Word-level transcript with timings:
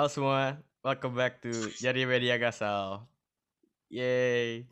Halo 0.00 0.08
semua, 0.08 0.56
welcome 0.80 1.12
back 1.12 1.44
to 1.44 1.52
Jadi 1.76 2.08
Media 2.08 2.40
Gasal. 2.40 3.04
Yay. 3.92 4.64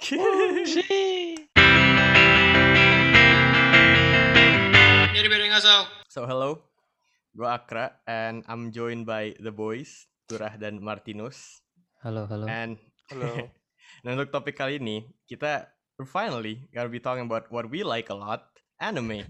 Jadi 5.12 5.26
beda 5.28 5.46
ngasal. 5.52 5.84
so 6.08 6.24
hello, 6.24 6.64
gue 7.36 7.44
Akra 7.44 8.00
and 8.08 8.40
I'm 8.48 8.72
joined 8.72 9.04
by 9.04 9.36
the 9.36 9.52
boys, 9.52 10.08
Turah 10.32 10.56
dan 10.56 10.80
Martinus. 10.80 11.60
Halo, 12.00 12.24
halo. 12.24 12.48
And 12.48 12.80
Halo. 13.12 13.52
nah 14.08 14.16
untuk 14.16 14.32
topik 14.32 14.56
kali 14.56 14.80
ini, 14.80 15.12
kita 15.28 15.68
finally 16.08 16.64
gonna 16.72 16.88
be 16.88 17.04
talking 17.04 17.28
about 17.28 17.52
what 17.52 17.68
we 17.68 17.84
like 17.84 18.08
a 18.08 18.16
lot, 18.16 18.48
anime. 18.80 19.28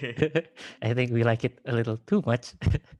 I 0.80 0.96
think 0.96 1.12
we 1.12 1.28
like 1.28 1.44
it 1.44 1.60
a 1.68 1.76
little 1.76 2.00
too 2.08 2.24
much. 2.24 2.56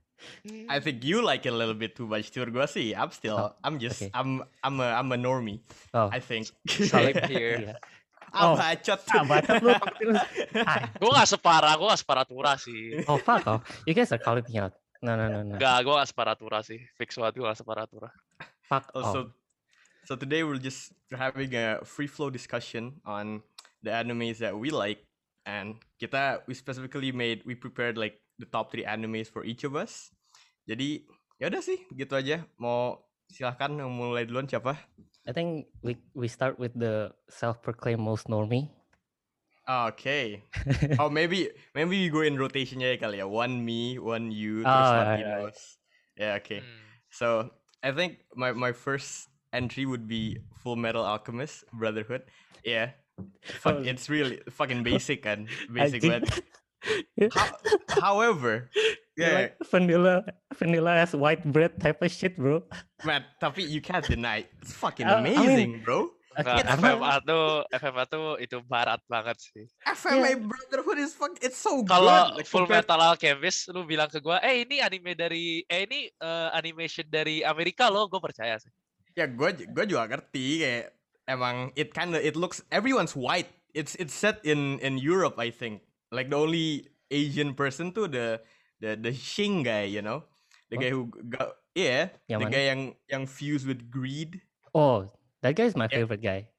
I 0.69 0.79
think 0.79 1.03
you 1.03 1.21
like 1.21 1.45
it 1.45 1.53
a 1.53 1.57
little 1.57 1.73
bit 1.73 1.95
too 1.95 2.07
much. 2.07 2.31
Tur 2.31 2.47
gue 2.47 2.65
sih, 2.67 2.93
I'm 2.93 3.11
still, 3.11 3.37
Oh, 3.37 3.51
I'm 3.63 3.77
just, 3.77 4.01
okay. 4.01 4.11
I'm, 4.13 4.43
I'm 4.63 4.79
a, 4.79 4.89
I'm 4.97 5.09
a 5.11 5.17
normie. 5.17 5.59
oh, 5.93 6.09
I 6.11 6.19
think. 6.19 6.47
Same 6.67 7.17
here. 7.31 7.57
iya. 7.59 7.75
Ah, 8.31 8.53
Oh. 8.53 8.55
bacot. 8.55 8.99
Ah, 9.11 9.23
bacot 9.31 9.59
lu, 9.59 9.75
Gue 11.03 11.11
gak 11.11 11.27
separah, 11.27 11.75
gue 11.75 11.87
gak 11.89 11.99
separatura 11.99 12.55
sih. 12.55 13.03
Oh, 13.09 13.19
fuck 13.19 13.43
off. 13.43 13.61
You 13.83 13.91
guys 13.91 14.11
are 14.15 14.21
calling 14.23 14.47
me 14.47 14.55
out. 14.55 14.71
No, 15.03 15.17
no, 15.19 15.27
no, 15.27 15.43
no. 15.43 15.59
Enggak, 15.59 15.83
gue 15.83 15.93
gak 15.99 16.07
separatura 16.07 16.63
sih. 16.63 16.79
Fix 16.95 17.19
banget 17.19 17.41
gue 17.41 17.45
gak 17.49 17.59
separatura. 17.59 18.07
Fuck 18.71 18.87
Oh, 18.95 19.03
off. 19.03 19.11
so, 19.11 19.19
so 20.07 20.13
today 20.15 20.47
we're 20.47 20.61
just 20.61 20.95
having 21.11 21.51
a 21.59 21.83
free 21.83 22.07
flow 22.07 22.31
discussion 22.31 23.03
on 23.03 23.43
the 23.83 23.91
animes 23.91 24.39
that 24.39 24.55
we 24.55 24.71
like, 24.71 25.03
and 25.43 25.75
kita 25.99 26.39
we 26.47 26.53
specifically 26.53 27.11
made 27.11 27.41
we 27.43 27.51
prepared 27.57 27.97
like 27.97 28.20
the 28.41 28.49
top 28.49 28.73
three 28.73 28.83
animes 28.83 29.29
for 29.29 29.45
each 29.45 29.61
of 29.61 29.77
us. 29.77 30.09
Jadi 30.65 31.05
ya 31.37 31.53
udah 31.53 31.61
sih 31.61 31.77
gitu 31.93 32.17
aja. 32.17 32.41
Mau 32.57 32.97
silahkan 33.29 33.69
mulai 33.85 34.25
duluan 34.25 34.49
siapa? 34.49 34.75
I 35.23 35.31
think 35.31 35.69
we 35.85 36.01
we 36.17 36.25
start 36.25 36.57
with 36.57 36.73
the 36.73 37.13
self-proclaimed 37.29 38.01
most 38.01 38.25
normie. 38.25 38.73
Okay. 39.69 40.41
oh 40.99 41.13
maybe 41.13 41.53
maybe 41.77 41.93
we 42.01 42.09
go 42.09 42.25
in 42.25 42.35
rotationnya 42.35 42.97
ya 42.97 42.97
kali 42.97 43.21
ya. 43.21 43.29
One 43.29 43.61
me, 43.61 44.01
one 44.01 44.33
you, 44.33 44.65
terus 44.65 44.89
Oh, 44.89 44.97
alright, 44.97 45.21
Martinos. 45.21 45.59
Yeah, 46.17 46.33
okay. 46.41 46.65
Hmm. 46.65 46.81
So 47.13 47.27
I 47.85 47.93
think 47.93 48.25
my 48.33 48.51
my 48.57 48.73
first 48.73 49.29
entry 49.53 49.85
would 49.85 50.09
be 50.09 50.41
Full 50.65 50.75
Metal 50.75 51.05
Alchemist 51.05 51.69
Brotherhood. 51.69 52.25
Yeah, 52.65 52.97
fuck, 53.61 53.81
Oh. 53.81 53.85
it's 53.85 54.09
really 54.09 54.41
fucking 54.49 54.81
basic 54.81 55.23
kan, 55.25 55.45
basic 55.69 56.01
banget. 56.01 56.41
How- 57.31 57.57
however, 58.01 58.69
yeah, 59.13 59.53
like 59.53 59.53
vanilla, 59.69 60.25
vanilla 60.57 60.97
as 60.97 61.13
white 61.13 61.45
bread 61.45 61.77
type 61.77 62.01
of 62.01 62.09
shit, 62.09 62.37
bro. 62.37 62.65
man, 63.05 63.21
tapi 63.37 63.61
you 63.63 63.81
can't 63.81 64.05
deny 64.05 64.45
it's 64.61 64.73
fucking 64.73 65.05
Uh, 65.05 65.17
I 65.17 65.21
mean- 65.21 65.37
amazing, 65.37 65.73
bro. 65.85 66.09
Okay, 66.31 66.63
FMA 66.63 67.19
tuh, 67.27 67.67
FMA 67.67 68.03
tuh 68.07 68.39
itu 68.39 68.63
barat 68.63 69.03
banget 69.11 69.35
sih. 69.35 69.67
FMA 69.83 70.39
Brotherhood 70.39 71.03
is 71.03 71.11
fuck, 71.11 71.35
it's 71.43 71.59
so 71.59 71.83
Kalau 71.83 72.07
good. 72.07 72.39
like, 72.39 72.47
Full 72.47 72.63
compared- 72.63 72.87
Metal 72.87 73.01
Alchemist, 73.03 73.67
lu 73.75 73.83
bilang 73.83 74.07
ke 74.07 74.23
gue, 74.23 74.37
eh 74.39 74.63
ini 74.63 74.79
anime 74.79 75.11
dari, 75.11 75.59
eh 75.67 75.83
ini 75.83 76.07
eh, 76.07 76.49
animation 76.55 77.03
dari 77.11 77.43
Amerika 77.43 77.91
loh, 77.91 78.07
gue 78.07 78.23
percaya 78.23 78.55
sih. 78.55 78.71
Ya, 79.11 79.27
gue 79.27 79.67
gue 79.75 79.83
juga 79.83 80.07
ngerti 80.07 80.63
kayak 80.63 80.85
emang 81.27 81.75
it 81.75 81.91
kinda 81.91 82.15
it 82.15 82.39
looks 82.39 82.63
everyone's 82.71 83.11
white. 83.11 83.51
It's 83.75 83.99
it's 83.99 84.15
set 84.15 84.39
in 84.47 84.79
in 84.79 84.95
Europe, 84.95 85.35
I 85.35 85.51
think. 85.51 85.83
Like 86.11 86.27
the 86.29 86.35
only 86.37 86.91
Asian 87.09 87.55
person 87.55 87.95
tuh 87.95 88.11
the 88.11 88.43
the 88.83 88.99
the 88.99 89.15
Xing 89.15 89.63
guy, 89.63 89.87
you 89.87 90.03
know, 90.03 90.27
the 90.67 90.75
Oh. 90.75 90.81
guy 90.83 90.91
who 90.91 91.07
got 91.31 91.55
yeah, 91.71 92.11
Yang 92.27 92.39
the 92.43 92.47
mana? 92.51 92.55
guy 92.55 92.63
yang 92.67 92.81
yang 93.07 93.23
fused 93.25 93.63
with 93.63 93.87
greed. 93.87 94.43
Oh, 94.75 95.07
that 95.39 95.55
guy 95.55 95.71
is 95.71 95.75
my 95.79 95.87
Yeah. 95.87 96.03
favorite 96.03 96.19
guy. 96.19 96.51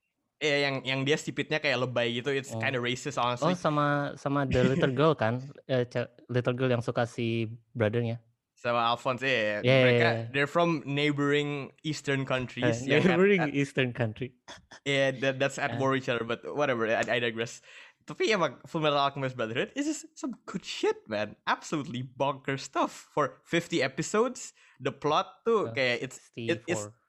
Yeah, 0.42 0.58
yang 0.66 0.76
yang 0.82 1.00
dia 1.04 1.20
sipitnya 1.20 1.60
kayak 1.62 1.78
lebay 1.84 2.16
gitu. 2.18 2.32
It's 2.32 2.50
Oh. 2.50 2.58
kind 2.58 2.74
of 2.74 2.82
racist 2.82 3.20
Oh, 3.20 3.28
honestly. 3.28 3.54
sama 3.54 4.16
sama 4.16 4.48
the 4.48 4.64
little 4.64 4.90
girl 4.90 5.12
kan, 5.14 5.38
Eh, 5.68 5.84
ce- 5.86 6.10
little 6.32 6.56
girl 6.56 6.72
yang 6.72 6.82
suka 6.82 7.04
si 7.06 7.46
brothernya. 7.76 8.18
Sama 8.56 8.94
Alphonse, 8.94 9.26
yeah, 9.26 9.58
Yeah, 9.58 9.62
yeah, 9.62 9.80
mereka 9.82 9.98
yeah. 10.06 10.16
they're 10.30 10.50
from 10.50 10.86
neighboring 10.86 11.74
Eastern 11.82 12.22
Uh, 12.22 12.30
countries. 12.30 12.82
at- 12.82 12.86
neighboring 12.88 13.42
at- 13.42 13.54
Eastern 13.54 13.90
country. 13.90 14.38
Yeah, 14.86 15.10
that, 15.18 15.42
that's 15.42 15.58
at 15.58 15.76
Uh. 15.76 15.82
war 15.82 15.94
each 15.98 16.06
other, 16.08 16.22
but 16.22 16.42
whatever. 16.46 16.86
I, 16.86 17.02
I 17.02 17.18
digress. 17.18 17.58
Tapi 18.02 18.30
emang 18.30 18.58
Full 18.66 18.80
Metal 18.80 18.98
Alchemist 18.98 19.34
Brotherhood 19.34 19.70
is 19.72 19.86
just 19.86 20.06
some 20.14 20.34
good 20.44 20.62
shit, 20.62 20.98
man. 21.06 21.36
Absolutely 21.46 22.02
bonkers 22.02 22.66
stuff. 22.66 23.08
For 23.10 23.40
50 23.46 23.80
episodes, 23.80 24.50
the 24.78 24.90
plot 24.90 25.44
tuh 25.44 25.70
Uh, 25.70 25.74
kayak 25.74 26.02
it's 26.02 26.18
it, 26.34 26.62
it's 26.66 26.88
64. 26.88 27.00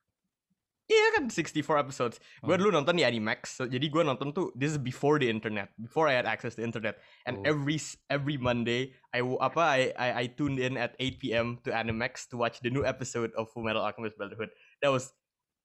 iya 0.86 1.06
kan 1.16 1.24
64 1.32 1.80
episodes. 1.80 2.16
Gue 2.40 2.54
Hmm. 2.54 2.60
dulu 2.60 2.70
nonton 2.76 2.94
di 2.94 3.02
Animax, 3.02 3.56
so, 3.56 3.64
jadi 3.66 3.88
gue 3.88 4.04
nonton 4.04 4.30
tuh 4.30 4.52
this 4.54 4.76
is 4.76 4.78
before 4.78 5.16
the 5.18 5.26
internet, 5.26 5.72
before 5.80 6.06
I 6.06 6.14
had 6.14 6.28
access 6.28 6.54
to 6.60 6.62
internet. 6.62 7.00
And 7.24 7.40
Oh. 7.42 7.48
every 7.48 7.80
every 8.12 8.36
Monday, 8.36 8.94
I 9.10 9.24
apa 9.24 9.64
I, 9.64 9.80
I 9.96 10.08
I 10.14 10.26
tuned 10.30 10.60
in 10.60 10.76
at 10.76 10.94
8 11.00 11.18
p.m. 11.18 11.64
to 11.64 11.72
Animax 11.72 12.28
to 12.30 12.38
watch 12.38 12.60
the 12.62 12.70
new 12.70 12.84
episode 12.84 13.32
of 13.34 13.50
Full 13.56 13.64
Metal 13.64 13.82
Alchemist 13.82 14.20
Brotherhood. 14.20 14.52
That 14.84 14.92
was 14.92 15.10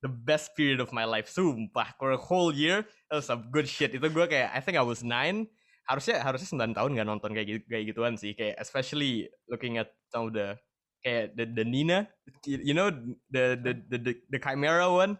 the 0.02 0.10
best 0.10 0.54
period 0.54 0.78
of 0.80 0.92
my 0.94 1.04
life. 1.04 1.26
Sumpah, 1.30 1.94
for 1.98 2.12
a 2.14 2.20
whole 2.20 2.54
year, 2.54 2.86
that 3.10 3.22
was 3.22 3.26
some 3.26 3.50
good 3.50 3.66
shit. 3.66 3.94
Itu 3.94 4.06
gue 4.06 4.26
kayak, 4.26 4.54
I 4.54 4.60
think 4.62 4.78
I 4.78 4.84
was 4.86 5.02
nine. 5.02 5.50
Harusnya 5.88 6.20
harusnya 6.20 6.52
9 6.52 6.76
tahun 6.76 6.90
gak 7.00 7.08
nonton 7.08 7.30
kayak 7.32 7.46
gitu 7.48 7.64
kayak 7.64 7.84
gituan 7.94 8.14
sih. 8.20 8.36
Kayak 8.36 8.60
especially 8.60 9.26
looking 9.48 9.80
at 9.80 9.88
some 10.12 10.28
of 10.28 10.36
the 10.36 10.60
kayak 11.00 11.32
the, 11.32 11.48
the 11.48 11.64
Nina, 11.64 12.04
you 12.44 12.76
know 12.76 12.92
the 13.32 13.56
the 13.56 13.72
the 13.88 13.98
the, 13.98 14.12
the 14.28 14.38
Chimera 14.38 14.84
one. 14.90 15.16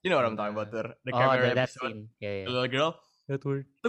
You 0.00 0.08
know 0.08 0.16
what 0.16 0.24
I'm 0.24 0.40
talking 0.40 0.56
about, 0.56 0.72
Tur. 0.72 0.96
The 1.04 1.12
Oh, 1.12 1.20
Chimera 1.20 1.52
that, 1.52 1.68
episode, 1.68 1.92
scene. 1.92 2.02
Yeah, 2.16 2.32
the 2.32 2.36
yeah. 2.40 2.48
little 2.48 2.72
girl. 2.72 2.90
That 3.28 3.44
word. 3.44 3.68
Itu 3.84 3.88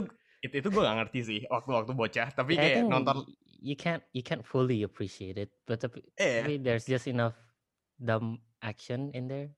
itu 0.52 0.68
gue 0.68 0.84
gak 0.84 0.98
ngerti 1.00 1.20
sih 1.24 1.40
waktu 1.48 1.70
waktu 1.72 1.92
bocah. 1.96 2.28
Tapi 2.36 2.60
I 2.60 2.60
kayak 2.60 2.92
nonton, 2.92 3.24
you 3.64 3.80
can't 3.80 4.04
you 4.12 4.26
can't 4.26 4.44
fully 4.44 4.84
appreciate 4.84 5.40
it, 5.40 5.56
but 5.64 5.80
tapi, 5.80 6.04
eh, 6.20 6.44
tapi 6.44 6.60
there's 6.60 6.84
just 6.84 7.08
enough 7.08 7.40
dumb 7.96 8.44
action 8.60 9.16
in 9.16 9.32
there. 9.32 9.56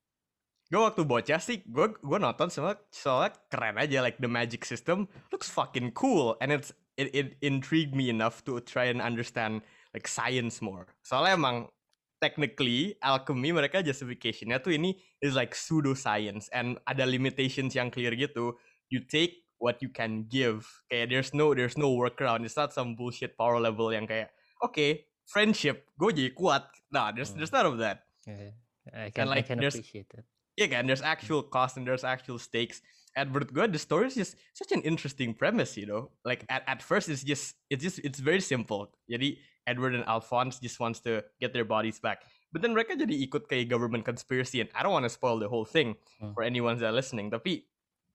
Gue 0.73 0.81
waktu 0.81 1.05
bocah 1.05 1.37
sih, 1.37 1.61
gue 1.69 1.93
gue 2.01 2.17
nonton 2.17 2.49
semua 2.49 2.73
soalnya 2.89 3.37
keren 3.53 3.77
aja. 3.77 4.01
Like 4.01 4.17
the 4.17 4.25
magic 4.25 4.65
system 4.65 5.05
looks 5.29 5.45
fucking 5.45 5.93
cool, 5.93 6.33
and 6.41 6.49
it's 6.49 6.73
it, 6.97 7.13
it 7.13 7.27
intrigued 7.45 7.93
me 7.93 8.09
enough 8.09 8.41
to 8.49 8.57
try 8.65 8.89
and 8.89 8.97
understand 8.97 9.61
like 9.93 10.09
science 10.09 10.65
more. 10.65 10.89
Soalnya 11.05 11.37
emang 11.37 11.69
technically 12.17 12.97
alchemy 13.05 13.53
mereka 13.53 13.85
justificationnya 13.85 14.57
tuh 14.57 14.73
ini 14.73 14.97
is 15.21 15.37
like 15.37 15.53
pseudoscience 15.53 16.49
and 16.49 16.81
ada 16.89 17.05
limitations 17.05 17.77
yang 17.77 17.93
clear 17.93 18.17
gitu. 18.17 18.57
You 18.89 19.05
take 19.05 19.45
what 19.61 19.77
you 19.85 19.93
can 19.93 20.25
give. 20.25 20.65
Kayak 20.89 21.13
there's 21.13 21.31
no 21.37 21.53
there's 21.53 21.77
no 21.77 21.93
workaround. 21.93 22.49
It's 22.49 22.57
not 22.57 22.73
some 22.73 22.97
bullshit 22.97 23.37
power 23.37 23.61
level 23.61 23.93
yang 23.93 24.09
kayak 24.09 24.33
oke 24.57 25.05
friendship 25.29 25.85
gue 26.01 26.09
jadi 26.17 26.33
kuat. 26.33 26.65
Nah, 26.89 27.13
there's 27.13 27.29
there's 27.37 27.53
none 27.53 27.69
of 27.69 27.77
that. 27.77 28.09
Yeah, 28.25 28.57
I 28.89 29.13
can 29.13 29.29
like, 29.29 29.45
I 29.45 29.53
can 29.53 29.61
appreciate 29.61 30.09
it. 30.17 30.25
Yeah 30.57 30.81
there's 30.81 31.01
actual 31.01 31.41
cost 31.43 31.77
and 31.77 31.85
there's 31.87 32.03
actual 32.03 32.37
stakes. 32.37 32.81
Menurut 33.13 33.53
gue 33.53 33.65
the 33.69 33.77
story 33.77 34.09
is 34.09 34.17
just 34.17 34.33
such 34.57 34.73
an 34.73 34.81
interesting 34.81 35.37
premise 35.37 35.77
you 35.77 35.85
know? 35.85 36.09
Like 36.25 36.45
at, 36.49 36.65
at 36.65 36.81
first 36.81 37.09
it's 37.09 37.21
just 37.21 37.55
it's 37.69 37.85
just 37.85 38.01
it's 38.01 38.17
very 38.17 38.41
simple. 38.41 38.89
Jadi 39.05 39.37
Edward 39.69 39.93
and 39.95 40.03
Alphonse 40.09 40.59
just 40.59 40.81
wants 40.81 40.99
to 41.05 41.21
get 41.39 41.53
their 41.53 41.63
bodies 41.65 42.01
back. 42.01 42.25
But 42.53 42.61
then 42.65 42.73
mereka 42.73 42.97
jadi 42.97 43.13
ikut 43.29 43.49
kayak 43.49 43.69
government 43.69 44.05
conspiracy 44.05 44.61
and 44.65 44.69
I 44.73 44.81
don't 44.81 44.93
want 44.93 45.05
to 45.05 45.13
spoil 45.13 45.37
the 45.37 45.49
whole 45.49 45.65
thing 45.65 45.93
Hmm. 46.21 46.33
for 46.33 46.41
anyone 46.41 46.77
that 46.81 46.89
are 46.89 46.95
listening 46.95 47.29
tapi 47.29 47.65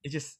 it's 0.03 0.11
just 0.15 0.39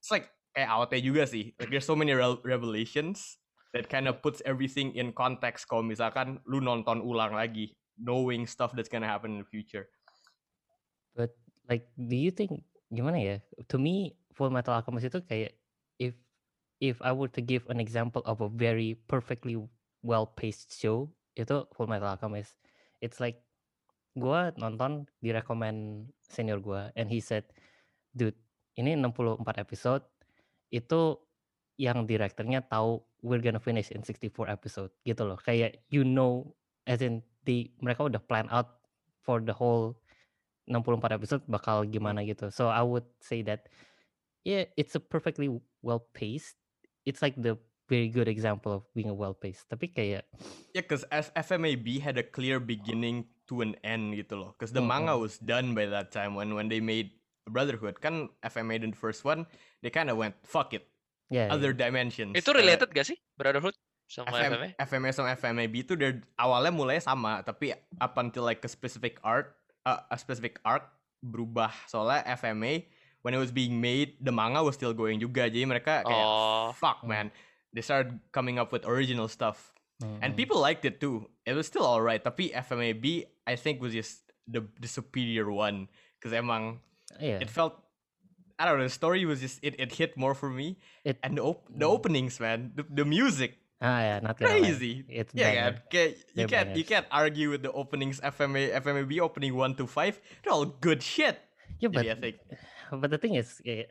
it's 0.00 0.12
like 0.12 0.28
kayak 0.52 0.68
awalnya 0.68 1.00
juga 1.00 1.24
sih. 1.28 1.52
Like 1.56 1.72
there's 1.72 1.88
so 1.88 1.96
many 1.96 2.12
rel- 2.12 2.40
revelations 2.44 3.40
that 3.72 3.88
kind 3.90 4.06
of 4.06 4.20
puts 4.22 4.38
everything 4.46 4.92
in 4.94 5.16
context. 5.16 5.66
Kalau 5.66 5.82
misalkan 5.82 6.38
lu 6.46 6.60
nonton 6.60 7.00
ulang 7.02 7.32
lagi 7.34 7.72
knowing 7.96 8.44
stuff 8.44 8.70
that's 8.76 8.88
gonna 8.92 9.08
happen 9.08 9.34
in 9.36 9.40
the 9.42 9.48
future. 9.48 9.88
But 11.16 11.34
like, 11.68 11.88
do 11.96 12.16
you 12.16 12.30
think 12.30 12.62
gimana 12.92 13.18
ya? 13.20 13.36
To 13.70 13.76
me, 13.76 14.16
Full 14.34 14.50
Metal 14.50 14.74
Alchemist 14.74 15.08
itu 15.08 15.20
kayak 15.24 15.52
if 15.98 16.14
if 16.82 16.98
I 17.00 17.14
were 17.14 17.30
to 17.32 17.42
give 17.42 17.64
an 17.70 17.78
example 17.78 18.22
of 18.26 18.42
a 18.42 18.50
very 18.50 18.98
perfectly 19.06 19.56
well 20.04 20.26
paced 20.26 20.74
show, 20.74 21.10
itu 21.38 21.64
Full 21.74 21.88
Metal 21.88 22.10
Alchemist. 22.10 22.58
It's 23.00 23.18
like 23.22 23.40
gua 24.14 24.54
nonton 24.58 25.10
direkomend 25.22 26.10
senior 26.22 26.58
gua 26.62 26.90
and 26.94 27.10
he 27.10 27.18
said, 27.18 27.46
"Dude, 28.14 28.38
ini 28.78 28.94
64 28.98 29.58
episode 29.58 30.04
itu 30.74 31.18
yang 31.78 32.06
direkturnya 32.06 32.62
tahu 32.66 33.02
we're 33.22 33.42
gonna 33.42 33.62
finish 33.62 33.90
in 33.90 34.02
64 34.02 34.50
episode 34.50 34.90
gitu 35.02 35.26
loh. 35.26 35.38
Kayak 35.38 35.82
you 35.90 36.06
know 36.06 36.54
as 36.86 37.02
in 37.02 37.22
di 37.42 37.72
mereka 37.82 38.06
udah 38.06 38.22
plan 38.22 38.46
out 38.50 38.82
for 39.24 39.42
the 39.42 39.54
whole 39.54 39.96
64 40.66 41.12
episode 41.12 41.42
bakal 41.44 41.84
gimana 41.84 42.24
gitu. 42.24 42.48
So 42.48 42.68
I 42.68 42.80
would 42.80 43.04
say 43.20 43.44
that 43.44 43.68
yeah, 44.42 44.68
it's 44.76 44.94
a 44.94 45.02
perfectly 45.02 45.48
well 45.80 46.04
paced. 46.12 46.56
It's 47.04 47.20
like 47.20 47.36
the 47.36 47.56
very 47.84 48.08
good 48.08 48.28
example 48.28 48.72
of 48.72 48.82
being 48.96 49.12
a 49.12 49.16
well 49.16 49.36
paced. 49.36 49.68
Tapi 49.68 49.92
kayak 49.92 50.24
Yeah, 50.72 50.82
because 50.84 51.04
F- 51.12 51.32
FMAB 51.36 52.00
had 52.00 52.16
a 52.16 52.24
clear 52.24 52.56
beginning 52.58 53.28
to 53.46 53.60
an 53.60 53.76
end 53.84 54.16
gitu 54.16 54.40
loh. 54.40 54.56
Cause 54.56 54.72
the 54.72 54.80
manga 54.80 55.12
Mm-mm. 55.12 55.24
was 55.24 55.36
done 55.36 55.76
by 55.76 55.84
that 55.84 56.08
time 56.08 56.32
when 56.32 56.56
when 56.56 56.72
they 56.72 56.80
made 56.80 57.12
Brotherhood. 57.44 58.00
Kan 58.00 58.32
FMA 58.40 58.80
the 58.80 58.96
first 58.96 59.20
one, 59.20 59.44
they 59.84 59.92
kind 59.92 60.08
of 60.08 60.16
went 60.16 60.32
fuck 60.48 60.72
it, 60.72 60.88
Yeah, 61.28 61.52
other 61.52 61.76
yeah. 61.76 61.84
dimensions. 61.88 62.32
Itu 62.32 62.56
Uh, 62.56 62.64
related 62.64 62.88
gak 62.88 63.04
sih 63.04 63.20
Brotherhood 63.36 63.76
sama 64.08 64.32
FM, 64.32 64.50
FMA? 64.56 64.68
FMA 64.80 65.10
sama 65.12 65.28
FMAB 65.36 65.74
itu 65.76 65.92
dari 65.92 66.24
awalnya 66.40 66.72
mulai 66.72 67.04
sama, 67.04 67.44
tapi 67.44 67.76
up 68.00 68.16
until 68.16 68.48
like 68.48 68.64
a 68.64 68.70
specific 68.70 69.20
art, 69.20 69.52
uh, 69.84 70.00
a 70.10 70.16
specific 70.18 70.58
arc 70.64 70.84
berubah. 71.20 71.72
Soalnya 71.86 72.24
FMA 72.36 72.84
when 73.24 73.32
it 73.32 73.40
was 73.40 73.48
being 73.48 73.80
made, 73.80 74.20
the 74.20 74.28
manga 74.28 74.60
was 74.60 74.76
still 74.76 74.92
going 74.92 75.16
juga. 75.16 75.48
Jadi 75.48 75.64
mereka 75.64 76.04
kayak 76.04 76.26
Oh. 76.28 76.76
fuck 76.76 77.00
man, 77.04 77.32
they 77.72 77.80
started 77.80 78.20
coming 78.30 78.60
up 78.60 78.68
with 78.68 78.84
original 78.84 79.28
stuff. 79.28 79.72
And 80.04 80.34
Mm-mm. 80.34 80.36
people 80.36 80.60
liked 80.60 80.84
it 80.84 81.00
too. 81.00 81.30
It 81.48 81.56
was 81.56 81.64
still 81.64 81.86
alright. 81.88 82.20
Tapi 82.20 82.52
FMAB, 82.52 83.24
I 83.48 83.54
think 83.56 83.80
was 83.80 83.96
just 83.96 84.20
the 84.44 84.60
the 84.76 84.90
superior 84.90 85.48
one. 85.48 85.88
Cause 86.20 86.36
emang 86.36 86.84
yeah. 87.16 87.40
it 87.40 87.48
felt, 87.48 87.80
I 88.60 88.68
don't 88.68 88.76
know, 88.76 88.84
the 88.84 88.92
story 88.92 89.24
was 89.24 89.40
just 89.40 89.62
it, 89.64 89.78
it 89.80 89.96
hit 89.96 90.18
more 90.20 90.36
for 90.36 90.52
me. 90.52 90.76
It 91.00 91.16
And 91.24 91.40
the 91.40 91.44
op- 91.48 91.64
the 91.72 91.88
Mm. 91.88 91.94
openings, 91.96 92.36
man, 92.36 92.76
the, 92.76 92.84
the 92.84 93.06
music, 93.08 93.63
ah 93.80 94.00
yeah, 94.00 94.20
not 94.20 94.38
gonna 94.38 94.58
lie. 94.58 94.76
crazy. 94.76 95.04
It's 95.08 95.34
Yeah, 95.34 95.50
banger. 95.54 95.82
You 96.34 96.46
They're 96.46 96.46
can't 96.46 96.74
you 96.76 96.84
can't 96.84 97.06
argue 97.10 97.50
with 97.50 97.62
the 97.62 97.72
openings 97.72 98.20
FMA 98.20 98.70
FMA 98.72 99.04
FMAB 99.06 99.20
opening 99.20 99.54
one 99.54 99.74
to 99.76 99.86
five. 99.86 100.20
They're 100.42 100.52
all 100.52 100.66
good 100.66 101.02
shit. 101.02 101.40
Yeah, 101.80 101.88
but 101.88 102.06
I 102.08 102.14
think 102.14 102.36
but 102.90 103.10
the 103.10 103.18
thing 103.18 103.34
is, 103.34 103.60
yeah, 103.64 103.84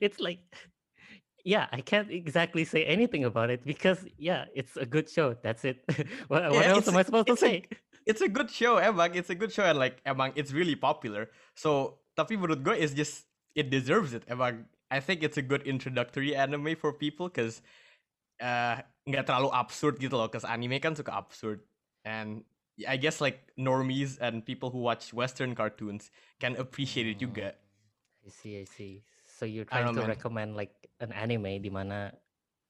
it's 0.00 0.18
like, 0.20 0.40
yeah, 1.44 1.68
I 1.72 1.80
can't 1.80 2.10
exactly 2.10 2.64
say 2.64 2.84
anything 2.84 3.24
about 3.24 3.50
it 3.50 3.64
because 3.64 4.06
yeah, 4.18 4.46
it's 4.54 4.76
a 4.76 4.86
good 4.86 5.08
show. 5.08 5.34
That's 5.42 5.64
it. 5.64 5.84
what, 6.28 6.52
what 6.54 6.66
Yeah, 6.66 6.68
else 6.68 6.88
am 6.88 6.96
I 6.96 7.02
supposed 7.02 7.28
to 7.28 7.36
a- 7.36 7.36
say? 7.36 7.64
it's 8.06 8.20
a 8.20 8.28
good 8.28 8.50
show 8.50 8.78
eh, 8.78 8.88
emang 8.88 9.14
it's 9.14 9.30
a 9.30 9.34
good 9.36 9.52
show 9.52 9.62
and 9.64 9.78
like 9.78 10.00
eh, 10.06 10.10
emang 10.12 10.32
it's 10.34 10.52
really 10.52 10.74
popular 10.74 11.28
so 11.54 12.00
tapi 12.16 12.32
menurut 12.34 12.64
gue 12.64 12.72
it's 12.74 12.96
just 12.96 13.28
it 13.54 13.68
deserves 13.68 14.16
it 14.16 14.24
eh, 14.26 14.32
emang 14.34 14.64
I 14.90 14.98
think 14.98 15.22
it's 15.22 15.36
a 15.38 15.44
good 15.44 15.62
introductory 15.68 16.34
anime 16.34 16.74
for 16.74 16.90
people 16.96 17.28
uh, 18.40 18.80
nggak 19.04 19.24
terlalu 19.24 19.48
absurd 19.52 20.00
gitu 20.00 20.16
loh 20.16 20.26
cause 20.26 20.42
anime 20.42 20.80
kan 20.80 20.96
suka 20.96 21.12
absurd. 21.12 21.62
And 22.02 22.42
I 22.80 22.96
guess 22.96 23.20
like 23.20 23.52
normies 23.54 24.16
and 24.18 24.40
people 24.40 24.72
who 24.72 24.80
watch 24.80 25.12
western 25.12 25.52
cartoons 25.52 26.08
can 26.40 26.56
appreciate 26.56 27.04
it 27.06 27.20
juga. 27.20 27.52
I 28.24 28.28
see, 28.32 28.56
I 28.56 28.64
see. 28.64 29.04
So 29.24 29.44
you're 29.44 29.64
trying 29.64 29.92
to 29.92 30.04
man. 30.04 30.08
recommend 30.08 30.50
like 30.56 30.72
an 31.00 31.12
anime 31.12 31.60
di 31.60 31.68
mana 31.68 32.12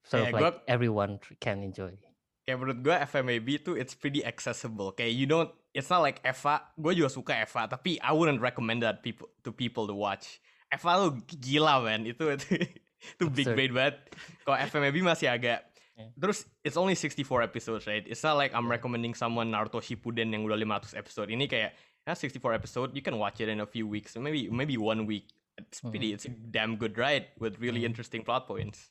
sort 0.03 0.23
Yeah, 0.23 0.29
of 0.29 0.35
like 0.35 0.43
gua- 0.43 0.63
everyone 0.67 1.19
can 1.39 1.63
enjoy. 1.63 1.95
kayak 2.41 2.57
menurut 2.59 2.79
gue 2.83 2.97
FMAB 3.07 3.49
tuh 3.63 3.79
it's 3.79 3.95
pretty 3.95 4.27
accessible. 4.27 4.91
Kayak 4.91 5.15
you 5.15 5.27
don't 5.27 5.51
it's 5.71 5.87
not 5.87 6.03
like 6.03 6.19
Eva 6.27 6.67
gue 6.75 6.99
juga 6.99 7.11
suka 7.11 7.33
Eva 7.39 7.71
tapi 7.71 7.99
I 8.03 8.11
wouldn't 8.11 8.43
recommend 8.43 8.83
that 8.83 9.07
people 9.07 9.31
to 9.47 9.55
people 9.55 9.87
to 9.87 9.95
watch. 9.95 10.43
Eva 10.71 10.91
tuh 10.99 11.19
gila 11.39 11.83
man. 11.83 12.03
Itu 12.03 12.31
itu, 12.31 12.59
itu 13.17 13.25
big 13.33 13.47
brain 13.49 13.73
banget 13.73 13.97
kalau 14.45 14.57
FMAB 14.61 15.01
masih 15.01 15.29
agak 15.29 15.67
Yeah. 16.01 16.17
terus 16.17 16.49
it's 16.65 16.81
only 16.81 16.97
64 16.97 17.45
episodes 17.45 17.85
right 17.85 18.09
it's 18.09 18.25
not 18.25 18.41
like 18.41 18.57
I'm 18.57 18.65
Yeah. 18.65 18.81
recommending 18.81 19.13
someone 19.13 19.53
Naruto 19.53 19.85
Shippuden 19.85 20.33
yang 20.33 20.49
udah 20.49 20.57
500 20.57 20.97
episode 20.97 21.29
ini 21.29 21.45
kayak 21.45 21.77
ah, 22.09 22.17
64 22.17 22.57
episode 22.57 22.97
you 22.97 23.05
can 23.05 23.21
watch 23.21 23.37
it 23.37 23.53
in 23.53 23.61
a 23.61 23.69
few 23.69 23.85
weeks 23.85 24.17
maybe 24.17 24.49
maybe 24.49 24.81
one 24.81 25.05
week 25.05 25.29
it's 25.61 25.85
pretty 25.85 26.17
it's 26.17 26.25
a 26.25 26.33
damn 26.33 26.81
good 26.81 26.97
ride 26.97 27.29
with 27.37 27.61
really 27.61 27.85
Mhm. 27.85 27.93
interesting 27.93 28.25
plot 28.25 28.49
points 28.49 28.89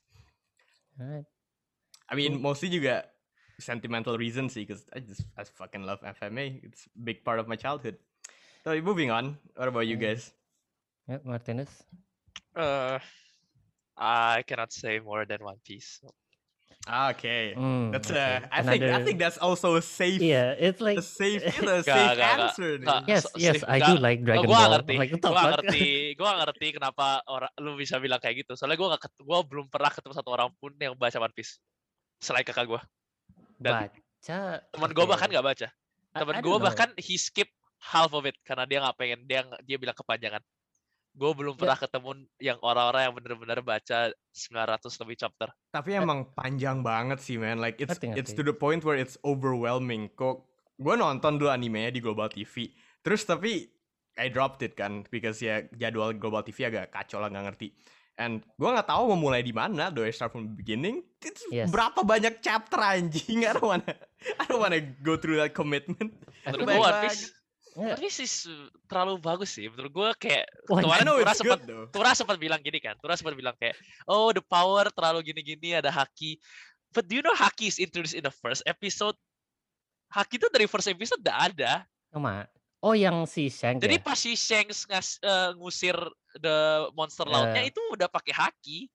Alright. 1.02 1.26
I 2.10 2.14
mean, 2.14 2.38
Cool. 2.38 2.46
mostly 2.46 2.70
juga 2.70 3.08
sentimental 3.58 4.20
reasons 4.20 4.54
sih, 4.54 4.68
because 4.68 4.84
I 4.92 5.00
just 5.00 5.24
I 5.34 5.48
fucking 5.48 5.84
love 5.84 6.04
FMA. 6.04 6.60
It's 6.62 6.86
a 6.88 7.00
big 7.00 7.24
part 7.24 7.40
of 7.40 7.48
my 7.48 7.56
childhood. 7.56 7.96
So 8.64 8.76
moving 8.84 9.10
on, 9.10 9.40
what 9.56 9.72
about 9.72 9.88
you 9.88 9.96
guys? 9.96 10.36
Yeah, 11.08 11.24
Martinez. 11.24 11.72
Uh, 12.52 13.00
I 14.00 14.48
cannot 14.48 14.72
say 14.72 14.98
more 14.98 15.28
than 15.28 15.44
One 15.44 15.60
Piece. 15.60 16.00
Ah, 16.88 17.12
Okay, 17.12 17.52
Mm, 17.54 17.92
that's 17.92 18.08
okay. 18.08 18.40
uh, 18.40 18.48
I 18.50 18.64
think 18.64 18.80
I 18.82 18.88
Another- 18.88 19.04
think 19.04 19.20
that's 19.20 19.36
also 19.38 19.76
a 19.76 19.84
safe, 19.84 20.24
Yeah, 20.24 20.56
it's 20.56 20.80
like 20.80 20.96
a 20.98 21.04
safe, 21.04 21.44
you 21.44 21.62
know, 21.68 21.78
a 21.78 21.84
safe 21.84 21.92
gak, 21.92 22.16
gak. 22.16 22.32
answer. 22.40 22.72
Gak, 22.80 23.02
yes, 23.04 23.24
so- 23.28 23.36
yes, 23.36 23.54
safe- 23.60 23.68
I 23.68 23.78
do 23.84 24.00
gak- 24.00 24.02
like 24.02 24.20
Dragon 24.24 24.48
gua 24.48 24.56
Ball. 24.56 24.72
ngerti, 24.80 24.96
Like 24.96 25.12
fuck? 25.20 25.36
ngerti, 25.60 25.86
gue 26.16 26.24
gak 26.26 26.40
ngerti 26.40 26.68
kenapa 26.72 27.06
orang 27.28 27.52
lu 27.60 27.76
bisa 27.76 28.00
bilang 28.00 28.18
kayak 28.18 28.48
gitu. 28.48 28.56
Soalnya 28.56 28.80
gue 28.80 28.88
gak, 28.96 29.02
gua 29.20 29.44
belum 29.44 29.68
pernah 29.68 29.92
ketemu 29.92 30.14
satu 30.16 30.30
orang 30.32 30.50
pun 30.56 30.72
yang 30.80 30.96
baca 30.96 31.20
One 31.20 31.36
Piece 31.36 31.60
selain 32.18 32.48
kakak 32.48 32.64
gue. 32.66 32.82
Dan 33.60 33.92
Baca. 33.92 34.64
teman 34.72 34.90
okay. 34.90 35.04
bahkan 35.06 35.28
gak 35.30 35.46
baca. 35.46 35.68
Don't 36.16 36.42
know. 36.42 36.64
bahkan 36.64 36.90
he 36.96 37.20
skip 37.20 37.52
half 37.84 38.16
of 38.16 38.24
it 38.24 38.40
karena 38.42 38.64
dia 38.64 38.80
nggak 38.82 38.98
pengen 38.98 39.20
dia 39.28 39.44
dia 39.62 39.76
bilang 39.78 39.94
kepanjangan. 39.94 40.40
Gue 41.20 41.32
belum 41.36 41.54
Ya. 41.54 41.60
pernah 41.60 41.78
ketemu 41.78 42.10
yang 42.40 42.60
orang-orang 42.64 43.02
yang 43.04 43.14
bener-bener 43.14 43.60
baca 43.60 44.00
900 44.32 45.02
lebih 45.04 45.16
chapter. 45.20 45.52
Tapi 45.68 45.90
emang 45.94 46.32
panjang 46.32 46.80
banget 46.80 47.20
sih, 47.20 47.36
man. 47.36 47.60
Like 47.60 47.76
it's 47.78 47.92
Ngerti, 47.92 48.16
it's 48.16 48.32
ngerti. 48.32 48.40
to 48.40 48.44
the 48.46 48.56
point 48.56 48.82
where 48.82 48.96
it's 48.96 49.20
overwhelming. 49.22 50.08
Kok 50.10 50.48
gue 50.80 50.96
nonton 50.96 51.36
dulu 51.36 51.52
animenya 51.52 51.92
di 51.92 52.00
Global 52.00 52.32
TV. 52.32 52.72
Terus 53.00 53.28
tapi 53.28 53.68
I 54.16 54.28
dropped 54.28 54.60
it 54.62 54.74
kan 54.74 55.04
because 55.06 55.40
ya 55.40 55.68
jadwal 55.74 56.12
Global 56.12 56.40
TV 56.40 56.66
agak 56.66 56.88
kacau 56.90 57.20
lah 57.20 57.28
nggak 57.28 57.52
ngerti. 57.52 57.76
And 58.16 58.40
gue 58.54 58.68
nggak 58.68 58.84
tahu 58.86 59.12
mau 59.12 59.20
mulai 59.22 59.40
di 59.40 59.52
mana. 59.52 59.88
Do 59.88 60.04
I 60.04 60.12
start 60.12 60.32
from 60.32 60.48
the 60.48 60.56
beginning? 60.56 61.04
It's 61.20 61.44
Yes. 61.48 61.68
berapa 61.68 62.00
banyak 62.00 62.40
chapter 62.40 62.80
anjing? 62.80 63.44
I 63.48 63.52
don't 63.52 63.64
wanna 63.66 63.92
I 64.36 64.44
don't 64.44 64.60
wanna 64.60 64.80
go 65.00 65.16
through 65.16 65.36
that 65.36 65.52
commitment. 65.52 66.16
Menurut 66.44 66.64
think 66.64 66.68
gue 66.70 66.80
One. 66.80 67.00
Piece, 67.08 67.24
Yeah. 67.80 67.96
Is 68.04 68.44
uh, 68.44 68.68
terlalu 68.92 69.24
bagus 69.24 69.56
sih. 69.56 69.72
Menurut 69.72 69.92
gue 69.92 70.10
kayak 70.28 70.46
Wah, 70.68 70.80
I 70.80 70.84
kemarin 70.84 71.06
Tura 71.08 71.34
sempat. 71.34 71.60
Tura 71.96 72.12
sempat 72.12 72.36
bilang 72.36 72.60
gini 72.60 72.80
kan. 72.84 73.00
Tura 73.00 73.16
sempat 73.16 73.34
bilang 73.40 73.56
kayak, 73.56 73.80
oh 74.06 74.36
the 74.36 74.44
power 74.44 74.92
terlalu 74.92 75.32
gini-gini 75.32 75.80
ada 75.80 75.88
haki. 75.88 76.36
But 76.92 77.08
do 77.08 77.16
you 77.16 77.24
know 77.24 77.38
haki 77.38 77.70
is 77.72 77.78
introduced 77.80 78.18
in 78.18 78.26
the 78.26 78.34
first 78.34 78.66
episode? 78.68 79.16
Haki 80.10 80.42
itu 80.42 80.50
dari 80.50 80.66
first 80.66 80.90
episode 80.90 81.22
udah 81.22 81.38
ada. 81.48 81.72
Sama. 82.10 82.50
Oh, 82.80 82.96
yang 82.96 83.28
si 83.28 83.52
Shank 83.52 83.84
Jadi 83.84 84.00
ya? 84.00 84.04
pas 84.04 84.16
si 84.16 84.34
Shanks 84.40 84.88
ngas, 84.88 85.20
eh, 85.20 85.52
ngusir 85.60 85.96
the 86.40 86.88
monster 86.96 87.28
lautnya 87.28 87.68
Eh. 87.68 87.70
itu 87.70 87.82
udah 87.92 88.08
pakai 88.08 88.32
haki. 88.32 88.88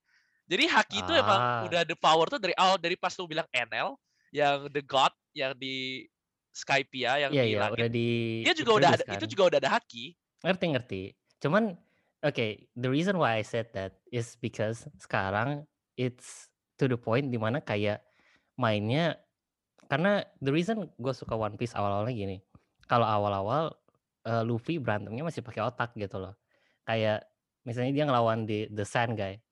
Jadi 0.44 0.64
haki 0.68 0.96
itu 1.04 1.12
emang 1.12 1.40
Ah. 1.40 1.60
udah 1.68 1.84
the 1.84 1.96
power 1.96 2.26
tuh 2.28 2.40
dari 2.40 2.56
awal 2.56 2.80
dari 2.80 2.96
pas 2.96 3.12
lu 3.16 3.28
bilang 3.28 3.44
Enel 3.52 3.96
yang 4.32 4.68
the 4.72 4.80
god 4.80 5.12
yang 5.36 5.52
di 5.54 6.04
Skypia 6.54 7.26
yang 7.26 7.30
Iya, 7.34 7.42
di 7.42 7.50
iya, 7.50 7.66
udah 7.66 7.88
di 7.90 8.08
Dia 8.46 8.54
juga 8.54 8.72
udah 8.78 8.90
ada, 8.94 9.04
itu 9.10 9.26
juga 9.26 9.42
udah 9.50 9.58
ada 9.58 9.70
haki. 9.74 10.14
Ngerti, 10.46 10.66
ngerti. 10.70 11.02
Cuman, 11.42 11.74
okay, 12.22 12.70
the 12.78 12.86
reason 12.86 13.18
why 13.18 13.42
I 13.42 13.44
said 13.44 13.74
that 13.74 13.98
is 14.14 14.38
because 14.38 14.86
sekarang 15.02 15.66
it's 15.98 16.46
to 16.78 16.86
the 16.86 16.94
point 16.94 17.34
di 17.34 17.38
mana 17.42 17.58
kayak 17.58 18.06
mainnya 18.54 19.18
karena 19.90 20.22
the 20.38 20.54
reason 20.54 20.86
gue 20.94 21.14
suka 21.14 21.34
One 21.34 21.58
Piece 21.58 21.74
awal-awalnya 21.74 22.14
gini. 22.14 22.36
Kalau 22.86 23.04
awal-awal 23.04 23.74
eh, 24.22 24.42
Luffy 24.46 24.78
berantemnya 24.78 25.26
masih 25.26 25.42
pakai 25.42 25.66
otak 25.66 25.90
gitu 25.98 26.22
loh. 26.22 26.38
Kayak 26.86 27.26
misalnya 27.66 27.90
dia 27.90 28.04
ngelawan 28.06 28.46
di 28.46 28.70
the 28.70 28.86
Sand 28.86 29.18
guy. 29.18 29.42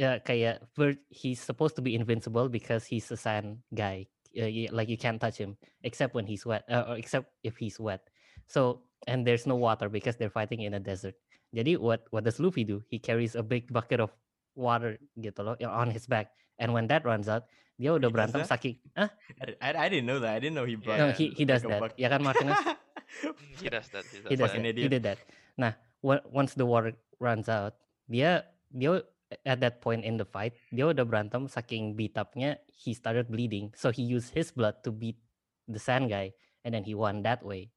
Ya 0.00 0.16
kayak 0.24 0.64
he's 1.12 1.44
supposed 1.44 1.76
to 1.76 1.84
be 1.84 1.92
invincible 1.92 2.48
because 2.48 2.88
he's 2.88 3.12
a 3.12 3.18
sand 3.20 3.60
guy. 3.68 4.08
Uh, 4.32 4.48
y- 4.48 4.72
like 4.72 4.88
you 4.88 4.96
can't 4.96 5.20
touch 5.20 5.36
him 5.36 5.56
except 5.84 6.16
when 6.16 6.24
he's 6.24 6.44
wet, 6.44 6.64
uh, 6.66 6.84
or 6.88 6.96
except 6.96 7.28
if 7.44 7.56
he's 7.60 7.76
wet. 7.76 8.08
So 8.48 8.82
and 9.06 9.26
there's 9.26 9.44
no 9.44 9.56
water 9.56 9.88
because 9.88 10.16
they're 10.16 10.32
fighting 10.32 10.64
in 10.64 10.72
a 10.72 10.80
desert. 10.80 11.14
Jadi 11.52 11.76
what 11.76 12.08
what 12.10 12.24
does 12.24 12.40
Luffy 12.40 12.64
do? 12.64 12.80
He 12.88 12.96
carries 12.96 13.36
a 13.36 13.44
big 13.44 13.68
bucket 13.68 14.00
of 14.00 14.08
water 14.56 14.96
gitu 15.20 15.44
loh 15.44 15.56
on 15.68 15.92
his 15.92 16.08
back. 16.08 16.32
And 16.56 16.72
when 16.72 16.88
that 16.88 17.04
runs 17.04 17.28
out, 17.28 17.44
dia 17.76 17.92
udah 17.92 18.08
He 18.08 18.16
does 18.16 18.32
berantem 18.32 18.42
saking 18.48 18.76
ah 18.96 19.10
I, 19.40 19.44
I, 19.60 19.68
I 19.84 19.86
didn't 19.92 20.08
know 20.08 20.20
that. 20.24 20.32
I 20.32 20.40
didn't 20.40 20.56
know 20.56 20.64
he 20.64 20.76
brought. 20.80 20.96
no, 21.00 21.12
he 21.12 21.32
he 21.36 21.44
does 21.44 21.60
like 21.64 21.76
that. 21.76 21.80
buck- 21.92 21.98
Ya 22.00 22.08
kan 22.08 22.20
Martinez? 22.24 22.56
Hmm, 22.56 23.36
He 23.60 23.68
does 23.68 23.88
that. 23.92 24.04
He 24.08 24.16
does 24.24 24.32
he 24.32 24.36
does 24.40 24.52
that. 24.56 24.64
He 24.80 24.88
did 24.88 25.02
that. 25.04 25.18
Nah, 25.60 25.76
once 26.00 26.56
the 26.56 26.64
water 26.64 26.96
runs 27.20 27.52
out, 27.52 27.76
dia 28.08 28.48
dia 28.72 29.04
at 29.44 29.58
that 29.60 29.80
point 29.80 30.04
in 30.04 30.16
the 30.20 30.26
fight, 30.26 30.56
dia 30.72 30.90
udah 30.90 31.04
berantem 31.06 31.48
saking 31.48 31.96
beat 31.96 32.16
up-nya, 32.16 32.58
he 32.68 32.92
started 32.92 33.28
bleeding. 33.28 33.72
So 33.76 33.90
he 33.90 34.02
used 34.02 34.32
his 34.32 34.52
blood 34.52 34.80
to 34.84 34.90
beat 34.90 35.18
the 35.68 35.78
sand 35.78 36.10
guy 36.10 36.32
and 36.64 36.72
then 36.74 36.84
he 36.84 36.92
won 36.94 37.22
that 37.22 37.42
way. 37.42 37.72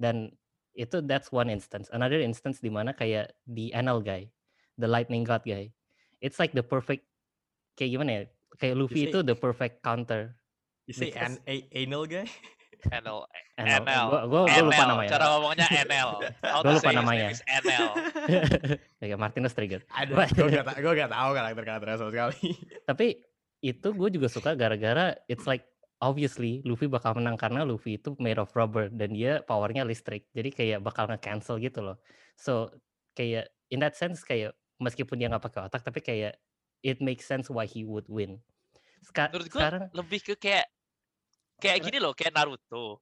Dan 0.00 0.32
itu 0.74 1.02
that's 1.04 1.28
one 1.34 1.50
instance. 1.50 1.90
Another 1.92 2.20
instance 2.20 2.62
di 2.62 2.70
mana 2.72 2.94
kayak 2.94 3.34
the 3.44 3.74
Enel 3.74 4.00
guy, 4.04 4.30
the 4.78 4.88
lightning 4.88 5.26
god 5.26 5.42
guy. 5.42 5.72
It's 6.20 6.38
like 6.38 6.52
the 6.52 6.64
perfect 6.64 7.08
kayak 7.74 7.96
gimana 7.96 8.10
ya? 8.10 8.22
Kayak 8.60 8.74
Luffy 8.76 9.08
say- 9.08 9.10
itu 9.12 9.18
the 9.24 9.36
perfect 9.36 9.80
counter. 9.80 10.36
You 10.90 10.94
say 10.96 11.14
an 11.14 11.38
a, 11.46 11.62
anal 11.70 12.02
guy? 12.10 12.26
Gua, 14.08 14.20
gua, 14.24 14.42
gua 14.48 14.62
lupa 14.64 14.84
namanya. 14.88 15.10
Cara 15.12 15.24
ngomongnya 15.36 15.66
Gua 16.40 16.60
to 16.64 16.70
lupa 16.80 16.90
namanya. 16.96 17.26
Enel. 17.44 17.86
Oke, 19.02 19.14
Martinez 19.20 19.52
trigger. 19.52 19.80
Ada. 19.92 20.24
Gue 20.32 20.48
gak, 20.48 20.64
gue 20.80 20.92
gak 20.96 21.12
tahu 21.12 21.30
karakter 21.36 21.64
karakternya 21.64 21.96
sama 22.00 22.10
sekali. 22.10 22.40
tapi 22.88 23.06
itu 23.60 23.88
gue 23.92 24.08
juga 24.08 24.28
suka 24.32 24.56
gara-gara 24.56 25.12
it's 25.28 25.44
like 25.44 25.68
obviously 26.00 26.64
Luffy 26.64 26.88
bakal 26.88 27.12
menang 27.12 27.36
karena 27.36 27.60
Luffy 27.68 28.00
itu 28.00 28.16
made 28.16 28.40
of 28.40 28.48
rubber 28.56 28.88
dan 28.88 29.12
dia 29.12 29.44
powernya 29.44 29.84
listrik. 29.84 30.24
Jadi 30.32 30.48
kayak 30.52 30.78
bakal 30.80 31.08
nge-cancel 31.12 31.60
gitu 31.60 31.84
loh. 31.84 32.00
So 32.40 32.72
kayak 33.12 33.52
in 33.68 33.84
that 33.84 33.94
sense 34.00 34.24
kayak 34.24 34.56
meskipun 34.80 35.20
dia 35.20 35.28
nggak 35.28 35.44
pakai 35.44 35.68
otak 35.68 35.84
tapi 35.84 36.00
kayak 36.00 36.40
it 36.80 37.04
makes 37.04 37.28
sense 37.28 37.52
why 37.52 37.68
he 37.68 37.84
would 37.84 38.08
win. 38.08 38.40
Ska 39.04 39.28
Menurut 39.28 39.48
gua 39.52 39.60
sekarang 39.60 39.82
lebih 39.92 40.20
ke 40.24 40.34
kayak 40.40 40.66
kayak 41.60 41.78
gini 41.84 41.98
loh, 42.00 42.16
kayak 42.16 42.32
Naruto. 42.32 42.98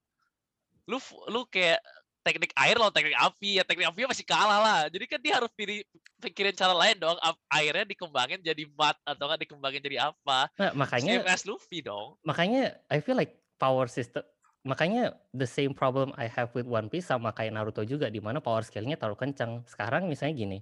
Lu 0.84 0.98
lu 1.30 1.46
kayak 1.46 1.78
teknik 2.26 2.52
air 2.58 2.76
loh, 2.76 2.92
teknik 2.92 3.16
api 3.16 3.56
ya 3.56 3.64
teknik 3.64 3.88
api 3.88 4.04
masih 4.04 4.26
kalah 4.26 4.60
lah. 4.60 4.80
Jadi 4.92 5.04
kan 5.08 5.20
dia 5.22 5.40
harus 5.40 5.48
pilih 5.56 5.80
pikirin 6.20 6.52
cara 6.52 6.74
lain 6.76 7.00
dong. 7.00 7.16
Airnya 7.48 7.86
dikembangin 7.88 8.44
jadi 8.44 8.68
mat 8.76 8.98
atau 9.06 9.24
kan 9.30 9.38
dikembangin 9.40 9.80
jadi 9.80 10.12
apa? 10.12 10.52
nah, 10.60 10.72
makanya 10.76 11.22
Same 11.22 11.28
as 11.30 11.42
Luffy 11.48 11.80
dong. 11.80 12.18
makanya 12.26 12.76
I 12.92 13.00
feel 13.00 13.16
like 13.16 13.38
power 13.56 13.88
system 13.88 14.22
makanya 14.66 15.16
the 15.32 15.48
same 15.48 15.72
problem 15.72 16.12
I 16.20 16.28
have 16.28 16.52
with 16.52 16.68
One 16.68 16.92
Piece 16.92 17.08
sama 17.08 17.32
kayak 17.32 17.56
Naruto 17.56 17.80
juga 17.86 18.12
di 18.12 18.20
mana 18.20 18.42
power 18.42 18.60
skillnya 18.66 19.00
terlalu 19.00 19.24
kencang. 19.24 19.64
Sekarang 19.64 20.10
misalnya 20.10 20.34
gini, 20.36 20.58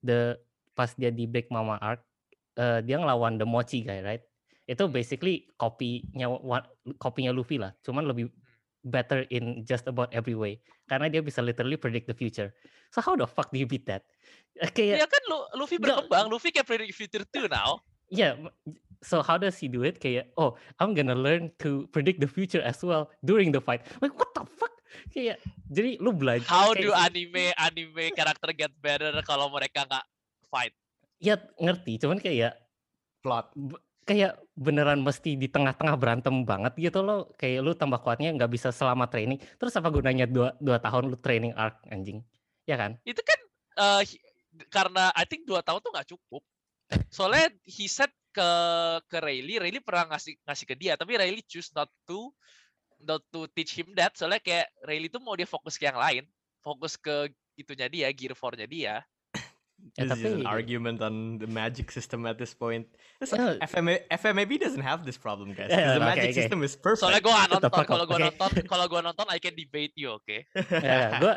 the 0.00 0.40
pas 0.72 0.96
dia 0.96 1.12
di 1.12 1.28
Big 1.28 1.52
Mama 1.52 1.76
arc 1.76 2.00
eh, 2.56 2.80
dia 2.80 2.96
ngelawan 2.96 3.36
the 3.36 3.44
Mochi 3.44 3.84
guy, 3.84 4.00
right? 4.00 4.24
Itu 4.70 4.86
basically 4.86 5.50
kopinya 5.58 6.30
kopinya 7.02 7.34
Luffy 7.34 7.58
lah, 7.58 7.74
cuman 7.82 8.06
lebih 8.06 8.30
better 8.86 9.26
in 9.28 9.66
just 9.66 9.84
about 9.90 10.08
every 10.14 10.32
way 10.32 10.56
karena 10.88 11.10
dia 11.10 11.20
bisa 11.20 11.42
literally 11.44 11.76
predict 11.76 12.06
the 12.06 12.16
future. 12.16 12.54
So 12.94 13.02
how 13.02 13.18
the 13.18 13.26
fuck 13.26 13.50
do 13.50 13.58
you 13.58 13.66
beat 13.66 13.84
that? 13.90 14.06
Kayak 14.76 15.04
Ya 15.04 15.08
kan 15.10 15.22
lu 15.26 15.38
Luffy 15.58 15.76
berkembang, 15.76 16.30
Luffy 16.30 16.54
can 16.54 16.62
predict 16.62 16.94
future 16.94 17.26
too 17.26 17.50
now. 17.50 17.82
Yeah. 18.10 18.38
So 19.00 19.22
how 19.22 19.38
does 19.38 19.56
he 19.58 19.66
do 19.70 19.82
it? 19.86 19.98
Kayak, 19.98 20.34
oh, 20.36 20.58
I'm 20.82 20.92
gonna 20.92 21.16
learn 21.16 21.54
to 21.64 21.88
predict 21.94 22.20
the 22.20 22.28
future 22.28 22.60
as 22.60 22.82
well 22.82 23.08
during 23.24 23.54
the 23.54 23.62
fight. 23.62 23.86
Like, 24.02 24.12
what 24.18 24.34
the 24.36 24.44
fuck? 24.44 24.74
Kayak, 25.14 25.40
jadi 25.70 25.96
lu 26.02 26.12
belajar. 26.12 26.50
How 26.50 26.74
kayak 26.74 26.82
do 26.84 26.88
anime 26.92 27.44
anime 27.56 28.04
karakter 28.12 28.50
get 28.52 28.74
better 28.82 29.14
kalau 29.24 29.48
mereka 29.48 29.86
nggak 29.86 30.04
fight? 30.50 30.74
Ya 31.22 31.38
ngerti, 31.56 31.96
cuman 32.02 32.18
kayak, 32.18 32.58
Plot. 33.20 33.52
Kayak 34.10 34.42
beneran 34.58 35.06
mesti 35.06 35.38
di 35.38 35.46
tengah-tengah 35.46 35.94
berantem 35.94 36.42
banget 36.42 36.74
gitu 36.82 36.98
loh. 37.06 37.30
Kayak 37.38 37.62
lu 37.62 37.72
tambah 37.78 38.02
kuatnya 38.02 38.34
nggak 38.34 38.50
bisa 38.50 38.74
selama 38.74 39.06
training. 39.06 39.38
Terus 39.54 39.70
apa 39.78 39.86
gunanya 39.86 40.26
dua, 40.26 40.58
dua 40.58 40.82
tahun 40.82 41.14
lu 41.14 41.16
training 41.22 41.54
arc 41.54 41.78
anjing? 41.94 42.18
Ya 42.66 42.74
kan? 42.74 42.98
Itu 43.06 43.22
kan 43.22 43.38
hi- 44.02 44.24
karena 44.66 45.14
I 45.14 45.22
think 45.30 45.46
dua 45.46 45.62
tahun 45.62 45.78
tuh 45.78 45.94
nggak 45.94 46.10
cukup. 46.10 46.42
Soalnya 47.06 47.54
he 47.62 47.86
said 47.86 48.10
ke 48.34 48.50
ke 49.06 49.18
Rayleigh, 49.22 49.62
Rayleigh 49.62 49.86
pernah 49.86 50.10
ngasih 50.10 50.42
ngasih 50.42 50.66
ke 50.66 50.74
dia, 50.74 50.98
tapi 50.98 51.14
Rayleigh 51.14 51.46
choose 51.46 51.70
not 51.70 51.86
to 52.02 52.34
not 53.06 53.22
to 53.30 53.46
teach 53.54 53.78
him 53.78 53.94
that. 53.94 54.18
Soalnya 54.18 54.42
kayak 54.42 54.74
Rayleigh 54.82 55.14
tuh 55.14 55.22
mau 55.22 55.38
dia 55.38 55.46
fokus 55.46 55.78
ke 55.78 55.86
yang 55.86 56.02
lain, 56.02 56.26
fokus 56.66 56.98
ke 56.98 57.30
itunya 57.54 57.86
dia, 57.86 58.10
gear 58.10 58.34
4-nya 58.34 58.66
dia. 58.66 58.94
Ya, 59.98 60.06
this 60.06 60.22
is 60.22 60.22
tapi 60.22 60.28
an 60.40 60.46
argument 60.46 61.02
on 61.02 61.42
the 61.42 61.50
magic 61.50 61.90
system 61.90 62.22
at 62.24 62.38
this 62.38 62.54
point. 62.54 62.86
This, 63.18 63.34
Yeah. 63.34 63.58
FMA, 63.60 64.06
FMAB 64.08 64.62
doesn't 64.62 64.84
have 64.84 65.02
this 65.02 65.18
problem, 65.18 65.52
guys. 65.52 65.68
Yeah, 65.74 65.98
the 65.98 66.02
okay, 66.02 66.10
magic 66.14 66.30
okay. 66.30 66.38
system 66.46 66.62
is 66.62 66.78
perfect. 66.78 67.04
Soalnya 67.04 67.22
gue 67.22 67.32
nonton, 67.32 67.70
kalau 67.84 68.04
gue 68.06 68.18
okay? 68.18 68.26
nonton, 68.30 68.50
kalau 68.70 68.86
gue 68.86 69.00
nonton, 69.02 69.26
I 69.28 69.38
can 69.42 69.54
debate 69.58 69.92
you, 69.98 70.16
oke? 70.16 70.36
ya, 70.86 71.18
gue 71.18 71.34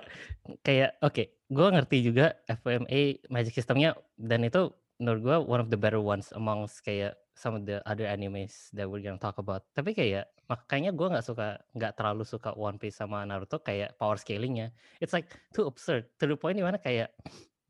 kayak 0.62 1.02
oke, 1.02 1.24
gue 1.50 1.68
ngerti 1.74 1.98
juga 2.06 2.38
FMA 2.46 3.26
magic 3.34 3.54
systemnya 3.58 3.98
dan 4.16 4.46
itu 4.46 4.70
menurut 5.02 5.22
gue 5.22 5.38
one 5.50 5.62
of 5.62 5.68
the 5.74 5.80
better 5.80 6.00
ones 6.00 6.30
amongst 6.38 6.86
kayak 6.86 7.18
some 7.34 7.58
of 7.58 7.66
the 7.66 7.82
other 7.90 8.06
animes 8.06 8.70
that 8.72 8.86
we're 8.86 9.02
gonna 9.02 9.20
talk 9.20 9.42
about. 9.42 9.66
Tapi 9.74 9.98
kayak 9.98 10.30
makanya 10.46 10.94
gue 10.94 11.08
nggak 11.10 11.26
suka 11.26 11.58
nggak 11.74 11.94
terlalu 11.98 12.24
suka 12.24 12.54
One 12.54 12.78
Piece 12.78 13.02
sama 13.02 13.26
Naruto 13.26 13.60
kayak 13.60 13.98
power 13.98 14.16
scalingnya. 14.16 14.70
It's 15.02 15.12
like 15.12 15.28
too 15.52 15.66
absurd 15.66 16.08
to 16.22 16.30
the 16.30 16.38
point 16.38 16.62
di 16.62 16.66
mana 16.66 16.78
kayak 16.78 17.10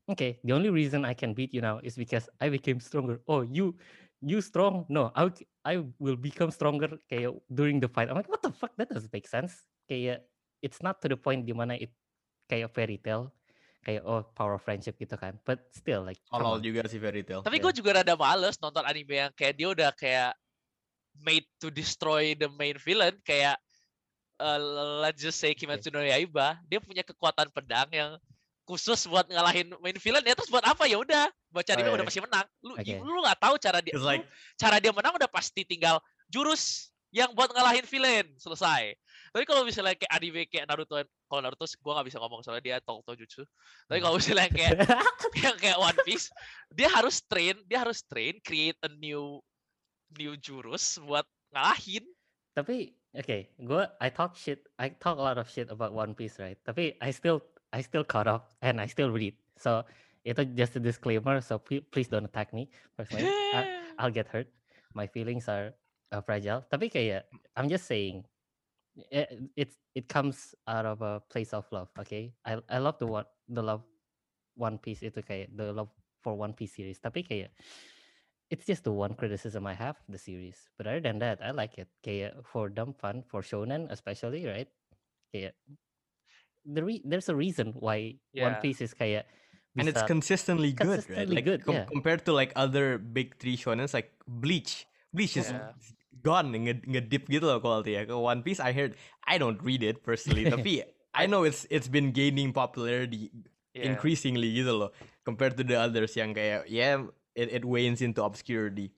okay, 0.08 0.40
the 0.44 0.54
only 0.54 0.70
reason 0.70 1.06
I 1.06 1.14
can 1.14 1.34
beat 1.34 1.54
you 1.54 1.62
now 1.62 1.80
is 1.84 1.96
because 1.96 2.30
I 2.42 2.50
became 2.50 2.80
stronger. 2.80 3.20
Oh, 3.28 3.42
you 3.44 3.76
you 4.24 4.40
strong? 4.40 4.86
No, 4.88 5.12
I 5.16 5.32
I 5.64 5.84
will 6.00 6.20
become 6.20 6.52
stronger 6.52 6.96
kayak 7.12 7.36
during 7.52 7.80
the 7.80 7.88
fight. 7.88 8.12
I'm 8.12 8.16
like, 8.20 8.32
what 8.32 8.44
the 8.44 8.52
fuck? 8.52 8.76
That 8.76 8.92
doesn't 8.92 9.12
make 9.12 9.28
sense. 9.28 9.56
Kayak 9.88 10.24
it's 10.64 10.80
not 10.80 11.04
to 11.04 11.12
the 11.12 11.20
point 11.20 11.44
di 11.44 11.52
mana 11.52 11.76
it 11.76 11.92
kayak 12.48 12.72
fairy 12.72 13.00
tale 13.00 13.32
kayak 13.84 14.00
oh 14.08 14.24
power 14.32 14.56
of 14.56 14.64
friendship 14.64 14.96
gitu 14.96 15.20
kan 15.20 15.36
but 15.44 15.60
still 15.76 16.08
like 16.08 16.16
Tolol 16.32 16.56
on. 16.56 16.64
juga 16.64 16.88
sih 16.88 17.04
fairy 17.04 17.20
tale. 17.20 17.44
Tapi 17.44 17.60
Yeah. 17.60 17.68
gue 17.68 17.74
juga 17.84 17.90
rada 18.00 18.16
males 18.16 18.56
nonton 18.64 18.84
anime 18.88 19.28
yang 19.28 19.32
kayak 19.36 19.60
dia 19.60 19.68
udah 19.68 19.92
kayak 19.92 20.32
made 21.20 21.44
to 21.60 21.68
destroy 21.68 22.32
the 22.32 22.48
main 22.56 22.80
villain 22.80 23.12
kayak 23.28 23.60
uh, 24.40 24.56
let's 25.04 25.20
just 25.20 25.36
say 25.36 25.52
Kimetsu 25.52 25.92
no 25.92 26.00
Yaiba 26.00 26.64
dia 26.72 26.80
punya 26.80 27.04
kekuatan 27.04 27.52
pedang 27.52 27.92
yang 27.92 28.12
khusus 28.64 29.06
buat 29.06 29.28
ngalahin 29.28 29.76
main 29.84 29.98
villain 30.00 30.24
ya 30.24 30.34
terus 30.34 30.48
buat 30.48 30.64
apa? 30.64 30.88
Ya 30.88 30.98
udah 30.98 31.28
baca 31.52 31.70
anime 31.76 31.90
Oh, 31.92 31.96
udah 32.00 32.06
iya. 32.06 32.10
pasti 32.10 32.22
menang. 32.24 32.46
Lu 32.64 32.74
Oke. 32.74 32.94
lu 32.98 33.20
nggak 33.22 33.40
tahu 33.40 33.56
cara 33.60 33.80
dia 33.84 33.94
It's 33.94 34.02
lu- 34.02 34.10
like 34.10 34.26
cara 34.56 34.76
dia 34.80 34.92
menang 34.92 35.14
udah 35.16 35.30
pasti 35.30 35.62
tinggal 35.64 36.00
jurus 36.28 36.90
yang 37.14 37.30
buat 37.36 37.52
ngalahin 37.52 37.86
villain. 37.86 38.26
Selesai. 38.40 38.96
Tapi 39.34 39.44
kalau 39.46 39.66
misalnya 39.66 39.98
kayak 39.98 40.14
anime 40.14 40.46
kayak 40.46 40.66
Naruto 40.70 40.94
kalau 41.26 41.42
Naruto 41.42 41.66
gue 41.66 41.92
nggak 41.94 42.08
bisa 42.08 42.18
ngomong 42.22 42.46
soalnya 42.46 42.62
dia 42.62 42.78
Tokto 42.78 43.18
Jutsu 43.18 43.42
tapi 43.90 43.98
kalau 43.98 44.22
misalnya 44.22 44.46
kayak 44.46 44.78
yang 45.42 45.58
kayak 45.58 45.78
One 45.82 45.98
Piece 46.06 46.30
dia 46.70 46.86
harus 46.88 47.18
train 47.26 47.58
dia 47.66 47.82
harus 47.82 48.06
train 48.06 48.38
create 48.46 48.78
a 48.86 48.90
new 48.94 49.42
new 50.22 50.38
jurus 50.38 51.02
buat 51.02 51.26
ngalahin. 51.50 52.06
Tapi 52.54 52.94
oke 53.14 53.38
gue 53.58 53.84
I 53.98 54.10
talk 54.14 54.38
shit 54.38 54.70
I 54.78 54.94
talk 54.94 55.18
a 55.18 55.26
lot 55.26 55.42
of 55.42 55.50
shit 55.50 55.74
about 55.74 55.98
One 55.98 56.14
Piece 56.14 56.38
right? 56.38 56.62
Tapi 56.62 56.94
I 57.02 57.10
still 57.10 57.42
I 57.74 57.82
still 57.82 58.06
caught 58.06 58.30
up 58.30 58.54
and 58.62 58.80
I 58.80 58.86
still 58.86 59.10
read. 59.10 59.34
So 59.58 59.84
it's 60.24 60.40
just 60.56 60.78
a 60.78 60.80
disclaimer 60.80 61.42
so 61.42 61.58
please 61.58 62.08
don't 62.08 62.26
attack 62.26 62.54
me 62.54 62.70
personally. 62.96 63.28
I, 63.28 63.82
I'll 64.00 64.14
get 64.14 64.30
hurt. 64.30 64.48
My 64.94 65.08
feelings 65.08 65.50
are 65.50 65.74
uh, 66.14 66.22
fragile. 66.22 66.62
Tapi 66.70 66.88
kayak 66.88 67.26
I'm 67.58 67.68
just 67.68 67.90
saying 67.90 68.24
it, 69.10 69.50
it's 69.58 69.76
it 69.98 70.06
comes 70.06 70.54
out 70.70 70.86
of 70.86 71.02
a 71.02 71.20
place 71.34 71.52
of 71.52 71.66
love 71.74 71.90
okay? 71.98 72.38
I 72.46 72.62
I 72.70 72.78
love 72.78 73.02
the 73.02 73.10
one 73.10 73.26
the 73.50 73.66
love 73.66 73.82
One 74.54 74.78
Piece 74.78 75.02
itu 75.02 75.26
kayak 75.26 75.50
the 75.58 75.74
love 75.74 75.90
for 76.22 76.38
One 76.38 76.54
Piece 76.54 76.78
series. 76.78 77.02
Tapi 77.02 77.26
kayak 77.26 77.50
it's 78.54 78.70
just 78.70 78.86
the 78.86 78.94
one 78.94 79.18
criticism 79.18 79.66
I 79.66 79.74
have 79.74 79.98
of 79.98 80.14
the 80.14 80.22
series. 80.22 80.70
But 80.78 80.86
other 80.86 81.02
than 81.02 81.18
that 81.26 81.42
I 81.42 81.50
like 81.50 81.82
it. 81.82 81.90
Kayak 82.06 82.46
for 82.46 82.70
dumb 82.70 82.94
fun 82.94 83.26
for 83.26 83.42
shonen 83.42 83.90
especially 83.90 84.46
right? 84.46 84.70
Kayak 85.34 85.58
the 86.66 86.84
re- 86.84 87.04
there's 87.06 87.30
a 87.30 87.36
reason 87.36 87.74
why 87.78 88.16
One 88.34 88.56
Piece 88.64 88.82
is 88.82 88.94
kayak 88.94 89.26
and 89.78 89.90
it's 89.90 90.04
consistently 90.06 90.72
good, 90.72 91.02
right? 91.10 91.28
Like 91.28 91.46
good, 91.46 91.66
com- 91.66 91.76
yeah. 91.76 91.86
compared 91.90 92.26
to 92.26 92.34
like 92.34 92.54
other 92.56 92.98
big 92.98 93.38
three 93.42 93.58
shonens 93.58 93.94
like 93.94 94.14
Bleach. 94.28 94.86
Bleach 95.14 95.38
is 95.38 95.50
Yeah. 95.50 95.74
gone 96.22 96.54
nge- 96.54 96.86
ngedip 96.86 97.26
gitu 97.28 97.44
loh 97.44 97.60
quality 97.60 97.98
ya. 97.98 98.06
One 98.16 98.46
Piece 98.46 98.62
I 98.62 98.72
heard 98.72 98.96
I 99.26 99.38
don't 99.42 99.60
read 99.62 99.82
it 99.84 100.06
personally 100.06 100.46
tapi 100.54 100.86
I 101.14 101.26
know 101.26 101.44
it's 101.44 101.66
it's 101.74 101.90
been 101.90 102.14
gaining 102.14 102.54
popularity 102.54 103.30
Yeah. 103.74 103.90
increasingly 103.90 104.54
gitu 104.54 104.70
loh 104.70 104.94
compared 105.26 105.58
to 105.58 105.66
the 105.66 105.74
others 105.74 106.14
yang 106.14 106.38
kayak 106.38 106.70
yeah 106.70 107.02
it, 107.34 107.50
it 107.50 107.64
wanes 107.66 108.06
into 108.06 108.22
obscurity. 108.22 108.94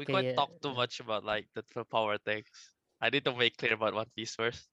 we 0.00 0.04
can't 0.08 0.32
talk 0.36 0.52
too 0.60 0.72
much 0.76 1.00
about 1.00 1.24
like 1.24 1.48
the 1.52 1.60
the 1.76 1.84
power 1.84 2.16
things 2.20 2.48
I 3.00 3.08
need 3.12 3.24
to 3.28 3.32
make 3.36 3.56
clear 3.60 3.76
about 3.76 3.92
One 3.92 4.08
Piece 4.16 4.32
first 4.36 4.68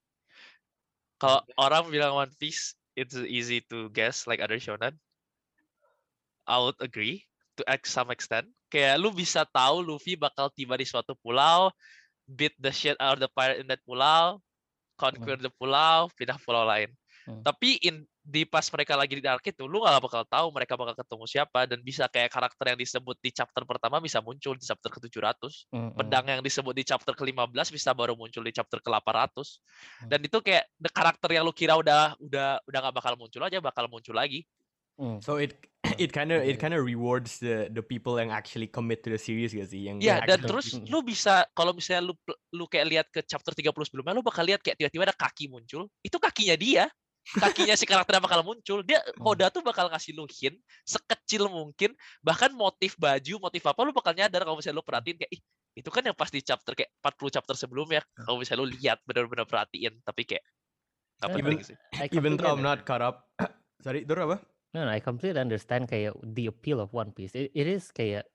kalau 1.24 1.40
orang 1.56 1.88
bilang 1.88 2.12
One 2.20 2.34
Piece 2.36 2.76
it's 3.00 3.16
easy 3.16 3.64
to 3.72 3.88
guess 3.96 4.28
like 4.28 4.44
other 4.44 4.60
shonen. 4.60 5.00
I 6.44 6.60
would 6.60 6.76
agree 6.84 7.24
to 7.56 7.64
some 7.88 8.12
extent. 8.12 8.52
Kayak 8.68 9.00
lu 9.00 9.16
bisa 9.16 9.48
tahu 9.48 9.80
Luffy 9.80 10.20
bakal 10.20 10.52
tiba 10.52 10.76
di 10.76 10.84
suatu 10.84 11.16
pulau 11.24 11.72
beat 12.28 12.52
the 12.60 12.76
shit 12.76 13.00
out 13.00 13.16
of 13.16 13.24
the 13.24 13.32
pirate 13.32 13.64
in 13.64 13.68
that 13.72 13.80
pulau 13.88 14.44
conquer 15.00 15.40
the 15.40 15.52
pulau 15.56 16.12
pindah 16.20 16.36
pulau 16.44 16.68
lain. 16.68 16.92
Hmm. 17.24 17.40
tapi 17.40 17.80
in 17.80 18.04
di 18.24 18.48
pas 18.48 18.64
mereka 18.72 18.96
lagi 18.96 19.20
di 19.20 19.28
arc 19.28 19.44
itu 19.44 19.68
lu 19.68 19.84
gak 19.84 20.00
bakal 20.00 20.24
tahu 20.24 20.48
mereka 20.56 20.80
bakal 20.80 20.96
ketemu 20.96 21.28
siapa 21.28 21.68
dan 21.68 21.84
bisa 21.84 22.08
kayak 22.08 22.32
karakter 22.32 22.72
yang 22.72 22.80
disebut 22.80 23.20
di 23.20 23.36
chapter 23.36 23.68
pertama 23.68 24.00
bisa 24.00 24.24
muncul 24.24 24.56
di 24.56 24.64
chapter 24.64 24.88
ke-700 24.88 25.68
Mm-mm. 25.76 25.92
pedang 26.00 26.26
yang 26.32 26.40
disebut 26.40 26.72
di 26.72 26.88
chapter 26.88 27.12
ke-15 27.14 27.52
bisa 27.68 27.92
baru 27.92 28.16
muncul 28.16 28.40
di 28.40 28.56
chapter 28.56 28.80
ke-800 28.80 29.60
Hmm. 30.00 30.08
dan 30.08 30.20
itu 30.24 30.40
kayak 30.40 30.64
the 30.80 30.88
karakter 30.88 31.30
yang 31.36 31.44
lu 31.44 31.52
kira 31.52 31.76
udah 31.76 32.16
udah 32.16 32.64
udah 32.64 32.80
nggak 32.80 32.96
bakal 32.96 33.14
muncul 33.20 33.44
aja 33.44 33.60
bakal 33.60 33.92
muncul 33.92 34.16
lagi 34.16 34.48
Mm. 34.94 35.26
So 35.26 35.42
it 35.42 35.58
it 35.98 36.14
kind 36.14 36.30
of 36.30 36.46
it 36.46 36.62
kind 36.62 36.70
of 36.70 36.86
rewards 36.86 37.42
the 37.42 37.66
the 37.74 37.82
people 37.82 38.14
yang 38.22 38.30
actually 38.30 38.70
commit 38.70 39.02
to 39.02 39.10
the 39.10 39.18
series 39.18 39.50
gak 39.50 39.66
sih? 39.66 39.90
Yang 39.90 40.06
ya 40.06 40.22
yang 40.22 40.30
dan 40.30 40.38
actually- 40.38 40.46
terus 40.46 40.68
Mm. 40.78 40.86
lu 40.86 41.00
bisa 41.02 41.34
kalau 41.58 41.74
misalnya 41.74 42.14
lu 42.14 42.14
lu 42.54 42.70
kayak 42.70 42.86
lihat 42.86 43.08
ke 43.10 43.26
chapter 43.26 43.58
30 43.58 43.90
sebelumnya 43.90 44.14
lu 44.14 44.22
bakal 44.22 44.46
lihat 44.46 44.62
kayak 44.62 44.78
tiba-tiba 44.78 45.10
ada 45.10 45.18
kaki 45.18 45.50
muncul 45.50 45.90
itu 45.98 46.14
kakinya 46.22 46.54
dia 46.54 46.86
kakinya 47.24 47.76
si 47.80 47.88
karakter 47.88 48.20
bakal 48.20 48.44
muncul 48.44 48.84
dia 48.84 49.00
Hmm. 49.16 49.32
Oda 49.32 49.48
tuh 49.48 49.64
bakal 49.64 49.88
ngasih 49.88 50.12
lu 50.16 50.28
hint 50.28 50.60
sekecil 50.84 51.48
mungkin 51.48 51.96
bahkan 52.20 52.52
motif 52.52 53.00
baju 53.00 53.40
motif 53.40 53.64
apa 53.64 53.80
lu 53.86 53.96
bakal 53.96 54.12
nyadar 54.12 54.44
kalau 54.44 54.60
misalnya 54.60 54.80
lu 54.80 54.86
perhatiin 54.86 55.18
kayak 55.20 55.32
ih 55.32 55.42
itu 55.74 55.90
kan 55.90 56.06
yang 56.06 56.14
pas 56.14 56.30
di 56.30 56.44
chapter 56.44 56.78
kayak 56.78 56.92
40 57.02 57.36
chapter 57.40 57.56
sebelumnya 57.58 58.04
kalau 58.14 58.38
misalnya 58.42 58.68
lu 58.68 58.70
lihat 58.78 59.02
benar-benar 59.08 59.48
perhatiin 59.48 60.04
tapi 60.04 60.28
kayak 60.28 60.44
nggak 61.24 61.30
Yeah, 61.30 61.38
penting 61.40 61.62
sih 61.64 61.78
Even 62.12 62.36
though 62.36 62.52
I'm 62.52 62.66
not 62.66 62.84
caught 62.84 63.02
up. 63.02 63.32
Sorry, 63.86 64.04
Dur 64.04 64.20
apa? 64.28 64.44
No, 64.74 64.88
no, 64.88 64.92
I 64.92 65.00
completely 65.00 65.40
understand 65.40 65.86
kayak 65.88 66.18
the 66.24 66.50
appeal 66.50 66.82
of 66.82 66.92
One 66.92 67.14
Piece. 67.14 67.38
It, 67.38 67.54
it 67.54 67.68
is 67.70 67.94
kayak 67.94 68.26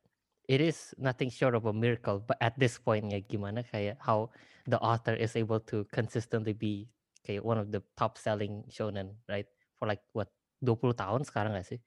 it 0.47 0.61
is 0.63 0.95
nothing 0.97 1.29
short 1.29 1.59
of 1.59 1.67
a 1.67 1.75
miracle. 1.75 2.23
But 2.23 2.39
at 2.41 2.55
this 2.57 2.79
point 2.79 3.11
ya 3.11 3.21
gimana 3.21 3.67
kayak 3.67 3.99
how 4.01 4.31
the 4.65 4.79
author 4.79 5.19
is 5.19 5.35
able 5.35 5.59
to 5.69 5.85
consistently 5.91 6.55
be 6.55 6.87
kayak 7.29 7.45
one 7.45 7.61
of 7.61 7.69
the 7.69 7.85
top 7.93 8.17
selling 8.17 8.65
shonen, 8.73 9.13
right? 9.29 9.45
For 9.77 9.85
like 9.85 10.01
what 10.17 10.33
20 10.65 10.97
tahun 10.97 11.29
sekarang 11.29 11.53
gak 11.53 11.69
sih? 11.69 11.79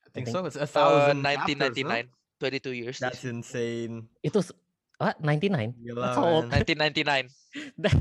I 0.00 0.08
think 0.08 0.32
think- 0.32 0.34
so. 0.34 0.48
It's 0.48 0.56
a 0.56 0.64
uh, 0.64 0.72
thousand 0.72 1.20
chapters, 1.20 1.84
no? 1.84 2.00
1999 2.08 2.16
22 2.40 2.72
years 2.72 2.96
That's 2.96 3.26
insane. 3.28 4.08
Itu 4.24 4.40
what 4.96 5.20
99? 5.20 5.76
Gila, 5.84 6.00
That's 6.00 6.16
how 6.16 6.24
old. 6.24 6.44
man. 6.48 6.64
1999 6.64 7.28
That, 7.84 7.96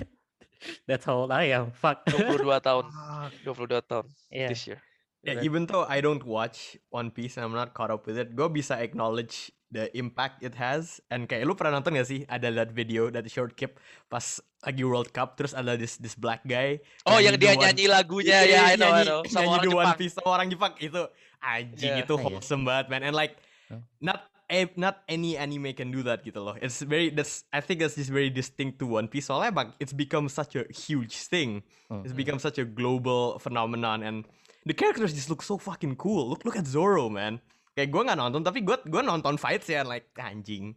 that's 0.87 1.05
how 1.05 1.27
old 1.27 1.31
I 1.35 1.51
am. 1.53 1.75
Fuck. 1.75 2.07
22 2.07 2.47
tahun 2.67 2.85
Fuck. 2.87 3.67
22 3.67 3.91
tahun 3.91 4.05
yeah. 4.31 4.47
this 4.47 4.63
year 4.63 4.79
Yeah, 5.27 5.43
even 5.43 5.67
though 5.67 5.83
I 5.83 5.99
don't 5.99 6.23
watch 6.23 6.79
One 6.87 7.11
Piece 7.11 7.35
and 7.35 7.43
I'm 7.43 7.51
not 7.51 7.75
caught 7.75 7.91
up 7.91 8.07
with 8.07 8.15
it, 8.15 8.31
gue 8.31 8.47
bisa 8.47 8.79
acknowledge 8.79 9.51
the 9.69 9.91
impact 9.93 10.39
it 10.41 10.55
has. 10.55 11.03
And 11.07 11.27
kayak 11.27 11.43
lu 11.43 11.53
pernah 11.53 11.75
nonton 11.75 11.93
gak 11.93 12.07
sih 12.07 12.23
ada 12.25 12.47
that 12.53 12.71
video, 12.71 13.11
that 13.11 13.27
short 13.27 13.55
clip 13.55 13.79
pas 14.07 14.39
lagi 14.63 14.81
World 14.81 15.11
Cup, 15.11 15.35
terus 15.35 15.51
ada 15.51 15.75
this 15.75 15.99
this 15.99 16.15
black 16.15 16.41
guy. 16.43 16.79
oh 17.05 17.19
yang 17.19 17.35
dia 17.35 17.53
One- 17.53 17.67
nyanyi 17.67 17.85
lagunya 17.85 18.41
Iya, 18.41 18.47
ya 18.47 18.59
I 18.63 18.71
iya, 18.73 18.75
know 18.75 18.87
I 18.87 18.91
nyanyi- 18.95 19.05
know 19.05 19.19
sama 19.27 19.39
nyanyi 19.39 19.47
orang 19.47 19.61
the 19.61 19.69
One 19.69 19.75
Jepang 19.85 19.97
Piece 19.97 20.13
sama 20.15 20.29
orang 20.31 20.47
Jepang 20.47 20.73
itu 20.79 21.01
anjing 21.37 21.93
Yeah. 21.93 22.03
itu 22.03 22.13
iya. 22.13 22.23
wholesome 22.23 22.63
banget 22.63 22.85
man 22.87 23.01
and 23.03 23.13
like 23.13 23.35
Huh? 23.67 23.83
not 23.99 24.23
a, 24.47 24.63
not 24.79 25.03
any 25.11 25.35
anime 25.35 25.75
can 25.75 25.91
do 25.91 25.99
that 26.07 26.23
gitu 26.23 26.39
loh 26.39 26.55
it's 26.57 26.79
very 26.79 27.11
that's 27.11 27.43
I 27.51 27.59
think 27.59 27.83
that's 27.83 27.99
just 27.99 28.07
very 28.07 28.31
distinct 28.31 28.79
to 28.79 28.87
One 28.87 29.11
Piece 29.11 29.27
soalnya 29.27 29.51
emang 29.51 29.75
it's 29.75 29.91
become 29.91 30.31
such 30.31 30.55
a 30.55 30.63
huge 30.71 31.27
thing 31.27 31.67
Hmm. 31.91 32.07
it's 32.07 32.15
become 32.15 32.39
such 32.39 32.55
a 32.55 32.63
global 32.63 33.35
phenomenon 33.37 33.99
and 34.01 34.23
the 34.63 34.71
characters 34.71 35.11
just 35.11 35.27
look 35.27 35.43
so 35.43 35.59
fucking 35.59 35.99
cool 35.99 36.31
look 36.31 36.47
look 36.47 36.55
at 36.55 36.63
Zoro 36.63 37.11
man 37.11 37.43
kayak 37.77 37.87
gue 37.87 38.01
nggak 38.01 38.17
nonton 38.17 38.41
tapi 38.41 38.59
gue 38.59 38.73
gue 38.83 39.01
nonton 39.01 39.37
fights 39.37 39.69
ya 39.69 39.85
like 39.85 40.09
anjing 40.17 40.73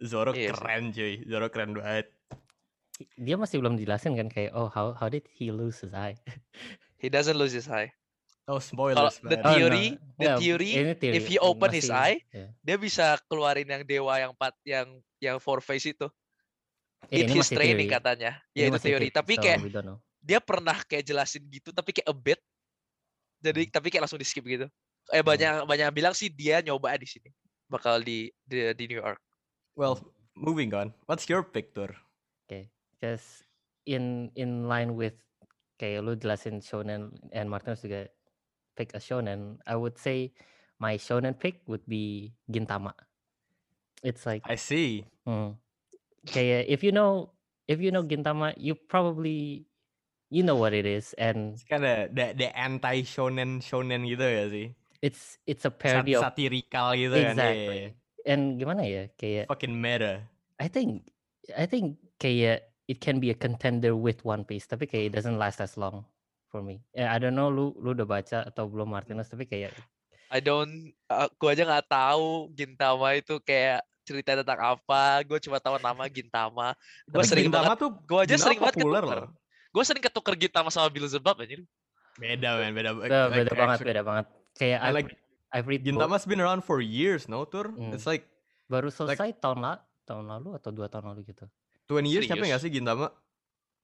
Zoro 0.00 0.32
Iya 0.32 0.48
sih. 0.48 0.48
keren 0.50 0.82
cuy 0.88 1.12
Zoro 1.22 1.46
keren 1.48 1.70
banget 1.72 2.08
Dia 3.14 3.36
masih 3.36 3.60
belum 3.60 3.76
jelasin 3.76 4.16
kan 4.16 4.26
kayak 4.26 4.50
oh 4.52 4.66
how 4.66 4.90
how 4.90 5.06
did 5.06 5.28
he 5.28 5.52
lose 5.52 5.78
his 5.78 5.92
eye? 5.92 6.16
he 6.96 7.06
doesn't 7.06 7.36
lose 7.36 7.52
his 7.52 7.68
eye 7.68 7.92
oh 8.48 8.56
kalau 8.56 8.58
spoilers 8.58 9.20
the 9.20 9.36
man 9.36 9.38
Oh, 9.38 9.44
no. 9.44 9.52
theory 9.52 9.86
the 10.16 10.24
Yeah, 10.24 10.36
theory 10.36 10.70
ini 10.72 10.92
theory, 10.96 11.14
if 11.14 11.28
you 11.28 11.38
open 11.38 11.68
his 11.70 11.86
masih- 11.86 11.94
eye 11.94 12.18
yeah. 12.32 12.50
dia 12.58 12.76
bisa 12.76 13.20
keluarin 13.28 13.68
yang 13.68 13.84
dewa 13.84 14.16
yang 14.16 14.32
empat 14.32 14.56
yang 14.64 14.86
yang 15.20 15.36
four 15.36 15.60
face 15.60 15.84
itu 15.86 16.08
Eh, 17.06 17.22
in 17.22 17.30
ini 17.30 17.38
his 17.38 17.46
training 17.48 17.86
theory. 17.86 17.94
katanya 17.94 18.32
Ini 18.50 18.58
ya 18.58 18.64
itu 18.64 18.74
masih 18.74 18.88
teori 18.90 19.08
tapi 19.12 19.32
so 19.34 19.40
kayak 19.40 19.58
dia 20.18 20.38
pernah 20.40 20.76
kayak 20.82 21.04
jelasin 21.04 21.46
gitu 21.46 21.70
tapi 21.70 21.92
kayak 21.92 22.08
a 22.08 22.16
bit 22.16 22.40
jadi 23.38 23.62
Hmm. 23.62 23.70
tapi 23.70 23.86
kayak 23.88 24.02
langsung 24.02 24.18
di 24.18 24.26
skip 24.26 24.42
gitu 24.42 24.66
eh 25.12 25.24
banyak 25.24 25.64
banyak 25.64 25.84
yang 25.88 25.96
bilang 25.96 26.14
sih 26.14 26.28
dia 26.28 26.60
nyoba 26.60 26.96
di 27.00 27.08
sini 27.08 27.32
bakal 27.68 28.00
di 28.04 28.28
di, 28.44 28.72
di 28.76 28.84
New 28.88 29.00
York 29.00 29.20
well 29.76 29.96
moving 30.38 30.70
on 30.72 30.94
what's 31.10 31.26
your 31.26 31.42
pick 31.42 31.74
Tur? 31.74 31.90
Okay, 32.46 32.70
just 33.02 33.44
in 33.84 34.32
in 34.38 34.70
line 34.70 34.94
with 34.94 35.18
kayak 35.76 36.06
lu 36.06 36.14
jelasin 36.16 36.62
shonen 36.62 37.12
and 37.34 37.50
Martinus 37.50 37.82
juga 37.84 38.08
pick 38.78 38.94
a 38.94 39.02
shonen, 39.02 39.58
I 39.66 39.74
would 39.74 39.98
say 39.98 40.30
my 40.78 40.94
shonen 40.96 41.34
pick 41.34 41.66
would 41.66 41.82
be 41.84 42.32
Gintama. 42.46 42.94
It's 44.06 44.22
like 44.22 44.46
I 44.46 44.54
see 44.54 45.02
hmm, 45.26 45.58
kayak 46.30 46.70
if 46.70 46.86
you 46.86 46.94
know 46.94 47.34
if 47.66 47.82
you 47.82 47.90
know 47.90 48.06
Gintama, 48.06 48.54
you 48.54 48.78
probably 48.78 49.66
you 50.30 50.46
know 50.46 50.54
what 50.54 50.70
it 50.70 50.86
is 50.86 51.18
and 51.18 51.58
It's 51.58 51.66
kind 51.66 51.82
of 51.82 52.14
the 52.14 52.38
the 52.38 52.48
anti 52.54 53.02
shonen 53.02 53.58
shonen 53.58 54.06
gitu 54.06 54.22
ya 54.22 54.46
sih. 54.46 54.77
It's 55.02 55.38
it's 55.46 55.64
a 55.64 55.72
Sat 55.72 55.78
parody 55.78 56.14
of 56.18 56.24
gitu 56.34 56.58
kan. 56.60 56.94
Iya, 56.94 57.06
iya, 57.08 57.30
exactly. 57.32 57.78
iya. 57.78 57.88
And 58.28 58.42
gimana 58.60 58.82
ya 58.84 59.02
kayak 59.14 59.44
Fucking 59.48 59.74
meta. 59.74 60.26
I 60.58 60.66
think 60.68 61.08
I 61.54 61.64
think 61.64 62.02
kayak 62.18 62.68
it 62.90 62.98
can 62.98 63.22
be 63.22 63.30
a 63.30 63.36
contender 63.36 63.94
with 63.94 64.20
One 64.26 64.42
Piece 64.42 64.66
tapi 64.66 64.84
kayak 64.90 65.04
it 65.10 65.12
doesn't 65.14 65.38
last 65.38 65.62
as 65.62 65.78
long 65.78 66.04
for 66.50 66.60
me. 66.60 66.82
Yeah, 66.92 67.14
I 67.14 67.22
don't 67.22 67.38
know 67.38 67.48
lu 67.48 67.72
lu 67.78 67.94
udah 67.94 68.08
baca 68.08 68.38
atau 68.44 68.66
belum 68.66 68.90
Martinus 68.90 69.30
tapi 69.30 69.46
kayak 69.46 69.72
I 70.28 70.44
don't 70.44 70.92
aku 71.08 71.48
aja 71.48 71.64
nggak 71.64 71.88
tahu 71.88 72.52
Gintama 72.52 73.16
itu 73.16 73.40
kayak 73.40 73.80
cerita 74.04 74.40
tentang 74.40 74.60
apa 74.60 75.20
gue 75.24 75.36
cuma 75.44 75.60
tahu 75.60 75.76
nama 75.80 76.08
Gintama 76.08 76.72
gue 77.04 77.24
sering 77.28 77.52
Gintama 77.52 77.76
banget 77.76 77.78
tuh 77.84 77.92
gue 77.92 78.18
aja 78.24 78.28
Gintama 78.36 78.44
sering 78.44 78.60
banget 78.60 78.76
ketuker 78.80 79.04
loh. 79.04 79.28
gue 79.68 79.82
sering 79.84 80.02
ketuker 80.04 80.34
Gintama 80.36 80.68
sama 80.72 80.88
Beelzebub 80.88 81.36
anjir 81.44 81.60
Beda 82.18 82.58
man, 82.58 82.74
beda. 82.74 82.90
beda, 82.98 83.18
beda 83.30 83.52
banget 83.54 83.78
beda 83.86 84.02
banget. 84.02 84.26
Kayak 84.58 84.78
I 84.82 84.90
like 84.90 85.10
I've 85.54 85.70
read. 85.70 85.86
Gintama's 85.86 86.26
been 86.26 86.42
around 86.42 86.66
for 86.66 86.82
years, 86.82 87.30
no 87.30 87.46
Tur? 87.46 87.70
Hmm. 87.72 87.94
It's 87.94 88.04
like 88.04 88.26
baru 88.68 88.92
selesai 88.92 89.38
tahun 89.40 89.64
la 89.64 89.80
tahun 90.04 90.28
lalu 90.28 90.58
atau 90.58 90.70
dua 90.74 90.90
tahun 90.92 91.14
lalu 91.14 91.32
gitu. 91.32 91.48
20 91.88 92.04
years 92.04 92.28
nyampe 92.28 92.44
nggak 92.52 92.60
sih 92.60 92.68
Gintama? 92.68 93.08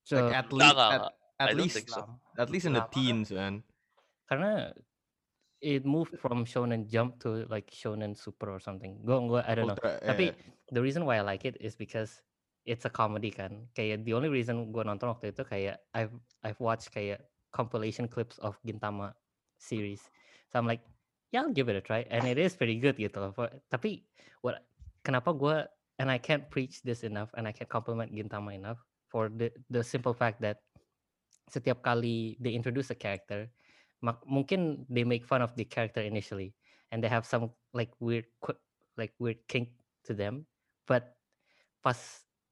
So, 0.05 0.21
Like 0.21 0.37
at 0.37 0.49
least 0.53 0.77
at, 0.77 1.03
at 1.41 1.49
least 1.57 1.77
so. 1.89 2.05
at 2.37 2.49
least 2.53 2.69
in 2.69 2.77
the 2.77 2.85
teens 2.93 3.33
man. 3.33 3.65
karena 4.29 4.73
it 5.65 5.85
moved 5.89 6.17
from 6.21 6.45
shonen 6.45 6.85
jump 6.89 7.17
to 7.21 7.49
like 7.49 7.73
shonen 7.73 8.13
super 8.13 8.53
or 8.53 8.61
something. 8.61 9.01
Gue 9.01 9.17
gue 9.25 9.41
I 9.41 9.53
don't 9.57 9.73
know. 9.73 9.77
Ultra, 9.81 10.01
Tapi 10.05 10.33
yeah. 10.33 10.37
the 10.73 10.83
reason 10.85 11.09
why 11.09 11.17
I 11.21 11.25
like 11.25 11.49
it 11.49 11.57
is 11.61 11.73
because 11.77 12.21
it's 12.69 12.85
a 12.85 12.93
comedy 12.93 13.33
kan. 13.33 13.69
Kayak 13.73 14.05
the 14.05 14.13
only 14.13 14.29
reason 14.29 14.73
gue 14.73 14.85
nonton 14.85 15.09
waktu 15.09 15.33
itu 15.33 15.45
kayak 15.45 15.81
I've 15.97 16.13
I've 16.45 16.61
watched 16.61 16.93
kayak 16.93 17.25
compilation 17.53 18.05
clips 18.09 18.37
of 18.45 18.61
Gintama 18.65 19.17
series. 19.57 20.05
So 20.55 20.63
I'm 20.63 20.71
like, 20.71 20.87
yeah, 21.35 21.43
I'll 21.43 21.51
give 21.51 21.67
it 21.67 21.75
a 21.75 21.83
try, 21.83 22.07
and 22.15 22.31
it 22.31 22.39
is 22.39 22.55
pretty 22.55 22.79
good 22.79 22.95
gitu. 22.95 23.35
For- 23.35 23.51
Tapi 23.75 24.07
what 24.39 24.63
kenapa 25.03 25.35
gue 25.35 25.67
and 25.99 26.07
I 26.07 26.23
can't 26.23 26.47
preach 26.47 26.79
this 26.87 27.03
enough, 27.03 27.35
and 27.35 27.51
I 27.51 27.51
can't 27.51 27.67
compliment 27.67 28.15
Gintama 28.15 28.55
enough 28.55 28.79
for 29.11 29.27
the 29.35 29.51
the 29.67 29.83
simple 29.83 30.15
fact 30.15 30.39
that 30.47 30.63
setiap 31.51 31.83
kali 31.83 32.39
they 32.39 32.55
introduce 32.55 32.95
a 32.95 32.99
character, 32.99 33.51
mak- 33.99 34.23
mungkin 34.31 34.87
they 34.87 35.03
make 35.03 35.27
fun 35.27 35.43
of 35.43 35.51
the 35.59 35.67
character 35.67 35.99
initially, 36.07 36.55
and 36.95 37.03
they 37.03 37.11
have 37.11 37.27
some 37.27 37.51
like 37.75 37.91
weird 37.99 38.31
like 38.95 39.11
weird 39.19 39.43
kink 39.51 39.75
to 40.07 40.15
them, 40.15 40.47
but 40.87 41.19
pas 41.83 41.99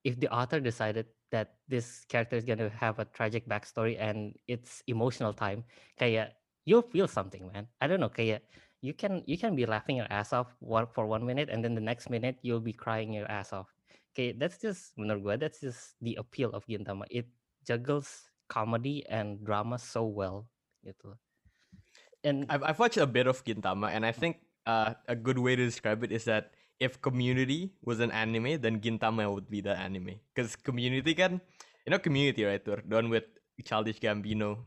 if 0.02 0.18
the 0.18 0.26
author 0.34 0.58
decided 0.58 1.06
that 1.30 1.54
this 1.70 2.02
character 2.10 2.34
is 2.34 2.42
gonna 2.42 2.66
have 2.74 2.98
a 2.98 3.06
tragic 3.14 3.46
backstory 3.46 3.94
and 3.94 4.34
it's 4.50 4.82
emotional 4.90 5.30
time, 5.30 5.62
kayak 5.94 6.34
you'll 6.64 6.86
feel 6.86 7.08
something, 7.08 7.50
man. 7.52 7.66
I 7.80 7.86
don't 7.86 8.00
know, 8.00 8.12
kayak 8.12 8.42
you 8.82 8.92
can 8.92 9.22
you 9.26 9.38
can 9.38 9.54
be 9.54 9.64
laughing 9.64 9.96
your 9.96 10.10
ass 10.10 10.32
off 10.34 10.50
for 10.92 11.06
one 11.06 11.24
minute 11.24 11.48
and 11.48 11.62
then 11.62 11.74
the 11.74 11.84
next 11.84 12.10
minute 12.10 12.36
you'll 12.42 12.62
be 12.62 12.74
crying 12.74 13.14
your 13.14 13.30
ass 13.30 13.52
off. 13.54 13.70
Okay, 14.12 14.36
that's 14.36 14.60
just 14.60 14.92
menurut 14.98 15.22
gua 15.22 15.34
that's 15.38 15.62
just 15.62 15.96
the 16.04 16.18
appeal 16.20 16.52
of 16.52 16.66
Gintama. 16.68 17.08
It 17.08 17.30
juggles 17.64 18.28
comedy 18.52 19.06
and 19.08 19.40
drama 19.40 19.80
so 19.80 20.04
well, 20.04 20.44
gitu. 20.84 21.16
And 22.22 22.46
I've, 22.52 22.62
I've 22.62 22.78
watched 22.78 23.00
a 23.00 23.08
bit 23.08 23.26
of 23.26 23.40
Gintama, 23.42 23.88
and 23.88 24.04
I 24.04 24.12
think 24.12 24.44
uh, 24.68 24.94
a 25.08 25.16
good 25.16 25.40
way 25.40 25.56
to 25.56 25.64
describe 25.64 26.04
it 26.04 26.12
is 26.12 26.28
that 26.28 26.52
if 26.78 27.00
Community 27.00 27.72
was 27.82 27.98
an 28.00 28.10
anime, 28.10 28.60
then 28.60 28.78
Gintama 28.78 29.32
would 29.32 29.48
be 29.48 29.60
the 29.64 29.74
anime. 29.74 30.20
Because 30.34 30.54
Community 30.54 31.14
can, 31.14 31.40
you 31.86 31.90
know 31.90 31.98
Community 31.98 32.44
right? 32.44 32.62
Tur? 32.62 32.82
The 32.84 32.94
one 32.94 33.08
with 33.08 33.24
Childish 33.64 33.98
Gambino. 33.98 34.58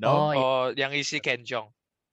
No? 0.00 0.08
Oh, 0.08 0.30
iya. 0.30 0.38
oh 0.38 0.64
yang 0.74 0.92
isi 0.94 1.18
Kenjong 1.18 1.68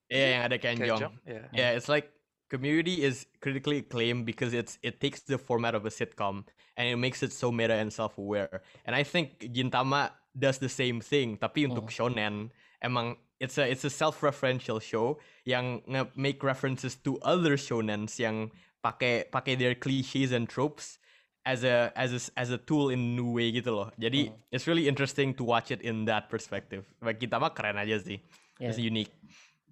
yeah, 0.09 0.39
yang 0.39 0.43
ada 0.49 0.57
Kenjong. 0.57 0.99
Kenjong 0.99 1.13
ya 1.25 1.43
Yeah, 1.53 1.69
it's 1.77 1.89
like 1.89 2.11
Community 2.45 3.01
is 3.01 3.25
critically 3.41 3.81
acclaimed 3.81 4.25
because 4.29 4.53
it's 4.53 4.77
it 4.85 5.01
takes 5.01 5.25
the 5.25 5.41
format 5.41 5.73
of 5.73 5.81
a 5.85 5.89
sitcom 5.89 6.45
and 6.77 6.85
it 6.87 6.95
makes 6.95 7.23
it 7.25 7.33
so 7.33 7.51
meta 7.51 7.73
and 7.73 7.91
self-aware. 7.91 8.61
And 8.85 8.95
I 8.95 9.01
think 9.01 9.39
Gintama 9.49 10.11
does 10.37 10.61
the 10.61 10.69
same 10.69 11.01
thing, 11.01 11.41
tapi 11.41 11.65
untuk 11.65 11.89
shonen 11.89 12.53
emang 12.85 13.17
it's 13.41 13.57
a 13.57 13.65
it's 13.65 13.81
a 13.81 13.89
self-referential 13.89 14.77
show 14.77 15.17
yang 15.41 15.81
nge 15.89 16.13
make 16.13 16.45
references 16.45 16.93
to 17.01 17.17
other 17.25 17.57
shonens 17.57 18.21
yang 18.21 18.53
pakai 18.85 19.25
pakai 19.33 19.57
their 19.57 19.73
cliches 19.73 20.29
and 20.29 20.45
tropes 20.45 21.01
as 21.45 21.61
a 21.61 21.93
as 21.93 22.11
a 22.11 22.19
as 22.35 22.49
a 22.49 22.57
tool 22.57 22.89
in 22.89 23.13
new 23.13 23.29
way 23.31 23.53
gitu 23.53 23.69
loh. 23.71 23.89
Jadi 23.95 24.33
it's 24.49 24.65
really 24.65 24.89
interesting 24.89 25.31
to 25.31 25.45
watch 25.45 25.69
it 25.69 25.79
in 25.85 26.03
that 26.09 26.27
perspective. 26.27 26.83
Like 26.99 27.21
Gintama 27.21 27.53
keren 27.53 27.77
aja 27.77 28.01
sih. 28.01 28.17
It's 28.57 28.75
Yeah. 28.81 28.89
unique. 28.89 29.13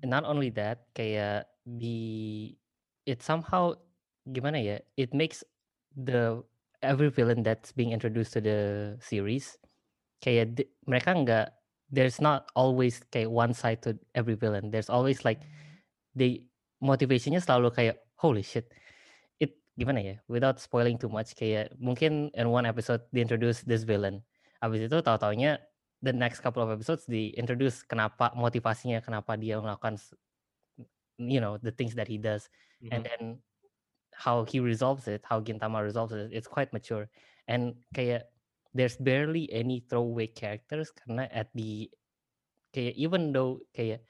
not 0.03 0.27
only 0.27 0.51
that 0.51 0.83
kayak 0.91 1.47
the 1.63 2.51
it 3.07 3.23
somehow 3.23 3.71
gimana 4.27 4.59
ya 4.59 4.75
it 4.99 5.15
makes 5.15 5.47
the 5.95 6.43
every 6.83 7.07
villain 7.07 7.39
that's 7.39 7.71
being 7.71 7.95
introduced 7.95 8.36
to 8.36 8.43
the 8.43 8.59
series 8.99 9.55
kayak 10.19 10.59
di- 10.59 10.67
mereka 10.83 11.15
nggak 11.15 11.47
there's 11.88 12.19
not 12.19 12.51
always 12.51 12.99
kayak 13.15 13.31
one 13.31 13.55
side 13.55 13.79
to 13.79 13.95
every 14.12 14.36
villain 14.36 14.75
there's 14.75 14.91
always 14.91 15.23
like 15.23 15.39
they 16.12 16.43
motivationnya 16.83 17.39
selalu 17.39 17.71
kayak 17.71 17.95
holy 18.19 18.43
shit 18.43 18.67
it 18.67 18.82
gimana 19.79 19.99
ya? 20.03 20.15
Without 20.29 20.59
spoiling 20.62 20.97
too 21.01 21.09
much, 21.09 21.33
kayak 21.38 21.73
mungkin 21.81 22.29
in 22.38 22.49
one 22.49 22.65
episode 22.67 23.01
they 23.13 23.21
introduce 23.25 23.65
this 23.65 23.83
villain. 23.88 24.21
Habis 24.62 24.88
itu 24.88 24.97
tahu-taunya 25.03 25.59
the 26.03 26.13
next 26.13 26.41
couple 26.45 26.62
of 26.63 26.69
episodes 26.71 27.05
di 27.09 27.33
introduce 27.36 27.81
kenapa 27.86 28.31
motivasinya, 28.38 29.01
kenapa 29.03 29.36
dia 29.39 29.59
melakukan 29.59 29.97
you 31.17 31.39
know 31.39 31.57
the 31.57 31.71
things 31.71 31.95
that 31.95 32.07
he 32.07 32.17
does, 32.17 32.49
and 32.91 33.05
Mhm. 33.05 33.09
then 33.09 33.41
how 34.13 34.45
he 34.45 34.59
resolves 34.59 35.07
it, 35.07 35.21
how 35.25 35.41
Gintama 35.41 35.83
resolves 35.83 36.13
it. 36.13 36.31
It's 36.33 36.47
quite 36.47 36.73
mature, 36.73 37.09
and 37.47 37.81
kayak 37.93 38.29
there's 38.73 38.97
barely 38.97 39.49
any 39.53 39.86
throwaway 39.86 40.27
characters 40.27 40.89
karena 40.93 41.29
at 41.29 41.53
the 41.53 41.89
kayak 42.73 42.97
even 42.97 43.33
though 43.33 43.62
kayak 43.73 44.05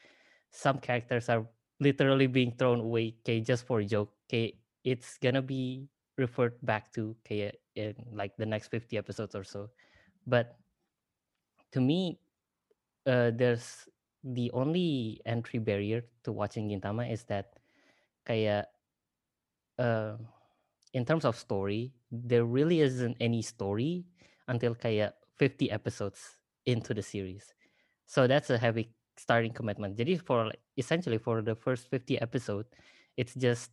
some 0.52 0.80
characters 0.80 1.28
are 1.28 1.48
literally 1.84 2.28
being 2.28 2.56
thrown 2.56 2.80
away 2.80 3.16
kayak 3.28 3.44
just 3.44 3.68
for 3.68 3.84
joke 3.84 4.16
kayak 4.32 4.63
it's 4.84 5.18
gonna 5.18 5.42
be 5.42 5.88
referred 6.18 6.54
back 6.62 6.94
to 6.94 7.16
kaya 7.28 7.52
in 7.76 7.96
like 8.14 8.36
the 8.38 8.46
next 8.46 8.70
50 8.70 8.98
episodes 8.98 9.36
or 9.36 9.44
so. 9.44 9.70
But 10.28 10.56
to 11.72 11.82
me 11.82 12.20
uh, 13.08 13.32
there's 13.36 13.88
the 14.24 14.52
only 14.52 15.22
entry 15.26 15.60
barrier 15.60 16.04
to 16.24 16.32
watching 16.32 16.70
Gintama 16.70 17.12
is 17.12 17.24
that 17.26 17.60
kaya 18.26 18.68
uh, 19.80 20.16
in 20.94 21.04
terms 21.06 21.26
of 21.26 21.36
story 21.36 21.92
there 22.12 22.46
really 22.46 22.82
isn't 22.82 23.18
any 23.20 23.42
story 23.42 24.06
until 24.48 24.76
kaya 24.76 25.14
50 25.38 25.72
episodes 25.72 26.38
into 26.66 26.94
the 26.94 27.02
series. 27.02 27.54
So 28.06 28.28
that's 28.28 28.50
a 28.50 28.58
heavy 28.58 28.94
starting 29.18 29.52
commitment. 29.52 29.98
Jadi 29.98 30.22
for 30.22 30.54
essentially 30.78 31.18
for 31.18 31.42
the 31.42 31.56
first 31.56 31.90
50 31.90 32.22
episode 32.22 32.66
it's 33.18 33.34
just 33.34 33.72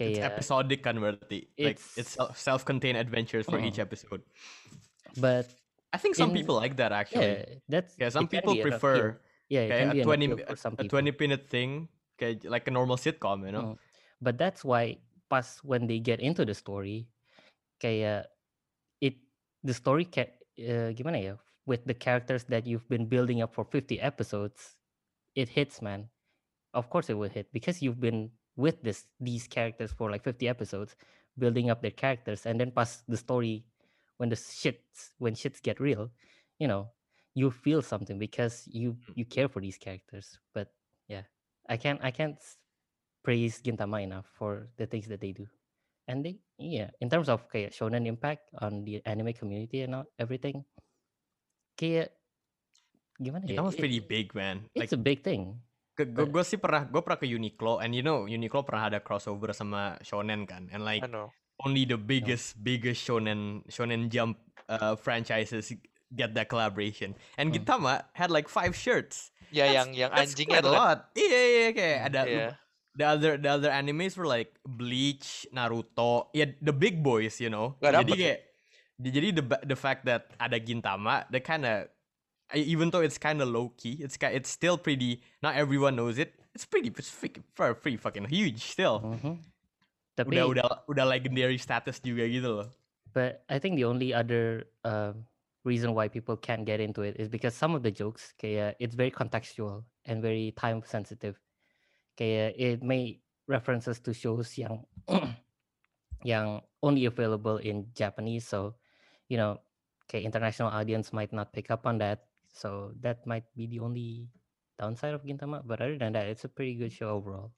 It's 0.00 0.22
episodic 0.22 0.86
kan 0.86 1.02
berarti. 1.02 1.50
Like 1.58 1.82
It's- 1.82 1.98
it's 1.98 2.14
self- 2.14 2.38
self-contained 2.38 2.94
adventures 2.94 3.44
for 3.44 3.58
each 3.58 3.82
Mm. 3.82 3.86
episode. 3.86 4.22
but 5.16 5.50
I 5.90 5.96
think 5.96 6.14
some 6.14 6.30
In- 6.30 6.36
people 6.36 6.54
like 6.54 6.76
that 6.76 6.92
actually. 6.92 7.26
yeah 7.26 7.64
that's 7.66 7.96
Yeah, 7.96 8.12
some 8.12 8.28
people 8.28 8.54
be 8.54 8.60
an 8.60 8.68
appeal. 8.68 8.76
prefer 8.78 8.96
yeah 9.48 9.64
kayak 9.66 9.86
a 9.96 10.04
20 10.04 10.26
appeal 10.28 10.36
mi- 10.36 10.46
for 10.46 10.56
some 10.60 10.74
a 10.76 10.84
people 10.84 11.00
20 11.00 11.12
minute 11.16 11.48
thing 11.48 11.88
kayak 12.20 12.44
like 12.44 12.68
a 12.68 12.72
normal 12.72 13.00
sitcom, 13.00 13.42
you 13.42 13.50
know. 13.50 13.74
Mm. 13.74 13.76
but 14.20 14.36
that's 14.36 14.62
why 14.62 15.00
pas 15.26 15.58
when 15.64 15.88
they 15.88 15.96
get 15.98 16.20
into 16.20 16.44
the 16.44 16.52
story 16.52 17.08
kayak 17.80 18.28
it 19.00 19.16
the 19.64 19.72
story 19.72 20.04
ca- 20.04 20.34
uh, 20.60 20.92
gimana 20.92 21.18
ya 21.18 21.34
with 21.64 21.84
the 21.88 21.96
characters 21.96 22.44
that 22.46 22.68
you've 22.68 22.86
been 22.86 23.08
building 23.08 23.40
up 23.40 23.56
for 23.56 23.64
50 23.64 23.96
episodes 23.98 24.76
it 25.34 25.48
hits 25.48 25.80
man 25.80 26.12
of 26.76 26.92
course 26.92 27.08
it 27.08 27.16
will 27.16 27.32
hit 27.32 27.48
because 27.50 27.80
you've 27.80 27.98
been 27.98 28.28
with 28.58 28.82
this 28.82 29.06
these 29.22 29.46
characters 29.46 29.94
for 29.94 30.10
like 30.10 30.26
50 30.26 30.50
episodes 30.50 30.98
building 31.38 31.70
up 31.70 31.78
their 31.78 31.94
characters 31.94 32.42
and 32.44 32.58
then 32.58 32.74
pass 32.74 33.06
the 33.06 33.14
story 33.16 33.62
when 34.18 34.26
the 34.28 34.34
shits 34.34 35.14
when 35.22 35.38
shits 35.38 35.62
get 35.62 35.78
real 35.78 36.10
you 36.58 36.66
know 36.66 36.90
you 37.38 37.54
feel 37.54 37.78
something 37.80 38.18
because 38.18 38.66
you 38.66 38.98
Mm. 38.98 39.14
you 39.14 39.24
care 39.24 39.46
for 39.46 39.62
these 39.62 39.78
characters 39.78 40.42
but 40.50 40.74
yeah 41.06 41.22
i 41.70 41.78
can't 41.78 42.02
i 42.02 42.10
can't 42.10 42.42
praise 43.22 43.62
gintama 43.62 44.02
enough 44.02 44.26
for 44.34 44.66
the 44.74 44.90
things 44.90 45.06
that 45.06 45.22
they 45.22 45.30
do 45.30 45.46
and 46.10 46.26
they 46.26 46.42
yeah 46.58 46.90
in 46.98 47.06
terms 47.06 47.30
of 47.30 47.46
kayak 47.46 47.70
shonen 47.70 48.10
impact 48.10 48.50
on 48.58 48.82
the 48.82 48.98
anime 49.06 49.30
community 49.38 49.86
and 49.86 49.94
all, 49.94 50.06
everything 50.18 50.66
kayak 51.78 52.10
gimana 53.22 53.46
ya 53.46 53.54
Gintama's 53.54 53.78
it- 53.78 53.82
pretty 53.82 54.02
big, 54.02 54.34
man. 54.34 54.66
Like 54.74 54.90
it's 54.90 54.94
a 54.94 54.98
big 54.98 55.22
thing 55.22 55.62
gue 56.04 56.26
gue 56.28 56.44
sih 56.44 56.58
pernah 56.58 56.84
gue 56.84 57.00
pernah 57.00 57.18
ke 57.18 57.26
Uniqlo 57.26 57.80
and 57.80 57.90
you 57.90 58.02
know 58.02 58.22
Uniqlo 58.24 58.62
pernah 58.62 58.86
ada 58.86 58.98
crossover 59.00 59.50
sama 59.50 59.98
shonen 60.00 60.46
kan 60.46 60.70
and 60.70 60.84
like 60.84 61.02
only 61.62 61.82
the 61.82 61.98
biggest 61.98 62.54
biggest 62.60 63.02
shonen 63.02 63.66
shonen 63.66 64.06
jump 64.06 64.38
uh, 64.68 64.94
franchises 64.94 65.74
get 66.14 66.32
that 66.32 66.46
collaboration 66.46 67.18
and 67.34 67.50
Hmm. 67.50 67.58
Gintama 67.58 68.06
had 68.14 68.30
like 68.30 68.46
five 68.46 68.72
shirts 68.72 69.34
Ya 69.48 69.64
That's- 69.64 69.74
yang 69.74 69.88
yang 69.96 70.10
anjingnya 70.12 70.60
a 70.60 70.68
lot 70.68 70.98
iya 71.16 71.40
iya 71.40 71.68
kayak 71.72 71.98
Hmm. 71.98 72.08
ada 72.12 72.20
Iya. 72.28 72.48
the 72.94 73.04
other 73.06 73.32
the 73.40 73.50
other 73.50 73.70
animes 73.72 74.14
were 74.14 74.28
like 74.28 74.52
Bleach 74.62 75.48
Naruto 75.50 76.28
yeah 76.30 76.52
the 76.60 76.72
big 76.72 77.00
boys 77.00 77.40
you 77.40 77.48
know 77.48 77.74
Nggak 77.80 77.90
jadi 77.90 77.96
dapet 78.04 78.14
ya? 78.14 78.22
kayak 78.22 78.40
jadi 78.98 79.28
the 79.32 79.44
the 79.64 79.78
fact 79.78 80.02
that 80.04 80.30
ada 80.36 80.58
Gintama 80.58 81.24
that 81.32 81.42
kind 81.42 81.64
of 81.64 81.88
even 82.54 82.88
though 82.88 83.04
it's 83.04 83.18
kind 83.18 83.42
of 83.42 83.48
low 83.48 83.72
key 83.76 84.00
it's 84.00 84.16
it's 84.20 84.48
still 84.48 84.78
pretty 84.78 85.20
not 85.44 85.56
everyone 85.56 85.96
knows 85.96 86.16
it 86.16 86.32
it's 86.54 86.64
pretty 86.64 86.88
it's 86.96 87.12
freaking 87.12 87.44
pretty 87.54 87.96
fucking 87.96 88.24
huge 88.28 88.62
still 88.72 89.04
Mhm. 89.04 89.44
tapi 90.16 90.40
udah 90.40 90.46
udah 90.48 90.68
udah 90.88 91.04
legendary 91.04 91.60
status 91.60 92.00
juga 92.00 92.24
gitu 92.24 92.64
loh 92.64 92.68
But 93.08 93.40
I 93.48 93.56
think 93.56 93.80
the 93.80 93.88
only 93.88 94.12
other 94.12 94.68
um, 94.84 95.24
reason 95.64 95.96
why 95.96 96.12
people 96.12 96.36
can't 96.36 96.68
get 96.68 96.78
into 96.78 97.00
it 97.02 97.16
is 97.16 97.26
because 97.32 97.56
some 97.56 97.72
of 97.72 97.80
the 97.80 97.88
jokes, 97.90 98.36
kayak 98.36 98.76
it's 98.76 98.92
very 98.92 99.08
contextual 99.10 99.88
and 100.04 100.20
very 100.20 100.52
time 100.54 100.84
sensitive. 100.84 101.40
Kayak 102.20 102.52
it 102.60 102.78
may 102.84 103.24
references 103.48 103.96
to 104.04 104.12
shows 104.12 104.52
yang 104.60 104.84
yang 106.22 106.60
only 106.84 107.08
available 107.08 107.56
in 107.58 107.88
Japanese, 107.96 108.44
so 108.44 108.76
you 109.32 109.40
know, 109.40 109.56
okay, 110.04 110.20
international 110.20 110.68
audience 110.68 111.08
might 111.10 111.32
not 111.32 111.50
pick 111.56 111.72
up 111.72 111.88
on 111.88 111.96
that. 112.04 112.27
So 112.58 112.90
that 113.06 113.22
might 113.26 113.46
be 113.54 113.66
the 113.70 113.78
only 113.78 114.26
downside 114.78 115.14
of 115.14 115.22
Gintama. 115.22 115.62
But 115.64 115.80
other 115.80 115.94
than 115.96 116.12
that, 116.18 116.26
it's 116.26 116.42
a 116.42 116.50
pretty 116.50 116.74
good 116.74 116.90
show 116.92 117.14
overall. 117.14 117.54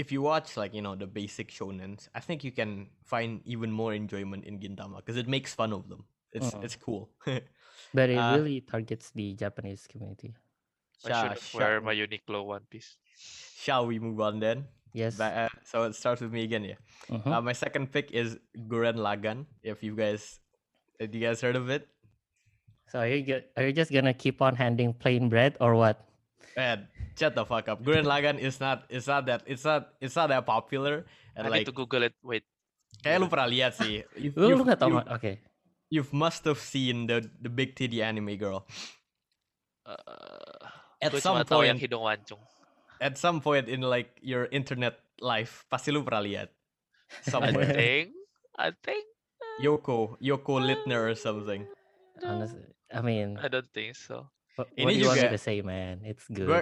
if 0.00 0.08
you 0.08 0.22
watch 0.24 0.56
like 0.56 0.72
you 0.72 0.80
know 0.80 0.96
the 0.96 1.04
basic 1.06 1.50
shonens 1.52 2.08
i 2.16 2.20
think 2.26 2.40
you 2.40 2.48
can 2.48 2.88
find 3.04 3.44
even 3.44 3.68
more 3.68 3.92
enjoyment 3.92 4.40
in 4.48 4.56
gintama 4.56 4.96
because 5.04 5.18
it 5.20 5.28
makes 5.28 5.52
fun 5.52 5.68
of 5.76 5.84
them 5.92 6.00
it's 6.32 6.56
Mm. 6.56 6.64
it's 6.64 6.76
cool 6.80 7.12
But 7.92 8.08
it 8.08 8.16
Uh, 8.16 8.40
really 8.40 8.64
targets 8.64 9.12
the 9.12 9.36
Japanese 9.36 9.84
community. 9.84 10.32
I 11.04 11.12
Sha- 11.12 11.20
should 11.20 11.36
sha- 11.44 11.58
wear 11.60 11.74
my 11.84 11.92
Uniqlo 11.92 12.40
one 12.48 12.64
piece. 12.72 12.96
shall 13.60 13.84
we 13.84 14.00
move 14.00 14.16
on 14.28 14.40
then 14.40 14.64
Yes. 14.96 15.20
Ba- 15.20 15.44
uh, 15.44 15.52
so 15.68 15.84
it 15.84 15.92
starts 16.00 16.24
with 16.24 16.32
me 16.32 16.48
again 16.48 16.64
yeah 16.72 16.80
Mhm. 17.12 17.28
Uh, 17.28 17.42
my 17.44 17.52
second 17.52 17.92
pick 17.92 18.16
is 18.16 18.40
Guren 18.72 18.96
Lagan. 18.96 19.44
If 19.60 19.84
you 19.84 19.92
guys, 19.92 20.40
if 20.96 21.12
you 21.12 21.20
guys 21.20 21.44
heard 21.44 21.60
of 21.60 21.68
it? 21.68 21.84
So 22.86 23.02
are 23.02 23.08
you 23.10 23.22
go- 23.22 23.46
are 23.56 23.64
you 23.66 23.74
just 23.74 23.90
gonna 23.90 24.14
keep 24.14 24.38
on 24.40 24.54
handing 24.54 24.94
plain 24.94 25.28
bread 25.28 25.58
or 25.58 25.74
what? 25.74 26.00
Man, 26.56 26.88
shut 27.18 27.34
the 27.34 27.44
fuck 27.44 27.68
up. 27.68 27.82
Guren 27.84 28.06
Lagan 28.06 28.38
is 28.38 28.60
not, 28.60 28.86
it's 28.88 29.06
not 29.06 29.26
that, 29.26 29.42
it's 29.44 29.64
not, 29.64 29.92
it's 30.00 30.16
not 30.16 30.30
that 30.32 30.46
popular. 30.46 31.04
And 31.36 31.46
I 31.46 31.50
like, 31.50 31.58
need 31.66 31.70
to 31.70 31.76
Google 31.76 32.02
it. 32.06 32.14
Wait. 32.22 32.44
kayak 33.04 33.20
lu 33.20 33.28
pernah 33.28 33.44
lihat 33.44 33.76
sih. 33.76 34.00
You've, 34.16 34.36
Lu 34.40 34.48
lu 34.48 34.56
you've, 34.56 34.64
nggak 34.64 34.80
tahu 34.80 34.88
you, 34.88 34.96
ma- 34.96 35.10
Oke. 35.12 35.32
you've 35.92 36.12
must 36.16 36.48
have 36.48 36.56
seen 36.56 37.04
the 37.04 37.20
the 37.44 37.52
big 37.52 37.76
titty 37.76 38.00
anime 38.00 38.32
girl. 38.40 38.64
Uh, 39.84 40.66
At 41.02 41.12
some 41.20 41.36
cuma 41.36 41.44
tahu 41.44 41.62
yang 41.68 41.76
point, 41.76 41.84
hidung 41.84 42.02
mancung. 42.08 42.40
at 43.04 43.20
some 43.20 43.44
point 43.44 43.68
in 43.68 43.84
like 43.84 44.16
your 44.24 44.48
internet 44.48 44.96
life, 45.20 45.68
pasti 45.68 45.92
lu 45.92 46.00
pernah 46.02 46.24
lihat. 46.24 46.48
I 47.36 47.52
think. 47.52 48.16
I 48.56 48.72
think. 48.80 49.04
Yoko, 49.60 50.16
Yoko 50.18 50.56
Littner 50.58 51.12
or 51.12 51.14
something. 51.14 51.68
Honestly, 52.24 52.64
I 52.92 53.00
mean, 53.02 53.36
I 53.36 53.48
don't 53.48 53.68
think 53.72 53.96
so. 53.96 54.30
what, 54.56 54.72
Ini 54.76 54.84
what 54.84 54.90
do 54.92 54.98
you 55.00 55.08
want 55.08 55.20
me 55.20 55.28
to 55.36 55.42
say, 55.42 55.60
man? 55.60 56.00
It's 56.04 56.28
good. 56.28 56.46
Gue 56.48 56.60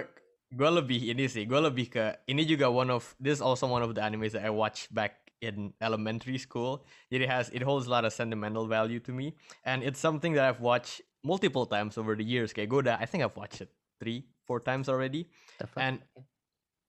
gue 0.55 0.69
lebih 0.71 0.99
ini 1.11 1.25
sih, 1.27 1.43
gue 1.47 1.59
lebih 1.59 1.87
ke 1.91 2.03
ini 2.27 2.43
juga 2.43 2.67
one 2.71 2.91
of 2.91 3.03
this 3.19 3.39
is 3.39 3.43
also 3.43 3.67
one 3.67 3.83
of 3.83 3.95
the 3.95 4.01
animes 4.03 4.35
that 4.35 4.43
I 4.43 4.51
watched 4.51 4.91
back 4.93 5.31
in 5.41 5.73
elementary 5.81 6.37
school. 6.37 6.83
It 7.11 7.23
has 7.27 7.49
it 7.51 7.63
holds 7.63 7.87
a 7.87 7.91
lot 7.91 8.03
of 8.03 8.11
sentimental 8.11 8.67
value 8.67 8.99
to 9.03 9.11
me, 9.11 9.35
and 9.63 9.83
it's 9.83 9.99
something 9.99 10.33
that 10.35 10.45
I've 10.47 10.59
watched 10.63 11.01
multiple 11.25 11.65
times 11.65 11.97
over 11.97 12.13
the 12.15 12.23
years. 12.23 12.53
Kayak 12.53 12.69
gue 12.69 12.79
udah, 12.85 12.95
I 13.01 13.05
think 13.09 13.23
I've 13.25 13.35
watched 13.35 13.63
it 13.63 13.71
three, 13.99 14.27
four 14.45 14.61
times 14.61 14.87
already. 14.87 15.27
And 15.75 16.05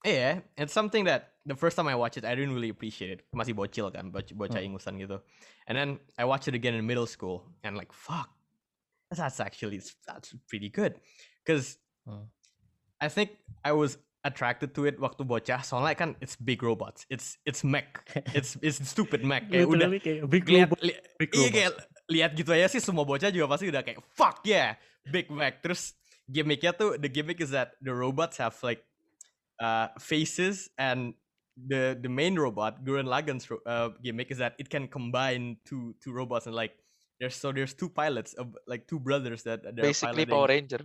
yeah, 0.04 0.44
it's 0.60 0.76
something 0.76 1.08
that 1.08 1.40
the 1.48 1.56
first 1.56 1.74
time 1.74 1.88
I 1.88 1.96
watched 1.96 2.20
it, 2.20 2.24
I 2.28 2.36
didn't 2.36 2.52
really 2.54 2.68
appreciate 2.70 3.10
it. 3.10 3.20
Masih 3.32 3.56
bocil 3.56 3.88
kan, 3.90 4.12
boc- 4.12 4.36
bocah 4.36 4.60
Hmm. 4.60 4.76
ingusan 4.76 5.00
gitu. 5.00 5.18
And 5.66 5.74
then 5.74 5.88
I 6.20 6.28
watched 6.28 6.46
it 6.46 6.54
again 6.54 6.76
in 6.76 6.84
middle 6.86 7.08
school, 7.08 7.48
and 7.64 7.74
like 7.74 7.90
fuck, 7.90 8.30
that's 9.10 9.40
actually 9.40 9.80
that's 10.06 10.34
pretty 10.48 10.68
good, 10.70 10.96
because 11.44 11.78
Hmm. 12.06 12.30
I 13.02 13.10
think 13.10 13.34
I 13.66 13.74
was 13.74 13.98
attracted 14.22 14.78
to 14.78 14.86
it 14.86 14.98
waktu 15.02 15.26
bocah. 15.26 15.66
Soalnya 15.66 15.98
kan 15.98 16.14
it's 16.22 16.38
big 16.38 16.62
robots, 16.62 17.02
it's 17.10 17.34
it's 17.42 17.66
mech, 17.66 17.98
it's 18.38 18.54
it's 18.62 18.78
stupid 18.78 19.26
mech. 19.26 19.50
Kayak 19.50 19.66
udah 19.66 19.88
kayak 19.98 20.22
big 20.30 20.46
lihat 20.46 20.70
robot, 20.70 20.80
li- 20.86 21.02
big 21.18 21.30
iya 21.34 21.42
robot. 21.42 21.54
kayak 21.54 21.70
lihat 22.06 22.30
gitu 22.38 22.50
aja 22.54 22.70
sih 22.70 22.78
semua 22.78 23.02
bocah 23.02 23.34
juga 23.34 23.50
pasti 23.50 23.66
udah 23.74 23.82
kayak 23.82 23.98
fuck 24.14 24.38
yeah 24.46 24.78
big 25.10 25.26
mech 25.26 25.58
terus 25.66 25.98
gimmicknya 26.30 26.70
tuh 26.70 26.94
the 26.94 27.10
gimmick 27.10 27.42
is 27.42 27.50
that 27.50 27.74
the 27.82 27.90
robots 27.90 28.38
have 28.38 28.54
like 28.62 28.86
uh, 29.58 29.90
faces 29.98 30.70
and 30.78 31.18
the 31.58 31.98
the 31.98 32.06
main 32.10 32.38
robot 32.38 32.86
Gurren 32.86 33.10
Lagan's 33.10 33.50
uh, 33.66 33.90
gimmick 33.98 34.30
is 34.30 34.38
that 34.38 34.54
it 34.62 34.70
can 34.70 34.86
combine 34.86 35.58
two 35.66 35.98
two 35.98 36.14
robots 36.14 36.46
and 36.46 36.54
like 36.54 36.78
there's 37.20 37.36
so 37.36 37.52
there's 37.52 37.72
two 37.74 37.88
pilots 37.88 38.34
of 38.34 38.54
like 38.66 38.86
two 38.86 39.00
brothers 39.00 39.42
that 39.44 39.62
that 39.64 39.76
they're 39.76 39.88
Basically 39.90 40.26
piloting. 40.26 40.34
Power 40.34 40.48
Ranger. 40.48 40.82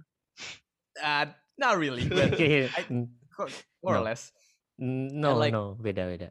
uh, 1.03 1.25
not 1.57 1.77
really 1.77 2.07
but 2.07 2.33
I- 2.39 2.87
mm, 2.89 3.07
co- 3.35 3.47
more 3.83 3.95
or 3.97 4.03
less 4.03 4.31
mm, 4.79 5.11
no, 5.11 5.35
like- 5.35 5.53
no, 5.53 5.77
beda 5.79 6.05
beda. 6.07 6.29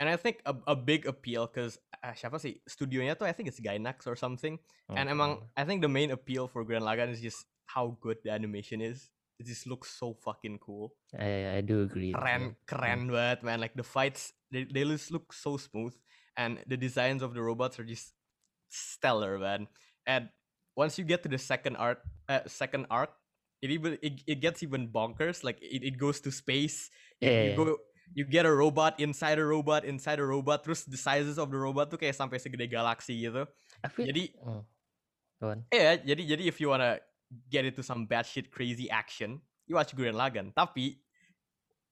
and 0.00 0.08
I 0.10 0.16
think 0.16 0.42
a, 0.44 0.54
a 0.66 0.76
big 0.76 1.06
appeal 1.06 1.46
because 1.46 1.78
uh, 2.02 2.12
siapa 2.12 2.36
sih 2.42 2.58
studionya 2.66 3.14
tuh 3.16 3.24
I 3.26 3.32
think 3.32 3.48
it's 3.48 3.62
Gainax 3.62 4.04
or 4.10 4.18
something. 4.18 4.58
And 4.90 5.06
Okay. 5.08 5.14
emang 5.14 5.46
I 5.56 5.62
think 5.64 5.80
the 5.80 5.88
main 5.88 6.10
appeal 6.10 6.50
for 6.50 6.66
Grand 6.66 6.84
Lagan 6.84 7.08
is 7.14 7.22
just 7.22 7.46
how 7.70 7.96
good 8.02 8.18
the 8.26 8.34
animation 8.34 8.82
is. 8.82 9.08
It 9.38 9.46
just 9.46 9.66
looks 9.66 9.90
so 9.94 10.14
fucking 10.22 10.58
cool. 10.62 10.94
I, 11.16 11.58
I 11.58 11.60
do 11.62 11.82
agree. 11.86 12.10
with 12.14 12.20
Keren, 12.22 12.42
you. 12.42 12.54
keren 12.70 13.00
banget, 13.10 13.42
man. 13.42 13.58
Like 13.62 13.74
the 13.78 13.86
fights, 13.86 14.34
they 14.50 14.62
they 14.66 14.82
just 14.86 15.10
look 15.10 15.30
so 15.34 15.56
smooth, 15.58 15.94
and 16.36 16.58
the 16.70 16.76
designs 16.78 17.22
of 17.22 17.32
the 17.34 17.40
robots 17.42 17.78
are 17.82 17.86
just 17.86 18.12
stellar, 18.74 19.38
man. 19.38 19.70
And 20.06 20.28
once 20.74 20.98
you 20.98 21.04
get 21.06 21.22
to 21.22 21.30
the 21.30 21.38
second 21.38 21.76
arc, 21.78 22.02
uh, 22.28 22.42
second 22.46 22.86
arc, 22.90 23.14
it 23.62 23.70
even 23.70 23.96
it, 24.02 24.20
it 24.26 24.38
gets 24.42 24.62
even 24.62 24.90
bonkers. 24.90 25.46
Like 25.46 25.62
it, 25.62 25.86
it 25.86 25.96
goes 25.98 26.20
to 26.26 26.30
space. 26.34 26.90
You, 27.22 27.30
Yeah, 27.30 27.42
you 27.42 27.50
yeah. 27.50 27.56
go, 27.56 27.64
you 28.12 28.24
get 28.26 28.44
a 28.44 28.52
robot 28.52 28.98
inside 29.00 29.38
a 29.38 29.46
robot 29.46 29.84
inside 29.86 30.18
a 30.18 30.26
robot. 30.26 30.64
Terus 30.66 30.84
the 30.84 30.98
sizes 30.98 31.38
of 31.38 31.50
the 31.50 31.56
robot 31.56 31.90
tuh 31.90 31.96
kayak 31.96 32.18
sampai 32.18 32.42
segede 32.42 32.66
galaksi 32.68 33.16
gitu. 33.24 33.46
Feel, 33.94 34.06
Jadi 34.10 34.24
oh. 34.42 34.66
Iya, 35.68 36.00
jadi 36.00 36.22
jadi 36.24 36.42
if 36.48 36.56
you 36.56 36.72
wanna 36.72 36.96
get 37.52 37.68
into 37.68 37.84
some 37.84 38.08
batshit 38.08 38.48
crazy 38.48 38.88
action, 38.88 39.44
you 39.68 39.76
watch 39.76 39.92
Gurren 39.92 40.16
Lagann. 40.16 40.56
Tapi 40.56 41.04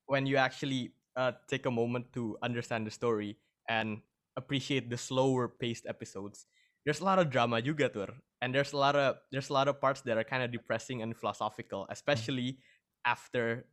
when 0.08 0.24
you 0.24 0.40
actually 0.40 0.96
uh, 1.16 1.36
take 1.48 1.68
a 1.68 1.72
moment 1.72 2.08
to 2.16 2.36
understand 2.40 2.88
the 2.88 2.94
story 2.94 3.36
and 3.68 4.00
appreciate 4.36 4.88
the 4.88 4.96
slower 4.96 5.52
paced 5.52 5.84
episodes, 5.84 6.48
there's 6.84 7.00
a 7.00 7.06
lot 7.06 7.18
of 7.18 7.30
drama 7.30 7.60
juga 7.62 7.88
tuh. 7.92 8.10
And 8.42 8.50
there's 8.50 8.74
a 8.74 8.80
lot 8.80 8.96
of 8.98 9.22
there's 9.30 9.50
a 9.50 9.54
lot 9.54 9.68
of 9.70 9.78
parts 9.78 10.02
that 10.02 10.18
are 10.18 10.26
kind 10.26 10.42
of 10.42 10.50
depressing 10.50 10.98
and 11.02 11.14
philosophical, 11.14 11.86
especially 11.90 12.58
after 13.06 13.66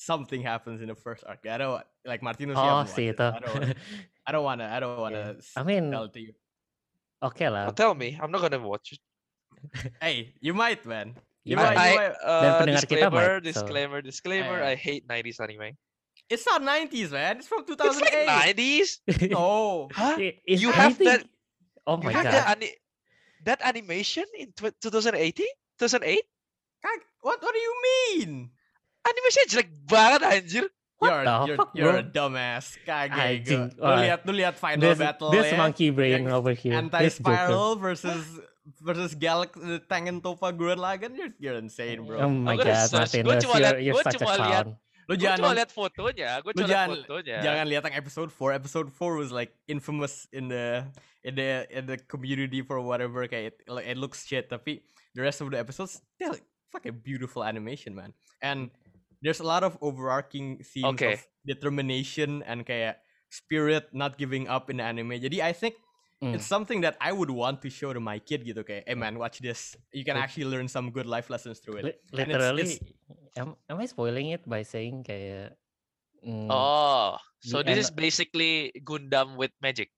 something 0.00 0.40
happens 0.40 0.80
in 0.80 0.88
the 0.88 0.96
first 0.96 1.24
arc. 1.28 1.44
I 1.44 1.58
don't 1.60 1.84
like 2.08 2.24
Martino. 2.24 2.56
sih 2.56 2.60
Oh, 2.60 2.64
haven't 2.64 2.88
sih 2.96 3.12
watched 3.12 3.20
it. 3.20 3.76
itu. 3.76 3.76
I 4.24 4.32
don't 4.32 4.44
wanna, 4.44 4.64
I 4.72 4.80
don't 4.80 4.96
wanna. 4.96 5.20
I 5.20 5.24
don't 5.36 5.44
I 5.56 5.62
mean, 5.62 5.92
tell 5.92 6.08
it 6.08 6.12
to 6.16 6.20
you. 6.24 6.32
okay 7.20 7.52
lah. 7.52 7.68
Oh, 7.68 7.76
tell 7.76 7.92
me, 7.92 8.16
I'm 8.16 8.32
not 8.32 8.40
gonna 8.40 8.64
watch 8.64 8.96
it. 8.96 9.00
Hey, 10.00 10.32
you 10.40 10.52
might, 10.56 10.84
man. 10.88 11.16
You 11.44 11.56
You 11.56 11.56
might. 11.60 11.76
might. 11.76 11.92
You 11.92 12.00
I, 12.00 12.08
might. 12.08 12.16
uh, 12.24 12.52
pendengar 12.64 12.84
kita 12.88 12.96
disclaimer, 13.04 13.12
might, 13.12 13.28
so- 13.28 13.44
disclaimer, 13.44 13.98
disclaimer. 14.00 14.58
Eh. 14.64 14.72
I 14.72 14.74
hate 14.80 15.04
90s 15.04 15.36
anime. 15.44 15.76
It's 16.32 16.48
not 16.48 16.64
90s, 16.64 17.12
man. 17.12 17.44
It's 17.44 17.48
from 17.48 17.68
It's 17.68 17.76
2008. 17.76 18.24
like 18.24 18.56
90s. 18.56 18.88
No. 19.28 19.88
Huh? 19.92 20.16
I- 20.16 20.40
is 20.48 20.64
You 20.64 20.72
have 20.72 20.96
anything- 20.96 21.20
that- 21.20 21.28
Oh 21.86 21.96
You 22.00 22.08
my 22.08 22.12
have 22.12 22.24
god. 22.24 22.32
that, 22.32 22.46
ani- 22.56 22.76
that 23.44 23.60
animation 23.60 24.24
in 24.38 24.52
tw- 24.52 24.72
2018, 24.80 25.44
2008? 25.78 26.24
Kag- 26.80 27.08
What 27.20 27.40
what 27.40 27.52
do 27.52 27.60
you 27.60 27.74
mean? 27.88 28.30
Animasinya 29.04 29.46
jelek 29.48 29.68
banget 29.84 30.20
anjir. 30.24 30.64
What 30.96 31.08
you're 31.10 31.24
the 31.24 31.36
you're, 31.48 31.56
fuck, 31.60 31.70
you're 31.76 31.96
a 32.00 32.04
dumbass. 32.04 32.76
Kage. 32.84 33.12
Anjing, 33.12 33.72
Lu 33.76 33.92
lihat 34.00 34.20
lu 34.24 34.32
lihat 34.32 34.54
final 34.56 34.80
This, 34.80 34.96
battle 35.00 35.28
this 35.32 35.48
ya. 35.52 35.56
monkey 35.56 35.88
brain 35.92 36.24
yang 36.24 36.32
over 36.32 36.52
here. 36.52 36.72
This 36.92 37.20
Joker. 37.20 37.32
Anti-spiral 37.32 37.68
versus 37.76 38.24
versus 38.80 39.12
Galaxy 39.12 39.60
uh, 39.60 39.80
Tengen 39.84 40.20
Toppa 40.24 40.52
Gurren 40.52 40.80
Lagann. 40.80 41.12
You're, 41.16 41.32
you're 41.36 41.58
insane, 41.60 42.00
Oh 42.00 42.08
bro. 42.08 42.28
my 42.32 42.56
gonna 42.56 42.72
god. 42.76 42.88
Gua 42.88 43.00
Martinus, 43.04 43.44
cuma 43.44 43.56
you're, 43.60 43.60
lihat- 43.60 44.08
a 44.08 44.12
cuma 44.16 44.32
lihat-. 44.40 44.72
Lu 45.04 45.14
jangan 45.14 45.36
cuma 45.38 45.52
lihat 45.52 45.70
fotonya, 45.70 46.30
gue 46.40 46.52
cuma 46.52 46.64
lihat 46.64 46.72
jangan 46.72 46.88
fotonya. 47.04 47.36
jangan 47.42 47.64
lihat 47.68 47.82
yang 47.84 47.96
episode 47.96 48.30
4. 48.32 48.56
Episode 48.56 48.88
4 48.88 49.20
was 49.20 49.30
like 49.30 49.52
infamous 49.66 50.24
in 50.32 50.48
the 50.48 50.84
in 51.20 51.36
the 51.36 51.68
in 51.68 51.84
the 51.84 51.96
community 52.08 52.64
for 52.64 52.80
whatever 52.80 53.24
kayak 53.24 53.52
it, 53.52 53.56
like, 53.66 53.84
it 53.84 53.96
looks 53.96 54.24
shit 54.24 54.48
tapi 54.48 54.80
the 55.12 55.20
rest 55.20 55.40
of 55.40 55.48
the 55.48 55.56
episodes 55.56 56.00
they're 56.16 56.32
like 56.32 56.44
fucking 56.68 57.00
beautiful 57.00 57.40
animation 57.40 57.92
man 57.92 58.12
and 58.40 58.68
there's 59.24 59.40
a 59.40 59.46
lot 59.46 59.64
of 59.64 59.76
overarching 59.80 60.60
themes 60.60 60.96
Okay. 60.96 61.16
of 61.16 61.24
determination 61.48 62.44
and 62.44 62.68
kayak 62.68 63.00
spirit 63.32 63.88
not 63.92 64.20
giving 64.20 64.44
up 64.46 64.68
in 64.68 64.78
anime 64.78 65.16
jadi 65.16 65.40
I 65.40 65.52
think 65.52 65.76
Mm. 66.22 66.38
it's 66.38 66.46
something 66.46 66.80
that 66.86 66.94
I 67.02 67.10
would 67.12 67.28
want 67.28 67.60
to 67.66 67.68
show 67.68 67.90
to 67.92 67.98
my 68.00 68.16
kid 68.16 68.46
gitu 68.46 68.62
kayak 68.62 68.86
hey 68.88 68.96
man 68.96 69.18
watch 69.18 69.42
this 69.42 69.74
you 69.92 70.06
can 70.06 70.14
actually 70.16 70.46
learn 70.46 70.70
some 70.70 70.88
good 70.88 71.04
life 71.04 71.26
lessons 71.28 71.58
through 71.60 71.82
it 71.82 71.84
Li- 71.84 71.98
And 72.22 72.30
it's- 72.30 72.38
literally, 72.38 72.64
it's- 72.78 72.80
am, 73.36 73.56
am 73.68 73.78
I 73.78 73.86
spoiling 73.86 74.30
it 74.30 74.46
by 74.48 74.62
saying 74.62 75.04
kayak 75.04 75.54
mm, 76.24 76.48
Oh, 76.50 77.18
so 77.40 77.60
The 77.62 77.74
this 77.74 77.88
is 77.88 77.90
basically 77.90 78.72
Gundam 78.82 79.36
with 79.36 79.52
magic. 79.60 79.90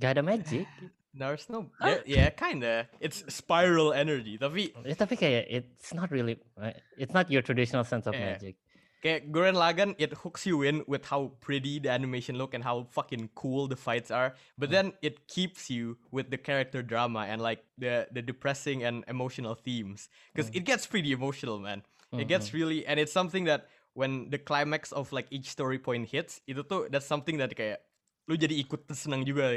gak 0.00 0.16
ada 0.18 0.22
magic? 0.22 0.66
there's 1.18 1.48
no 1.50 1.66
Huh? 1.82 1.98
yeah, 2.06 2.28
yeah 2.28 2.28
kinda 2.30 2.86
it's 3.02 3.24
spiral 3.26 3.90
energy 3.90 4.38
tapi 4.38 4.70
Eh, 4.86 4.94
tapi 4.94 5.18
kayak 5.18 5.44
it's 5.50 5.90
not 5.90 6.12
really, 6.14 6.38
uh, 6.60 6.70
it's 6.94 7.10
not 7.10 7.26
your 7.32 7.42
traditional 7.42 7.82
sense 7.82 8.06
of 8.06 8.14
Yeah. 8.14 8.38
magic. 8.38 8.54
Kayak 8.98 9.30
Gurren 9.30 9.54
Lagann, 9.54 9.94
it 9.98 10.10
hooks 10.26 10.42
you 10.42 10.66
in 10.66 10.82
with 10.90 11.06
how 11.06 11.30
pretty 11.38 11.78
the 11.78 11.86
animation 11.86 12.34
look 12.34 12.50
and 12.50 12.66
how 12.66 12.82
fucking 12.90 13.30
cool 13.38 13.70
the 13.70 13.78
fights 13.78 14.10
are. 14.10 14.34
But 14.58 14.74
then 14.74 14.98
it 15.06 15.30
keeps 15.30 15.70
you 15.70 16.02
with 16.10 16.34
the 16.34 16.38
character 16.38 16.82
drama 16.82 17.30
and 17.30 17.38
like 17.38 17.62
the 17.78 18.10
the 18.10 18.22
depressing 18.26 18.82
and 18.82 19.06
emotional 19.06 19.54
themes. 19.54 20.10
Because 20.34 20.50
it 20.50 20.66
gets 20.66 20.82
pretty 20.82 21.14
emotional, 21.14 21.62
man. 21.62 21.86
It 22.12 22.16
uh-huh. 22.16 22.24
gets 22.24 22.54
really 22.56 22.86
and 22.88 22.96
it's 22.96 23.12
something 23.12 23.44
that 23.44 23.68
when 23.92 24.30
the 24.30 24.38
climax 24.38 24.92
of 24.92 25.12
like 25.12 25.26
each 25.30 25.50
story 25.50 25.76
point 25.76 26.08
hits, 26.08 26.40
itu 26.48 26.64
tuh 26.64 26.88
that's 26.88 27.08
something 27.08 27.36
that 27.36 27.52
kayak 27.52 27.84
lu 28.28 28.36
jadi 28.36 28.60
ikut 28.60 28.84
senang 28.92 29.24
juga 29.24 29.48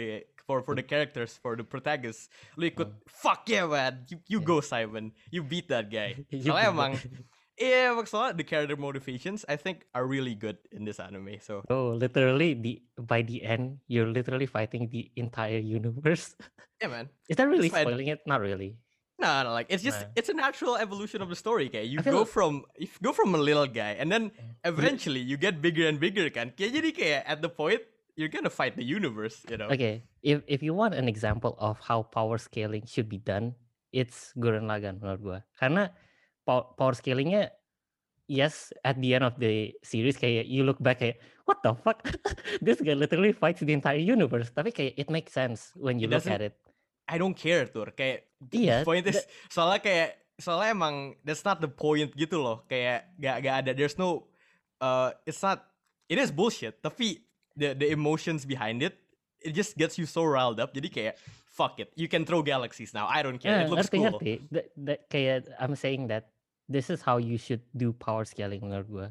for 0.47 0.63
for 0.63 0.75
the 0.75 0.83
characters, 0.83 1.35
for 1.39 1.55
the 1.55 1.63
protagonists. 1.63 2.27
Lu 2.59 2.67
ikut 2.67 2.91
uh-huh. 2.91 3.07
fuck 3.07 3.47
yeah 3.47 3.67
man, 3.67 4.03
you, 4.11 4.17
you 4.27 4.39
go 4.43 4.59
Simon, 4.59 5.15
you 5.31 5.43
beat 5.43 5.71
that 5.71 5.87
guy. 5.87 6.15
Soalnya 6.43 6.71
emang 6.71 6.93
Yeah, 7.61 7.93
maksudnya 7.93 8.33
the 8.33 8.41
character 8.41 8.73
motivations 8.73 9.45
I 9.45 9.53
think 9.53 9.85
are 9.93 10.09
really 10.09 10.33
good 10.33 10.57
in 10.73 10.81
this 10.81 10.97
anime. 10.97 11.37
So 11.45 11.61
Oh, 11.69 11.93
literally, 11.93 12.57
the 12.57 12.81
by 12.97 13.21
the 13.21 13.45
end, 13.45 13.85
you're 13.85 14.09
literally 14.09 14.49
fighting 14.49 14.89
the 14.89 15.13
entire 15.13 15.61
universe. 15.61 16.33
yeah, 16.81 16.89
man. 16.89 17.13
Is 17.29 17.37
that 17.37 17.45
really 17.45 17.69
spoiling 17.69 18.09
it? 18.09 18.25
Not 18.25 18.41
really. 18.41 18.81
No, 19.21 19.45
no, 19.45 19.53
like 19.53 19.69
it's 19.69 19.85
just 19.85 20.01
Nah. 20.01 20.17
it's 20.17 20.33
a 20.33 20.37
natural 20.37 20.81
evolution 20.81 21.21
of 21.21 21.29
the 21.29 21.37
story. 21.37 21.69
Okay, 21.69 21.85
you 21.85 22.01
go 22.01 22.25
feel- 22.25 22.25
from 22.25 22.65
you 22.81 22.89
go 23.05 23.13
from 23.13 23.37
a 23.37 23.41
little 23.41 23.69
guy, 23.69 23.93
and 24.01 24.09
then 24.09 24.33
mm. 24.33 24.57
eventually 24.65 25.21
you 25.21 25.37
get 25.37 25.61
bigger 25.61 25.85
and 25.85 26.01
bigger. 26.01 26.25
Kan? 26.33 26.57
Kayak 26.57 26.71
jadi 26.81 26.89
kayak 26.89 27.21
at 27.29 27.39
the 27.45 27.51
point 27.53 27.85
you're 28.17 28.33
gonna 28.33 28.49
fight 28.49 28.73
the 28.73 28.83
universe. 28.85 29.45
You 29.45 29.61
know. 29.61 29.69
Okay, 29.69 30.09
if 30.25 30.41
if 30.49 30.65
you 30.65 30.73
want 30.73 30.97
an 30.97 31.05
example 31.05 31.53
of 31.61 31.77
how 31.85 32.01
power 32.01 32.41
scaling 32.41 32.89
should 32.89 33.05
be 33.05 33.21
done, 33.21 33.53
it's 33.93 34.33
Gurren 34.33 34.65
Lagann 34.65 34.97
menurut 34.97 35.21
gua. 35.21 35.39
Karena 35.61 35.93
pow- 36.41 36.73
power 36.73 36.97
scalingnya, 36.97 37.53
yes, 38.25 38.73
at 38.81 38.97
the 38.97 39.13
end 39.13 39.21
of 39.21 39.37
the 39.37 39.77
series 39.85 40.17
kayak 40.17 40.49
you 40.49 40.65
look 40.65 40.81
back 40.81 40.97
kayak 40.97 41.21
what 41.45 41.61
the 41.61 41.77
fuck, 41.77 42.01
this 42.65 42.81
guy 42.81 42.97
literally 42.97 43.37
fights 43.37 43.61
the 43.61 43.73
entire 43.73 44.01
universe. 44.01 44.49
Tapi 44.49 44.73
kayak 44.73 44.97
it 44.97 45.13
makes 45.13 45.29
sense 45.29 45.69
when 45.77 46.01
you 46.01 46.09
It 46.09 46.17
look 46.17 46.25
at 46.25 46.41
it. 46.41 46.57
I 47.11 47.19
don't 47.19 47.35
care 47.35 47.67
tuh. 47.67 47.91
Kayak 47.91 48.31
Iya, 48.49 48.81
point 48.81 49.05
is 49.05 49.21
soalnya 49.53 49.83
kayak 49.85 50.09
soalnya 50.41 50.73
emang 50.73 51.13
that's 51.21 51.45
not 51.45 51.61
the 51.61 51.69
point 51.69 52.09
gitu 52.17 52.41
loh. 52.41 52.65
Kayak 52.65 53.13
gak 53.21 53.37
gak 53.45 53.55
ada. 53.65 53.71
There's 53.77 54.01
no. 54.01 54.25
Uh, 54.81 55.13
it's 55.29 55.45
not. 55.45 55.61
It 56.09 56.17
is 56.17 56.33
bullshit. 56.33 56.81
Tapi 56.81 57.21
the 57.53 57.77
the 57.77 57.93
emotions 57.93 58.49
behind 58.49 58.81
it, 58.81 58.97
it 59.37 59.53
just 59.53 59.77
gets 59.77 60.01
you 60.01 60.09
so 60.09 60.25
riled 60.25 60.57
up. 60.57 60.73
Jadi 60.73 60.89
kayak 60.89 61.15
fuck 61.45 61.77
it. 61.77 61.93
You 61.93 62.09
can 62.09 62.25
throw 62.25 62.41
galaxies 62.41 62.97
now. 62.97 63.05
I 63.05 63.21
don't 63.21 63.37
care. 63.37 63.61
Yeah, 63.61 63.65
it 63.67 63.69
looks 63.69 63.93
ngerti 63.93 63.97
cool. 64.01 64.17
ngerti. 64.17 64.33
That, 64.49 64.65
that 64.89 64.99
kayak 65.13 65.45
I'm 65.61 65.77
saying 65.77 66.09
that 66.09 66.33
this 66.65 66.89
is 66.89 67.05
how 67.05 67.21
you 67.21 67.37
should 67.37 67.61
do 67.77 67.93
power 67.93 68.25
scaling 68.25 68.65
menurut 68.65 68.89
gua. 68.89 69.07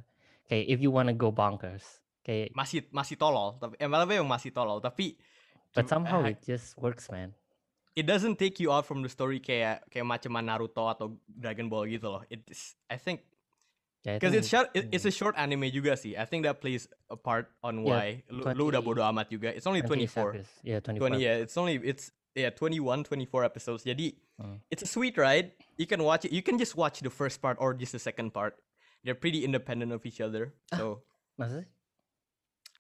Kayak 0.50 0.66
if 0.66 0.78
you 0.82 0.90
wanna 0.90 1.14
go 1.14 1.30
bonkers, 1.30 2.02
kayak 2.26 2.50
Masih 2.58 2.90
masih 2.90 3.14
tolol. 3.14 3.62
Tapi 3.62 3.78
MLB 3.78 4.18
yang 4.18 4.26
masih 4.26 4.50
tolol. 4.50 4.82
Tapi 4.82 5.14
but 5.70 5.86
somehow 5.86 6.26
uh, 6.26 6.34
it 6.34 6.42
just 6.42 6.74
works, 6.74 7.06
man. 7.14 7.30
It 7.96 8.07
doesn't 8.07 8.38
take 8.38 8.61
you 8.61 8.70
out 8.70 8.87
from 8.87 9.03
the 9.03 9.09
story 9.11 9.40
kayak 9.40 9.83
kayak 9.90 10.07
macam 10.07 10.37
Naruto 10.38 10.87
atau 10.87 11.18
Dragon 11.26 11.68
Ball 11.68 11.90
gitu 11.90 12.07
loh. 12.11 12.22
It's 12.31 12.74
I 12.88 12.96
think 12.96 13.26
Yeah, 14.00 14.16
I 14.16 14.16
because 14.16 14.33
it's 14.33 14.48
think- 14.48 14.64
short, 14.64 14.68
it, 14.72 14.85
it's 14.96 15.05
a 15.05 15.12
short 15.12 15.37
anime 15.37 15.68
juga 15.68 15.92
sih. 15.92 16.16
I 16.16 16.24
think 16.24 16.48
that 16.48 16.64
plays 16.64 16.88
a 17.12 17.20
part 17.20 17.53
on 17.61 17.85
Yeah, 17.85 17.92
why 17.92 18.07
lu, 18.33 18.40
lu 18.57 18.64
udah 18.72 18.81
20 18.81 18.88
bodo 18.88 19.05
amat 19.05 19.29
juga. 19.29 19.53
It's 19.53 19.68
only 19.68 19.85
20 19.85 20.09
24. 20.09 20.40
chapters. 20.40 20.48
Yeah, 20.64 20.81
20 20.81 21.20
24. 21.20 21.20
yeah, 21.20 21.37
it's 21.37 21.53
only 21.61 21.76
it's 21.85 22.09
yeah 22.33 22.48
21 22.48 23.05
24 23.05 23.44
episodes. 23.44 23.85
Jadi 23.85 24.16
Hmm. 24.40 24.57
it's 24.72 24.81
a 24.81 24.88
sweet 24.88 25.20
ride. 25.20 25.53
You 25.76 25.85
can 25.85 26.00
watch 26.00 26.24
it. 26.24 26.33
You 26.33 26.40
can 26.40 26.57
just 26.57 26.81
watch 26.81 27.05
the 27.05 27.12
first 27.12 27.44
part 27.44 27.61
or 27.61 27.76
just 27.76 27.92
the 27.92 28.00
second 28.00 28.33
part. 28.33 28.57
They're 29.05 29.12
pretty 29.20 29.44
independent 29.44 29.92
of 29.92 30.00
each 30.09 30.24
other. 30.24 30.57
So 30.72 31.05
Maksudnya? 31.37 31.68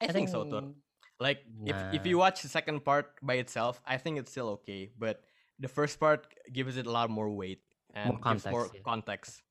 I, 0.00 0.08
think, 0.08 0.32
so 0.32 0.48
too. 0.48 0.72
Like 1.20 1.44
if 1.68 1.76
if 1.92 2.02
you 2.08 2.16
watch 2.16 2.40
the 2.40 2.48
second 2.48 2.80
part 2.80 3.12
by 3.20 3.36
itself, 3.36 3.84
I 3.84 4.00
think 4.00 4.16
it's 4.16 4.32
still 4.32 4.56
okay. 4.60 4.88
But 4.96 5.20
the 5.60 5.68
first 5.68 6.00
part 6.00 6.24
gives 6.48 6.80
it 6.80 6.88
a 6.88 6.90
lot 6.90 7.12
more 7.12 7.28
weight 7.28 7.60
and 7.92 8.16
gives 8.16 8.24
context, 8.24 8.50
more 8.50 8.66
yeah. 8.72 8.80
context. 8.80 9.42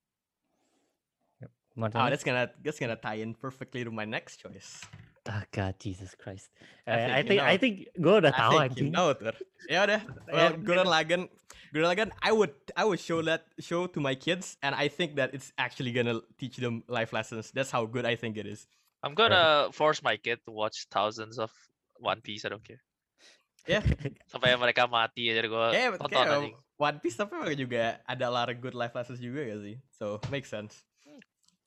Oh, 1.77 2.10
that's 2.10 2.25
gonna 2.25 2.49
that's 2.65 2.79
gonna 2.79 2.97
tie 2.97 3.21
in 3.21 3.38
perfectly 3.38 3.86
to 3.86 3.91
my 3.91 4.03
next 4.03 4.41
choice. 4.41 4.82
Oh 5.29 5.43
God, 5.51 5.75
Jesus 5.79 6.15
Christ. 6.17 6.49
I 6.88 6.91
I, 6.91 6.97
think 6.97 7.13
I 7.13 7.17
you 7.19 7.23
think 7.23 7.41
I 7.41 7.58
think 7.58 7.73
gue 8.01 8.15
udah 8.17 8.34
I 8.34 8.39
tahu 8.41 8.53
think 8.58 8.77
you 8.82 8.89
know 8.89 9.13
Tur. 9.13 9.38
Ya 9.69 9.86
udah. 9.86 10.01
Well, 10.25 10.58
Gurren 10.58 10.89
Lagann, 10.89 11.29
Gurren 11.69 11.86
Lagann, 11.86 12.10
I 12.25 12.34
would 12.34 12.51
I 12.73 12.84
would 12.84 12.99
show 12.99 13.21
that 13.21 13.45
show 13.62 13.86
to 13.86 13.99
my 14.01 14.17
kids, 14.17 14.58
and 14.65 14.73
I 14.73 14.89
think 14.89 15.21
that 15.21 15.38
it's 15.38 15.53
actually 15.62 15.93
gonna 15.93 16.25
teach 16.41 16.58
them 16.58 16.82
life 16.89 17.13
lessons. 17.13 17.53
That's 17.53 17.69
how 17.69 17.86
good 17.86 18.10
I 18.10 18.17
think 18.17 18.41
it 18.41 18.49
is. 18.49 18.65
I'm 19.03 19.15
gonna 19.15 19.71
force 19.71 20.03
my 20.03 20.17
kid 20.17 20.39
to 20.45 20.51
watch 20.51 20.88
thousands 20.91 21.39
of 21.39 21.51
One 21.99 22.21
Piece 22.21 22.43
I 22.43 22.49
don't 22.49 22.63
care. 22.63 22.83
Yeah. 23.67 23.83
Sampai 24.31 24.55
mereka 24.55 24.88
mati 24.88 25.29
aja 25.31 25.43
gue 25.43 25.67
Yeah, 25.75 25.93
but 25.93 25.99
tonton 26.03 26.15
kayak 26.15 26.31
anjing. 26.31 26.55
One 26.79 26.97
Piece 27.03 27.17
tapi 27.19 27.35
emang 27.35 27.55
juga 27.59 27.99
ada 28.07 28.23
a 28.27 28.33
lot 28.33 28.47
of 28.47 28.59
good 28.63 28.75
life 28.75 28.95
lessons 28.95 29.19
juga 29.19 29.43
gak 29.51 29.59
sih? 29.63 29.75
So 29.91 30.19
makes 30.31 30.47
sense. 30.47 30.79
Hmm. 31.03 31.19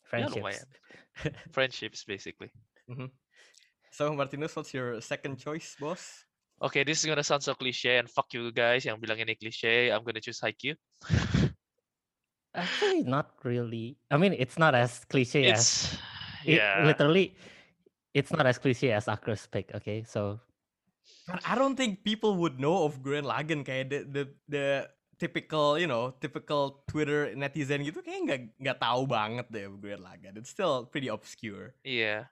Friendships. 0.09 0.40
lumayan. 0.40 0.68
Friendships 1.55 2.01
basically. 2.09 2.49
Mm-hmm. 2.88 3.12
So 3.92 4.09
Martinus, 4.16 4.57
what's 4.57 4.73
your 4.73 5.01
second 5.05 5.37
choice, 5.37 5.77
boss? 5.77 6.25
Okay, 6.62 6.85
this 6.85 7.01
is 7.01 7.07
gonna 7.07 7.25
sound 7.25 7.45
so 7.45 7.53
cliche 7.53 8.01
and 8.01 8.09
fuck 8.09 8.33
you 8.33 8.53
guys 8.53 8.88
yang 8.88 8.97
bilang 8.97 9.21
ini 9.21 9.37
cliche. 9.37 9.92
I'm 9.92 10.01
gonna 10.01 10.23
choose 10.23 10.40
Haikyuu. 10.40 10.79
Actually, 12.55 13.03
not 13.05 13.33
really. 13.45 13.97
I 14.12 14.16
mean, 14.16 14.37
it's 14.37 14.61
not 14.61 14.77
as 14.77 15.05
cliche 15.09 15.49
as 15.49 15.61
It's 15.61 16.02
it, 16.45 16.59
yeah. 16.59 16.85
literally. 16.85 17.35
It's 18.13 18.29
not 18.29 18.45
as 18.45 18.59
cliche 18.61 18.93
as 18.93 19.09
Akra's 19.09 19.49
pick. 19.49 19.73
Okay, 19.73 20.05
so 20.05 20.41
But 21.27 21.43
I 21.47 21.55
don't 21.55 21.77
think 21.77 22.05
people 22.05 22.37
would 22.43 22.59
know 22.59 22.85
of 22.85 23.03
Gurren 23.03 23.27
Lagann 23.27 23.63
kayak 23.63 23.91
the 23.91 23.99
the 24.07 24.23
the 24.51 24.67
typical 25.19 25.79
you 25.79 25.87
know 25.87 26.15
typical 26.19 26.83
Twitter 26.91 27.31
netizen 27.39 27.87
gitu 27.87 28.03
kayak 28.03 28.21
nggak 28.27 28.41
nggak 28.59 28.79
tahu 28.83 29.07
banget 29.07 29.47
deh 29.51 29.71
Gurren 29.71 30.03
Lagann. 30.03 30.35
It's 30.35 30.51
still 30.51 30.87
pretty 30.91 31.07
obscure. 31.07 31.79
Iya. 31.87 32.27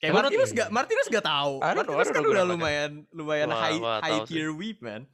Kayak 0.00 0.12
Emang 0.14 0.24
Martinus 0.24 0.50
iya. 0.52 0.56
nggak 0.56 0.68
Martinus 0.72 1.08
nggak 1.12 1.26
tahu. 1.26 1.52
Don't 1.60 1.88
kan 2.16 2.24
udah 2.24 2.44
lumayan 2.48 2.92
lumayan 3.12 3.48
Wah, 3.52 3.60
high 3.60 3.78
wah, 3.80 3.98
high 4.00 4.24
tahu 4.24 4.26
sih. 4.28 4.32
tier 4.32 4.50
weep 4.56 4.80
man. 4.80 5.04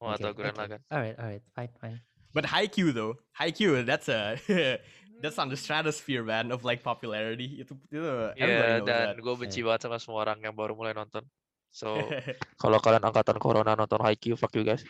Mau 0.00 0.16
okay, 0.16 0.24
tau 0.24 0.32
Gurren 0.32 0.54
okay. 0.56 0.60
Lagann. 0.64 0.80
All 0.88 1.00
right, 1.00 1.16
all 1.20 1.28
right, 1.28 1.44
fine, 1.52 1.72
fine. 1.76 1.98
But 2.30 2.46
Haikyuu 2.46 2.94
though, 2.94 3.18
Haikyuu 3.36 3.84
that's 3.84 4.08
a 4.08 4.38
that's 5.20 5.38
on 5.38 5.52
the 5.52 5.56
stratosphere 5.56 6.24
man 6.24 6.50
of 6.50 6.64
like 6.64 6.80
popularity. 6.80 7.60
Itu 7.60 7.76
itu 7.92 8.08
everybody 8.36 8.40
Iya, 8.40 8.76
knows 8.80 8.88
dan 8.88 9.06
gue 9.20 9.34
benci 9.36 9.60
banget 9.60 9.80
sama 9.86 9.96
semua 10.00 10.24
orang 10.24 10.40
yang 10.40 10.56
baru 10.56 10.72
mulai 10.74 10.96
nonton. 10.96 11.22
So, 11.70 11.94
kalau 12.62 12.82
kalian 12.82 13.06
angkatan 13.06 13.38
corona 13.38 13.78
nonton 13.78 14.02
Haikyuu, 14.02 14.34
fuck 14.34 14.50
you 14.58 14.66
guys. 14.66 14.82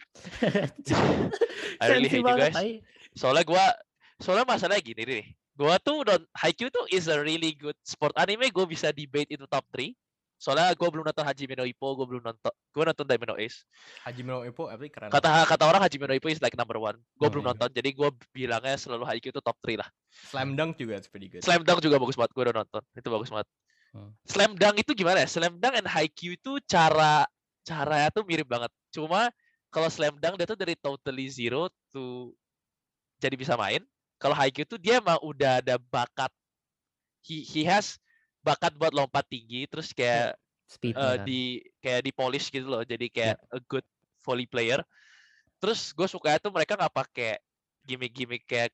I 1.81 1.85
really 1.93 2.09
hate 2.09 2.25
you 2.25 2.37
guys. 2.41 2.57
Soalnya 3.13 3.45
gua 3.45 3.65
soalnya 4.17 4.49
masalahnya 4.49 4.81
gini 4.81 5.03
nih. 5.05 5.25
Gua 5.61 5.77
tuh 5.77 6.09
don 6.09 6.25
Haikyuu 6.33 6.73
tuh 6.73 6.89
is 6.89 7.05
a 7.13 7.21
really 7.21 7.53
good 7.53 7.77
sport 7.85 8.17
anime. 8.17 8.49
Gue 8.49 8.65
bisa 8.65 8.97
debate 8.97 9.37
itu 9.37 9.45
top 9.45 9.69
3. 9.77 9.93
Soalnya 10.41 10.73
gue 10.73 10.89
belum 10.89 11.05
nonton 11.05 11.21
Hajime 11.21 11.53
no 11.53 11.69
Ippo, 11.69 11.93
gue 12.01 12.07
belum 12.09 12.25
nonton. 12.25 12.49
Gue 12.73 12.85
nonton 12.89 13.05
no 13.05 13.37
Ace. 13.37 13.69
Hajime 14.09 14.33
no 14.33 14.41
Ippo 14.41 14.73
tapi 14.73 14.89
keren. 14.89 15.13
Kata 15.13 15.45
kata 15.45 15.69
orang 15.69 15.85
Hajime 15.85 16.09
no 16.09 16.17
Ippo 16.17 16.33
is 16.33 16.41
like 16.41 16.57
number 16.57 16.81
one. 16.81 16.97
Gue 17.21 17.29
belum 17.29 17.45
Hmm. 17.45 17.53
nonton, 17.53 17.69
jadi 17.77 17.93
gue 17.93 18.09
bilangnya 18.33 18.81
selalu 18.81 19.05
Haikyuu 19.05 19.37
itu 19.37 19.43
top 19.45 19.61
3 19.61 19.85
lah. 19.85 19.89
Slam 20.09 20.57
Dunk 20.57 20.81
juga 20.81 20.97
pretty 21.13 21.29
good. 21.29 21.45
Slam 21.45 21.61
Dunk 21.61 21.85
juga 21.85 22.01
bagus 22.01 22.17
banget, 22.17 22.33
gue 22.33 22.43
udah 22.49 22.57
nonton. 22.57 22.83
Itu 22.97 23.09
bagus 23.13 23.29
banget. 23.29 23.49
Hmm. 23.93 24.11
Slam 24.25 24.57
Dunk 24.57 24.77
itu 24.81 24.93
gimana 24.97 25.21
ya? 25.21 25.29
Slam 25.29 25.61
Dunk 25.61 25.75
and 25.77 25.89
Haikyuu 25.93 26.41
itu 26.41 26.53
cara 26.65 27.29
caranya 27.61 28.09
tuh 28.09 28.25
mirip 28.25 28.49
banget. 28.49 28.73
Cuma 28.97 29.29
kalau 29.69 29.93
Slam 29.93 30.17
Dunk 30.17 30.41
dia 30.41 30.49
tuh 30.49 30.57
dari 30.57 30.73
totally 30.73 31.29
zero 31.29 31.69
to 31.93 32.33
jadi 33.21 33.37
bisa 33.37 33.61
main. 33.61 33.85
Kalau 34.17 34.33
Haikyuu 34.33 34.65
tuh 34.65 34.81
dia 34.81 35.05
emang 35.05 35.21
udah 35.21 35.61
ada 35.61 35.77
bakat. 35.77 36.33
He 37.21 37.45
he 37.45 37.69
has 37.69 38.01
bakat 38.51 38.75
buat 38.75 38.91
lompat 38.91 39.23
tinggi 39.31 39.71
terus 39.71 39.95
kayak 39.95 40.35
Speed 40.71 40.95
eh, 40.95 41.17
di 41.27 41.41
kayak 41.83 42.07
di 42.07 42.13
polish 42.15 42.51
gitu 42.55 42.67
loh. 42.71 42.83
Jadi 42.87 43.11
kayak 43.11 43.43
a 43.51 43.59
good 43.67 43.87
volley 44.23 44.47
player. 44.47 44.79
Terus 45.59 45.91
gue 45.91 46.07
suka 46.07 46.39
tuh 46.39 46.55
mereka 46.55 46.79
nggak 46.79 46.95
pakai 46.95 47.43
gimmick-gimmick 47.83 48.47
kayak 48.47 48.71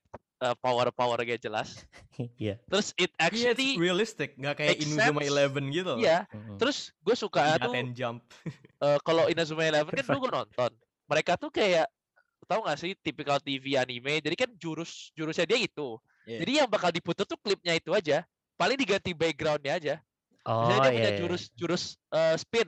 power 0.61 0.93
power 0.93 1.17
kayak 1.25 1.41
jelas. 1.41 1.81
yeah. 2.37 2.61
Terus 2.69 2.93
it 3.01 3.09
Yeah, 3.17 3.33
it's 3.33 3.49
actually 3.57 3.71
realistic, 3.81 4.29
nggak 4.37 4.55
kayak 4.61 4.77
Inuzuma 4.85 5.25
sense. 5.25 5.29
Eleven 5.33 5.63
gitu 5.73 5.89
loh. 5.97 5.97
iya. 5.97 6.29
mm-mm. 6.29 6.57
Terus 6.61 6.93
gue 7.01 7.15
suka 7.17 7.57
tuh 7.57 7.73
jump. 7.97 8.21
eh, 8.85 8.97
kalau 9.01 9.25
Inazuma 9.25 9.65
Eleven 9.65 9.89
kan 9.89 10.05
dulu 10.05 10.29
gue 10.29 10.33
nonton. 10.37 10.71
Mereka 11.09 11.33
tuh 11.41 11.49
kayak 11.49 11.89
tahu 12.45 12.61
nggak 12.63 12.77
sih 12.77 12.93
typical 13.01 13.41
TV 13.41 13.73
anime. 13.75 14.21
Jadi 14.21 14.35
kan 14.37 14.49
jurus 14.61 15.09
jurusnya 15.17 15.49
dia 15.49 15.57
itu. 15.57 15.97
Iya. 16.29 16.45
Jadi 16.45 16.51
yang 16.61 16.69
bakal 16.69 16.93
diputar 16.93 17.25
tuh 17.25 17.41
klipnya 17.41 17.73
itu 17.73 17.89
aja. 17.91 18.21
Paling 18.57 18.77
diganti 18.81 19.13
backgroundnya 19.13 19.73
aja. 19.77 19.95
Oh 20.47 20.65
Misalnya 20.65 20.81
dia 20.81 20.89
yeah, 20.89 20.95
punya 20.97 21.11
yeah. 21.11 21.19
jurus 21.21 21.43
jurus 21.53 21.83
eh, 22.11 22.35
spin. 22.35 22.67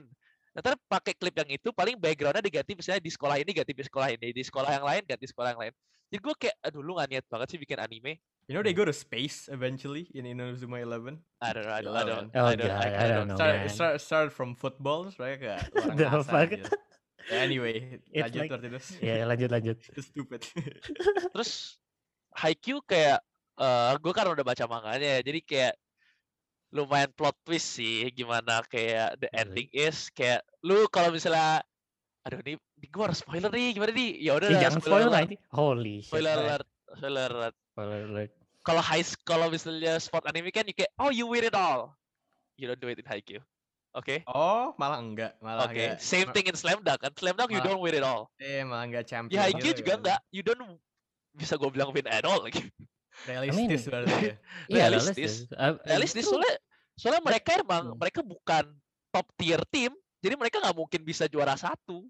Ntar 0.54 0.74
pakai 0.90 1.14
klip 1.14 1.34
yang 1.34 1.50
itu 1.50 1.68
paling 1.74 1.98
backgroundnya 1.98 2.42
diganti 2.42 2.78
misalnya 2.78 3.02
di 3.02 3.10
sekolah 3.10 3.36
ini 3.38 3.50
ganti 3.50 3.72
di 3.74 3.84
sekolah 3.86 4.08
ini, 4.14 4.28
di 4.34 4.42
sekolah 4.42 4.70
yang 4.70 4.86
lain 4.86 5.02
ganti 5.06 5.26
sekolah 5.26 5.48
yang 5.54 5.60
lain. 5.68 5.74
Jadi 6.10 6.18
gue 6.26 6.34
kayak 6.34 6.56
aduh 6.66 6.82
lu 6.82 6.98
gak 6.98 7.06
niat 7.06 7.26
banget 7.30 7.46
sih 7.54 7.58
bikin 7.62 7.78
anime. 7.78 8.18
You 8.50 8.58
know 8.58 8.66
they 8.66 8.74
go 8.74 8.82
to 8.82 8.90
space 8.90 9.46
eventually 9.46 10.10
in 10.10 10.26
Inazuma 10.26 10.82
Eleven. 10.82 11.22
I 11.38 11.54
don't 11.54 11.62
know, 11.62 11.70
I 11.70 11.82
don't, 11.86 11.94
I 11.94 12.02
don't, 12.02 12.34
man. 12.34 12.42
Oh 12.42 12.50
I 12.50 12.54
don't, 12.58 12.66
god, 12.66 12.82
I, 12.82 12.88
I 12.90 13.06
don't 13.06 13.28
know, 13.30 13.38
Start, 13.38 13.54
man. 13.54 13.68
start, 13.70 13.94
start 14.02 14.28
from 14.34 14.58
football, 14.58 15.06
orang 15.22 16.26
fuck? 16.26 16.50
gitu. 16.50 16.74
Yeah, 17.30 17.46
anyway, 17.46 18.02
It's 18.10 18.26
lanjut 18.26 18.50
like-. 18.50 18.98
Ya 18.98 19.22
lanjut 19.22 19.50
lanjut. 19.54 19.78
Stupid. 20.10 20.50
Terus 21.30 21.78
Haikyuu 22.34 22.82
kayak 22.90 23.22
eh 23.60 23.92
gue 23.94 24.12
kan 24.12 24.26
udah 24.26 24.40
baca 24.40 24.64
manganya 24.64 25.08
ya, 25.16 25.22
jadi 25.22 25.40
kayak 25.42 25.74
lumayan 26.70 27.10
plot 27.10 27.34
twist 27.42 27.76
sih 27.76 28.08
gimana 28.10 28.62
kayak 28.64 29.18
the 29.18 29.26
Really? 29.26 29.66
ending 29.66 29.68
is 29.70 30.06
kayak 30.08 30.40
lu 30.62 30.86
kalau 30.86 31.10
misalnya 31.10 31.60
aduh 32.22 32.38
ini 32.40 32.54
gue 32.80 33.02
harus 33.02 33.18
spoiler 33.18 33.50
nih 33.50 33.74
gimana 33.74 33.90
nih 33.90 34.10
ya 34.18 34.32
udah 34.34 34.48
Eh, 34.48 34.60
jangan 34.60 34.78
spoiler 34.78 35.08
lah 35.08 35.22
ini. 35.24 35.36
Holy 35.50 35.94
shit. 35.98 36.08
spoiler 36.08 36.30
alright. 36.32 36.62
alert 36.62 36.66
spoiler 36.94 37.28
alert 37.28 37.56
Spoiler 37.66 38.00
alert. 38.06 38.30
kalau 38.60 38.80
high 38.80 39.02
kalau 39.24 39.46
misalnya 39.48 39.98
sport 39.98 40.24
anime 40.24 40.48
kan 40.48 40.62
you 40.62 40.72
kayak 40.72 40.92
oh 40.96 41.10
you 41.10 41.26
win 41.26 41.42
it 41.42 41.52
all 41.52 41.96
you 42.54 42.64
don't 42.64 42.78
do 42.78 42.86
it 42.86 42.96
in 42.96 43.04
Haikyuu 43.04 43.42
oke 43.90 44.22
oh, 44.24 44.70
malah 44.76 45.00
enggak, 45.00 45.34
malah 45.40 45.66
oke 45.66 45.74
enggak. 45.74 45.98
same 45.98 46.30
thing 46.30 46.46
in 46.46 46.54
Slam 46.54 46.78
Dunk 46.80 47.00
kan 47.00 47.10
Slam 47.12 47.34
Dunk 47.34 47.50
you 47.50 47.58
Malah- 47.58 47.66
don't 47.68 47.82
win 47.82 47.94
it 47.94 48.04
all 48.04 48.30
Eh, 48.38 48.62
malah 48.62 48.86
enggak 48.86 49.04
champion. 49.04 49.34
ya 49.34 49.50
Haikyuu 49.50 49.66
gitu 49.66 49.82
juga 49.82 49.90
kan. 49.90 49.98
enggak 49.98 50.20
you 50.30 50.42
don't 50.44 50.62
bisa 51.32 51.56
gue 51.56 51.66
bilang 51.68 51.90
win 51.90 52.06
at 52.06 52.22
all 52.22 52.38
lagi 52.40 52.62
Realistis 53.26 53.82
berarti 53.86 54.12
ya. 54.12 54.34
Iya, 54.72 54.84
Realistis. 54.88 55.16
realistis. 55.16 55.32
Uh, 55.52 55.74
realistis 55.84 56.24
itu- 56.24 56.30
soalnya 56.32 56.54
soalnya 56.96 57.22
mereka 57.24 57.50
emang 57.56 57.84
Hmm. 57.92 57.98
mereka 57.98 58.20
bukan 58.20 58.64
top 59.10 59.26
tier 59.34 59.60
tim 59.68 59.92
jadi 60.20 60.36
mereka 60.36 60.60
nggak 60.60 60.76
mungkin 60.76 61.00
bisa 61.02 61.24
juara 61.26 61.56
satu 61.56 62.04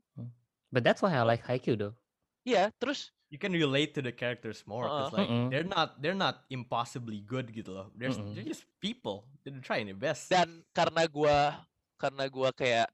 But 0.71 0.87
that's 0.87 1.03
why 1.03 1.11
I 1.11 1.27
like 1.27 1.43
Haikyuu 1.43 1.75
though. 1.75 1.95
iya 2.43 2.71
terus 2.77 3.11
You 3.31 3.39
can 3.39 3.55
relate 3.55 3.95
to 3.95 4.03
the 4.03 4.11
characters 4.11 4.67
more 4.67 4.91
because 4.91 5.15
Uh-uh. 5.15 5.23
like 5.23 5.31
Mm-mm. 5.31 5.49
they're 5.55 5.63
not 5.67 5.89
they're 6.03 6.19
not 6.19 6.43
impossibly 6.51 7.23
good 7.23 7.47
gitu 7.55 7.71
loh. 7.71 7.87
They're, 7.95 8.11
they're 8.11 8.43
just 8.43 8.67
people. 8.83 9.31
They're 9.47 9.63
trying 9.63 9.87
their 9.87 9.95
best. 9.95 10.27
dan 10.27 10.67
karena 10.75 11.07
gua 11.07 11.63
karena 11.95 12.27
gua 12.27 12.51
kayak 12.51 12.91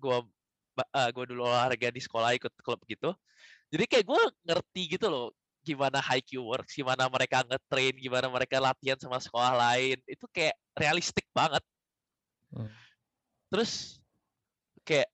gua 0.00 0.24
ah, 0.88 1.12
gua 1.12 1.24
dulu 1.28 1.44
olahraga 1.44 1.92
di 1.92 2.00
sekolah 2.00 2.32
ikut 2.32 2.48
klub 2.64 2.80
gitu 2.88 3.12
jadi 3.68 3.84
kayak 3.84 4.08
gua 4.08 4.16
ngerti 4.40 4.96
gitu 4.96 5.12
loh 5.12 5.36
gimana 5.68 6.00
Haikyuu 6.00 6.40
works 6.40 6.72
gimana 6.72 7.04
mereka 7.12 7.44
ngetrain 7.44 7.92
gimana 8.00 8.26
mereka 8.32 8.56
latihan 8.56 8.96
sama 8.96 9.20
sekolah 9.20 9.52
lain 9.52 10.00
itu 10.08 10.24
kayak 10.32 10.56
realistik 10.72 11.28
banget. 11.36 11.60
Hmm. 12.48 12.72
terus 13.52 14.00
kayak 14.88 15.08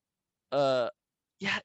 eh 0.55 0.87
ya 1.43 1.59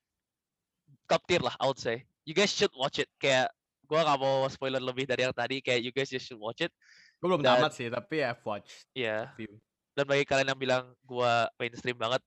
top 1.06 1.22
tier 1.30 1.42
lah 1.46 1.54
I 1.62 1.66
would 1.70 1.78
say. 1.78 2.06
You 2.26 2.34
guys 2.34 2.50
should 2.50 2.74
watch 2.74 2.98
it. 3.02 3.10
Kayak 3.22 3.54
gua 3.86 4.06
nggak 4.06 4.20
mau 4.22 4.46
spoiler 4.50 4.82
lebih 4.82 5.06
dari 5.10 5.26
yang 5.26 5.34
tadi 5.34 5.62
kayak 5.62 5.82
you 5.82 5.94
guys 5.94 6.10
just 6.10 6.30
should 6.30 6.42
watch 6.42 6.62
it. 6.62 6.74
Gue 7.22 7.30
belum 7.30 7.42
dan- 7.42 7.58
tamat 7.62 7.74
sih, 7.74 7.90
tapi 7.90 8.22
I've 8.22 8.42
watched 8.46 8.86
ya 8.94 9.30
a 9.30 9.34
few. 9.38 9.50
dan 9.98 10.06
bagi 10.08 10.24
kalian 10.24 10.54
yang 10.56 10.62
bilang 10.62 10.84
gua 11.04 11.50
mainstream 11.60 11.98
banget 12.00 12.24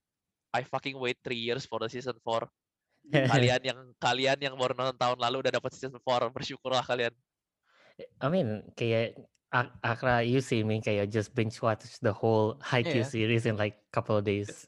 I 0.53 0.61
fucking 0.67 0.99
wait 1.01 1.17
3 1.25 1.33
years 1.33 1.65
for 1.65 1.81
the 1.81 1.89
season 1.89 2.13
4 2.21 2.45
kalian 3.33 3.61
yang 3.61 3.79
kalian 4.01 4.39
yang 4.41 4.55
baru 4.57 4.73
nonton 4.73 4.97
tahun 4.97 5.19
lalu 5.21 5.37
udah 5.45 5.53
dapat 5.61 5.71
season 5.77 5.93
4 5.97 6.33
bersyukurlah 6.33 6.85
kalian 6.85 7.13
I 8.25 8.27
mean, 8.33 8.73
kayak 8.73 9.21
Ak- 9.53 9.77
Akra, 9.85 10.25
you 10.25 10.41
see 10.41 10.65
me 10.65 10.81
kayak 10.81 11.13
just 11.13 11.37
binge 11.37 11.61
watch 11.61 11.85
the 12.01 12.09
whole 12.09 12.57
Haikyuu 12.65 13.05
Yeah. 13.05 13.13
series 13.13 13.45
in 13.45 13.61
like 13.61 13.77
couple 13.93 14.17
of 14.17 14.25
days. 14.25 14.49
It's, 14.49 14.65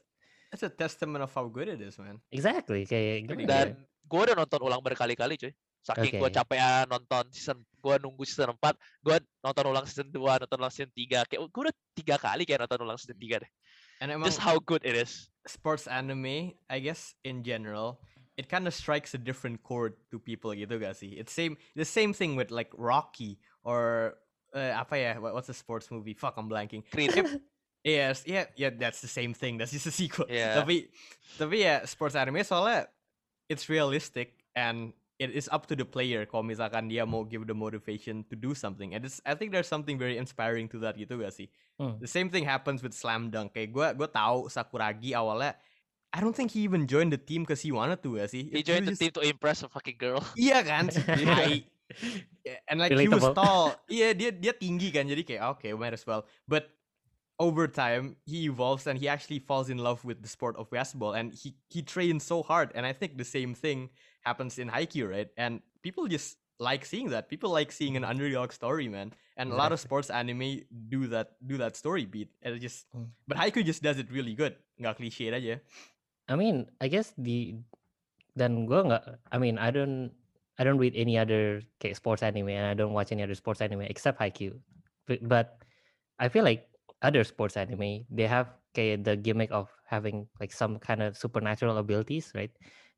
it's 0.53 0.63
a 0.63 0.69
testament 0.69 1.25
of 1.25 1.33
how 1.33 1.49
good 1.49 1.65
it 1.65 1.81
is, 1.81 1.97
man. 1.97 2.21
Exactly, 2.29 2.85
kayak 2.85 3.25
gimana 3.25 3.49
dan 3.49 3.67
ya? 3.73 3.75
gua 4.05 4.29
udah 4.29 4.37
nonton 4.45 4.61
ulang 4.61 4.81
berkali-kali 4.85 5.41
cuy 5.41 5.51
saking 5.81 6.21
gua 6.21 6.29
Oke. 6.29 6.37
capek 6.37 6.85
nonton 6.85 7.25
season 7.33 7.57
gua 7.81 7.97
nunggu 7.97 8.29
season 8.29 8.53
4 8.61 8.77
gua 9.01 9.17
nonton 9.41 9.65
ulang 9.73 9.85
season 9.89 10.07
2 10.13 10.21
nonton 10.45 10.57
ulang 10.61 10.73
season 10.73 10.93
3 10.93 11.25
kayak 11.25 11.41
gua 11.49 11.61
udah 11.65 11.75
tiga 11.97 12.15
kali 12.21 12.45
kayak 12.45 12.61
nonton 12.61 12.85
ulang 12.85 12.97
season 13.01 13.17
3 13.17 13.41
deh 13.41 13.51
And 14.05 14.13
emang 14.13 14.29
just 14.29 14.43
how 14.43 14.61
good 14.61 14.85
it 14.85 14.93
is 14.93 15.33
sports 15.49 15.89
anime, 15.89 16.57
I 16.69 16.77
guess 16.83 17.15
in 17.23 17.41
general, 17.41 18.03
it 18.37 18.49
kind 18.49 18.67
of 18.67 18.73
strikes 18.73 19.13
a 19.13 19.17
different 19.17 19.63
chord 19.63 19.95
to 20.11 20.19
people 20.19 20.51
gitu 20.51 20.79
gak 20.79 20.95
sih? 20.95 21.15
It's 21.15 21.31
same 21.31 21.57
the 21.75 21.87
same 21.87 22.11
thing 22.11 22.35
with 22.35 22.51
like 22.51 22.71
Rocky 22.75 23.39
or 23.63 24.15
uh, 24.55 24.73
apa 24.75 24.95
ya? 24.95 25.11
What, 25.19 25.33
what's 25.33 25.47
the 25.47 25.57
sports 25.57 25.91
movie? 25.91 26.13
Fuck, 26.13 26.35
I'm 26.37 26.49
blanking. 26.49 26.83
Creed 26.91 27.15
Yes, 27.85 28.25
yeah, 28.25 28.49
yeah, 28.57 28.73
that's 28.73 29.05
the 29.05 29.07
same 29.07 29.37
thing. 29.37 29.61
That's 29.61 29.69
just 29.69 29.85
a 29.85 29.93
sequel. 29.93 30.25
Yeah. 30.25 30.57
Tapi, 30.57 30.89
tapi 31.37 31.61
ya 31.61 31.85
sports 31.85 32.17
anime 32.17 32.41
soalnya 32.41 32.89
it's 33.45 33.69
realistic 33.69 34.41
and 34.57 34.89
it 35.21 35.29
is 35.29 35.45
up 35.53 35.69
to 35.69 35.77
the 35.77 35.85
player 35.85 36.25
kalau 36.25 36.41
misalkan 36.41 36.89
dia 36.89 37.05
mau 37.05 37.21
give 37.21 37.45
the 37.45 37.53
motivation 37.53 38.25
to 38.25 38.33
do 38.33 38.57
something. 38.57 38.97
And 38.97 39.05
it's, 39.05 39.21
I 39.21 39.37
think 39.37 39.53
there's 39.53 39.69
something 39.69 40.01
very 40.01 40.17
inspiring 40.17 40.65
to 40.73 40.81
that 40.81 40.97
gitu 40.97 41.21
gak 41.21 41.37
sih? 41.37 41.47
Hmm. 41.77 42.01
The 42.01 42.09
same 42.09 42.33
thing 42.33 42.43
happens 42.43 42.81
with 42.81 42.97
Slam 42.97 43.29
Dunk. 43.29 43.53
Kayak 43.53 43.69
gue 43.69 43.87
gue 44.01 44.09
tahu 44.09 44.49
Sakuragi 44.49 45.13
awalnya 45.13 45.53
I 46.15 46.23
don't 46.23 46.31
think 46.31 46.55
he 46.55 46.63
even 46.63 46.87
joined 46.87 47.11
the 47.11 47.19
team 47.19 47.43
because 47.43 47.59
he 47.59 47.75
wanted 47.75 47.99
to 48.07 48.15
gak 48.15 48.31
sih? 48.31 48.47
He 48.47 48.63
It- 48.63 48.67
joined 48.71 48.87
the 48.87 48.95
was 48.95 49.01
team 49.03 49.11
to 49.19 49.23
impress 49.27 49.63
a 49.63 49.69
fucking 49.69 49.99
girl. 49.99 50.23
Iya 50.39 50.63
kan? 50.63 50.87
si 50.95 51.03
tai. 51.03 51.67
Yeah, 52.47 52.63
And 52.71 52.79
like 52.79 52.95
he 52.95 53.11
was 53.11 53.19
Relatable. 53.19 53.35
tall. 53.35 53.75
Iya 53.91 54.15
dia 54.15 54.31
dia 54.31 54.55
tinggi 54.55 54.95
kan 54.95 55.05
jadi 55.05 55.21
kayak 55.27 55.59
okay 55.59 55.75
might 55.75 55.91
as 55.91 56.07
well. 56.07 56.23
But 56.47 56.71
over 57.35 57.67
time 57.67 58.15
he 58.23 58.47
evolves 58.47 58.87
and 58.87 58.95
he 58.95 59.11
actually 59.11 59.43
falls 59.43 59.67
in 59.67 59.75
love 59.83 59.99
with 60.07 60.23
the 60.23 60.31
sport 60.31 60.55
of 60.55 60.71
basketball 60.71 61.11
and 61.11 61.35
he 61.35 61.51
he 61.67 61.83
trains 61.83 62.23
so 62.23 62.39
hard 62.39 62.71
and 62.79 62.87
I 62.87 62.95
think 62.95 63.19
the 63.19 63.27
same 63.27 63.51
thing 63.51 63.91
happens 64.23 64.55
in 64.55 64.71
Haikyuu 64.71 65.11
right 65.11 65.27
and 65.35 65.59
people 65.83 66.07
just 66.07 66.39
like 66.63 66.87
seeing 66.87 67.11
that 67.11 67.27
people 67.27 67.51
like 67.51 67.75
seeing 67.75 67.99
an 67.99 68.07
underdog 68.07 68.55
story 68.55 68.87
man 68.87 69.11
and 69.35 69.51
a 69.51 69.57
lot 69.59 69.75
of 69.75 69.83
sports 69.83 70.07
anime 70.07 70.63
do 70.87 71.11
that 71.11 71.35
do 71.43 71.59
that 71.59 71.75
story 71.75 72.07
beat 72.07 72.31
and 72.39 72.55
it 72.55 72.63
just 72.63 72.87
Mm. 72.95 73.11
but 73.27 73.35
Haikyuu 73.35 73.67
just 73.67 73.83
does 73.83 73.99
it 73.99 74.07
really 74.07 74.31
good 74.31 74.55
nggak 74.79 74.95
cliche 75.03 75.27
aja 75.27 75.59
I 76.27 76.35
mean, 76.35 76.65
I 76.81 76.87
guess 76.87 77.13
the 77.17 77.55
dan 78.33 78.65
gue 78.65 78.79
nggak. 78.81 79.03
I 79.31 79.37
mean, 79.37 79.57
I 79.57 79.69
don't 79.69 80.11
I 80.57 80.63
don't 80.63 80.79
read 80.79 80.95
any 80.95 81.19
other 81.19 81.61
kayak 81.83 81.99
sports 81.99 82.23
anime 82.23 82.55
and 82.55 82.65
I 82.65 82.73
don't 82.73 82.95
watch 82.95 83.11
any 83.11 83.23
other 83.23 83.35
sports 83.35 83.59
anime 83.59 83.85
except 83.87 84.19
Haikyuu. 84.19 84.55
But, 85.05 85.19
but 85.27 85.47
I 86.17 86.31
feel 86.31 86.43
like 86.43 86.71
other 87.03 87.23
sports 87.23 87.59
anime 87.59 88.07
they 88.09 88.25
have 88.25 88.55
kayak 88.73 89.03
the 89.03 89.19
gimmick 89.19 89.51
of 89.51 89.69
having 89.85 90.25
like 90.39 90.51
some 90.51 90.79
kind 90.79 91.03
of 91.03 91.19
supernatural 91.19 91.77
abilities, 91.77 92.31
right? 92.33 92.51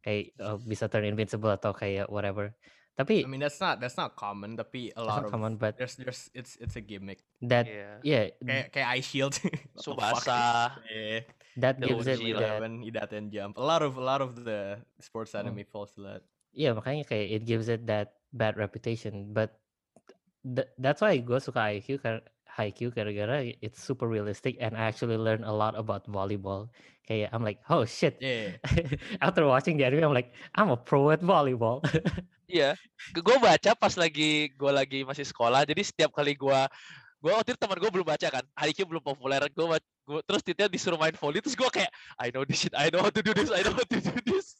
Kayak 0.06 0.38
uh, 0.40 0.58
bisa 0.62 0.88
turn 0.88 1.04
invincible 1.04 1.52
atau 1.52 1.74
kayak 1.74 2.08
whatever. 2.08 2.54
Tapi 2.98 3.26
I 3.26 3.30
mean 3.30 3.42
that's 3.42 3.62
not 3.62 3.78
that's 3.78 3.98
not 3.98 4.18
common 4.18 4.58
tapi 4.58 4.90
a 4.98 5.02
lot 5.06 5.26
of 5.26 5.30
common, 5.30 5.62
but 5.62 5.78
there's 5.78 5.98
there's 6.02 6.34
it's 6.34 6.58
it's 6.58 6.78
a 6.78 6.82
gimmick 6.82 7.22
that 7.46 7.70
Yeah. 7.70 8.02
yeah, 8.02 8.26
kayak 8.42 8.66
kayak 8.74 8.90
Ice 8.98 9.10
Shield 9.14 9.38
What 9.46 9.54
the 9.54 9.94
fuck? 9.94 10.26
Subasa. 10.26 10.42
yeah 10.90 11.22
that 11.58 11.82
the 11.82 11.90
gives 11.90 12.06
it 12.06 12.22
OG 12.22 12.26
lah. 12.32 12.40
that 12.40 12.50
Eleven, 12.62 12.74
Hidaten 12.82 13.24
jump. 13.28 13.58
A 13.58 13.66
lot 13.66 13.82
of 13.82 13.98
a 13.98 14.04
lot 14.04 14.22
of 14.22 14.38
the 14.40 14.78
sports 14.98 15.34
Hmm. 15.34 15.44
anime 15.44 15.66
falls 15.66 15.92
to 15.98 16.06
that. 16.06 16.22
Iya 16.54 16.74
makanya 16.74 17.06
kayak 17.06 17.28
it 17.32 17.44
gives 17.44 17.68
it 17.68 17.86
that 17.86 18.18
bad 18.32 18.56
reputation. 18.56 19.30
But 19.30 19.58
th- 20.42 20.70
that's 20.78 21.02
why 21.02 21.18
gue 21.18 21.38
suka 21.38 21.74
IQ 21.76 22.02
karena 22.02 22.22
Haikyuu 22.48 22.90
gara-gara 22.90 23.54
it's 23.62 23.78
super 23.78 24.10
realistic 24.10 24.58
and 24.58 24.74
I 24.74 24.90
actually 24.90 25.14
learn 25.14 25.46
a 25.46 25.54
lot 25.54 25.78
about 25.78 26.10
volleyball. 26.10 26.74
Kayak 27.06 27.30
I'm 27.30 27.46
like, 27.46 27.62
oh 27.70 27.86
shit. 27.86 28.18
Yeah. 28.18 28.58
After 29.26 29.46
watching 29.46 29.78
the 29.78 29.86
anime, 29.86 30.02
I'm 30.04 30.18
like, 30.18 30.34
I'm 30.58 30.74
a 30.74 30.80
pro 30.80 31.14
at 31.14 31.22
volleyball. 31.22 31.82
Iya. 32.48 32.80
Gue 33.12 33.36
baca 33.44 33.76
pas 33.76 33.92
lagi 34.00 34.56
gue 34.56 34.72
lagi 34.72 35.04
masih 35.04 35.28
sekolah. 35.28 35.68
Jadi 35.68 35.84
setiap 35.84 36.16
kali 36.16 36.32
gue 36.32 36.60
gue 37.20 37.32
waktu 37.36 37.52
itu 37.52 37.60
teman 37.60 37.76
gue 37.76 37.92
belum 37.92 38.08
baca 38.08 38.28
kan. 38.32 38.40
IQ 38.64 38.88
belum 38.88 39.04
populer. 39.04 39.44
Gue 39.52 39.68
gue 40.08 40.20
terus 40.24 40.42
titiknya 40.42 40.72
disuruh 40.72 40.96
main 40.96 41.14
volley. 41.20 41.44
Terus 41.44 41.60
gue 41.60 41.68
kayak 41.68 41.92
I 42.16 42.32
know 42.32 42.48
this 42.48 42.64
shit. 42.64 42.74
I 42.74 42.88
know 42.88 43.04
how 43.04 43.12
to 43.12 43.20
do 43.20 43.36
this. 43.36 43.52
I 43.52 43.62
know 43.68 43.76
how 43.76 43.84
to 43.84 44.00
do 44.00 44.16
this. 44.24 44.56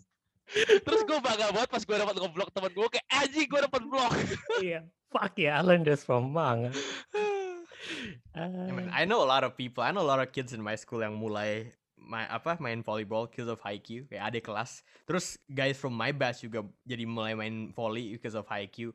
terus 0.86 1.02
gue 1.04 1.18
bangga 1.20 1.52
banget 1.52 1.70
pas 1.72 1.84
gue 1.84 1.98
dapat 2.00 2.16
ngeblok 2.24 2.50
teman 2.56 2.72
gue 2.72 2.88
kayak 2.88 3.08
anjing 3.12 3.48
gue 3.48 3.62
dapat 3.68 3.82
blok. 3.84 4.12
yeah, 4.64 4.84
fuck 5.12 5.36
yeah, 5.36 5.60
I 5.60 5.62
learned 5.64 5.88
this 5.88 6.08
from 6.08 6.32
manga. 6.32 6.72
I 8.38 8.72
mean, 8.72 8.92
I 8.94 9.08
know 9.08 9.24
a 9.24 9.30
lot 9.30 9.44
of 9.44 9.56
people. 9.58 9.82
I 9.84 9.92
know 9.92 10.04
a 10.04 10.10
lot 10.10 10.20
of 10.20 10.32
kids 10.32 10.52
in 10.52 10.62
my 10.62 10.76
school 10.76 11.02
yang 11.02 11.18
mulai 11.18 11.72
main 11.98 12.30
apa 12.30 12.56
main 12.62 12.86
volleyball 12.86 13.28
because 13.28 13.50
of 13.50 13.60
Haikyuu 13.60 14.08
kayak 14.08 14.24
adik 14.32 14.44
kelas. 14.48 14.86
Terus 15.04 15.36
guys 15.50 15.76
from 15.76 15.96
my 15.96 16.14
batch 16.14 16.46
juga 16.46 16.64
jadi 16.88 17.04
mulai 17.04 17.34
main 17.36 17.74
volley 17.74 18.16
because 18.16 18.38
of 18.38 18.48
Haikyuu. 18.48 18.94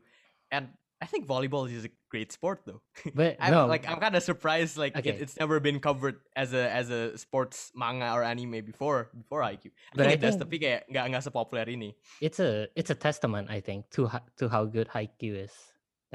And 0.53 0.69
I 1.03 1.05
think 1.05 1.27
volleyball 1.27 1.67
is 1.67 1.83
a 1.83 1.91
great 2.07 2.31
sport 2.31 2.63
though. 2.63 2.79
but 3.11 3.35
I'm 3.43 3.51
no, 3.51 3.67
like 3.67 3.83
I'm 3.83 3.99
kind 3.99 4.15
of 4.15 4.23
surprised 4.23 4.79
like 4.79 4.95
Okay. 4.95 5.11
it, 5.11 5.19
it's 5.19 5.35
never 5.35 5.59
been 5.59 5.83
covered 5.83 6.23
as 6.39 6.55
a 6.55 6.63
as 6.71 6.87
a 6.87 7.19
sports 7.19 7.75
manga 7.75 8.07
or 8.15 8.23
anime 8.23 8.63
before 8.63 9.11
before 9.11 9.43
Haikyuu. 9.43 9.75
I 9.75 9.99
But 9.99 10.07
think 10.07 10.11
I 10.11 10.15
it 10.15 10.21
does 10.23 10.35
think- 10.39 10.47
tapi 10.47 10.55
kayak 10.63 10.87
nggak 10.87 11.05
nggak 11.11 11.23
sepopuler 11.27 11.67
ini. 11.67 11.91
it's 12.23 12.39
a 12.39 12.71
it's 12.79 12.87
a 12.87 12.95
testament, 12.95 13.51
I 13.51 13.59
think, 13.59 13.91
to 13.99 14.07
to 14.39 14.47
how 14.47 14.63
good 14.63 14.87
Haikyuu 14.87 15.43
is. 15.43 15.51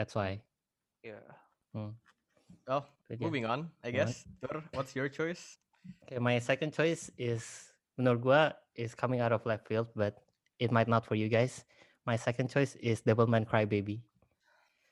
That's 0.01 0.16
why. 0.16 0.41
Iya. 1.05 1.20
Hmm. 1.76 1.93
Well, 2.64 2.89
But 3.12 3.20
yeah. 3.20 3.24
moving 3.28 3.45
on, 3.45 3.68
I 3.84 3.93
guess. 3.93 4.24
Tur, 4.41 4.64
what's 4.72 4.97
your 4.97 5.12
choice? 5.12 5.61
Okay, 6.09 6.16
my 6.16 6.41
second 6.41 6.72
choice 6.72 7.12
is 7.20 7.45
menurut 8.01 8.20
gua 8.24 8.43
is 8.72 8.97
coming 8.97 9.20
out 9.20 9.36
of 9.36 9.45
left 9.45 9.68
field, 9.68 9.89
but 9.93 10.20
it 10.57 10.72
might 10.72 10.89
not 10.89 11.05
for 11.05 11.12
you 11.16 11.28
guys. 11.28 11.64
My 12.09 12.16
second 12.16 12.49
choice 12.49 12.72
is 12.80 13.05
Devilman 13.05 13.45
Crybaby. 13.45 14.01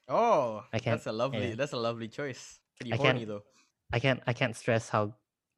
Oh, 0.09 0.62
I 0.72 0.78
can't- 0.78 0.96
that's 0.98 1.07
a 1.07 1.12
lovely 1.14 1.50
yeah. 1.52 1.59
that's 1.59 1.74
a 1.74 1.80
lovely 1.80 2.07
choice. 2.09 2.61
Pretty 2.78 2.92
I 2.92 2.96
horny 2.96 3.26
can't- 3.26 3.28
though. 3.28 3.42
I 3.92 3.98
can't 3.98 4.20
I 4.26 4.32
can't 4.34 4.54
stress 4.54 4.90
how 4.90 5.14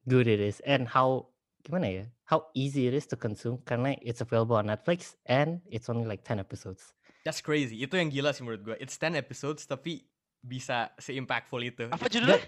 good 0.08 0.28
it 0.28 0.40
is 0.40 0.60
and 0.64 0.88
how 0.88 1.28
gimana 1.64 1.88
ya 1.88 2.04
how 2.24 2.48
easy 2.56 2.88
it 2.88 2.94
is 2.96 3.04
to 3.12 3.16
consume 3.16 3.60
karena 3.64 3.96
it's 4.00 4.20
available 4.20 4.56
on 4.56 4.68
Netflix 4.68 5.16
and 5.28 5.60
it's 5.68 5.88
only 5.88 6.04
like 6.08 6.24
10 6.24 6.40
episodes. 6.40 6.92
That's 7.24 7.40
crazy. 7.44 7.76
Itu 7.84 7.96
yang 8.00 8.08
gila 8.08 8.32
sih 8.32 8.40
menurut 8.44 8.62
gue. 8.64 8.76
It's 8.80 8.96
10 8.96 9.16
episodes 9.16 9.64
tapi 9.68 10.04
bisa 10.40 10.92
se-impactful 10.96 11.60
itu. 11.60 11.88
Apa 11.92 12.08
judulnya? 12.08 12.40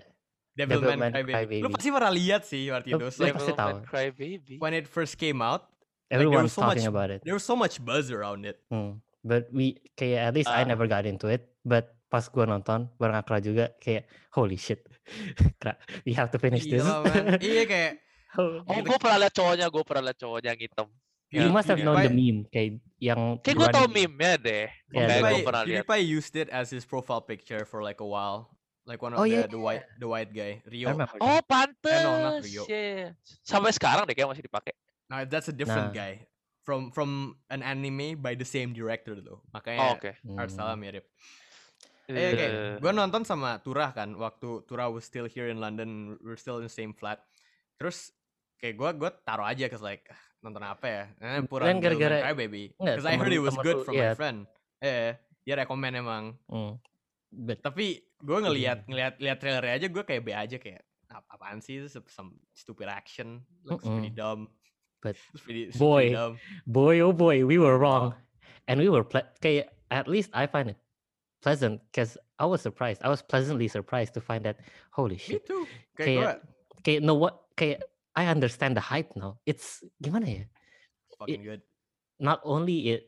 Devilman 0.56 0.96
Devilman 1.00 1.10
Crybaby. 1.12 1.58
Lu 1.60 1.68
Crybaby. 1.68 1.74
pasti 1.76 1.88
pernah 1.92 2.12
lihat 2.12 2.42
sih 2.44 2.62
waktu 2.72 2.88
Lu- 2.92 2.98
itu. 3.00 3.06
lu 3.12 3.24
Like, 3.24 3.34
pasti 3.36 3.52
tahu. 3.52 3.74
Crybaby. 3.84 4.54
when 4.60 4.72
it 4.72 4.84
first 4.88 5.16
came 5.20 5.40
out, 5.40 5.68
Everyone's 6.12 6.50
was 6.50 6.58
so 6.58 6.62
talking 6.64 6.84
much- 6.88 6.92
about 6.92 7.08
it. 7.12 7.20
there 7.24 7.36
was 7.36 7.44
so 7.46 7.54
much 7.54 7.76
buzz 7.80 8.08
around 8.10 8.44
it. 8.48 8.56
Hmm. 8.72 9.00
But 9.20 9.52
we 9.52 9.76
kayak 9.94 10.20
at 10.28 10.32
least 10.32 10.48
I 10.48 10.64
Ah. 10.64 10.68
never 10.68 10.84
got 10.84 11.04
into 11.04 11.28
it. 11.28 11.44
But 11.60 11.92
pas 12.08 12.26
gua 12.26 12.42
nonton 12.44 12.88
bareng 12.96 13.16
Akra 13.16 13.38
juga 13.38 13.70
kayak 13.78 14.08
holy 14.32 14.56
shit. 14.56 14.82
Kra, 15.60 15.76
we 16.02 16.12
have 16.12 16.32
to 16.32 16.38
finish 16.38 16.64
this. 16.64 16.82
Gila. 16.82 17.38
Iya 17.38 17.64
kayak 17.64 17.92
Oh, 18.38 18.62
Oh, 18.62 18.78
gue 18.78 18.94
pernah 18.94 19.26
lihat 19.26 19.34
cowoknya, 19.34 19.66
gue 19.66 19.82
pernah 19.82 20.02
lihat 20.06 20.18
cowoknya 20.22 20.54
yang 20.54 20.62
hitam. 20.62 20.86
you 21.30 21.42
Yeah, 21.42 21.50
must 21.50 21.66
have 21.66 21.82
known 21.82 21.98
the 21.98 22.14
meme 22.14 22.46
kayak 22.46 22.78
yang 23.02 23.42
Kayak 23.42 23.56
gue 23.58 23.68
tau 23.70 23.86
running- 23.90 24.06
meme-nya 24.14 24.32
deh. 24.38 24.66
Yeah, 24.94 25.06
Kayak 25.10 25.22
gue 25.26 25.42
pernah 25.42 25.62
lihat. 25.66 25.82
PewDiePie 25.82 26.04
used 26.06 26.34
it 26.34 26.46
as 26.48 26.70
his 26.70 26.86
profile 26.86 27.18
picture 27.20 27.66
for 27.66 27.82
like 27.82 27.98
a 27.98 28.06
while. 28.06 28.54
Like 28.86 29.02
one 29.02 29.14
of 29.14 29.18
Oh, 29.18 29.26
the, 29.26 29.34
yeah, 29.34 29.46
the 29.46 29.58
white 29.58 29.82
the 29.98 30.06
white 30.06 30.30
guy, 30.30 30.62
Rio. 30.62 30.94
Oh, 30.94 30.94
Eh, 30.94 30.98
no, 30.98 31.06
not 31.10 31.42
pantes. 31.46 32.46
Rio. 32.46 32.62
Yeah. 32.70 33.18
Sampai 33.42 33.74
sekarang 33.74 34.06
deh 34.06 34.14
kayak 34.14 34.30
masih 34.30 34.46
dipakai. 34.46 34.78
Nah, 35.10 35.26
that's 35.26 35.50
a 35.50 35.54
different 35.54 35.90
Nah. 35.90 35.98
guy 35.98 36.22
from 36.60 36.90
from 36.90 37.10
an 37.48 37.60
anime 37.60 38.16
by 38.16 38.34
the 38.34 38.44
same 38.44 38.70
director 38.70 39.16
though. 39.16 39.40
Oh, 39.40 39.52
Makanya 39.52 39.80
oke. 39.92 40.10
art 40.34 40.48
Hmm. 40.48 40.54
style 40.54 40.76
mirip. 40.76 41.06
Eh, 42.06 42.12
Eh, 42.12 42.30
oke. 42.30 42.46
Gue 42.80 42.92
nonton 42.92 43.22
sama 43.22 43.58
Turah 43.58 43.90
kan 43.90 44.12
waktu 44.12 44.64
Turah 44.64 44.90
was 44.90 45.02
still 45.02 45.24
here 45.24 45.46
in 45.46 45.58
London, 45.58 46.18
we're 46.20 46.36
still 46.36 46.58
in 46.58 46.66
the 46.66 46.72
same 46.72 46.90
flat. 46.90 47.22
Terus 47.76 48.12
kayak 48.56 48.76
gue 48.76 48.90
gue 48.98 49.10
taruh 49.22 49.46
aja 49.46 49.64
cause 49.66 49.80
like 49.80 50.04
"Ah, 50.06 50.18
nonton 50.40 50.60
apa 50.60 50.86
ya? 50.86 51.04
Eh, 51.18 51.40
pura 51.42 51.70
gara-gara- 51.72 52.34
baby. 52.34 52.74
Enggak, 52.76 52.94
Cause 52.98 53.06
I 53.06 53.16
heard 53.16 53.32
it 53.32 53.40
was 53.40 53.56
good 53.56 53.82
from 53.82 53.94
iya. 53.94 54.12
my 54.12 54.18
friend. 54.18 54.38
Eh, 54.80 55.14
dia 55.40 55.54
rekomend 55.56 55.96
emang. 55.96 56.24
Hmm. 56.44 56.76
But 57.30 57.62
Tapi 57.62 58.02
gue 58.18 58.38
ngelihat 58.38 58.84
ngelihat 58.84 59.16
lihat 59.16 59.38
trailernya 59.38 59.74
aja 59.76 59.86
gue 59.88 60.02
kayak 60.02 60.22
be 60.22 60.32
aja 60.34 60.56
kayak 60.58 60.82
"Ap- 61.08 61.30
apaan 61.30 61.58
sih 61.58 61.80
itu 61.80 61.88
some 62.06 62.36
stupid 62.52 62.86
action 62.86 63.40
looks 63.64 63.86
pretty 63.86 64.10
dumb. 64.10 64.50
But, 65.02 65.16
pretty, 65.44 65.70
boy, 65.78 66.12
boy 66.66 67.00
oh 67.00 67.12
boy 67.12 67.44
we 67.44 67.58
were 67.58 67.78
wrong. 67.78 68.14
And 68.68 68.78
we 68.80 68.88
were 68.88 69.02
ple- 69.04 69.26
kayak 69.42 69.72
at 69.90 70.06
least 70.06 70.30
i 70.30 70.46
find 70.46 70.70
it 70.70 70.78
pleasant 71.42 71.82
because 71.90 72.14
i 72.38 72.46
was 72.46 72.62
surprised. 72.62 73.02
I 73.02 73.08
was 73.08 73.22
pleasantly 73.22 73.66
surprised 73.66 74.14
to 74.14 74.20
find 74.20 74.44
that 74.44 74.60
holy 74.92 75.18
shit. 75.18 75.42
Me 75.42 75.48
too. 75.48 75.64
Okay, 75.98 76.16
gue 76.16 76.30
kayak 76.86 77.00
no 77.02 77.18
what 77.18 77.50
kayak 77.56 77.82
i 78.14 78.28
understand 78.30 78.76
the 78.76 78.84
hype 78.84 79.10
now. 79.16 79.40
It's 79.44 79.82
gimana 79.98 80.26
ya 80.28 80.44
fucking 81.18 81.44
good. 81.44 81.62
not 82.20 82.40
only 82.44 82.96
it 82.96 83.02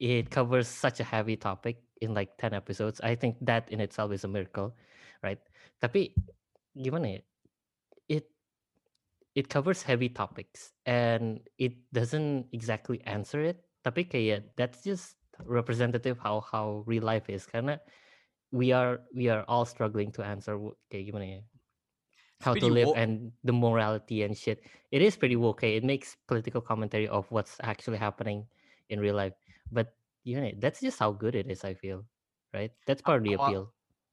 it 0.00 0.30
covers 0.30 0.68
such 0.68 1.00
a 1.00 1.06
heavy 1.06 1.36
topic 1.36 1.80
in 2.00 2.12
like 2.16 2.34
10 2.40 2.52
episodes 2.56 2.98
i 3.04 3.14
think 3.14 3.36
that 3.40 3.68
in 3.70 3.78
itself 3.78 4.10
is 4.10 4.24
a 4.24 4.30
miracle 4.30 4.74
right? 5.22 5.38
Tapi 5.78 6.12
gimana 6.74 7.18
ya 7.18 7.20
it 8.10 8.26
it 9.34 9.48
covers 9.48 9.82
heavy 9.82 10.08
topics 10.08 10.72
and 10.84 11.40
it 11.58 11.72
doesn't 11.92 12.46
exactly 12.52 13.00
answer 13.08 13.40
it 13.40 13.64
tapi 13.82 14.04
kayak 14.04 14.52
that's 14.56 14.84
just 14.84 15.16
representative 15.42 16.18
how 16.20 16.40
how 16.44 16.84
real 16.86 17.02
life 17.02 17.26
is 17.26 17.48
karena 17.48 17.80
we 18.52 18.70
are 18.70 19.00
we 19.16 19.28
are 19.32 19.42
all 19.48 19.64
struggling 19.64 20.12
to 20.12 20.20
answer 20.22 20.54
kayak 20.92 21.08
gimana 21.10 21.26
ya? 21.26 21.42
How 22.44 22.58
to 22.58 22.66
live 22.68 22.90
wo- 22.90 22.98
and 22.98 23.30
the 23.46 23.54
morality 23.54 24.26
and 24.26 24.34
shit. 24.36 24.66
It 24.90 25.00
is 25.00 25.16
pretty 25.16 25.38
woke 25.38 25.62
okay 25.62 25.78
it 25.78 25.86
makes 25.86 26.18
political 26.28 26.60
commentary 26.60 27.08
of 27.08 27.24
what's 27.32 27.56
actually 27.64 27.98
happening 27.98 28.44
in 28.92 29.00
real 29.00 29.16
life. 29.16 29.34
But 29.72 29.96
you 30.22 30.38
know 30.38 30.52
that's 30.60 30.78
just 30.78 31.02
how 31.02 31.10
good 31.10 31.34
it 31.34 31.50
is 31.50 31.66
i 31.66 31.74
feel 31.74 32.06
right? 32.54 32.70
That's 32.86 33.02
part 33.02 33.24
of 33.24 33.26
the 33.26 33.34
appeal. 33.34 33.72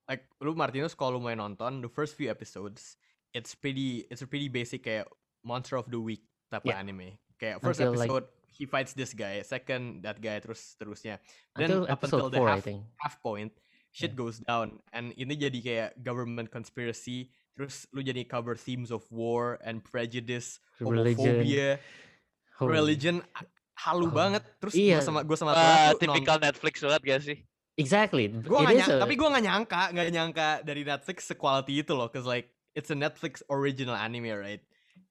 like 0.09 0.25
lu 0.41 0.57
Martinus 0.57 0.97
kalau 0.97 1.21
main 1.21 1.37
nonton 1.37 1.85
the 1.85 1.91
first 1.91 2.17
few 2.17 2.33
episodes 2.33 2.97
it's 3.31 3.53
pretty 3.53 4.05
it's 4.09 4.21
a 4.21 4.27
pretty 4.27 4.47
basic 4.47 4.83
kayak 4.83 5.05
monster 5.41 5.77
of 5.77 5.87
the 5.87 5.99
week 5.99 6.21
type 6.49 6.65
Yeah. 6.65 6.81
anime 6.81 7.15
kayak 7.37 7.61
first 7.61 7.79
Until, 7.79 7.95
like- 7.95 8.09
episode 8.09 8.25
he 8.51 8.67
fights 8.67 8.91
this 8.91 9.15
guy, 9.15 9.39
second 9.39 10.03
that 10.03 10.19
guy 10.19 10.35
terus 10.43 10.75
terusnya. 10.75 11.23
Then 11.55 11.71
Until 11.71 11.81
up 11.87 12.03
until 12.03 12.27
the 12.27 12.43
four, 12.43 12.51
I 12.51 12.59
half, 12.59 12.67
think. 12.67 12.83
half 12.99 13.15
point, 13.23 13.55
shit 13.95 14.19
goes 14.19 14.43
down 14.43 14.83
and 14.91 15.15
ini 15.15 15.39
jadi 15.39 15.59
kayak 15.63 15.89
government 16.03 16.51
conspiracy. 16.51 17.31
Terus 17.55 17.87
lu 17.91 18.03
jadi 18.03 18.27
cover 18.27 18.59
themes 18.59 18.91
of 18.91 19.07
war 19.07 19.59
and 19.63 19.79
prejudice, 19.79 20.59
Religion. 20.79 21.39
homophobia, 21.39 21.69
Holy- 22.59 22.71
religion 22.71 23.15
halu 23.79 24.07
Oh, 24.07 24.11
banget. 24.11 24.43
Terus 24.59 24.75
iya. 24.75 24.99
gua 24.99 25.03
sama 25.07 25.19
gua 25.23 25.37
sama 25.39 25.51
Ah, 25.55 25.95
non- 25.95 25.99
typical 25.99 26.37
Netflix 26.39 26.73
banget 26.83 27.01
gak 27.07 27.21
sih? 27.23 27.37
Exactly. 27.79 28.27
Gua 28.43 28.67
gak 28.67 28.75
nyangka, 28.75 28.95
a- 28.99 29.01
tapi 29.07 29.13
gue 29.15 29.27
gak 29.31 29.45
nyangka, 29.47 29.81
gak 29.95 30.07
nyangka 30.11 30.49
dari 30.67 30.83
Netflix 30.83 31.31
sequality 31.31 31.79
itu 31.79 31.95
loh, 31.95 32.11
cause 32.11 32.27
like 32.27 32.51
it's 32.79 32.89
a 32.89 32.95
Netflix 32.95 33.43
original 33.51 33.93
anime, 33.93 34.31
right? 34.31 34.63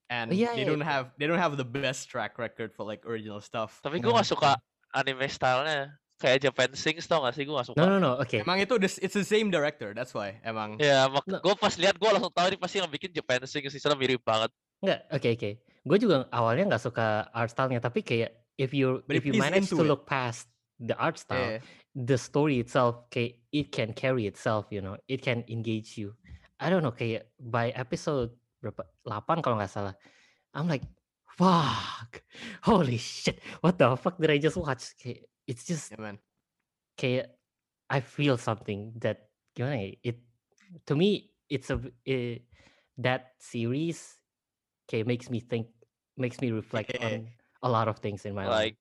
And 0.08 0.32
Iya, 0.32 0.56
they 0.56 0.64
iya, 0.64 0.72
don't 0.72 0.80
itu. 0.80 0.88
have 0.88 1.12
they 1.20 1.28
don't 1.28 1.36
have 1.40 1.60
the 1.60 1.68
best 1.68 2.08
track 2.08 2.40
record 2.40 2.72
for 2.72 2.88
like 2.88 3.04
original 3.04 3.44
stuff. 3.44 3.76
Tapi 3.84 4.00
gue 4.00 4.08
gak 4.08 4.24
suka 4.24 4.56
anime 4.96 5.28
stylenya. 5.28 5.92
Kayak 6.18 6.50
Japan 6.50 6.72
Sings 6.74 7.04
tau 7.06 7.20
gak 7.22 7.36
sih? 7.36 7.44
Gue 7.44 7.54
gak 7.60 7.68
suka. 7.70 7.78
No, 7.78 7.86
no, 7.92 7.98
no. 8.00 8.12
Okay. 8.24 8.40
Emang 8.40 8.56
itu 8.58 8.80
this, 8.80 8.96
it's 9.04 9.12
the 9.14 9.22
same 9.22 9.52
director, 9.52 9.92
that's 9.92 10.16
why. 10.16 10.40
Emang 10.40 10.80
Ya, 10.80 11.06
mak 11.12 11.28
No. 11.28 11.44
gue 11.44 11.54
pas 11.60 11.76
lihat 11.76 12.00
gue 12.00 12.08
langsung 12.08 12.32
tahu 12.32 12.48
ini 12.48 12.56
pasti 12.56 12.80
yang 12.80 12.88
bikin 12.88 13.12
Japan 13.12 13.44
Sings 13.44 13.68
sih, 13.68 13.80
mirip 14.00 14.24
banget. 14.24 14.48
Nggak, 14.80 15.00
oke 15.12 15.28
oke. 15.36 15.50
Gue 15.84 15.98
juga 16.00 16.24
awalnya 16.32 16.74
nggak 16.74 16.82
suka 16.88 17.28
art 17.30 17.52
style-nya, 17.52 17.78
tapi 17.78 18.00
kayak 18.00 18.32
if 18.56 18.72
you 18.72 19.04
But 19.06 19.20
if 19.20 19.28
you 19.28 19.36
manage 19.36 19.68
to 19.70 19.84
it. 19.84 19.86
look 19.86 20.08
past 20.08 20.48
the 20.80 20.96
art 20.96 21.20
style, 21.20 21.58
eh, 21.58 21.60
the 21.94 22.16
story 22.16 22.58
itself, 22.64 23.06
kayak 23.12 23.38
it 23.52 23.70
can 23.70 23.92
carry 23.92 24.24
itself, 24.26 24.72
you 24.72 24.80
know, 24.80 24.96
it 25.06 25.20
can 25.22 25.44
engage 25.52 26.00
you. 26.00 26.16
I 26.58 26.66
don't 26.70 26.82
know, 26.82 26.94
kayak 26.94 27.30
by 27.38 27.70
episode 27.74 28.34
berapa 28.58 28.82
8 29.06 29.42
kalau 29.42 29.56
nggak 29.58 29.70
salah, 29.70 29.94
I'm 30.54 30.66
like, 30.66 30.82
fuck, 31.38 32.22
holy 32.66 32.98
shit, 32.98 33.38
what 33.62 33.78
the 33.78 33.94
fuck 33.94 34.18
did 34.18 34.30
I 34.34 34.42
just 34.42 34.58
watch? 34.58 34.94
Kayak 34.98 35.30
it's 35.46 35.62
just 35.62 35.94
yeah, 35.94 36.02
man. 36.02 36.18
kayak 36.98 37.30
I 37.88 38.02
feel 38.02 38.36
something 38.36 38.92
that 39.00 39.30
gimana 39.54 39.78
ya? 39.78 40.12
It 40.12 40.16
to 40.90 40.98
me 40.98 41.30
it's 41.48 41.70
a 41.70 41.78
eh, 42.04 42.42
that 42.98 43.38
series 43.38 44.18
kayak 44.90 45.06
makes 45.06 45.30
me 45.30 45.40
think, 45.40 45.70
makes 46.18 46.42
me 46.42 46.50
reflect 46.50 46.90
Yeah. 46.90 47.06
on 47.06 47.30
a 47.62 47.70
lot 47.70 47.86
of 47.86 48.02
things 48.02 48.26
in 48.26 48.34
my 48.34 48.46
life. 48.50 48.76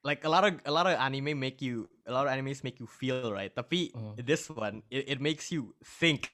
Like, 0.00 0.24
a 0.24 0.32
lot 0.32 0.48
of 0.48 0.56
a 0.64 0.72
lot 0.72 0.88
of 0.88 0.96
anime 0.96 1.36
make 1.36 1.60
you 1.60 1.84
a 2.08 2.12
lot 2.12 2.24
of 2.24 2.32
animes 2.32 2.64
make 2.64 2.80
you 2.80 2.88
feel 2.88 3.28
right. 3.28 3.52
Tapi 3.52 3.92
Mm. 3.92 4.16
this 4.24 4.48
one 4.48 4.80
it, 4.88 5.12
it 5.12 5.18
makes 5.20 5.52
you 5.52 5.76
think. 6.00 6.32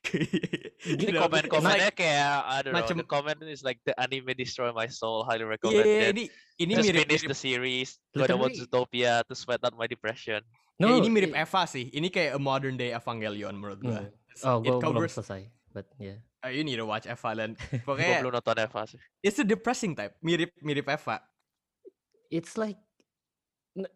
ini 0.86 1.10
You 1.10 1.10
know, 1.10 1.26
it's 1.26 1.50
komen-komennya 1.50 1.90
like- 1.90 1.98
kayak, 1.98 2.46
I 2.46 2.62
don't 2.62 2.70
know, 2.70 2.78
macam- 2.78 3.02
the 3.02 3.08
comment 3.10 3.42
is 3.42 3.66
like, 3.66 3.82
the 3.82 3.90
anime 3.98 4.38
destroy 4.38 4.70
my 4.70 4.86
soul, 4.86 5.26
highly 5.26 5.42
recommend 5.42 5.82
it. 5.82 6.14
ini 6.14 6.24
ini 6.62 6.72
Just 6.78 6.86
mirip 6.86 7.10
finish 7.10 7.22
mirip 7.26 7.30
the 7.34 7.38
series, 7.42 7.88
gonna 8.14 8.38
watch 8.38 8.54
Literally- 8.54 8.70
Zootopia 8.70 9.26
to 9.26 9.34
sweat 9.34 9.58
out 9.66 9.74
my 9.74 9.90
depression. 9.90 10.46
No, 10.78 10.94
ini 10.94 11.10
mirip 11.10 11.34
it- 11.34 11.42
Eva 11.42 11.66
sih. 11.66 11.90
Ini 11.90 12.06
kayak 12.06 12.38
a 12.38 12.40
modern 12.40 12.78
day 12.78 12.94
Evangelion 12.94 13.58
menurut. 13.58 13.82
Hmm. 13.82 14.06
It's- 14.30 14.46
Oh, 14.46 14.62
it 14.62 14.70
gue 14.70 14.78
belum 14.78 15.10
selesai. 15.10 15.50
But 15.74 15.90
yeah. 15.98 16.22
Uh, 16.46 16.54
you 16.54 16.62
need 16.62 16.78
to 16.78 16.86
watch 16.86 17.10
Eva 17.10 17.34
dan 17.34 17.58
Gue 17.58 17.82
pokoknya 17.82 18.22
belum 18.22 18.38
nonton 18.38 18.62
Eva 18.62 18.86
sih. 18.86 19.00
it's 19.26 19.42
a 19.42 19.44
depressing 19.44 19.98
type 19.98 20.14
mirip 20.22 20.54
mirip 20.62 20.86
Eva 20.86 21.18
It's 22.30 22.54
like 22.54 22.78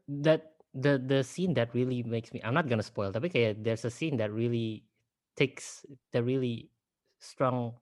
that 0.08 0.60
the 0.74 1.02
the 1.02 1.24
scene 1.24 1.54
that 1.54 1.74
really 1.74 2.02
makes 2.02 2.32
me 2.32 2.40
I'm 2.44 2.54
not 2.54 2.68
gonna 2.68 2.86
spoil 2.86 3.10
tapi 3.10 3.26
kayak 3.26 3.64
there's 3.64 3.82
a 3.84 3.90
scene 3.90 4.16
that 4.22 4.30
really 4.30 4.86
takes 5.34 5.82
the 6.14 6.22
really 6.22 6.70
strong 7.18 7.74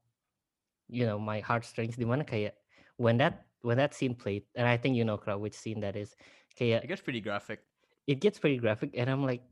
you 0.89 1.05
know 1.05 1.21
my 1.21 1.45
heartstrings 1.45 2.01
di 2.01 2.09
mana 2.09 2.25
kayak 2.25 2.57
when 2.97 3.21
that 3.21 3.45
when 3.61 3.77
that 3.77 3.93
scene 3.93 4.17
played 4.17 4.49
and 4.57 4.65
I 4.65 4.81
think 4.81 4.97
you 4.97 5.05
know 5.05 5.21
Kra, 5.21 5.37
which 5.37 5.55
scene 5.55 5.85
that 5.85 5.97
is 5.97 6.17
I 6.59 6.81
it 6.83 6.89
gets 6.89 7.05
pretty 7.05 7.21
graphic. 7.21 7.63
it 8.09 8.25
gets 8.25 8.41
pretty 8.41 8.57
graphic 8.57 8.97
and 8.97 9.07
I'm 9.13 9.23
like 9.23 9.45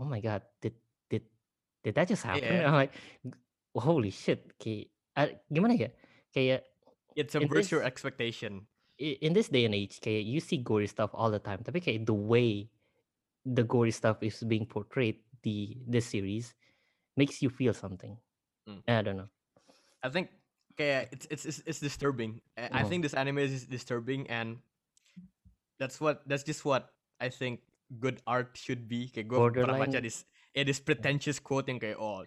oh 0.00 0.08
my 0.08 0.24
god 0.24 0.42
did 0.64 0.74
did 1.12 1.22
did 1.84 1.94
that 1.94 2.08
just 2.08 2.24
happen? 2.24 2.42
Yeah. 2.42 2.66
I'm 2.72 2.74
like 2.74 2.96
holy 3.76 4.10
shit 4.10 4.56
kayak 4.56 4.88
ah, 5.20 5.28
gimana 5.52 5.76
ya? 5.76 5.90
Kayak 6.32 6.64
it 7.14 7.28
subverts 7.28 7.68
your 7.68 7.84
expectation 7.84 8.64
in 9.00 9.32
this 9.32 9.48
day 9.48 9.64
and 9.64 9.72
age, 9.72 9.98
kayak 9.98 10.28
you 10.28 10.38
see 10.44 10.60
gory 10.60 10.84
stuff 10.86 11.10
all 11.16 11.32
the 11.32 11.40
time. 11.40 11.64
Tapi 11.64 11.80
kayak 11.80 12.04
the 12.04 12.14
way 12.14 12.68
the 13.48 13.64
gory 13.64 13.90
stuff 13.90 14.20
is 14.20 14.44
being 14.44 14.68
portrayed 14.68 15.16
the 15.40 15.80
this 15.88 16.04
series 16.04 16.52
makes 17.16 17.40
you 17.40 17.48
feel 17.48 17.72
something. 17.72 18.20
Mm. 18.68 18.84
I 18.84 19.00
don't 19.00 19.16
know. 19.16 19.32
I 20.04 20.12
think 20.12 20.28
kayak 20.76 21.08
it's 21.16 21.26
it's 21.32 21.44
it's, 21.48 21.60
it's 21.66 21.80
disturbing 21.80 22.40
I, 22.56 22.80
I 22.80 22.82
Oh. 22.84 22.88
think 22.88 23.02
this 23.04 23.12
anime 23.12 23.40
is 23.42 23.66
disturbing 23.66 24.28
and 24.30 24.60
that's 25.80 26.00
what 26.00 26.22
that's 26.28 26.44
just 26.44 26.64
what 26.64 26.92
I 27.20 27.28
think 27.28 27.60
good 27.98 28.20
art 28.24 28.54
should 28.54 28.86
be 28.88 29.08
kayak 29.10 29.28
gue 29.28 29.36
pernah 29.36 29.76
baca 29.76 29.98
Borderline- 30.00 30.04
this 30.54 30.78
eh, 30.80 30.86
pretentious 30.86 31.38
quoting 31.38 31.78
kayak 31.78 31.98
oh 32.02 32.26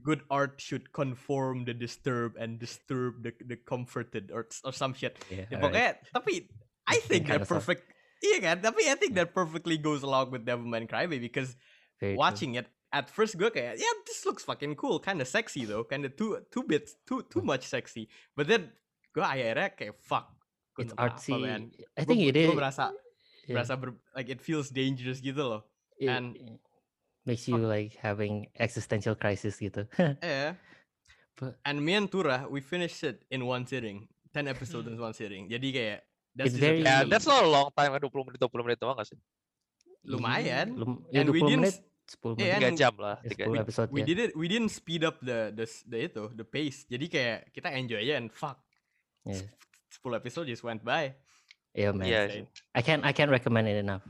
good 0.00 0.22
art 0.32 0.56
should 0.60 0.88
conform 0.92 1.64
the 1.68 1.74
disturbed 1.74 2.36
and 2.40 2.56
disturb 2.58 3.20
the 3.22 3.32
the 3.44 3.56
comforted 3.68 4.30
or 4.32 4.46
or 4.64 4.72
some 4.72 4.94
shit. 4.94 5.18
Yeah, 5.28 5.44
Ya, 5.52 5.58
pokoknya 5.60 5.92
tapi 6.14 6.48
I 6.88 6.96
think 7.04 7.28
that 7.28 7.44
perfect 7.44 7.84
iya 8.24 8.40
kan 8.40 8.56
tapi 8.64 8.88
I 8.88 8.96
think 8.96 9.12
that 9.20 9.36
perfectly 9.36 9.76
goes 9.76 10.00
along 10.00 10.32
with 10.32 10.48
Devilman 10.48 10.88
Crybaby 10.88 11.20
because 11.20 11.54
Very 12.00 12.14
true. 12.14 12.20
watching 12.22 12.54
it 12.56 12.70
at 12.88 13.12
first 13.12 13.36
gue 13.36 13.52
kayak 13.52 13.76
yeah 13.76 13.94
this 14.08 14.24
looks 14.24 14.46
fucking 14.48 14.72
cool 14.80 14.96
kind 14.96 15.20
of 15.20 15.28
sexy 15.28 15.68
though 15.68 15.84
kind 15.84 16.08
of 16.08 16.16
too 16.16 16.40
too 16.48 16.64
bit 16.64 16.88
too 17.04 17.20
too 17.28 17.44
much 17.44 17.68
sexy. 17.68 18.08
But 18.32 18.48
then 18.48 18.72
gue 19.12 19.20
akhirnya 19.20 19.76
kayak 19.76 20.00
fuck 20.00 20.32
it's 20.78 20.94
apa, 20.96 21.12
artsy. 21.12 21.36
man? 21.36 21.74
I 21.98 22.06
Gua- 22.06 22.14
think 22.14 22.20
it 22.32 22.36
is. 22.38 22.48
gue 22.48 22.56
yeah, 23.50 23.76
ber- 23.76 23.98
like 24.14 24.30
it 24.30 24.38
feels 24.40 24.70
dangerous 24.70 25.18
gitu 25.20 25.42
loh. 25.42 25.62
It- 25.98 26.08
and- 26.08 26.38
it 26.38 26.62
makes 27.28 27.44
you 27.44 27.60
like 27.60 27.92
having 28.00 28.48
existential 28.56 29.12
crisis 29.12 29.60
gitu. 29.60 29.84
yeah 30.24 30.56
But- 31.36 31.60
and 31.62 31.78
me 31.78 31.92
and 31.94 32.08
Tura 32.08 32.48
we 32.48 32.58
finished 32.58 33.04
it 33.04 33.22
in 33.28 33.44
one 33.44 33.68
sitting 33.68 34.08
10 34.32 34.48
episodes 34.48 34.88
in 34.90 34.96
one 34.96 35.12
sitting 35.12 35.46
jadi 35.46 35.68
kayak 35.68 35.98
that's 36.32 36.54
It's 36.54 36.58
very- 36.58 36.80
Ya, 36.80 37.04
pity. 37.04 37.10
that's 37.12 37.26
not 37.26 37.44
a 37.44 37.50
long 37.50 37.68
time, 37.74 37.90
kan 37.92 38.00
20 38.00 38.26
menit, 38.32 38.38
20 38.40 38.64
menit 38.64 38.78
doang 38.78 38.94
gak 38.96 39.10
sih? 39.10 39.18
Lumayan. 40.06 40.72
Lum- 40.78 41.02
ya 41.10 41.20
And 41.20 41.28
we 41.30 41.42
20 41.42 41.50
didn't 41.50 41.62
menit, 41.66 41.76
s- 41.76 42.16
10 42.22 42.38
Yeah, 42.38 42.56
menit. 42.56 42.62
3 42.62 42.68
and 42.72 42.76
jam 42.78 42.94
lah, 42.96 43.16
ya 43.20 43.30
3 43.36 43.52
10 43.52 43.64
episode 43.66 43.88
we 43.92 44.00
ya. 44.00 44.06
did 44.08 44.18
it 44.18 44.30
we 44.32 44.46
didn't 44.48 44.72
speed 44.72 45.04
up 45.04 45.20
the 45.20 45.52
the 45.52 45.66
the 45.84 45.98
itu 46.08 46.24
the 46.32 46.46
pace 46.46 46.88
jadi 46.88 47.04
kayak 47.04 47.38
kita 47.52 47.68
enjoy 47.76 48.00
aja 48.00 48.16
and 48.16 48.32
fuck 48.32 48.56
Yeah. 49.28 49.44
10 50.00 50.16
episode 50.16 50.46
just 50.48 50.64
went 50.64 50.80
by 50.80 51.12
Yeah, 51.76 51.92
man. 51.92 52.08
Iya 52.08 52.22
Insane. 52.32 52.46
I 52.74 52.80
can't 52.80 53.02
I 53.04 53.12
can't 53.12 53.28
recommend 53.28 53.68
it 53.68 53.76
enough, 53.76 54.00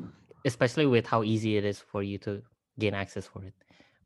especially 0.47 0.87
with 0.87 1.05
how 1.05 1.21
easy 1.27 1.59
it 1.59 1.67
is 1.67 1.83
for 1.83 2.01
you 2.01 2.17
to 2.23 2.41
gain 2.79 2.95
access 2.95 3.27
for 3.27 3.45
it. 3.45 3.55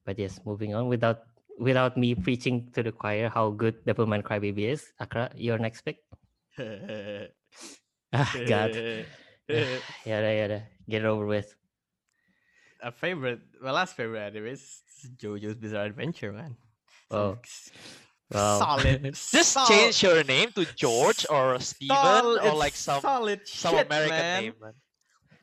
But 0.04 0.18
yes, 0.18 0.40
moving 0.44 0.74
on 0.74 0.88
without 0.88 1.24
without 1.58 1.96
me 1.96 2.14
preaching 2.14 2.68
to 2.72 2.82
the 2.82 2.90
choir 2.92 3.28
how 3.28 3.50
good 3.50 3.84
Devilman 3.84 4.22
Crybaby 4.22 4.72
is. 4.72 4.92
Akra, 5.00 5.30
your 5.36 5.58
next 5.58 5.82
pick. 5.82 5.98
Ah, 8.12 8.28
God. 8.46 8.74
Yada 10.04 10.30
yada. 10.36 10.62
Get 10.88 11.02
it 11.02 11.08
over 11.08 11.26
with. 11.26 11.54
a 12.82 12.90
favorite 12.90 13.40
my 13.62 13.70
last 13.70 13.94
favorite 13.96 14.20
anime 14.20 14.46
is 14.52 14.82
JoJo's 15.16 15.54
Bizarre 15.54 15.86
Adventure 15.86 16.32
man 16.32 16.56
Oh. 17.10 17.38
Wow. 18.32 18.58
solid 18.58 19.04
Just 19.12 19.52
sol- 19.52 19.66
change 19.68 20.02
your 20.02 20.24
name 20.24 20.50
to 20.56 20.64
George 20.74 21.26
or 21.28 21.60
Steven 21.60 21.94
sol- 21.94 22.40
or 22.40 22.54
like 22.56 22.74
some 22.74 23.00
solid 23.04 23.40
some 23.46 23.76
shit, 23.76 23.86
American 23.86 24.16
man. 24.16 24.42
name, 24.42 24.54
man. 24.60 24.72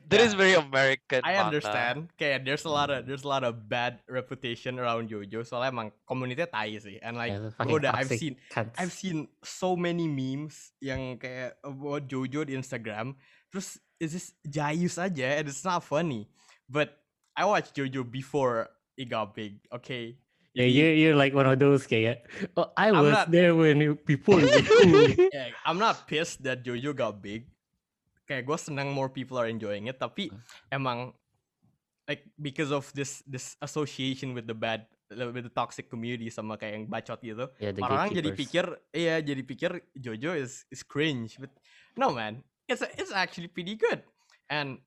That 0.09 0.21
is 0.21 0.33
Yeah. 0.33 0.37
very 0.37 0.97
American. 1.11 1.25
I 1.25 1.41
understand. 1.41 1.97
Kayak 2.17 2.45
there's 2.45 2.65
a 2.65 2.71
lot 2.71 2.89
of 2.93 3.05
there's 3.09 3.25
a 3.25 3.31
lot 3.31 3.43
of 3.43 3.67
bad 3.67 3.99
reputation 4.05 4.77
around 4.77 5.09
JoJo. 5.09 5.41
Soalnya 5.41 5.73
emang 5.73 5.89
komunitasnya 6.05 6.53
tai 6.53 6.77
sih. 6.77 7.01
And 7.01 7.17
like 7.17 7.33
Yeah, 7.33 7.65
udah 7.65 7.91
I've 7.97 8.13
seen 8.13 8.37
cunts. 8.53 8.77
I've 8.77 8.93
seen 8.93 9.27
so 9.41 9.73
many 9.73 10.05
memes 10.05 10.71
yang 10.79 11.17
kayak 11.17 11.57
about 11.65 12.05
JoJo 12.05 12.45
di 12.47 12.53
Instagram. 12.53 13.17
Terus 13.49 13.81
it's 13.97 14.13
just 14.13 14.37
jayus 14.45 15.01
aja 15.01 15.41
and 15.41 15.49
it's 15.49 15.65
not 15.65 15.81
funny. 15.81 16.29
But 16.69 16.93
I 17.33 17.49
watched 17.49 17.73
JoJo 17.73 18.05
before 18.05 18.69
it 18.93 19.09
got 19.09 19.33
big. 19.33 19.59
Okay. 19.73 20.21
Yeah, 20.57 20.65
you're, 20.65 20.93
you're 20.93 21.15
like 21.15 21.33
one 21.33 21.45
of 21.45 21.61
those 21.61 21.85
kayak. 21.85 22.25
Oh, 22.57 22.73
I 22.75 22.89
I'm 22.89 23.05
was 23.05 23.13
not- 23.13 23.29
there 23.31 23.53
when 23.53 23.79
you, 23.79 23.95
before 24.05 24.41
yeah, 24.41 25.53
I'm 25.63 25.77
not 25.77 26.09
pissed 26.09 26.41
that 26.43 26.65
JoJo 26.65 26.95
got 26.97 27.21
big. 27.21 27.45
Kayak 28.29 28.45
gue 28.45 28.57
senang 28.61 28.93
more 28.93 29.09
people 29.09 29.41
are 29.41 29.49
enjoying 29.49 29.89
it. 29.89 29.97
Tapi 29.97 30.29
emang 30.69 31.17
like 32.05 32.25
because 32.37 32.69
of 32.69 32.85
this 32.93 33.25
this 33.25 33.57
association 33.65 34.37
with 34.37 34.45
the 34.45 34.53
bad 34.53 34.85
with 35.09 35.45
the 35.45 35.53
toxic 35.53 35.89
community 35.89 36.29
sama 36.29 36.57
kayak 36.57 36.73
yang 36.81 36.85
bacot 36.89 37.21
gitu. 37.21 37.45
yeah, 37.61 37.73
orang 37.81 38.09
jadi 38.09 38.29
pikir 38.33 38.65
iya 38.93 39.21
jadi 39.21 39.41
pikir 39.45 39.71
Jojo 39.97 40.33
is 40.37 40.65
is 40.73 40.81
cringe 40.81 41.37
but 41.37 41.53
no 41.97 42.09
man 42.09 42.41
it's 42.65 42.81
it's 42.97 43.13
actually 43.13 43.49
pretty 43.49 43.77
good 43.77 44.01
and 44.49 44.81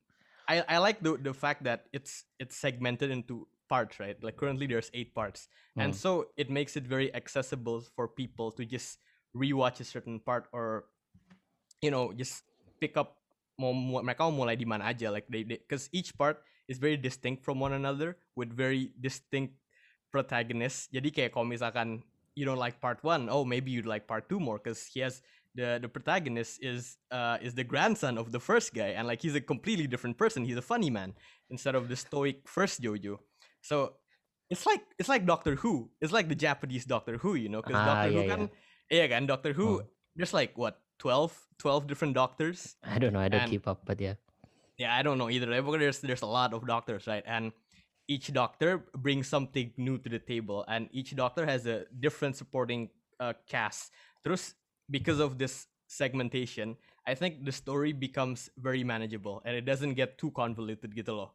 I 0.51 0.67
I 0.67 0.77
like 0.83 0.99
the 1.03 1.15
the 1.15 1.35
fact 1.35 1.63
that 1.67 1.87
it's 1.95 2.27
it's 2.43 2.59
segmented 2.59 3.15
into 3.15 3.47
parts 3.71 4.03
right 4.03 4.19
like 4.19 4.35
currently 4.35 4.67
there's 4.67 4.91
eight 4.91 5.15
parts 5.15 5.47
and 5.79 5.95
Mm. 5.95 5.99
so 5.99 6.11
it 6.35 6.51
makes 6.51 6.75
it 6.75 6.87
very 6.87 7.09
accessible 7.15 7.87
for 7.95 8.11
people 8.11 8.51
to 8.59 8.67
just 8.67 8.99
rewatch 9.31 9.79
a 9.79 9.87
certain 9.87 10.19
part 10.19 10.51
or 10.51 10.91
you 11.79 11.91
know 11.95 12.11
just 12.15 12.43
pick 12.83 12.99
up 12.99 13.22
mau 13.61 13.73
mu- 13.73 14.03
mereka 14.03 14.25
mau 14.29 14.45
mulai 14.45 14.57
di 14.57 14.65
mana 14.69 14.89
aja 14.89 15.13
like 15.13 15.29
they 15.29 15.45
because 15.45 15.89
each 15.93 16.13
part 16.17 16.41
is 16.71 16.79
very 16.81 16.97
distinct 16.97 17.45
from 17.45 17.61
one 17.61 17.73
another 17.77 18.17
with 18.37 18.49
very 18.53 18.95
distinct 19.01 19.57
protagonists. 20.13 20.89
Jadi 20.93 21.09
kayak 21.13 21.31
kalau 21.33 21.49
misalkan 21.49 22.03
you 22.37 22.45
don't 22.49 22.61
like 22.61 22.81
part 22.81 23.01
one, 23.05 23.29
oh 23.29 23.45
maybe 23.45 23.71
you'd 23.73 23.89
like 23.89 24.09
part 24.09 24.29
two 24.29 24.41
more 24.41 24.57
because 24.61 24.89
he 24.89 25.01
has 25.01 25.21
the 25.53 25.77
the 25.85 25.89
protagonist 25.89 26.57
is 26.65 26.97
uh 27.13 27.37
is 27.45 27.53
the 27.53 27.65
grandson 27.65 28.17
of 28.17 28.33
the 28.33 28.41
first 28.41 28.73
guy 28.73 28.97
and 28.97 29.05
like 29.05 29.21
he's 29.21 29.37
a 29.37 29.45
completely 29.45 29.85
different 29.87 30.17
person. 30.17 30.45
He's 30.45 30.57
a 30.57 30.65
funny 30.65 30.89
man 30.89 31.13
instead 31.53 31.77
of 31.77 31.89
the 31.93 31.97
stoic 31.97 32.49
first 32.49 32.81
JoJo. 32.81 33.21
So 33.61 34.01
it's 34.49 34.65
like 34.65 34.81
it's 34.97 35.09
like 35.13 35.25
Doctor 35.29 35.57
Who. 35.61 35.93
It's 36.01 36.13
like 36.13 36.29
the 36.33 36.39
Japanese 36.39 36.85
Doctor 36.89 37.21
Who, 37.21 37.37
you 37.37 37.49
know, 37.53 37.61
because 37.61 37.81
Ah, 37.81 37.85
Doctor 37.85 38.09
Who 38.17 38.23
yeah, 38.25 38.31
kan 38.33 38.41
yeah 38.89 39.07
kan 39.13 39.25
Doctor 39.29 39.53
Who 39.53 39.85
Hmm. 39.85 39.89
there's 40.17 40.33
like 40.37 40.57
what 40.57 40.81
12 41.03 41.35
12 41.59 41.91
different 41.91 42.15
doctors 42.15 42.79
I 42.87 43.03
don't 43.03 43.11
know. 43.13 43.19
I 43.19 43.27
don't 43.27 43.43
And- 43.43 43.51
keep 43.51 43.67
up, 43.67 43.83
but 43.83 43.99
yeah. 43.99 44.15
yeah, 44.79 44.95
I 44.95 45.03
don't 45.03 45.19
know 45.19 45.27
either. 45.27 45.51
There's 45.51 45.99
there's 45.99 46.23
a 46.23 46.31
lot 46.31 46.55
of 46.55 46.63
doctors, 46.67 47.11
right? 47.11 47.23
And 47.27 47.51
each 48.07 48.31
doctor 48.31 48.87
brings 48.95 49.27
something 49.27 49.71
new 49.79 49.99
to 49.99 50.09
the 50.11 50.19
table, 50.19 50.63
and 50.67 50.87
each 50.95 51.15
doctor 51.15 51.47
has 51.47 51.67
a 51.67 51.87
different 51.99 52.35
supporting 52.39 52.91
uh, 53.23 53.35
cast. 53.47 53.91
Terus 54.27 54.55
because 54.91 55.19
of 55.23 55.39
this 55.39 55.67
segmentation, 55.87 56.75
I 57.07 57.15
think 57.15 57.47
the 57.47 57.55
story 57.55 57.93
becomes 57.95 58.51
very 58.59 58.83
manageable, 58.83 59.43
and 59.47 59.55
it 59.55 59.63
doesn't 59.67 59.95
get 59.95 60.19
too 60.19 60.31
convoluted 60.35 60.95
gitu 60.95 61.15
loh. 61.15 61.31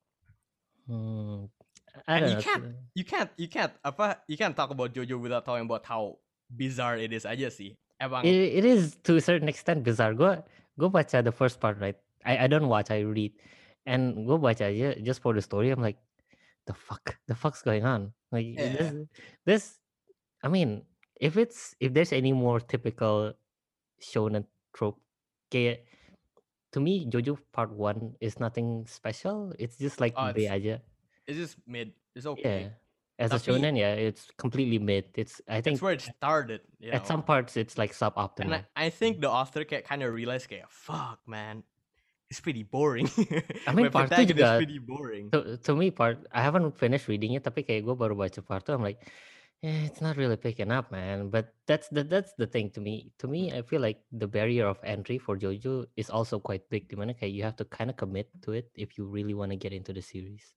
Hmm. 0.87 1.47
I 2.07 2.19
And 2.19 2.23
you 2.29 2.35
know. 2.35 2.41
can't 2.43 2.65
you 2.93 3.05
can't 3.07 3.31
you 3.39 3.47
can't 3.49 3.73
apa 3.83 4.21
you 4.27 4.37
can't 4.37 4.55
talk 4.55 4.69
about 4.75 4.93
JoJo 4.93 5.17
without 5.19 5.43
talking 5.47 5.65
about 5.65 5.87
how 5.87 6.19
bizarre 6.51 6.97
it 6.99 7.11
is 7.11 7.23
aja 7.25 7.47
sih. 7.49 7.75
Emang 7.97 8.21
It, 8.25 8.61
it 8.61 8.65
is 8.65 8.95
to 9.09 9.17
a 9.17 9.21
certain 9.21 9.49
extent 9.49 9.83
bizarre. 9.83 10.13
Gue 10.13 10.37
gue 10.77 10.89
baca 10.89 11.21
the 11.25 11.33
first 11.33 11.57
part 11.59 11.81
right. 11.81 11.97
I 12.25 12.45
I 12.45 12.47
don't 12.47 12.69
watch. 12.69 12.91
I 12.93 13.01
read, 13.01 13.33
and 13.89 14.27
gue 14.29 14.37
baca 14.37 14.69
aja 14.69 14.93
just 15.01 15.21
for 15.25 15.33
the 15.33 15.41
story. 15.41 15.73
I'm 15.73 15.81
like, 15.81 15.97
the 16.69 16.75
fuck, 16.77 17.17
the 17.25 17.33
fuck's 17.33 17.65
going 17.65 17.85
on? 17.85 18.13
Like 18.29 18.45
Yeah. 18.53 18.69
this, 18.77 18.89
this. 19.45 19.63
I 20.45 20.47
mean, 20.53 20.85
if 21.17 21.37
it's 21.41 21.73
if 21.81 21.93
there's 21.97 22.13
any 22.13 22.33
more 22.37 22.61
typical 22.61 23.33
shonen 23.97 24.45
trope, 24.77 25.01
kayak 25.49 25.89
to 26.75 26.83
me, 26.83 27.09
JoJo 27.09 27.41
Part 27.49 27.73
One 27.73 28.13
is 28.21 28.37
nothing 28.37 28.85
special. 28.85 29.57
It's 29.57 29.81
just 29.81 29.97
like 29.97 30.13
Oh, 30.13 30.29
it's 30.29 30.45
aja. 30.45 30.77
it's 31.25 31.39
just 31.41 31.57
mid. 31.65 31.97
It's 32.13 32.29
okay. 32.29 32.69
Yeah. 32.69 32.77
As 33.17 33.33
a 33.33 33.41
shonen, 33.41 33.73
yeah, 33.77 33.97
it's 33.97 34.29
completely 34.37 34.77
mid. 34.77 35.09
It's 35.17 35.41
I 35.49 35.61
think 35.61 35.77
That's 35.77 35.81
where 35.81 35.93
it 35.97 36.05
started. 36.05 36.61
You 36.77 36.93
at 36.93 37.01
know? 37.01 37.07
some 37.09 37.23
parts 37.25 37.57
it's 37.57 37.77
like 37.77 37.89
And 37.89 38.13
suboptimal. 38.13 38.61
I, 38.77 38.87
I 38.87 38.89
think 38.93 39.21
the 39.21 39.29
author 39.29 39.65
kind 39.65 40.05
of 40.05 40.13
realized, 40.13 40.49
kayak, 40.49 40.69
fuck, 40.69 41.17
man, 41.25 41.65
it's 42.29 42.39
pretty 42.39 42.61
boring. 42.61 43.09
I 43.65 43.73
mean, 43.77 43.89
part 43.89 44.13
two 44.13 44.25
juga- 44.25 44.61
pretty 44.61 44.77
boring. 44.77 45.31
to, 45.31 45.57
to 45.57 45.73
me 45.75 45.89
part 45.91 46.27
I 46.31 46.41
haven't 46.45 46.77
finished 46.77 47.07
reading 47.07 47.33
it 47.33 47.43
tapi 47.43 47.63
kayak 47.63 47.83
gue 47.87 47.95
baru 47.95 48.13
baca 48.13 48.39
part 48.43 48.67
2 48.67 48.75
I'm 48.77 48.83
like 48.83 49.09
eh, 49.63 49.87
it's 49.87 50.03
not 50.03 50.13
really 50.19 50.37
picking 50.37 50.69
up 50.69 50.91
man 50.91 51.31
but 51.33 51.55
that's 51.65 51.87
the 51.89 52.03
that's 52.03 52.35
the 52.37 52.45
thing 52.45 52.69
to 52.75 52.79
me 52.83 53.09
to 53.17 53.25
me 53.27 53.49
I 53.51 53.63
feel 53.63 53.81
like 53.81 54.03
the 54.11 54.27
barrier 54.27 54.67
of 54.67 54.77
entry 54.83 55.17
for 55.17 55.39
JoJo 55.39 55.87
is 55.97 56.11
also 56.11 56.37
quite 56.37 56.67
big 56.69 56.85
dimana 56.91 57.15
kayak 57.17 57.33
you 57.33 57.41
have 57.47 57.57
to 57.57 57.65
kind 57.65 57.89
of 57.89 57.97
commit 57.97 58.29
to 58.45 58.53
it 58.53 58.69
if 58.77 58.99
you 58.99 59.07
really 59.07 59.33
want 59.33 59.49
to 59.55 59.59
get 59.59 59.73
into 59.73 59.95
the 59.95 60.03
series 60.03 60.53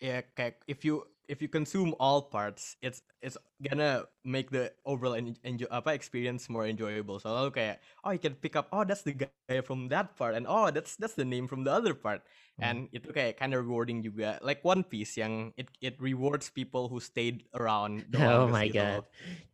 Yeah, 0.00 0.24
kayak 0.32 0.64
if 0.64 0.80
you 0.80 1.04
if 1.30 1.38
you 1.38 1.46
consume 1.46 1.94
all 2.02 2.26
parts, 2.26 2.74
it's 2.82 3.06
it's 3.22 3.38
gonna 3.62 4.10
make 4.26 4.50
the 4.50 4.74
overall 4.82 5.14
en- 5.14 5.38
enjoy 5.46 5.70
apa 5.70 5.94
experience 5.94 6.50
more 6.50 6.66
enjoyable. 6.66 7.22
So 7.22 7.30
lalu 7.30 7.54
kayak, 7.54 7.76
oh 8.02 8.10
you 8.10 8.18
can 8.18 8.34
pick 8.34 8.58
up, 8.58 8.66
oh 8.74 8.82
that's 8.82 9.06
the 9.06 9.14
guy 9.14 9.62
from 9.62 9.86
that 9.94 10.18
part, 10.18 10.34
and 10.34 10.50
oh 10.50 10.74
that's 10.74 10.98
that's 10.98 11.14
the 11.14 11.24
name 11.24 11.46
from 11.46 11.62
the 11.62 11.70
other 11.70 11.94
part, 11.94 12.26
Hmm. 12.58 12.66
and 12.66 12.78
itu 12.90 13.14
kayak 13.14 13.38
kind 13.38 13.54
of 13.54 13.62
rewarding 13.62 14.02
juga. 14.02 14.42
Like 14.42 14.66
One 14.66 14.82
Piece 14.82 15.14
yang 15.14 15.54
it 15.54 15.70
it 15.78 15.94
rewards 16.02 16.50
people 16.50 16.90
who 16.90 16.98
stayed 16.98 17.46
around. 17.54 18.10
The 18.10 18.18
oh 18.26 18.50
my 18.50 18.66
gitu 18.66 18.82
god 18.82 19.02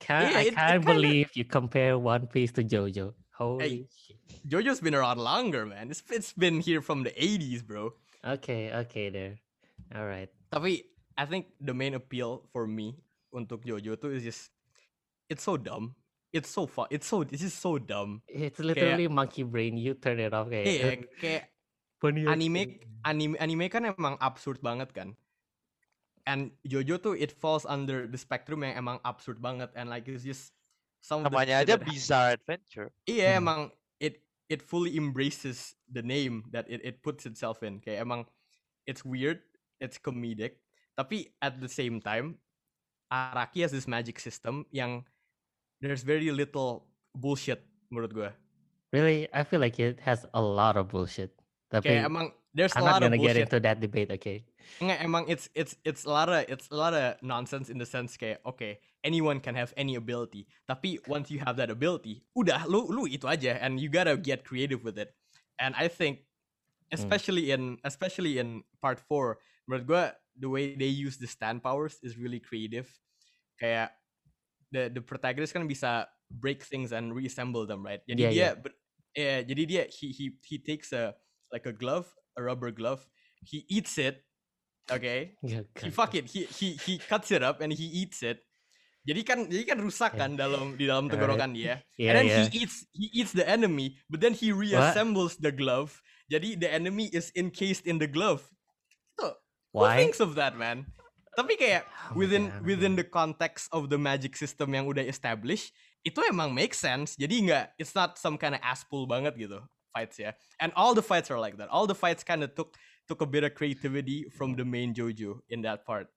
can't, 0.01 0.33
Yeah, 0.33 0.41
I 0.41 0.43
it- 0.49 0.49
it 0.51 0.55
can't 0.57 0.81
kinda- 0.81 0.89
believe 0.97 1.29
you 1.37 1.45
compare 1.45 2.01
One 2.01 2.25
Piece 2.27 2.57
to 2.57 2.65
JoJo 2.65 3.13
holy 3.37 3.85
shit 3.93 4.17
JoJo's 4.49 4.81
been 4.81 4.97
around 4.97 5.21
longer, 5.21 5.69
man. 5.69 5.93
It's 5.93 6.01
it's 6.09 6.33
been 6.33 6.65
here 6.65 6.81
from 6.81 7.05
the 7.05 7.13
80s, 7.21 7.61
bro. 7.61 7.93
okay 8.25 8.73
okay 8.75 9.07
there 9.13 9.39
all 9.95 10.03
right 10.09 10.27
Tapi 10.51 10.83
I 11.17 11.25
think 11.25 11.49
the 11.59 11.73
main 11.73 11.97
appeal 11.97 12.45
for 12.53 12.69
me 12.69 13.01
untuk 13.33 13.65
JoJo 13.65 13.97
tuh 13.97 14.13
is 14.13 14.23
just 14.23 14.53
it's 15.33 15.43
so 15.43 15.57
dumb. 15.57 15.97
It's 16.33 16.53
so 16.53 16.69
fun. 16.69 16.87
It's 16.93 17.09
so 17.09 17.25
this 17.25 17.41
is 17.41 17.57
so 17.57 17.81
dumb. 17.81 18.21
it's 18.29 18.61
literally 18.61 19.09
monkey 19.09 19.41
brain 19.41 19.81
you 19.81 19.97
turn 19.97 20.21
it 20.21 20.37
off 20.37 20.53
kayak 20.53 20.69
Kayak 20.69 21.01
kayak 21.17 21.43
funny 21.97 22.29
anime 22.29 22.77
anime 23.09 23.41
anime 23.41 23.67
kan 23.73 23.89
emang 23.89 24.21
absurd 24.21 24.61
banget 24.61 24.93
kan. 24.93 25.17
And 26.27 26.53
JoJo 26.67 27.01
tuh 27.01 27.15
it 27.17 27.33
falls 27.33 27.65
under 27.65 28.05
the 28.05 28.19
spectrum 28.19 28.67
yang 28.67 28.77
emang 28.77 28.99
absurd 29.07 29.41
banget 29.41 29.73
and 29.79 29.89
like 29.89 30.05
it's 30.11 30.27
just 30.27 30.53
some 31.01 31.25
of 31.25 31.31
Namanya 31.33 31.63
aja 31.65 31.79
that 31.79 31.87
Bizarre 31.87 32.37
Adventure. 32.37 32.91
Iya 33.09 33.39
Hmm. 33.39 33.41
emang 33.41 33.61
it 34.03 34.21
it 34.53 34.61
fully 34.61 34.99
embraces 34.99 35.79
the 35.89 36.03
name 36.03 36.45
that 36.53 36.67
it, 36.69 36.83
it 36.85 37.01
puts 37.01 37.25
itself 37.25 37.63
in. 37.63 37.79
Kayak 37.81 38.05
emang 38.05 38.27
it's 38.85 39.07
weird, 39.07 39.41
it's 39.79 39.97
comedic, 40.03 40.59
tapi 40.97 41.31
at 41.45 41.61
the 41.61 41.69
same 41.69 42.01
time 42.01 42.41
Araki 43.13 43.63
has 43.63 43.71
this 43.71 43.87
magic 43.87 44.19
system 44.19 44.67
yang 44.75 45.07
there's 45.79 46.03
very 46.03 46.35
little 46.35 46.89
bullshit 47.15 47.63
menurut 47.93 48.11
gue. 48.11 48.31
Really, 48.91 49.29
I 49.31 49.45
feel 49.45 49.61
like 49.63 49.79
it 49.79 50.01
has 50.03 50.27
a 50.35 50.43
lot 50.43 50.75
of 50.75 50.91
bullshit. 50.91 51.31
Tapi 51.71 51.87
Kayak 51.87 52.11
emang 52.11 52.35
there's 52.51 52.75
a 52.75 52.83
I'm 52.83 52.87
not 52.87 52.99
lot 52.99 53.03
of 53.07 53.13
gonna 53.13 53.21
get 53.23 53.39
bullshit. 53.39 53.47
into 53.47 53.59
that 53.63 53.79
debate. 53.79 54.11
Okay. 54.11 54.43
Nggak, 54.83 54.99
emang 54.99 55.23
it's 55.31 55.47
it's 55.55 55.79
it's 55.87 56.03
a 56.03 56.11
lot 56.11 56.27
of 56.27 56.43
it's 56.51 56.67
a 56.75 56.77
lot 56.79 56.91
of 56.91 57.15
nonsense 57.23 57.71
in 57.71 57.79
the 57.79 57.87
sense 57.87 58.19
kayak 58.19 58.43
okay 58.43 58.83
anyone 59.07 59.39
can 59.39 59.55
have 59.55 59.71
any 59.79 59.95
ability 59.95 60.51
tapi 60.67 60.99
once 61.07 61.31
you 61.31 61.39
have 61.39 61.55
that 61.55 61.71
ability 61.71 62.27
udah 62.35 62.67
lu 62.67 62.91
lu 62.91 63.07
itu 63.07 63.31
aja 63.31 63.63
and 63.63 63.79
you 63.79 63.87
gotta 63.87 64.19
get 64.19 64.43
creative 64.43 64.83
with 64.83 64.99
it 64.99 65.15
and 65.63 65.79
I 65.79 65.87
think 65.87 66.27
especially 66.91 67.55
in 67.55 67.79
especially 67.87 68.43
in 68.43 68.67
part 68.83 68.99
4 68.99 69.39
menurut 69.71 69.85
gua 69.87 70.05
the 70.39 70.49
way 70.49 70.77
they 70.77 70.89
use 70.93 71.17
the 71.17 71.27
stand 71.27 71.65
powers 71.65 71.97
is 72.05 72.17
really 72.21 72.41
creative. 72.41 72.87
Kayak 73.57 73.93
the 74.73 74.93
the 74.93 75.03
protagonist 75.03 75.57
kan 75.57 75.65
bisa 75.65 76.07
break 76.29 76.63
things 76.63 76.93
and 76.93 77.15
reassemble 77.15 77.65
them 77.65 77.87
right? 77.87 78.03
Jadi 78.05 78.21
Yeah, 78.21 78.33
dia 78.33 78.41
yeah. 78.41 78.53
ber- 78.59 78.79
yeah, 79.17 79.39
jadi 79.43 79.63
dia 79.65 79.83
he 79.89 80.13
he 80.13 80.25
he 80.45 80.57
takes 80.61 80.93
a 80.93 81.15
like 81.55 81.65
a 81.65 81.73
glove 81.73 82.11
a 82.37 82.43
rubber 82.43 82.75
glove 82.75 83.07
he 83.47 83.65
eats 83.71 83.97
it 83.97 84.21
okay? 84.91 85.39
Yeah, 85.41 85.65
he 85.79 85.89
fuck 85.89 86.13
it 86.19 86.29
he 86.29 86.51
he 86.51 86.77
he 86.77 86.99
cuts 86.99 87.31
it 87.31 87.41
up 87.41 87.63
and 87.63 87.73
he 87.73 87.87
eats 87.87 88.21
it. 88.27 88.43
Jadi 89.07 89.23
kan 89.23 89.39
jadi 89.47 89.65
kan 89.71 89.79
rusak 89.79 90.19
Yeah. 90.19 90.21
kan 90.27 90.31
dalam 90.35 90.75
di 90.75 90.91
dalam 90.91 91.07
tenggorokan 91.07 91.55
dia. 91.55 91.79
Yeah, 91.95 92.11
and 92.11 92.15
then 92.19 92.27
yeah. 92.27 92.43
he 92.51 92.67
eats 92.67 92.77
he 92.91 93.07
eats 93.15 93.31
the 93.31 93.47
enemy 93.47 94.03
but 94.11 94.19
then 94.19 94.35
he 94.35 94.51
reassembles 94.51 95.39
the 95.39 95.55
glove. 95.55 96.03
Jadi 96.27 96.59
the 96.59 96.67
enemy 96.67 97.07
is 97.15 97.31
encased 97.39 97.87
in 97.87 98.03
the 98.03 98.11
glove 98.11 98.43
so 99.83 99.91
who 99.91 99.97
thinks 100.01 100.21
of 100.25 100.35
that 100.41 100.57
man? 100.57 100.89
Tapi 101.37 101.61
kayak 101.61 101.85
Oh 101.85 102.17
within 102.17 102.49
within 102.65 102.97
the 102.97 103.05
context 103.05 103.69
of 103.69 103.93
the 103.93 104.01
magic 104.01 104.33
system 104.41 104.73
yang 104.73 104.89
udah 104.89 105.05
established 105.05 105.77
itu 106.01 106.17
emang 106.25 106.55
make 106.55 106.73
sense. 106.73 107.13
Jadi 107.19 107.51
nggak 107.51 107.77
it's 107.77 107.93
not 107.93 108.17
some 108.17 108.41
kind 108.41 108.57
of 108.57 108.63
asspool 108.65 109.05
banget 109.05 109.37
gitu 109.37 109.61
fights 109.97 110.17
ya. 110.21 110.33
And 110.61 110.73
all 110.77 110.93
the 110.93 111.03
fights 111.03 111.33
are 111.33 111.41
like 111.41 111.57
that. 111.57 111.69
All 111.69 111.89
the 111.89 111.97
fights 111.97 112.21
kind 112.25 112.45
of 112.45 112.53
took 112.53 112.77
took 113.09 113.21
a 113.21 113.29
bit 113.29 113.45
of 113.45 113.57
creativity 113.57 114.29
from 114.29 114.57
the 114.57 114.65
main 114.65 114.93
JoJo 114.93 115.41
in 115.49 115.65
that 115.65 115.89
part. 115.89 116.09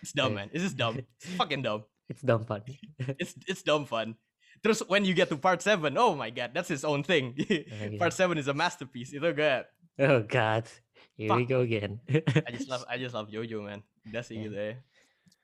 It's 0.00 0.12
dumb 0.12 0.34
man. 0.34 0.48
It's 0.52 0.64
just 0.64 0.76
dumb. 0.76 0.96
It's 0.98 1.32
fucking 1.40 1.62
dumb. 1.62 1.84
It's 2.08 2.24
dumb 2.24 2.44
fun. 2.48 2.64
it's 3.20 3.36
it's 3.44 3.60
dumb 3.60 3.84
fun. 3.84 4.16
Terus 4.64 4.80
when 4.88 5.04
you 5.04 5.14
get 5.14 5.30
to 5.30 5.38
part 5.38 5.62
7 5.62 5.94
oh 5.94 6.18
my 6.18 6.34
god 6.34 6.50
that's 6.50 6.68
his 6.68 6.82
own 6.82 7.06
thing. 7.06 7.36
Part 8.02 8.10
7 8.10 8.34
is 8.36 8.50
a 8.50 8.56
masterpiece. 8.56 9.14
Itu 9.14 9.30
good. 9.30 9.70
Oh 9.98 10.22
God, 10.22 10.66
here 11.18 11.34
we 11.34 11.42
go 11.44 11.66
again. 11.66 11.98
I 12.46 12.54
just 12.54 12.70
love 12.70 12.86
I 12.86 12.96
just 12.96 13.12
love 13.12 13.26
JoJo 13.28 13.58
man 13.66 13.82
sih 14.06 14.38
Yeah. 14.38 14.42
gitu 14.46 14.56
ya 14.56 14.74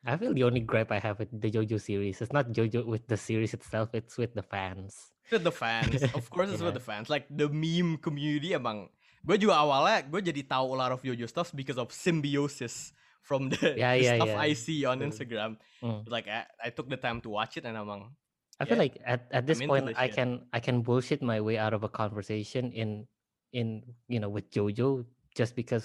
I 0.04 0.20
feel 0.20 0.36
the 0.36 0.44
only 0.44 0.60
gripe 0.60 0.92
I 0.92 1.00
have 1.00 1.16
with 1.18 1.32
the 1.32 1.48
JoJo 1.48 1.80
series 1.80 2.20
is 2.20 2.28
not 2.30 2.52
JoJo 2.52 2.84
with 2.84 3.08
the 3.08 3.16
series 3.16 3.56
itself; 3.56 3.90
it's 3.96 4.14
with 4.20 4.36
the 4.36 4.44
fans. 4.44 5.10
with 5.32 5.40
the 5.40 5.52
fans 5.52 6.04
of 6.18 6.28
course 6.28 6.52
it's 6.52 6.60
with 6.60 6.76
the 6.76 6.84
fans 6.84 7.08
like 7.08 7.24
the 7.32 7.48
meme 7.48 7.96
community 7.96 8.52
emang 8.52 8.92
gue 9.24 9.40
juga 9.40 9.56
awalnya 9.56 10.04
gue 10.04 10.20
jadi 10.20 10.44
tahu 10.44 10.76
a 10.76 10.78
lot 10.84 10.92
of 10.92 11.00
JoJo 11.00 11.24
stuff 11.24 11.48
because 11.56 11.80
of 11.80 11.88
symbiosis 11.88 12.92
from 13.24 13.48
the, 13.48 13.72
Yeah, 13.80 13.96
the 13.96 14.04
yeah, 14.04 14.14
stuff 14.20 14.36
yeah. 14.36 14.44
I 14.44 14.52
see 14.52 14.84
on 14.84 15.00
True. 15.00 15.08
Instagram 15.08 15.56
Mm. 15.80 16.04
like 16.12 16.28
I, 16.28 16.44
I 16.60 16.68
took 16.72 16.92
the 16.92 17.00
time 17.00 17.24
to 17.24 17.32
watch 17.32 17.56
it 17.56 17.64
and 17.64 17.72
emang 17.76 18.12
I 18.60 18.68
feel 18.68 18.76
like 18.76 19.00
at, 19.04 19.24
at 19.32 19.44
this 19.48 19.64
into 19.64 19.72
point 19.72 19.96
I 19.96 20.12
can 20.12 20.44
I 20.52 20.60
can 20.60 20.84
bullshit 20.84 21.24
my 21.24 21.40
way 21.40 21.56
out 21.56 21.72
of 21.72 21.82
a 21.84 21.90
conversation 21.92 22.68
in 22.76 23.08
in 23.56 23.80
you 24.08 24.20
know 24.20 24.28
with 24.28 24.52
JoJo 24.52 25.08
just 25.34 25.54
because 25.58 25.84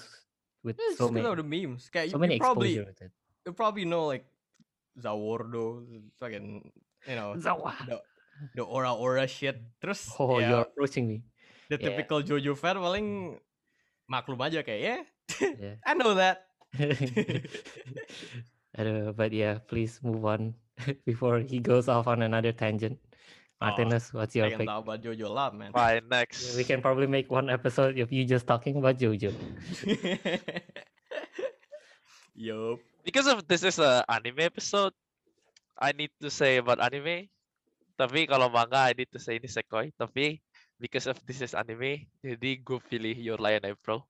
with 0.62 0.78
yeah, 0.78 0.94
so 0.96 1.10
many 1.10 1.26
of 1.26 1.36
the 1.36 1.44
memes 1.44 1.90
kayak 1.90 2.10
so 2.10 2.16
you, 2.16 2.22
many 2.22 2.34
you 2.38 2.42
probably 2.42 2.72
you 2.78 3.52
probably 3.52 3.84
know 3.84 4.06
like 4.06 4.24
Zawordo 4.98 5.82
fucking 6.18 6.70
you 7.06 7.16
know 7.16 7.34
Zawa. 7.36 7.74
the, 7.86 7.98
the 8.54 8.64
aura 8.64 8.94
aura 8.94 9.26
shit 9.26 9.58
terus 9.82 10.06
Oh, 10.18 10.38
ya, 10.38 10.48
you're 10.50 10.64
approaching 10.66 11.06
me. 11.10 11.22
the 11.70 11.78
Yeah. 11.78 11.94
typical 11.94 12.22
Jojo 12.22 12.58
fan 12.58 12.78
paling 12.78 13.38
maklum 14.10 14.40
aja 14.42 14.62
kayak 14.66 14.80
ya 14.80 14.96
Yeah. 15.62 15.76
I 15.86 15.94
know 15.94 16.14
that 16.18 16.50
know, 18.78 19.12
but 19.12 19.32
yeah, 19.34 19.58
please 19.66 19.98
move 20.02 20.24
on 20.24 20.54
before 21.06 21.40
he 21.42 21.58
goes 21.58 21.88
off 21.90 22.06
on 22.06 22.22
another 22.22 22.52
tangent. 22.52 22.98
Oh, 23.60 23.68
Martinez, 23.68 24.08
what's 24.16 24.32
your 24.32 24.48
pengen 24.48 24.64
pick? 24.64 24.68
tahu 24.72 24.80
about 24.80 25.00
Jojo 25.04 25.26
a 25.28 25.34
lot 25.36 25.52
man 25.52 25.68
Fine, 25.76 26.08
Yeah, 26.08 26.12
next. 26.16 26.56
we 26.56 26.64
can 26.64 26.80
probably 26.80 27.04
make 27.04 27.28
one 27.28 27.52
episode 27.52 27.92
of 28.00 28.08
you 28.08 28.24
just 28.24 28.48
talking 28.48 28.80
about 28.80 28.96
JoJo. 28.96 29.36
Yup. 32.34 32.80
Because 33.04 33.26
of 33.28 33.44
this 33.48 33.62
is 33.64 33.78
a 33.78 34.04
anime 34.08 34.40
episode, 34.40 34.92
I 35.76 35.92
need 35.92 36.10
to 36.20 36.30
say 36.30 36.56
about 36.56 36.80
anime. 36.80 37.28
Tapi 38.00 38.24
kalau 38.24 38.48
manga, 38.48 38.88
I 38.88 38.96
need 38.96 39.12
to 39.12 39.20
say 39.20 39.36
ini 39.36 39.44
Sekoi. 39.44 39.92
Tapi 39.92 40.40
because 40.80 41.04
of 41.04 41.20
this 41.28 41.44
is 41.44 41.52
anime, 41.52 42.08
jadi 42.24 42.50
gue 42.64 42.80
pilih 42.80 43.12
Your 43.12 43.36
Lie 43.36 43.60
in 43.60 43.64
April. 43.68 44.08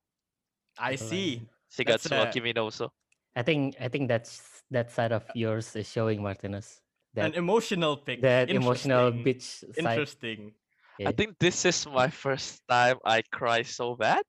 Eh, 0.78 0.94
I 0.94 0.94
see. 0.94 1.42
Shigatsu 1.66 2.10
That's 2.10 2.14
wa 2.14 2.26
a- 2.26 2.30
Kimi 2.30 2.54
no 2.54 2.70
Uso. 2.70 2.94
I 3.34 3.42
think 3.42 3.78
I 3.78 3.86
think 3.86 4.10
that's 4.10 4.62
that 4.74 4.90
side 4.90 5.10
of 5.14 5.22
yours 5.34 5.74
is 5.74 5.86
showing 5.86 6.18
Martinez. 6.22 6.82
An 7.16 7.34
That 7.34 7.38
emotional 7.38 7.98
pick. 7.98 8.22
that 8.22 8.50
emotional 8.50 9.10
bitch 9.10 9.66
side. 9.66 9.74
Interesting. 9.74 10.54
I 11.00 11.10
think 11.10 11.40
this 11.40 11.64
is 11.64 11.88
my 11.88 12.06
first 12.12 12.60
time 12.68 13.00
I 13.02 13.24
cry 13.24 13.64
so 13.64 13.96
bad 13.96 14.20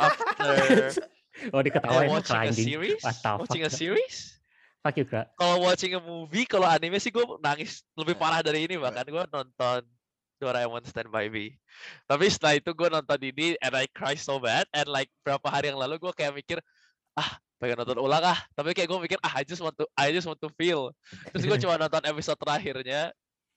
after 0.00 0.90
oh 1.54 1.60
diketawain 1.62 2.08
watching 2.08 2.40
a 2.40 2.48
anjing. 2.48 2.64
series. 2.64 3.02
Watching 3.22 3.62
a 3.62 3.70
series. 3.70 4.40
Fuck 4.82 4.96
you, 4.98 5.06
Kra. 5.06 5.28
Kalau 5.36 5.60
watching 5.62 5.94
a 5.94 6.02
movie, 6.02 6.48
kalau 6.48 6.64
anime 6.66 6.96
sih 6.96 7.12
gue 7.12 7.22
nangis 7.44 7.84
lebih 7.94 8.16
parah 8.16 8.40
dari 8.40 8.64
ini 8.64 8.80
bahkan 8.80 9.04
gue 9.04 9.24
nonton 9.28 9.84
Doraemon 10.40 10.86
Stand 10.86 11.10
By 11.12 11.28
Me. 11.28 11.58
Tapi 12.08 12.30
setelah 12.30 12.56
itu 12.56 12.70
gue 12.72 12.88
nonton 12.88 13.18
ini 13.20 13.58
and 13.60 13.74
I 13.74 13.84
cry 13.90 14.16
so 14.16 14.40
bad 14.40 14.64
and 14.72 14.88
like 14.88 15.10
berapa 15.22 15.44
hari 15.50 15.70
yang 15.70 15.78
lalu 15.78 15.98
gue 16.00 16.12
kayak 16.14 16.34
mikir 16.34 16.58
ah 17.18 17.28
pengen 17.58 17.82
nonton 17.82 17.98
ulang 17.98 18.22
ah. 18.22 18.38
Tapi 18.54 18.70
kayak 18.70 18.86
gue 18.86 18.98
mikir 19.02 19.18
ah 19.20 19.34
I 19.34 19.42
just 19.42 19.58
want 19.58 19.74
to 19.74 19.84
I 19.98 20.14
just 20.14 20.30
want 20.30 20.38
to 20.38 20.50
feel. 20.54 20.94
Terus 21.34 21.44
gue 21.44 21.58
cuma 21.66 21.74
nonton 21.74 22.06
episode 22.06 22.38
terakhirnya 22.38 23.10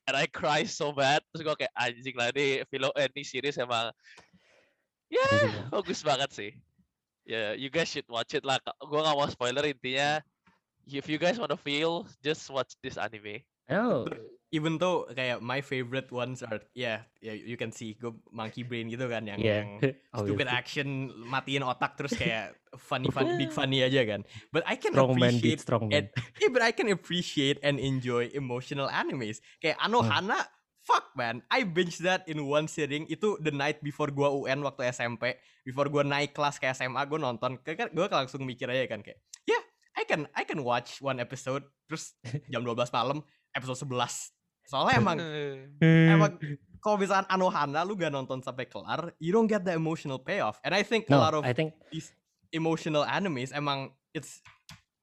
and 0.10 0.16
I 0.18 0.26
cry 0.26 0.66
so 0.66 0.90
bad. 0.90 1.22
Terus 1.32 1.46
gue 1.46 1.56
kayak 1.66 1.74
anjing 1.78 2.16
lah 2.18 2.34
ini 2.34 2.66
film 2.68 2.90
eh, 2.98 3.08
ini 3.14 3.22
series 3.22 3.62
emang 3.62 3.94
ya 5.12 5.26
lah. 5.30 5.70
bagus 5.70 6.02
banget 6.02 6.30
sih. 6.34 6.52
Ya 7.30 7.54
you 7.54 7.70
guys 7.70 7.94
should 7.94 8.10
watch 8.10 8.34
it 8.34 8.42
lah. 8.42 8.58
Gue 8.82 9.00
gak 9.00 9.14
mau 9.14 9.30
spoiler 9.30 9.70
intinya. 9.70 10.20
If 10.90 11.06
you 11.06 11.22
guys 11.22 11.38
wanna 11.38 11.62
feel 11.62 12.10
just 12.26 12.50
watch 12.50 12.74
this 12.82 12.98
anime. 12.98 13.46
Know. 13.70 14.10
Even 14.52 14.76
though 14.76 15.08
kayak 15.08 15.40
my 15.40 15.64
favorite 15.64 16.12
ones 16.12 16.44
are 16.44 16.60
yeah, 16.76 17.08
yeah 17.24 17.32
you 17.32 17.56
can 17.56 17.72
see 17.72 17.96
gue 17.96 18.12
monkey 18.36 18.68
brain 18.68 18.92
gitu 18.92 19.08
kan 19.08 19.24
yang, 19.24 19.40
Yeah. 19.40 19.64
yang 19.64 19.70
stupid 20.28 20.52
action 20.52 21.08
matiin 21.24 21.64
otak 21.64 21.96
terus 21.96 22.12
kayak 22.12 22.52
funny 22.92 23.08
fun 23.08 23.40
big 23.40 23.48
funny 23.50 23.80
aja 23.80 24.04
kan. 24.04 24.28
But 24.52 24.68
I 24.68 24.76
can 24.76 24.92
Strong 24.92 25.16
man 25.16 25.40
appreciate 25.40 25.44
beat 25.44 25.60
strong 25.64 25.84
man. 25.88 25.96
and 25.96 26.06
yeah, 26.44 26.52
but 26.52 26.60
I 26.60 26.76
can 26.76 26.92
appreciate 26.92 27.64
and 27.64 27.80
enjoy 27.80 28.28
emotional 28.36 28.92
animes. 28.92 29.40
Kayak 29.64 29.80
Hmm. 29.80 29.88
Anohana, 29.88 30.44
fuck 30.84 31.16
man, 31.16 31.40
I 31.48 31.64
binge 31.64 32.04
that 32.04 32.28
in 32.28 32.44
one 32.44 32.68
sitting. 32.68 33.08
Itu 33.08 33.40
the 33.40 33.56
night 33.56 33.80
before 33.80 34.12
gua 34.12 34.36
UN 34.36 34.68
waktu 34.68 34.92
SMP, 34.92 35.40
before 35.64 35.88
gua 35.88 36.04
naik 36.04 36.36
kelas 36.36 36.60
ke 36.60 36.68
SMA, 36.76 37.00
gua 37.08 37.24
nonton. 37.24 37.56
Kan 37.64 37.88
gua 37.96 38.12
langsung 38.12 38.44
mikir 38.44 38.68
aja 38.68 38.84
kan 38.84 39.00
kayak, 39.00 39.16
yeah, 39.48 39.64
I 39.96 40.04
can 40.04 40.28
I 40.36 40.44
can 40.44 40.60
watch 40.60 41.00
one 41.00 41.24
episode 41.24 41.64
terus 41.88 42.20
jam 42.52 42.68
12 42.68 42.92
malam 42.92 43.24
episode 43.56 43.80
11. 43.88 44.41
Soalnya 44.72 44.96
emang 45.04 45.18
emang 45.84 46.32
kalau 46.80 46.96
misalkan 46.96 47.28
Anohana 47.28 47.84
lu 47.84 48.00
gak 48.00 48.16
nonton 48.16 48.40
sampai 48.40 48.72
kelar, 48.72 49.12
you 49.20 49.36
don't 49.36 49.52
get 49.52 49.68
the 49.68 49.76
emotional 49.76 50.18
payoff. 50.18 50.64
And 50.64 50.72
I 50.72 50.82
think 50.82 51.12
a 51.12 51.14
no, 51.14 51.20
lot 51.20 51.36
of 51.36 51.44
I 51.44 51.52
think 51.52 51.76
these 51.92 52.16
emotional 52.56 53.04
animes 53.04 53.52
emang 53.52 53.92
it's 54.16 54.40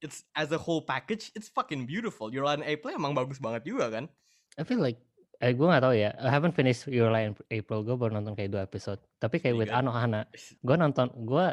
it's 0.00 0.24
as 0.32 0.50
a 0.56 0.58
whole 0.58 0.80
package 0.80 1.28
it's 1.36 1.52
fucking 1.52 1.84
beautiful. 1.84 2.32
Your 2.32 2.48
Line 2.48 2.64
April 2.64 2.96
emang 2.96 3.12
bagus 3.12 3.36
banget 3.36 3.68
juga 3.68 3.92
kan? 3.92 4.08
I 4.56 4.64
feel 4.64 4.80
like 4.80 4.98
eh, 5.44 5.52
gue 5.52 5.66
gak 5.68 5.84
tahu 5.84 5.94
ya. 5.94 6.16
I 6.16 6.32
haven't 6.32 6.56
finished 6.56 6.88
Your 6.88 7.12
Lie 7.12 7.28
in 7.28 7.36
April. 7.52 7.84
Gue 7.84 7.94
baru 7.94 8.16
nonton 8.16 8.32
kayak 8.34 8.50
dua 8.50 8.62
episode. 8.64 8.98
Tapi 9.20 9.36
kayak 9.38 9.54
Pretty 9.54 9.68
with. 9.68 9.76
Anohana, 9.76 10.24
gue 10.64 10.76
nonton 10.80 11.12
gue 11.28 11.46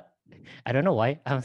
I 0.65 0.69
don't 0.71 0.87
know 0.87 0.97
why. 0.97 1.21
I'm, 1.27 1.43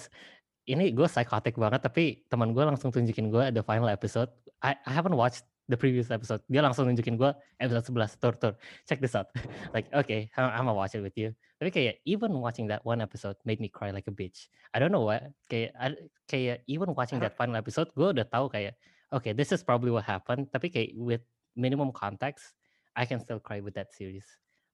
ini 0.71 0.95
gue 0.95 1.05
psychotic 1.11 1.59
banget. 1.59 1.83
Tapi 1.83 2.25
teman 2.31 2.55
gue 2.55 2.65
langsung 2.65 2.95
tunjukin 2.95 3.29
gue 3.29 3.51
the 3.53 3.67
final 3.67 3.91
episode. 3.91 4.31
I, 4.65 4.79
I 4.87 4.93
haven't 4.93 5.19
watched 5.19 5.50
the 5.71 5.79
previous 5.79 6.11
episode. 6.11 6.43
Dia 6.51 6.61
langsung 6.61 6.91
nunjukin 6.91 7.15
gue 7.15 7.31
episode 7.63 7.87
11. 7.95 8.19
Tur 8.19 8.35
tur. 8.35 8.53
Check 8.91 8.99
this 8.99 9.15
out. 9.15 9.31
like 9.75 9.87
okay, 9.95 10.27
I'm, 10.35 10.51
I'm 10.51 10.65
gonna 10.67 10.75
watch 10.75 10.99
it 10.99 11.07
with 11.07 11.15
you. 11.15 11.31
Tapi 11.63 11.71
kayak 11.71 11.95
even 12.03 12.35
watching 12.43 12.67
that 12.67 12.83
one 12.83 12.99
episode 12.99 13.39
made 13.47 13.63
me 13.63 13.71
cry 13.71 13.95
like 13.95 14.11
a 14.11 14.15
bitch. 14.15 14.51
I 14.75 14.83
don't 14.83 14.91
know 14.91 15.07
why. 15.07 15.31
Kayak 15.47 15.71
I- 15.79 16.11
kayak 16.27 16.67
even 16.67 16.91
watching 16.99 17.23
that 17.23 17.39
uh-huh. 17.39 17.47
final 17.47 17.57
episode, 17.57 17.95
gue 17.95 18.11
udah 18.11 18.27
tahu 18.27 18.51
kayak 18.51 18.75
okay, 19.15 19.31
this 19.31 19.55
is 19.55 19.63
probably 19.63 19.95
what 19.95 20.03
happened. 20.03 20.51
Tapi 20.51 20.67
kayak 20.69 20.91
with 20.99 21.23
minimum 21.55 21.95
context, 21.95 22.59
I 22.99 23.07
can 23.07 23.23
still 23.23 23.39
cry 23.39 23.63
with 23.63 23.79
that 23.79 23.95
series. 23.95 24.27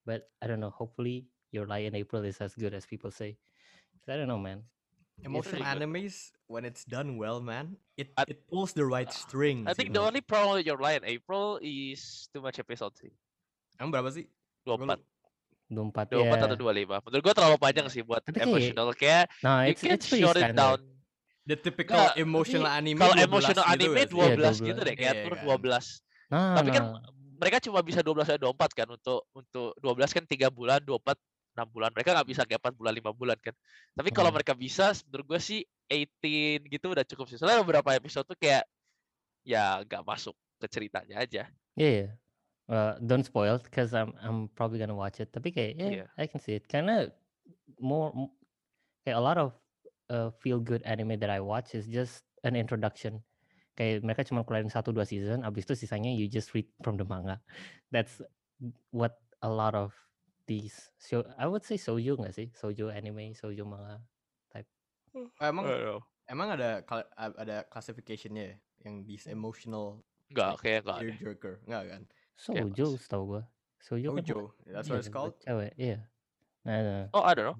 But 0.08 0.32
I 0.40 0.48
don't 0.48 0.64
know. 0.64 0.72
Hopefully, 0.72 1.28
Your 1.52 1.68
Lie 1.68 1.90
in 1.90 1.94
April 1.94 2.24
is 2.24 2.40
as 2.40 2.56
good 2.56 2.72
as 2.72 2.88
people 2.88 3.12
say. 3.12 3.36
I 4.06 4.14
don't 4.14 4.30
know, 4.30 4.38
man. 4.38 4.62
Emotional 5.24 5.64
good. 5.64 5.72
animes 5.72 6.28
when 6.46 6.68
it's 6.68 6.84
done 6.84 7.16
well, 7.16 7.40
man, 7.40 7.80
it 7.96 8.12
I- 8.20 8.28
it 8.28 8.44
pulls 8.46 8.76
the 8.76 8.84
right 8.84 9.08
strings. 9.08 9.64
I 9.64 9.72
think 9.72 9.96
the 9.96 9.98
know. 9.98 10.06
only 10.12 10.20
problem 10.20 10.60
with 10.60 10.68
your 10.68 10.76
in 10.92 11.02
April 11.08 11.56
is 11.64 12.28
too 12.30 12.44
much 12.44 12.60
episode 12.60 12.92
sih 13.00 13.08
Emang 13.80 13.96
berapa 13.96 14.12
sih? 14.12 14.28
24 14.68 15.00
24 15.72 16.12
24 16.12 16.20
yeah. 16.20 16.44
atau 16.46 16.56
25 16.56 17.00
menurut 17.08 17.22
gue 17.24 17.34
terlalu 17.34 17.56
panjang 17.58 17.86
sih 17.88 18.02
buat 18.04 18.20
Tapi 18.20 18.38
kayak- 18.38 18.48
emotional 18.52 18.88
kayak 18.92 19.24
No, 19.40 19.64
you 19.64 19.72
it's 19.72 19.80
can 19.82 19.96
it's 19.96 20.06
short 20.06 20.36
it 20.36 20.52
down 20.52 20.78
The 21.46 21.54
typical 21.54 21.94
Nggak, 21.96 22.14
emotional 22.18 22.66
anime 22.66 22.98
kalau 22.98 23.14
12 23.14 23.26
emotional 23.30 23.64
gitu 23.64 23.72
anime 23.72 23.90
nggak 23.94 24.08
sih? 24.10 24.14
12 24.18 24.26
Iya, 24.26 24.66
gitu 24.66 24.80
12. 24.82 24.86
deh 24.86 24.94
kayak 24.98 25.14
Iya, 25.14 25.22
tur 25.24 25.32
kan. 25.32 25.44
12 25.46 25.86
No, 26.26 26.38
tapi 26.58 26.68
kan 26.74 26.82
no. 26.84 26.98
mereka 27.38 27.56
cuma 27.62 27.78
bisa 27.80 28.00
12 28.02 28.26
sampai 28.26 28.42
24 28.42 28.70
kan 28.74 28.88
untuk 28.90 29.20
untuk 29.32 29.68
12 29.78 30.10
kan 30.12 30.24
3 30.26 30.50
bulan 30.50 30.80
24 30.82 31.14
6 31.56 31.72
bulan 31.72 31.90
mereka 31.96 32.12
nggak 32.12 32.28
bisa 32.28 32.42
kayak 32.44 32.60
4 32.60 32.76
bulan 32.76 32.92
5 32.92 33.16
bulan 33.16 33.38
kan 33.40 33.54
tapi 33.96 34.12
kalau 34.12 34.28
Hmm. 34.28 34.36
mereka 34.36 34.52
bisa 34.52 34.92
menurut 35.08 35.26
gue 35.32 35.40
sih 35.40 35.60
18 35.88 36.68
gitu 36.68 36.92
udah 36.92 37.04
cukup 37.08 37.26
sih 37.26 37.40
soalnya 37.40 37.64
beberapa 37.64 37.96
episode 37.96 38.28
tuh 38.28 38.36
kayak 38.36 38.68
ya 39.42 39.80
nggak 39.82 40.04
masuk 40.04 40.36
ke 40.58 40.66
ceritanya 40.68 41.20
aja 41.20 41.48
Yeah, 41.76 41.92
yeah. 41.92 42.10
Uh, 42.66 42.96
don't 42.98 43.22
spoil 43.22 43.60
because 43.60 43.92
I'm 43.92 44.16
I'm 44.18 44.48
probably 44.50 44.80
gonna 44.80 44.96
watch 44.96 45.20
it. 45.20 45.28
Tapi 45.28 45.52
kayak 45.52 45.72
yeah, 45.76 45.92
Iya. 45.92 46.06
I 46.16 46.24
can 46.24 46.40
see 46.40 46.56
it. 46.56 46.64
Karena 46.66 47.06
more 47.78 48.10
kayak 49.04 49.16
a 49.16 49.22
lot 49.22 49.36
of 49.36 49.52
uh, 50.08 50.32
feel 50.40 50.58
good 50.58 50.80
anime 50.82 51.20
that 51.20 51.28
I 51.28 51.38
watch 51.38 51.76
is 51.76 51.84
just 51.84 52.24
an 52.48 52.56
introduction. 52.56 53.20
Kayak 53.76 54.02
mereka 54.02 54.24
cuma 54.24 54.40
keluarin 54.42 54.72
satu 54.72 54.88
dua 54.90 55.04
season, 55.04 55.44
abis 55.44 55.68
itu 55.68 55.84
sisanya 55.84 56.08
you 56.08 56.26
just 56.26 56.56
read 56.56 56.64
from 56.80 56.96
the 56.96 57.04
manga. 57.04 57.38
That's 57.92 58.18
what 58.88 59.20
a 59.44 59.52
lot 59.52 59.76
of 59.76 59.92
these 60.46 60.90
show. 60.98 61.26
I 61.38 61.46
would 61.46 61.66
say 61.66 61.76
shoujo 61.76 62.16
nggak 62.16 62.34
sih? 62.34 62.48
Shoujo 62.54 62.90
anime, 62.90 63.34
shoujo 63.34 63.66
manga. 63.66 64.02
Oh, 65.16 65.32
emang 65.40 65.64
emang 66.28 66.48
ada 66.52 66.84
ada 67.16 67.64
classificationnya 67.72 68.52
ya? 68.52 68.56
yang 68.84 69.02
these 69.08 69.24
emotional 69.26 70.04
nggak 70.30 70.60
kayak 70.60 70.80
nggak 70.84 70.96
ada 71.00 71.04
tearjerker 71.08 71.54
enggak 71.64 71.82
kan? 71.88 72.02
Shoujo 72.36 72.86
setahu 73.00 73.22
gua. 73.24 73.42
Shoujo 73.80 74.08
kan 74.12 74.24
Shoujo, 74.24 74.44
that's 74.68 74.86
iya, 74.86 74.92
what 74.92 75.00
it's 75.00 75.08
called. 75.08 75.34
Cewek, 75.40 75.72
iya. 75.80 75.98
Nah, 76.66 76.82
nah. 76.82 77.04
oh 77.14 77.24
I 77.24 77.32
don't 77.32 77.46
know 77.54 77.58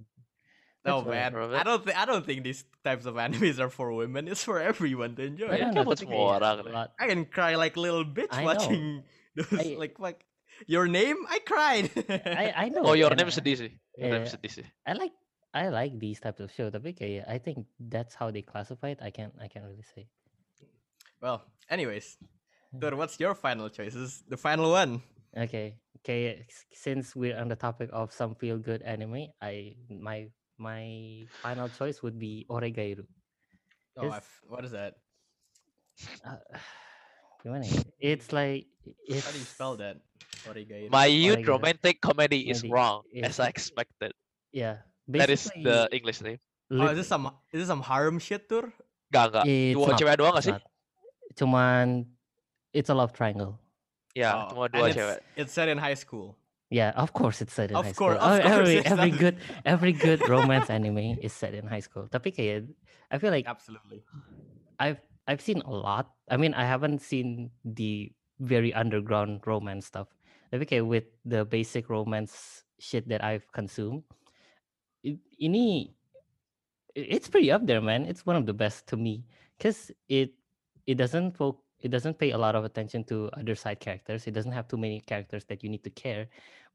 No 0.86 1.02
man. 1.02 1.34
I 1.34 1.62
don't 1.66 1.82
think 1.82 1.98
I 1.98 2.04
don't 2.06 2.24
think 2.24 2.46
these 2.46 2.62
types 2.86 3.06
of 3.10 3.18
animes 3.18 3.58
are 3.58 3.70
for 3.70 3.90
women. 3.90 4.28
It's 4.30 4.46
for 4.46 4.62
everyone 4.62 5.18
to 5.18 5.22
enjoy. 5.26 5.50
I 5.50 5.66
don't 5.66 5.74
know, 5.74 6.86
I 6.98 7.06
can 7.10 7.26
cry 7.26 7.58
like 7.58 7.76
little 7.76 8.06
bitch 8.06 8.30
I 8.30 8.40
know. 8.40 8.46
watching 8.46 9.02
those 9.36 9.50
I- 9.50 9.74
like 9.74 9.98
fuck 9.98 10.22
your 10.64 10.88
name. 10.88 11.16
I 11.28 11.38
cried. 11.44 11.92
I 12.08 12.52
I 12.56 12.66
know. 12.72 12.88
oh 12.88 12.96
your 12.96 13.12
and 13.12 13.20
name 13.20 13.28
I- 13.28 13.36
sedih 13.36 13.54
sih 13.60 13.70
your 14.00 14.10
name 14.16 14.24
yeah, 14.24 14.32
sedih 14.32 14.52
sih 14.62 14.66
I 14.88 14.96
like 14.96 15.12
I 15.56 15.68
like 15.72 15.96
these 16.00 16.20
types 16.20 16.40
of 16.40 16.48
show. 16.52 16.68
Tapi 16.72 16.96
kayak 16.96 17.28
I 17.28 17.36
think 17.40 17.68
that's 17.76 18.16
how 18.16 18.28
they 18.32 18.40
classify 18.44 18.92
it. 18.96 19.00
I 19.04 19.08
can't 19.12 19.32
I 19.40 19.48
can't 19.48 19.64
really 19.68 19.84
say. 19.84 20.08
well, 21.20 21.40
anyways, 21.72 22.20
Tur, 22.76 22.92
what's 22.96 23.16
your 23.16 23.32
final 23.32 23.72
choices? 23.72 24.20
The 24.28 24.36
final 24.36 24.68
one. 24.68 25.00
Okay, 25.32 25.80
okay. 26.04 26.44
Since 26.76 27.16
we're 27.16 27.36
on 27.36 27.48
the 27.48 27.56
topic 27.56 27.88
of 27.92 28.12
some 28.12 28.36
feel 28.36 28.60
good 28.60 28.84
anime, 28.84 29.32
I 29.40 29.80
my 29.88 30.28
my 30.60 31.24
final 31.40 31.68
choice 31.72 32.00
would 32.04 32.20
be 32.20 32.44
Oregairu. 32.52 33.04
Oh, 33.96 34.12
I've- 34.12 34.28
what 34.48 34.64
is 34.64 34.72
that? 34.76 35.00
Uh, 36.20 36.36
gimana? 37.40 37.64
It's 37.96 38.28
like 38.32 38.68
it's 39.08 39.24
How 39.24 39.32
do 39.32 39.40
you 39.40 39.48
spell 39.48 39.74
that? 39.80 40.04
Origairu. 40.46 40.88
my 40.90 41.06
youth 41.06 41.42
Oregairu. 41.42 41.52
romantic 41.58 42.00
comedy 42.00 42.48
is 42.48 42.62
wrong 42.64 43.02
is- 43.12 43.24
as 43.28 43.36
I 43.42 43.48
expected 43.50 44.12
Yeah, 44.54 44.86
that 45.12 45.28
is 45.28 45.50
the 45.52 45.90
English 45.92 46.22
name 46.22 46.38
Oh, 46.66 46.90
is 46.90 46.98
this 46.98 47.06
some 47.06 47.30
is 47.54 47.62
this 47.62 47.70
some 47.70 47.82
harem 47.82 48.18
shit, 48.18 48.48
Tur? 48.50 48.74
Enggak, 49.12 49.30
enggak. 49.30 49.44
it's 49.46 49.74
Dua 49.78 49.86
not, 49.86 49.98
cewek 50.02 50.16
doang 50.18 50.34
gak 50.34 50.42
sih? 50.42 50.56
Cuman 51.38 51.86
it's 52.72 52.90
a 52.90 52.96
love 52.96 53.12
triangle. 53.14 53.58
Yeah, 54.16 54.34
Oh, 54.34 54.48
cuma 54.50 54.66
dua 54.72 54.88
it's, 54.90 54.96
cewek. 54.96 55.18
It's 55.36 55.52
set 55.52 55.68
in 55.68 55.78
high 55.78 55.94
school. 55.94 56.34
Yeah, 56.72 56.90
of 56.98 57.12
course 57.14 57.38
it's 57.38 57.54
set 57.54 57.70
in 57.70 57.76
Of 57.78 57.86
high 57.86 57.94
course- 57.94 58.18
school. 58.18 58.26
of 58.26 58.40
Oh, 58.40 58.42
course 58.42 58.50
every 58.50 58.76
every 58.82 59.10
not. 59.14 59.20
good 59.22 59.36
every 59.68 59.92
good 59.94 60.20
romance 60.26 60.66
anime 60.72 61.20
is 61.22 61.30
set 61.30 61.54
in 61.54 61.68
high 61.70 61.84
school. 61.84 62.08
Tapi 62.10 62.32
kayak 62.34 62.66
I 63.12 63.22
feel 63.22 63.30
like 63.30 63.46
Absolutely. 63.46 64.02
I've 64.80 64.98
I've 65.28 65.38
seen 65.44 65.62
a 65.62 65.70
lot. 65.70 66.10
I 66.26 66.34
mean, 66.34 66.54
I 66.54 66.64
haven't 66.66 66.98
seen 66.98 67.54
the 67.62 68.10
very 68.42 68.74
underground 68.74 69.46
romance 69.46 69.86
stuff. 69.86 70.10
Tapi 70.50 70.64
kayak 70.64 70.86
with 70.86 71.08
the 71.26 71.44
basic 71.44 71.90
romance 71.90 72.64
shit 72.78 73.08
that 73.08 73.22
I've 73.24 73.46
consumed, 73.50 74.04
ini 75.40 75.90
it's 76.96 77.28
pretty 77.28 77.52
up 77.52 77.66
there, 77.66 77.80
man. 77.80 78.06
It's 78.06 78.24
one 78.24 78.36
of 78.36 78.46
the 78.46 78.56
best 78.56 78.88
to 78.88 78.96
me 78.96 79.24
because 79.58 79.92
it 80.08 80.32
it 80.86 80.96
doesn't 80.96 81.36
it 81.80 81.90
doesn't 81.90 82.18
pay 82.18 82.30
a 82.32 82.38
lot 82.38 82.56
of 82.56 82.64
attention 82.64 83.04
to 83.04 83.28
other 83.36 83.54
side 83.54 83.80
characters. 83.80 84.26
It 84.26 84.32
doesn't 84.32 84.52
have 84.52 84.66
too 84.66 84.80
many 84.80 85.00
characters 85.00 85.44
that 85.46 85.62
you 85.62 85.68
need 85.68 85.84
to 85.84 85.90
care. 85.90 86.26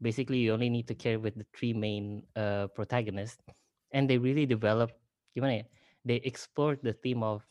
Basically, 0.01 0.38
you 0.38 0.53
only 0.53 0.69
need 0.69 0.88
to 0.88 0.95
care 0.95 1.19
with 1.19 1.36
the 1.36 1.45
three 1.57 1.74
main 1.74 2.24
uh, 2.36 2.67
protagonists, 2.67 3.41
and 3.91 4.09
they 4.09 4.17
really 4.17 4.45
develop. 4.45 4.91
Gimana 5.36 5.57
ya? 5.57 5.65
They 6.05 6.22
explore 6.22 6.78
the 6.78 6.93
theme 6.93 7.24
of 7.24 7.45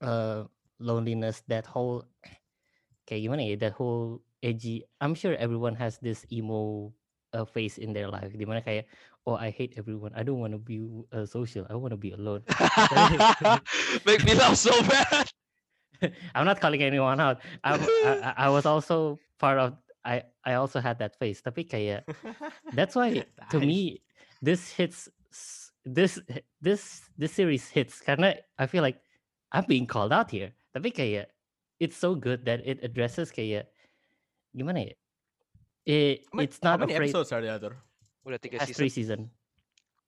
uh, 0.00 0.44
loneliness. 0.78 1.42
That 1.48 1.64
whole 1.64 2.04
kayak 3.08 3.24
gimana 3.24 3.42
ya? 3.48 3.56
That 3.56 3.72
whole 3.72 4.20
edgy. 4.44 4.84
I'm 5.00 5.16
sure 5.16 5.32
everyone 5.40 5.74
has 5.80 5.96
this 6.04 6.28
emo 6.28 6.92
uh, 7.32 7.48
phase 7.48 7.80
in 7.80 7.96
their 7.96 8.12
life. 8.12 8.36
Dimana 8.36 8.60
kayak, 8.60 8.84
oh 9.24 9.34
I 9.34 9.48
hate 9.48 9.74
everyone. 9.80 10.12
I 10.12 10.22
don't 10.22 10.38
want 10.38 10.52
to 10.52 10.60
be 10.60 10.84
uh, 11.10 11.24
social. 11.24 11.64
I 11.72 11.74
want 11.74 11.96
to 11.96 12.00
be 12.00 12.12
alone. 12.12 12.44
Make 14.06 14.24
me 14.28 14.36
laugh 14.36 14.56
so 14.60 14.76
bad. 14.84 15.26
I'm 16.36 16.44
not 16.44 16.60
calling 16.60 16.82
anyone 16.84 17.18
out. 17.20 17.40
I, 17.64 17.80
I, 17.80 18.46
I- 18.46 18.52
was 18.52 18.66
also 18.68 19.18
part 19.40 19.58
of. 19.58 19.74
I 20.04 20.20
I 20.44 20.60
also 20.60 20.84
had 20.84 21.00
that 21.00 21.16
phase. 21.16 21.40
Tapi 21.40 21.64
kayak 21.64 22.04
that's 22.76 22.92
why 22.92 23.24
to 23.48 23.56
me 23.56 24.04
this 24.44 24.68
hits 24.68 25.08
this 25.88 26.20
this 26.60 27.08
this 27.16 27.32
series 27.32 27.72
hits 27.72 28.04
karena 28.04 28.36
I 28.60 28.68
feel 28.68 28.84
like 28.84 29.00
I'm 29.48 29.64
being 29.64 29.88
called 29.88 30.12
out 30.12 30.28
here. 30.28 30.52
Tapi 30.76 30.92
kayak 30.92 31.32
it's 31.80 31.96
so 31.96 32.12
good 32.12 32.44
that 32.44 32.60
it 32.68 32.84
addresses 32.84 33.32
kayak 33.32 33.72
gimana 34.56 34.80
ya? 34.86 34.94
It, 35.84 36.24
How 36.32 36.36
many- 36.38 36.44
it's 36.48 36.62
not 36.62 36.80
How 36.80 36.86
many 36.86 36.94
afraid 36.94 37.10
episodes 37.12 37.32
are 37.32 37.42
there? 37.44 37.58
Thor? 37.60 37.74
Udah 38.24 38.38
tiga 38.40 38.56
has 38.62 38.68
season. 38.72 38.78
three 38.80 38.88
season. 38.92 39.20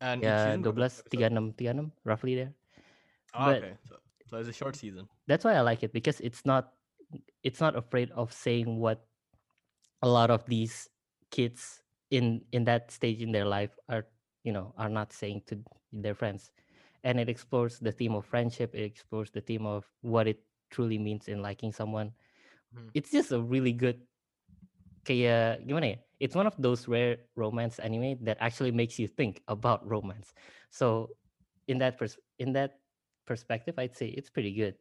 And 0.01 0.21
each 0.25 0.29
Ya 0.29 0.37
season 0.49 0.61
berapa 0.65 0.77
12 0.77 1.05
episode? 1.05 1.09
36 1.13 1.93
36 1.93 2.05
roughly 2.05 2.35
there. 2.37 2.53
Oh, 3.37 3.45
but- 3.53 3.61
okay. 3.61 3.75
So, 3.85 3.95
so 4.27 4.33
it's 4.41 4.49
a 4.49 4.57
short 4.57 4.77
season. 4.77 5.05
that's 5.29 5.45
why 5.45 5.55
I 5.55 5.61
like 5.61 5.83
it 5.85 5.93
because 5.93 6.21
it's 6.25 6.47
not 6.49 6.73
it's 7.45 7.61
not 7.61 7.77
afraid 7.77 8.11
of 8.17 8.33
saying 8.33 8.79
what 8.81 9.05
a 10.03 10.09
lot 10.09 10.31
of 10.33 10.43
these 10.49 10.89
kids 11.31 11.83
in 12.11 12.43
in 12.53 12.65
that 12.67 12.91
stage 12.91 13.21
in 13.23 13.31
their 13.31 13.47
life 13.47 13.75
are 13.91 14.07
you 14.43 14.51
know 14.55 14.73
are 14.79 14.91
not 14.91 15.13
saying 15.13 15.43
to 15.47 15.59
their 15.93 16.15
friends 16.15 16.51
and 17.07 17.19
it 17.23 17.29
explores 17.31 17.79
the 17.79 17.91
theme 17.95 18.15
of 18.19 18.27
friendship 18.27 18.75
it 18.75 18.83
explores 18.87 19.31
the 19.31 19.41
theme 19.43 19.67
of 19.67 19.87
what 20.03 20.27
it 20.27 20.43
truly 20.71 20.99
means 20.99 21.27
in 21.31 21.43
liking 21.43 21.71
someone 21.71 22.11
Hmm. 22.75 22.91
it's 22.99 23.11
just 23.15 23.31
a 23.31 23.39
really 23.39 23.71
good 23.75 24.03
kayak 25.07 25.63
gimana 25.63 25.95
ya 25.95 25.99
it's 26.19 26.35
one 26.35 26.49
of 26.49 26.57
those 26.59 26.89
rare 26.89 27.29
romance 27.37 27.79
anime 27.79 28.19
that 28.25 28.37
actually 28.41 28.73
makes 28.73 28.99
you 28.99 29.07
think 29.07 29.43
about 29.49 29.85
romance. 29.87 30.33
So 30.73 31.15
in 31.69 31.79
that 31.79 31.99
pers- 31.99 32.19
in 32.39 32.53
that 32.55 32.81
perspective 33.27 33.75
i'd 33.79 33.95
say 33.95 34.09
it's 34.15 34.31
pretty 34.31 34.55
good. 34.55 34.75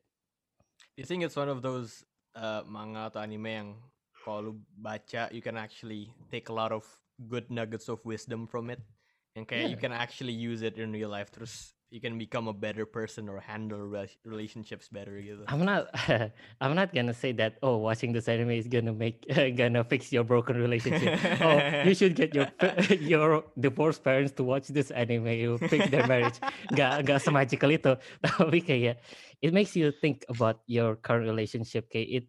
Do 0.95 0.97
you 1.03 1.07
think 1.07 1.23
it's 1.23 1.35
one 1.35 1.49
of 1.49 1.61
those 1.61 2.05
uh, 2.35 2.63
manga 2.65 3.11
atau 3.11 3.21
anime 3.21 3.51
yang 3.51 3.69
kalau 4.25 4.39
lu 4.41 4.53
baca 4.79 5.29
you 5.29 5.43
can 5.43 5.59
actually 5.59 6.09
take 6.33 6.49
a 6.49 6.55
lot 6.55 6.73
of 6.73 6.81
good 7.29 7.45
nuggets 7.51 7.91
of 7.91 8.01
wisdom 8.07 8.47
from 8.47 8.71
it? 8.71 8.81
And 9.35 9.43
kayak 9.43 9.67
you 9.67 9.77
can 9.77 9.91
actually 9.91 10.33
use 10.33 10.63
it 10.63 10.79
in 10.79 10.95
real 10.95 11.11
life 11.11 11.29
terus 11.29 11.74
you 11.95 12.03
can 12.03 12.19
become 12.19 12.51
a 12.51 12.53
better 12.53 12.83
person 12.83 13.31
or 13.31 13.39
handle 13.39 13.79
rela- 13.79 14.19
relationships 14.27 14.91
better 14.91 15.15
gitu. 15.15 15.47
I'm 15.47 15.63
not 15.63 15.87
I'm 16.61 16.75
not 16.75 16.91
gonna 16.91 17.15
say 17.15 17.31
that 17.39 17.55
oh 17.63 17.79
watching 17.79 18.11
this 18.11 18.27
anime 18.27 18.51
is 18.51 18.67
gonna 18.67 18.91
make 18.91 19.23
gonna 19.59 19.87
fix 19.87 20.11
your 20.11 20.27
broken 20.27 20.59
relationship. 20.59 21.15
oh 21.39 21.55
you 21.87 21.95
should 21.95 22.19
get 22.19 22.35
your 22.35 22.51
your 22.99 23.47
divorced 23.55 24.03
parents 24.03 24.35
to 24.35 24.43
watch 24.43 24.67
this 24.67 24.91
anime 24.91 25.31
you 25.31 25.55
fix 25.71 25.87
their 25.87 26.03
marriage. 26.03 26.35
Gak 26.75 27.07
gak 27.07 27.23
semagical 27.23 27.71
itu. 27.71 27.95
Tapi 28.19 28.59
kayak 28.59 28.99
it 29.39 29.55
makes 29.55 29.71
you 29.79 29.95
think 29.95 30.27
about 30.27 30.59
your 30.67 30.99
current 30.99 31.23
relationship. 31.23 31.87
Kayak 31.87 32.09
it 32.11 32.25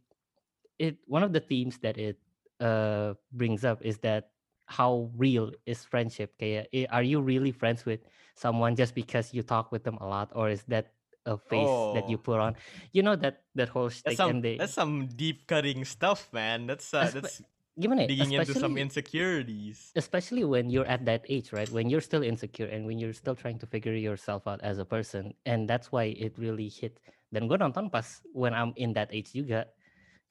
it 0.79 0.95
one 1.11 1.27
of 1.27 1.35
the 1.35 1.43
themes 1.43 1.83
that 1.83 1.99
it 1.99 2.23
uh 2.63 3.19
brings 3.35 3.67
up 3.67 3.83
is 3.83 3.99
that 4.07 4.31
how 4.67 5.11
real 5.17 5.53
is 5.67 5.85
friendship? 5.85 6.35
Kayak 6.39 6.69
i- 6.75 6.89
are 6.91 7.03
you 7.03 7.21
really 7.21 7.53
friends 7.53 7.85
with 7.87 8.01
someone 8.35 8.77
just 8.77 8.95
because 8.95 9.33
you 9.35 9.43
talk 9.43 9.71
with 9.73 9.85
them 9.85 9.99
a 10.01 10.07
lot, 10.07 10.31
or 10.35 10.51
is 10.51 10.65
that 10.69 10.95
a 11.27 11.37
face 11.39 11.89
that 11.93 12.09
you 12.09 12.19
Oh. 12.19 12.23
put 12.23 12.39
on? 12.41 12.55
You 12.93 13.03
know 13.03 13.17
that 13.17 13.47
that 13.55 13.71
whole 13.71 13.91
That's 14.05 14.17
some 14.17 14.41
they 14.43 14.59
that's 14.59 14.75
some 14.75 15.09
deep 15.09 15.47
cutting 15.47 15.85
stuff, 15.85 16.33
man. 16.33 16.67
That's 16.67 16.93
uh, 16.95 17.11
that's 17.11 17.43
gimana 17.79 18.07
digging 18.07 18.33
into 18.33 18.55
some 18.55 18.77
insecurities. 18.77 19.93
especially 19.97 20.45
when 20.45 20.69
you're 20.71 20.87
at 20.87 21.05
that 21.07 21.25
age, 21.29 21.53
right? 21.53 21.71
When 21.71 21.89
you're 21.89 22.05
still 22.05 22.23
insecure 22.23 22.67
and 22.67 22.87
when 22.87 22.99
you're 22.99 23.15
still 23.17 23.35
trying 23.35 23.59
to 23.61 23.67
figure 23.67 23.95
yourself 23.95 24.47
out 24.47 24.61
as 24.63 24.79
a 24.79 24.85
person, 24.85 25.35
and 25.47 25.69
that's 25.69 25.91
why 25.91 26.05
it 26.13 26.37
really 26.39 26.69
hit. 26.69 27.01
Dan 27.33 27.49
gue 27.49 27.57
nonton 27.59 27.91
pas 27.91 28.23
when 28.33 28.53
I'm 28.55 28.73
in 28.77 28.93
that 28.95 29.09
age 29.11 29.33
juga, 29.33 29.67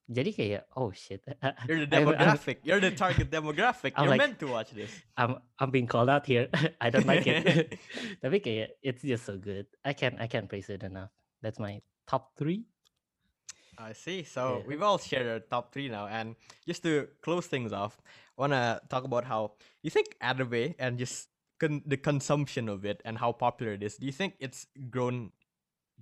jadi 0.06 0.30
kayak 0.30 0.64
oh 0.78 0.94
shit, 0.94 1.26
You're 1.68 1.86
the 1.86 1.90
I'm- 1.90 2.06
demographic. 2.14 2.62
You're 2.62 2.80
the 2.80 2.94
target 2.94 3.34
demographic. 3.34 3.94
I'm 3.98 4.06
You're 4.06 4.14
like- 4.14 4.22
meant 4.22 4.38
to 4.40 4.48
watch 4.54 4.70
this. 4.72 4.94
I'm 5.18 5.42
I'm 5.58 5.72
being 5.74 5.90
called 5.90 6.10
out 6.14 6.26
here. 6.30 6.48
I 6.82 6.94
don't 6.94 7.10
like 7.10 7.26
it. 7.26 7.78
Tapi 8.22 8.38
kayak 8.40 8.78
it's 8.86 9.02
just 9.02 9.26
so 9.26 9.36
good. 9.42 9.66
I 9.82 9.98
can't 9.98 10.22
I 10.22 10.30
can't 10.30 10.46
praise 10.46 10.70
it 10.70 10.86
enough. 10.86 11.10
That's 11.42 11.58
my 11.58 11.82
top 12.06 12.38
three. 12.38 12.70
I 13.76 13.92
see. 13.98 14.24
So 14.24 14.62
Yeah. 14.62 14.68
we've 14.72 14.86
all 14.86 15.02
shared 15.02 15.28
our 15.28 15.42
top 15.42 15.74
three 15.74 15.90
now, 15.90 16.08
and 16.08 16.38
just 16.64 16.86
to 16.88 17.10
close 17.20 17.50
things 17.50 17.74
off, 17.76 18.00
I 18.38 18.46
wanna 18.48 18.80
talk 18.88 19.04
about 19.04 19.26
how 19.26 19.58
you 19.84 19.90
think 19.92 20.16
anime 20.22 20.78
and 20.80 20.96
just 20.96 21.28
con- 21.60 21.84
the 21.84 21.98
consumption 22.00 22.70
of 22.70 22.86
it 22.86 23.02
and 23.04 23.18
how 23.20 23.34
popular 23.34 23.74
it 23.76 23.84
is. 23.84 23.98
Do 23.98 24.06
you 24.06 24.16
think 24.16 24.38
it's 24.40 24.70
grown 24.94 25.34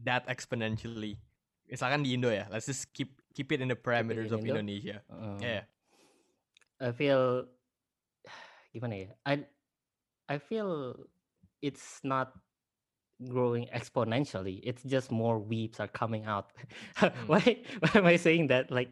that 0.03 0.27
exponentially? 0.29 1.17
Misalkan 1.65 2.03
di 2.05 2.13
Indo 2.13 2.29
ya, 2.29 2.45
let's 2.53 2.69
just 2.69 2.93
keep 2.93 3.22
keep 3.33 3.51
it 3.51 3.61
in 3.61 3.69
the 3.69 3.75
parameters 3.75 4.29
in 4.29 4.33
of 4.33 4.39
Indo? 4.41 4.55
Indonesia. 4.57 5.01
Um, 5.09 5.37
Yeah. 5.41 5.63
I 6.81 6.91
feel 6.91 7.47
gimana 8.75 9.07
ya? 9.07 9.09
I 9.25 9.45
I 10.29 10.37
feel 10.37 10.95
it's 11.61 11.99
not 12.03 12.33
growing 13.29 13.67
exponentially. 13.71 14.59
It's 14.63 14.83
just 14.83 15.11
more 15.11 15.39
weeps 15.39 15.79
are 15.79 15.87
coming 15.87 16.25
out. 16.25 16.51
why 17.29 17.41
why 17.79 17.91
am 17.95 18.05
I 18.05 18.17
saying 18.17 18.47
that? 18.51 18.71
Like 18.71 18.91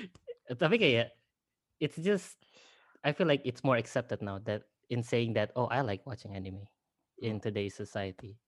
tapi 0.60 0.78
kayak 0.78 1.10
it's 1.80 1.98
just 1.98 2.38
I 3.02 3.12
feel 3.12 3.26
like 3.26 3.42
it's 3.44 3.62
more 3.64 3.76
accepted 3.76 4.22
now 4.22 4.38
that 4.46 4.70
in 4.90 5.02
saying 5.02 5.34
that 5.34 5.50
oh 5.58 5.66
I 5.66 5.82
like 5.82 6.06
watching 6.06 6.34
anime 6.34 6.66
in 7.18 7.40
today's 7.40 7.74
society. 7.74 8.38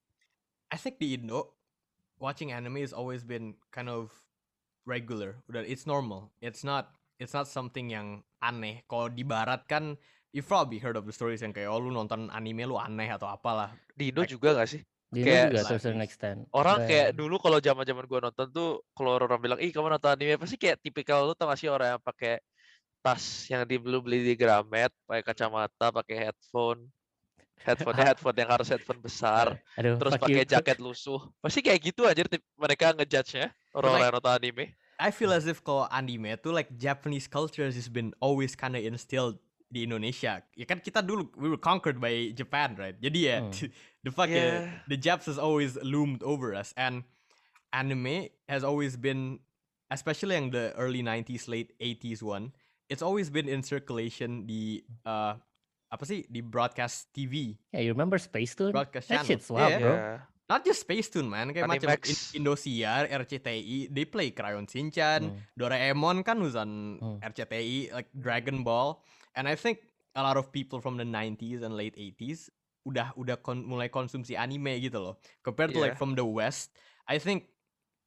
I 0.71 0.77
think 0.77 1.01
di 1.01 1.17
Indo, 1.17 1.57
watching 2.21 2.53
anime 2.53 2.85
has 2.85 2.93
always 2.93 3.25
been 3.25 3.57
kind 3.73 3.89
of 3.89 4.13
regular. 4.89 5.37
Udah, 5.53 5.61
it's 5.61 5.85
normal. 5.85 6.33
It's 6.41 6.65
not 6.65 6.89
it's 7.21 7.37
not 7.37 7.45
something 7.45 7.93
yang 7.93 8.25
aneh. 8.41 8.81
Kalau 8.89 9.13
di 9.13 9.21
barat 9.21 9.69
kan 9.69 10.01
you've 10.33 10.49
probably 10.49 10.81
heard 10.81 10.97
of 10.97 11.05
the 11.05 11.13
stories 11.13 11.45
yang 11.45 11.53
kayak 11.53 11.69
oh 11.69 11.77
lu 11.77 11.93
nonton 11.93 12.33
anime 12.33 12.65
lu 12.65 12.81
aneh 12.81 13.13
atau 13.13 13.29
apalah. 13.29 13.77
Di 13.93 14.09
Indo 14.09 14.25
Like- 14.25 14.33
juga 14.33 14.57
gak 14.57 14.71
sih? 14.73 14.81
Di 15.09 15.25
Kayak 15.25 15.53
Indo 15.53 15.61
juga 15.61 15.69
to 15.69 15.77
a 15.77 15.83
certain 15.85 16.05
extent. 16.05 16.39
Orang 16.57 16.89
kayak 16.89 17.13
but- 17.13 17.21
dulu 17.21 17.37
kalau 17.37 17.59
zaman 17.61 17.85
zaman 17.85 18.05
gua 18.09 18.33
nonton 18.33 18.49
tuh 18.49 18.81
kalau 18.97 19.21
orang 19.21 19.41
bilang 19.45 19.59
ih 19.61 19.69
kamu 19.69 19.93
nonton 19.93 20.17
anime 20.17 20.41
pasti 20.41 20.57
kayak 20.57 20.81
tipikal 20.81 21.29
lu 21.29 21.37
tau 21.37 21.53
gak 21.53 21.61
sih 21.61 21.69
orang 21.69 21.97
yang 21.97 22.03
pakai 22.03 22.41
tas 22.99 23.47
yang 23.47 23.63
dibeli 23.63 23.99
beli 24.03 24.19
di 24.27 24.35
Gramet, 24.35 24.91
pakai 25.07 25.23
kacamata, 25.23 25.95
pakai 25.95 26.29
headphone, 26.29 26.91
headphone 27.63 27.95
headphone 28.11 28.37
yang 28.37 28.51
harus 28.51 28.69
headphone 28.69 28.99
besar, 28.99 29.55
Aduh, 29.79 29.95
terus 30.03 30.19
you. 30.19 30.23
pakai 30.27 30.45
jaket 30.45 30.79
lusuh. 30.83 31.23
Pasti 31.39 31.63
kayak 31.63 31.79
gitu 31.79 32.11
aja 32.11 32.27
mereka 32.59 32.91
ngejudge-nya 32.99 33.55
orang-orang 33.79 34.05
yang 34.05 34.17
nonton 34.19 34.35
anime. 34.35 34.65
I 34.99 35.11
feel 35.15 35.31
as 35.31 35.47
if 35.47 35.63
kalau 35.63 35.87
anime 35.89 36.35
tuh 36.43 36.51
like 36.51 36.75
Japanese 36.75 37.31
culture 37.31 37.63
has 37.65 37.87
been 37.87 38.11
always 38.19 38.59
kind 38.59 38.75
of 38.75 38.83
instilled 38.83 39.39
di 39.69 39.87
Indonesia. 39.87 40.43
Ya 40.57 40.65
kan 40.65 40.83
kita 40.83 41.05
dulu 41.05 41.29
we 41.39 41.47
were 41.47 41.61
conquered 41.61 42.01
by 42.01 42.35
Japan, 42.35 42.75
right? 42.75 42.99
Jadi 42.99 43.19
ya 43.31 43.39
Hmm. 43.47 43.55
the 44.07 44.11
fucking 44.11 44.35
Yeah. 44.67 44.83
the 44.91 44.99
Japs 44.99 45.31
has 45.31 45.39
always 45.39 45.79
loomed 45.81 46.27
over 46.27 46.51
us 46.51 46.75
and 46.75 47.07
anime 47.71 48.33
has 48.49 48.65
always 48.65 48.97
been 48.97 49.39
especially 49.91 50.37
in 50.37 50.51
the 50.51 50.73
early 50.77 51.05
90s 51.05 51.49
late 51.49 51.73
80s 51.81 52.25
one 52.25 52.53
it's 52.89 53.05
always 53.05 53.29
been 53.29 53.45
in 53.49 53.61
circulation 53.61 54.49
di 54.49 54.81
uh 55.05 55.37
apa 55.89 56.05
sih 56.05 56.25
di 56.29 56.41
broadcast 56.41 57.13
TV 57.13 57.57
Yeah, 57.73 57.85
you 57.85 57.93
remember 57.93 58.17
Space 58.17 58.53
Tune? 58.53 58.73
broadcast 58.73 59.09
That 59.09 59.25
channel 59.25 59.29
shit's 59.37 59.49
wild, 59.49 59.73
yeah. 59.73 59.81
bro. 59.81 59.93
Yeah. 59.93 60.19
Not 60.49 60.65
just 60.65 60.81
Space 60.83 61.09
Tune 61.09 61.29
man, 61.29 61.53
kayak 61.53 61.69
macam 61.69 61.93
Animax. 61.93 62.33
In- 62.33 62.43
Indosiar, 62.43 63.05
RCTI, 63.07 63.93
they 63.93 64.05
play 64.05 64.33
Crayon 64.33 64.65
Shinchan, 64.65 65.21
Hmm. 65.29 65.37
Doraemon 65.55 66.25
kan 66.25 66.41
on 66.41 66.71
Hmm. 66.97 67.19
RCTI, 67.21 67.93
like 67.93 68.09
Dragon 68.11 68.65
Ball, 68.65 68.97
and 69.33 69.45
I 69.45 69.55
think 69.55 69.85
a 70.13 70.25
lot 70.25 70.35
of 70.35 70.51
people 70.51 70.81
from 70.81 70.97
the 70.97 71.05
90s 71.05 71.61
and 71.61 71.77
late 71.77 71.95
80s 71.95 72.49
udah 72.83 73.13
udah 73.15 73.37
kon- 73.39 73.63
mulai 73.63 73.87
konsumsi 73.87 74.33
anime 74.33 74.81
gitu 74.81 74.97
loh. 74.97 75.15
Compared 75.41 75.71
to 75.71 75.79
like 75.79 75.95
Yeah. 75.95 76.01
from 76.01 76.17
the 76.17 76.25
West, 76.25 76.73
I 77.05 77.21
think 77.21 77.53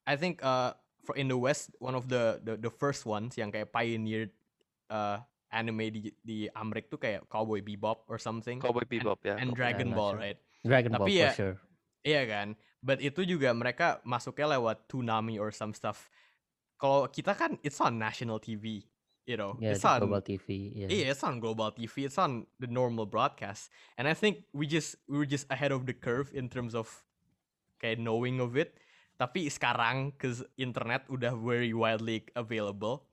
I 0.02 0.18
think 0.18 0.42
uh 0.42 0.74
for 1.06 1.14
in 1.14 1.30
the 1.30 1.38
West 1.38 1.70
one 1.78 1.94
of 1.94 2.10
the 2.10 2.42
the, 2.42 2.58
the 2.58 2.72
first 2.72 3.06
ones 3.06 3.38
yang 3.38 3.54
kayak 3.54 3.70
pioneered 3.70 4.34
uh 4.90 5.22
anime 5.48 5.94
di 5.94 6.00
di 6.18 6.50
Amerik 6.50 6.90
tuh 6.90 6.98
kayak 6.98 7.30
Cowboy 7.30 7.62
Bebop 7.62 8.02
or 8.10 8.18
something 8.18 8.58
Cowboy 8.58 8.82
Bebop 8.82 9.22
ya. 9.22 9.38
and 9.38 9.54
Cowboy 9.54 9.58
Dragon 9.62 9.88
not 9.88 9.96
Ball, 9.96 10.10
sure. 10.10 10.20
right? 10.20 10.38
Dragon 10.62 10.90
Ball 10.90 10.98
Tapi 10.98 11.14
for 11.14 11.22
ya- 11.22 11.34
sure. 11.38 11.56
Iya 12.02 12.22
kan? 12.26 12.48
But 12.82 12.98
itu 12.98 13.22
juga 13.22 13.54
mereka 13.54 14.02
masuknya 14.02 14.58
lewat 14.58 14.90
Toonami 14.90 15.38
or 15.38 15.54
some 15.54 15.70
stuff. 15.70 16.10
Kalau 16.74 17.06
kita 17.06 17.38
kan 17.38 17.54
it's 17.62 17.78
on 17.78 17.94
national 17.94 18.42
TV, 18.42 18.82
you 19.22 19.38
know. 19.38 19.54
Yeah, 19.62 19.78
it's 19.78 19.86
the 19.86 19.94
on 19.94 20.02
global 20.02 20.22
TV. 20.22 20.74
Yeah. 20.74 20.90
Yeah, 20.90 21.14
it's 21.14 21.22
on 21.22 21.38
global 21.38 21.70
TV. 21.70 22.10
It's 22.10 22.18
on 22.18 22.50
the 22.58 22.66
normal 22.66 23.06
broadcast. 23.06 23.70
And 23.94 24.10
I 24.10 24.18
think 24.18 24.50
we 24.50 24.66
just 24.66 24.98
we 25.06 25.14
were 25.14 25.30
just 25.30 25.46
ahead 25.46 25.70
of 25.70 25.86
the 25.86 25.94
curve 25.94 26.34
in 26.34 26.50
terms 26.50 26.74
of 26.74 26.90
kayak 27.78 28.02
knowing 28.02 28.42
of 28.42 28.58
it. 28.58 28.82
Tapi 29.14 29.46
sekarang 29.46 30.18
cause 30.18 30.42
internet 30.58 31.06
udah 31.06 31.38
very 31.38 31.70
widely 31.70 32.26
available, 32.34 33.06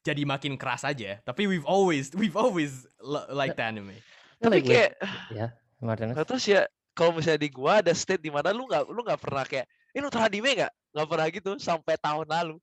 jadi 0.00 0.24
makin 0.24 0.56
keras 0.56 0.88
aja. 0.88 1.20
Tapi 1.20 1.44
we've 1.44 1.68
always 1.68 2.08
we've 2.16 2.40
always 2.40 2.88
li- 3.04 3.28
liked 3.28 3.60
anime. 3.60 3.92
I 3.92 4.00
feel 4.40 4.48
Tapi 4.48 4.58
kayak 4.64 4.90
yeah, 5.28 5.52
Martinez. 5.84 6.16
Nggak 6.16 6.24
tahu 6.24 6.40
sih 6.40 6.56
ya 6.56 6.64
kalau 6.96 7.16
misalnya 7.16 7.40
di 7.42 7.50
gua 7.52 7.80
ada 7.80 7.92
state 7.94 8.20
di 8.20 8.30
mana 8.32 8.50
lu 8.50 8.66
nggak 8.66 8.82
lu 8.90 9.00
nggak 9.02 9.20
pernah 9.20 9.44
kayak 9.46 9.66
ini 9.94 10.00
nonton 10.02 10.22
anime 10.22 10.50
nggak 10.58 10.72
nggak 10.94 11.08
pernah 11.08 11.26
gitu 11.30 11.50
sampai 11.58 11.94
tahun 11.98 12.26
lalu 12.28 12.56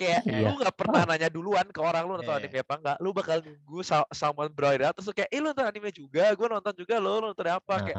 kayak 0.00 0.24
Iya. 0.24 0.48
lu 0.48 0.54
nggak 0.56 0.76
pernah 0.76 1.02
nanya 1.04 1.28
duluan 1.28 1.66
ke 1.68 1.80
orang 1.80 2.08
lu 2.08 2.16
nonton 2.16 2.32
Iya. 2.32 2.40
anime 2.48 2.58
apa 2.64 2.74
enggak 2.80 2.96
lu 3.04 3.08
bakal 3.12 3.36
nunggu 3.44 3.78
sa 3.84 3.96
someone 4.16 4.48
brought 4.48 4.80
it 4.80 4.84
out, 4.84 4.96
terus 4.96 5.06
lu 5.08 5.14
kayak 5.14 5.28
eh 5.28 5.38
lu 5.44 5.52
nonton 5.52 5.66
anime 5.68 5.88
juga 5.92 6.24
gua 6.32 6.48
nonton 6.56 6.72
juga 6.72 6.94
lo 6.96 7.20
lu 7.20 7.26
nonton 7.32 7.48
apa 7.52 7.74
kayak 7.84 7.98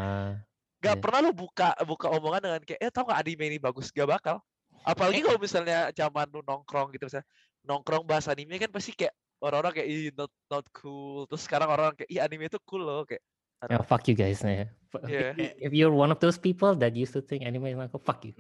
nggak 0.82 0.96
iya. 0.98 1.02
pernah 1.02 1.20
lu 1.22 1.32
buka 1.32 1.70
buka 1.86 2.08
omongan 2.10 2.42
dengan 2.42 2.62
kayak 2.66 2.80
eh 2.82 2.90
tau 2.90 3.06
gak 3.06 3.22
anime 3.22 3.44
ini 3.54 3.58
bagus 3.62 3.94
gak 3.94 4.10
bakal 4.10 4.42
apalagi 4.82 5.22
Eh. 5.22 5.26
kalau 5.30 5.38
misalnya 5.38 5.94
zaman 5.94 6.26
lu 6.34 6.42
nongkrong 6.42 6.90
gitu 6.98 7.06
misalnya 7.06 7.28
nongkrong 7.62 8.04
bahas 8.10 8.26
anime 8.26 8.58
kan 8.58 8.74
pasti 8.74 8.98
kayak 8.98 9.14
orang-orang 9.38 9.78
kayak 9.78 9.88
ih 9.94 10.10
not 10.18 10.34
not 10.50 10.66
cool 10.74 11.30
terus 11.30 11.46
sekarang 11.46 11.70
orang 11.70 11.94
kayak 11.94 12.10
ih 12.10 12.18
anime 12.18 12.50
itu 12.50 12.58
cool 12.66 12.82
loh 12.82 13.06
kayak 13.06 13.22
yeah, 13.70 13.82
fuck 13.84 14.08
you 14.08 14.16
guys. 14.16 14.44
Nah, 14.44 14.66
Fu- 14.90 15.04
if, 15.08 15.54
if 15.58 15.72
you're 15.74 15.94
one 15.94 16.12
of 16.12 16.20
those 16.20 16.38
people 16.38 16.74
that 16.76 16.96
used 16.96 17.14
to 17.14 17.22
think 17.22 17.44
anime 17.46 17.66
is 17.68 17.78
like, 17.78 17.92
oh, 17.94 18.02
fuck 18.02 18.26
you. 18.26 18.34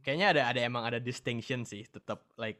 kayaknya 0.00 0.32
ada 0.32 0.42
ada 0.48 0.60
emang 0.64 0.88
ada 0.88 0.96
distinction 0.96 1.60
sih 1.60 1.84
tetap 1.84 2.24
like 2.40 2.56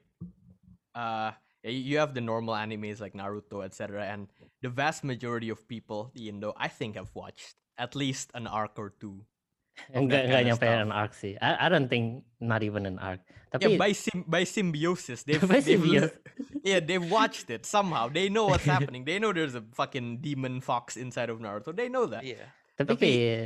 uh 0.93 1.33
yeah, 1.65 1.73
you 1.73 1.81
you 1.81 1.97
have 1.97 2.13
the 2.13 2.21
normal 2.21 2.53
animes 2.53 3.01
like 3.01 3.17
Naruto 3.17 3.65
etc 3.65 4.05
and 4.05 4.29
the 4.61 4.69
vast 4.69 5.09
majority 5.09 5.49
of 5.49 5.65
people 5.65 6.13
di 6.13 6.29
Indo 6.29 6.53
I 6.61 6.69
think 6.69 7.01
have 7.01 7.09
watched 7.17 7.57
at 7.81 7.97
least 7.97 8.29
an 8.37 8.45
arc 8.45 8.77
or 8.77 8.93
two 8.93 9.25
of 9.89 10.05
Enggak 10.05 10.13
that 10.13 10.25
enggak 10.29 10.37
kinda 10.37 10.49
nyampe 10.53 10.67
stuff. 10.69 10.85
an 10.85 10.93
arc 10.93 11.13
sih. 11.17 11.33
I, 11.41 11.51
I 11.65 11.67
don't 11.73 11.89
think 11.89 12.29
not 12.45 12.61
even 12.61 12.85
an 12.85 13.01
arc. 13.01 13.25
Tapi 13.49 13.73
yeah 13.73 13.81
by 13.81 13.97
sim 13.97 14.21
by 14.29 14.45
symbiosis 14.45 15.23
they've, 15.27 15.41
By 15.41 15.65
they've 15.65 15.81
li- 15.81 15.97
symbiosis. 16.05 16.21
Yeah 16.63 16.81
they've 16.81 17.05
watched 17.09 17.49
it 17.49 17.65
somehow 17.65 18.09
they 18.09 18.29
know 18.29 18.47
what's 18.47 18.67
happening 18.69 19.05
they 19.05 19.19
know 19.19 19.33
there's 19.33 19.55
a 19.57 19.65
fucking 19.73 20.21
demon 20.21 20.61
fox 20.61 20.97
inside 20.97 21.29
of 21.29 21.41
Naruto 21.41 21.73
they 21.75 21.89
know 21.89 22.05
that 22.07 22.23
iya 22.23 22.53
tapi 22.77 22.97
tapi 22.97 23.01
kayak 23.01 23.45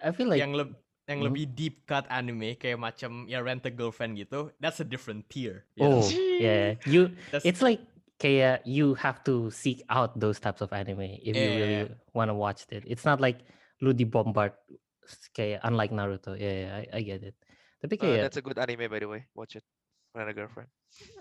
I 0.00 0.10
feel 0.16 0.28
like 0.28 0.40
yang 0.40 0.52
leb- 0.56 0.76
yang 1.10 1.20
Hmm. 1.20 1.26
lebih 1.32 1.44
deep 1.58 1.76
cut 1.90 2.06
anime 2.06 2.54
kayak 2.54 2.78
macam 2.78 3.26
ya 3.26 3.42
rent 3.42 3.66
a 3.66 3.72
girlfriend 3.74 4.14
gitu 4.14 4.54
that's 4.62 4.78
a 4.78 4.86
different 4.86 5.26
tier 5.26 5.66
you 5.74 5.82
know? 5.84 5.98
oh 6.00 6.06
yeah 6.38 6.78
you 6.86 7.10
That's- 7.34 7.42
it's 7.42 7.60
like 7.60 7.82
kayak 8.20 8.62
you 8.68 8.94
have 9.00 9.24
to 9.24 9.48
seek 9.50 9.80
out 9.88 10.12
those 10.20 10.36
types 10.38 10.60
of 10.60 10.70
anime 10.70 11.18
if 11.24 11.32
you 11.32 11.40
Yeah, 11.40 11.50
yeah, 11.50 11.56
really 11.56 11.80
want 12.12 12.28
to 12.28 12.36
watch 12.36 12.68
it. 12.68 12.84
It's 12.84 13.08
not 13.08 13.16
like 13.16 13.40
lu 13.80 13.96
di 13.96 14.04
bombard 14.04 14.52
s- 15.02 15.32
kayak 15.32 15.64
unlike 15.64 15.88
Naruto. 15.88 16.36
Yeah, 16.36 16.52
yeah 16.52 16.72
I, 16.84 16.84
I 16.94 17.00
get 17.00 17.24
it. 17.24 17.32
Tapi 17.80 17.96
Uh, 17.96 18.20
that's 18.20 18.36
a 18.36 18.44
good 18.44 18.60
anime 18.60 18.92
by 18.92 19.00
the 19.00 19.08
way 19.08 19.24
watch 19.32 19.56
it 19.56 19.64
Rent 20.14 20.30
a 20.30 20.34
girlfriend 20.34 20.68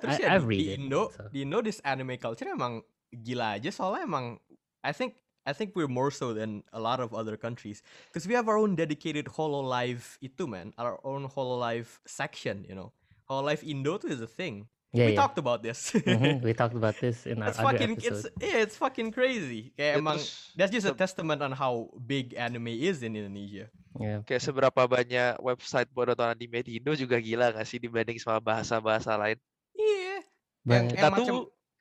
Terus 0.02 0.18
I- 0.18 0.22
ya 0.26 0.28
I've 0.34 0.46
di, 0.46 0.50
read 0.50 0.60
di 0.60 0.68
it, 0.74 0.80
Indo, 0.82 1.02
so. 1.14 1.30
di 1.30 1.40
Indo 1.46 1.62
this 1.62 1.78
anime 1.86 2.18
culture 2.18 2.50
emang 2.50 2.82
gila 3.14 3.62
aja 3.62 3.70
soalnya 3.70 4.06
emang 4.06 4.42
I 4.82 4.92
think 4.94 5.22
I 5.46 5.54
think 5.54 5.74
we're 5.74 5.90
more 5.90 6.12
so 6.14 6.34
than 6.34 6.62
a 6.74 6.82
lot 6.82 7.00
of 7.00 7.14
other 7.14 7.34
countries 7.38 7.82
because 8.10 8.26
we 8.30 8.34
have 8.38 8.46
our 8.50 8.58
own 8.58 8.76
dedicated 8.78 9.26
Hololive 9.34 10.18
itu 10.22 10.46
man, 10.46 10.74
our 10.78 11.02
own 11.02 11.26
Hololive 11.26 11.90
section, 12.06 12.66
you 12.70 12.76
know. 12.78 12.94
Hololive 13.26 13.66
Indo 13.66 13.98
tuh 13.98 14.14
is 14.14 14.22
a 14.22 14.30
thing. 14.30 14.70
yeah, 14.94 15.06
we 15.10 15.14
yeah. 15.14 15.22
talked 15.22 15.38
about 15.42 15.62
this. 15.66 15.90
Mhm, 15.94 16.42
we 16.46 16.54
talked 16.60 16.76
about 16.78 16.98
this 17.02 17.26
in 17.26 17.42
our 17.42 17.50
it's 17.50 17.58
other 17.58 17.78
fucking 17.78 17.92
episode. 17.98 18.30
it's 18.30 18.46
yeah, 18.46 18.62
it's 18.62 18.78
fucking 18.78 19.10
crazy. 19.10 19.74
Kayak 19.74 19.98
Ya, 19.98 20.02
emang 20.02 20.18
that's 20.54 20.70
just 20.74 20.86
a 20.86 20.94
testament 20.94 21.42
on 21.42 21.54
how 21.54 21.90
big 21.98 22.34
anime 22.38 22.70
is 22.70 23.02
in 23.02 23.18
Indonesia. 23.18 23.74
Yeah. 23.98 24.22
kayak 24.22 24.46
seberapa 24.46 24.86
banyak 24.86 25.42
website 25.42 25.90
buat 25.90 26.14
nonton 26.14 26.30
anime 26.30 26.62
di 26.62 26.78
Indo 26.78 26.94
juga 26.94 27.18
gila 27.18 27.50
gak 27.50 27.66
sih 27.66 27.82
dibanding 27.82 28.22
sama 28.22 28.38
bahasa-bahasa 28.38 29.18
lain 29.18 29.42
Iya. 29.74 30.22
Yang, 30.62 30.86
kita 30.94 31.08
tuh 31.18 31.40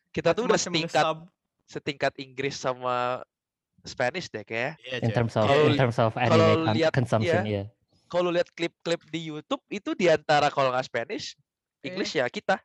kita 0.08 0.30
tuh 0.32 0.42
udah 0.48 0.56
setingkat 0.56 1.04
setingkat 1.68 2.12
Inggris 2.16 2.56
sama 2.56 3.20
Spanish 3.84 4.32
deh 4.32 4.40
kayak 4.40 4.80
Iya, 4.80 5.04
in 5.04 5.10
terms 5.12 5.36
of 5.36 5.44
Kalau 5.44 5.64
in 5.68 5.76
terms 5.76 5.98
of 6.00 6.16
anime 6.16 6.72
lihat- 6.72 6.96
consumption, 6.96 7.44
iya. 7.44 7.54
yeah. 7.62 7.66
kalau 8.08 8.32
lihat 8.32 8.48
klip-klip 8.56 9.04
di 9.12 9.28
YouTube 9.28 9.60
itu 9.68 9.92
di 9.92 10.08
antara 10.08 10.48
kalau 10.48 10.72
nggak 10.72 10.88
Spanish 10.88 11.36
English 11.84 12.16
ya 12.16 12.24
kita 12.26 12.56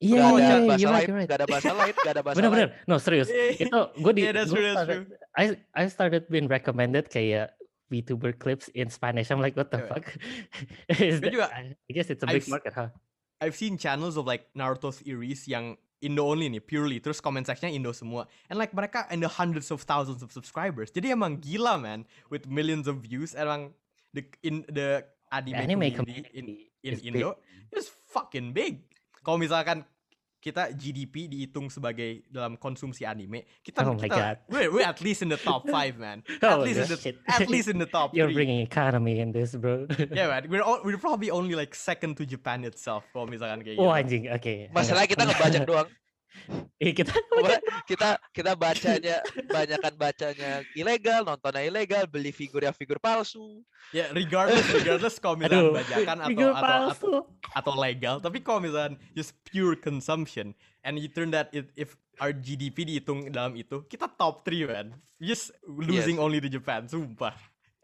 Iya, 0.00 0.16
iya, 0.16 0.24
ada 0.24 0.32
iya, 0.32 0.40
bahasa 0.40 0.56
you're 0.56 0.64
right, 0.64 0.72
lain 0.72 0.80
you're 0.80 1.18
right. 1.20 1.28
nggak 1.28 1.38
ada 1.38 1.48
bahasa 1.52 1.72
lain 1.76 1.92
nggak 1.92 2.14
ada 2.16 2.22
bahasa 2.24 2.32
lain 2.32 2.44
Bener-bener, 2.48 2.68
no 2.88 2.96
serius. 2.96 3.28
Iya, 3.28 3.68
Itu 3.68 3.78
gue 3.92 4.12
di, 4.16 4.20
Yeah, 4.24 4.32
that's 4.32 4.48
gua 4.48 4.56
true, 4.56 4.64
that's 4.64 4.76
started, 4.80 5.00
I 5.36 5.44
I 5.76 5.84
started 5.86 6.22
being 6.26 6.48
recommended 6.48 7.12
kayak 7.12 7.52
VTuber 7.90 8.38
clips 8.38 8.70
in 8.72 8.88
Spanish. 8.88 9.30
I'm 9.30 9.42
like, 9.42 9.58
what 9.58 9.70
the 9.70 9.82
Yeah. 9.82 9.90
fuck? 9.90 10.06
Is 11.02 11.20
that- 11.20 11.32
juga- 11.34 11.50
I 11.50 11.90
guess 11.90 12.08
it's 12.08 12.22
a 12.22 12.28
I've 12.30 12.38
big 12.38 12.46
s- 12.46 12.48
market, 12.48 12.72
huh? 12.72 12.88
I've 13.40 13.56
seen 13.56 13.76
channels 13.76 14.16
of 14.16 14.24
like 14.24 14.46
Naruto 14.54 14.94
theories 14.94 15.48
yang 15.48 15.74
Indo 16.00 16.24
only 16.24 16.48
nih, 16.48 16.64
purely. 16.64 16.96
Terus 16.96 17.20
comment 17.20 17.44
sectionnya 17.44 17.76
Indo 17.76 17.92
semua. 17.92 18.24
And 18.48 18.56
like 18.56 18.72
mereka 18.72 19.04
in 19.12 19.20
the 19.20 19.28
hundreds 19.28 19.68
of 19.68 19.84
thousands 19.84 20.24
of 20.24 20.32
subscribers. 20.32 20.88
Jadi 20.88 21.12
emang 21.12 21.40
gila 21.44 21.76
man, 21.76 22.08
with 22.32 22.48
millions 22.48 22.88
of 22.88 23.04
views. 23.04 23.36
Emang 23.36 23.72
the 24.16 24.24
in 24.40 24.64
the 24.70 25.04
The 25.30 25.36
anime, 25.54 25.62
anime 25.62 25.86
community, 25.94 26.26
community 26.26 26.72
in, 26.82 26.90
in 26.90 26.92
is 26.96 27.00
big. 27.04 27.22
Indo 27.22 27.38
is 27.70 27.86
fucking 28.10 28.50
big. 28.50 28.82
Kalau 29.22 29.38
misalkan 29.38 29.84
kita 30.40 30.72
GDP 30.72 31.28
dihitung 31.28 31.68
sebagai 31.68 32.24
dalam 32.26 32.56
konsumsi 32.56 33.04
anime, 33.04 33.44
kita 33.60 33.84
Oh 33.84 33.92
my 33.92 34.00
kita 34.00 34.16
God. 34.16 34.36
we're, 34.48 34.72
we're 34.72 34.88
at 34.88 34.98
least 35.04 35.20
in 35.20 35.28
the 35.28 35.36
top 35.36 35.68
five 35.68 36.00
man. 36.00 36.24
Oh, 36.40 36.56
at 36.56 36.64
least 36.64 36.80
in 36.80 36.88
the 36.88 36.96
shit. 36.96 37.16
at 37.28 37.44
least 37.46 37.68
in 37.68 37.76
the 37.76 37.84
top 37.84 38.10
You're 38.16 38.32
three. 38.32 38.40
bringing 38.48 38.64
economy 38.64 39.20
in 39.20 39.30
this, 39.30 39.52
bro. 39.52 39.84
Yeah 40.10 40.32
man, 40.32 40.48
we're 40.48 40.64
all, 40.64 40.80
we're 40.80 40.96
probably 40.96 41.28
only 41.28 41.52
like 41.52 41.76
second 41.76 42.16
to 42.16 42.24
Japan 42.24 42.64
itself. 42.64 43.04
Kalau 43.12 43.28
misalkan 43.28 43.60
kayak 43.60 43.76
oh 43.76 43.92
gitu. 43.92 44.00
anjing, 44.00 44.22
oke. 44.32 44.54
masalah 44.72 45.04
kita 45.04 45.28
ngebajak 45.28 45.68
doang 45.68 45.88
Eh, 46.80 46.96
kita 46.96 47.12
kita 47.90 48.16
kita 48.32 48.52
bacanya 48.56 49.20
banyakan 49.52 49.94
bacanya 50.00 50.50
ilegal 50.72 51.26
nontonnya 51.28 51.68
ilegal 51.68 52.08
beli 52.08 52.32
figur 52.32 52.64
yang 52.64 52.72
figur 52.72 52.96
palsu 52.96 53.60
Ya 53.90 54.06
regardless 54.14 54.70
regardless 54.70 55.16
kalau 55.18 55.34
misalkan 55.34 55.66
Aduh, 55.66 55.74
bajakan 55.74 56.18
atau 56.22 56.48
atau, 56.54 56.78
atau 56.86 57.10
atau 57.50 57.72
legal, 57.74 58.22
tapi 58.22 58.38
kalau 58.38 58.62
misalkan 58.62 58.94
just 59.18 59.34
pure 59.42 59.74
consumption 59.74 60.54
and 60.86 60.94
you 60.94 61.10
turn 61.10 61.34
that 61.34 61.50
it, 61.50 61.74
if 61.74 61.98
our 62.22 62.30
GDP 62.30 62.86
dihitung 62.86 63.26
dalam 63.34 63.58
itu, 63.58 63.82
kita 63.90 64.06
top 64.14 64.46
3 64.46 64.70
man. 64.70 64.86
Just 65.18 65.50
losing 65.66 66.16
Yes. 66.16 66.22
only 66.22 66.38
to 66.38 66.46
Japan, 66.46 66.86
sumpah. 66.86 67.34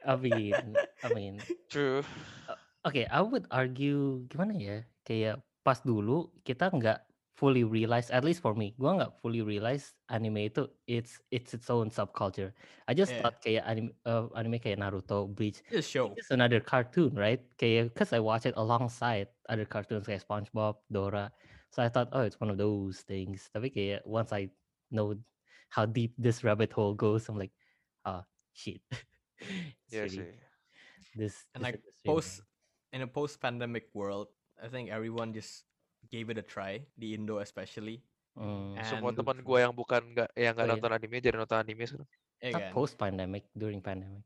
I 0.07 0.15
mean, 0.15 0.55
I 1.03 1.09
mean, 1.11 1.35
true 1.67 2.07
Oke, 2.87 3.03
I 3.03 3.19
would 3.19 3.51
argue 3.51 4.23
gimana 4.31 4.55
ya? 4.55 4.87
Kayak 5.03 5.43
pas 5.67 5.83
dulu 5.83 6.31
kita 6.47 6.71
nggak 6.71 7.03
fully 7.37 7.65
realize, 7.69 8.09
at 8.11 8.25
least 8.25 8.41
for 8.41 8.57
me, 8.57 8.73
gua 8.81 8.97
nggak 8.97 9.13
fully 9.21 9.45
realize 9.45 9.93
anime 10.09 10.49
itu 10.49 10.65
it's 10.89 11.21
it's 11.29 11.53
its 11.53 11.69
own 11.69 11.93
subculture. 11.93 12.57
I 12.89 12.97
just 12.97 13.13
Yeah. 13.13 13.21
thought 13.29 13.37
kayak 13.45 13.63
anime, 13.69 13.93
uh, 14.09 14.33
anime 14.33 14.57
kayak 14.57 14.81
Naruto, 14.81 15.29
Bleach, 15.29 15.61
Just 15.69 15.93
show. 15.93 16.17
it's 16.17 16.33
another 16.33 16.65
cartoon, 16.65 17.13
right? 17.13 17.45
Kayak 17.61 17.93
cause 17.93 18.17
I 18.17 18.25
watch 18.25 18.49
it 18.49 18.57
alongside 18.57 19.29
other 19.53 19.69
cartoons 19.69 20.09
kayak 20.09 20.25
SpongeBob, 20.25 20.81
Dora. 20.89 21.29
So 21.77 21.85
I 21.85 21.93
thought, 21.93 22.09
oh, 22.17 22.25
it's 22.25 22.41
one 22.41 22.49
of 22.49 22.57
those 22.57 23.05
things. 23.05 23.53
Tapi 23.53 23.69
kayak 23.69 24.01
once 24.09 24.33
I 24.33 24.49
know 24.89 25.13
how 25.69 25.85
deep 25.85 26.17
this 26.17 26.41
rabbit 26.41 26.73
hole 26.73 26.97
goes, 26.97 27.29
I'm 27.29 27.37
like, 27.37 27.53
ah, 28.09 28.25
shit. 28.57 28.81
It's 29.85 29.93
ya 29.93 30.09
really- 30.09 30.33
sih 30.33 30.41
this 31.13 31.45
And 31.53 31.61
this 31.61 31.77
like 31.77 31.79
post 32.09 32.41
in 32.97 33.05
a 33.05 33.11
post 33.11 33.45
pandemic 33.45 33.93
world, 33.93 34.33
I 34.57 34.73
think 34.73 34.89
everyone 34.89 35.37
just 35.37 35.66
gave 36.09 36.31
it 36.31 36.39
a 36.39 36.47
try, 36.47 36.81
di 36.95 37.15
Indo 37.15 37.39
especially. 37.39 38.01
Mm. 38.37 38.77
semua 38.85 39.11
And- 39.11 39.17
teman 39.17 39.41
gue 39.41 39.59
yang 39.65 39.73
bukan 39.73 40.13
nggak 40.13 40.29
yang 40.37 40.53
nggak 40.53 40.65
Oh, 40.65 40.69
iya. 40.69 40.77
nonton 40.77 40.93
anime 40.93 41.17
jadi 41.25 41.37
nonton 41.41 41.57
anime 41.57 41.85
sekarang 41.89 42.09
Not 42.53 42.61
kan? 42.61 42.73
post 42.77 42.95
pandemic, 43.01 43.45
during 43.57 43.81
pandemic. 43.81 44.21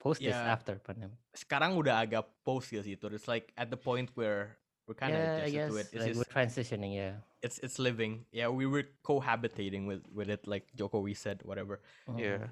post 0.00 0.20
Yeah. 0.24 0.48
after 0.48 0.80
pandemic. 0.80 1.16
sekarang 1.32 1.76
udah 1.76 2.00
agak 2.00 2.24
post 2.40 2.72
ya 2.72 2.80
sih 2.80 2.96
itu. 2.96 3.04
It's 3.12 3.28
like 3.28 3.52
at 3.56 3.68
the 3.68 3.76
point 3.76 4.12
where 4.16 4.56
we're 4.84 4.96
kind 4.96 5.12
of 5.12 5.20
yeah, 5.20 5.44
adjusted 5.44 5.68
to 5.68 5.76
it. 5.76 5.86
It's 5.92 5.96
like 5.96 6.08
just 6.12 6.20
we're 6.20 6.32
transitioning. 6.32 6.92
Yeah. 6.96 7.20
it's 7.44 7.60
it's 7.60 7.76
living. 7.76 8.24
Yeah, 8.32 8.48
we 8.48 8.64
were 8.64 8.88
cohabitating 9.04 9.84
with 9.84 10.04
with 10.08 10.32
it, 10.32 10.48
like 10.48 10.64
Joko 10.72 11.04
we 11.04 11.12
said, 11.12 11.44
whatever. 11.44 11.84
Yeah. 12.16 12.48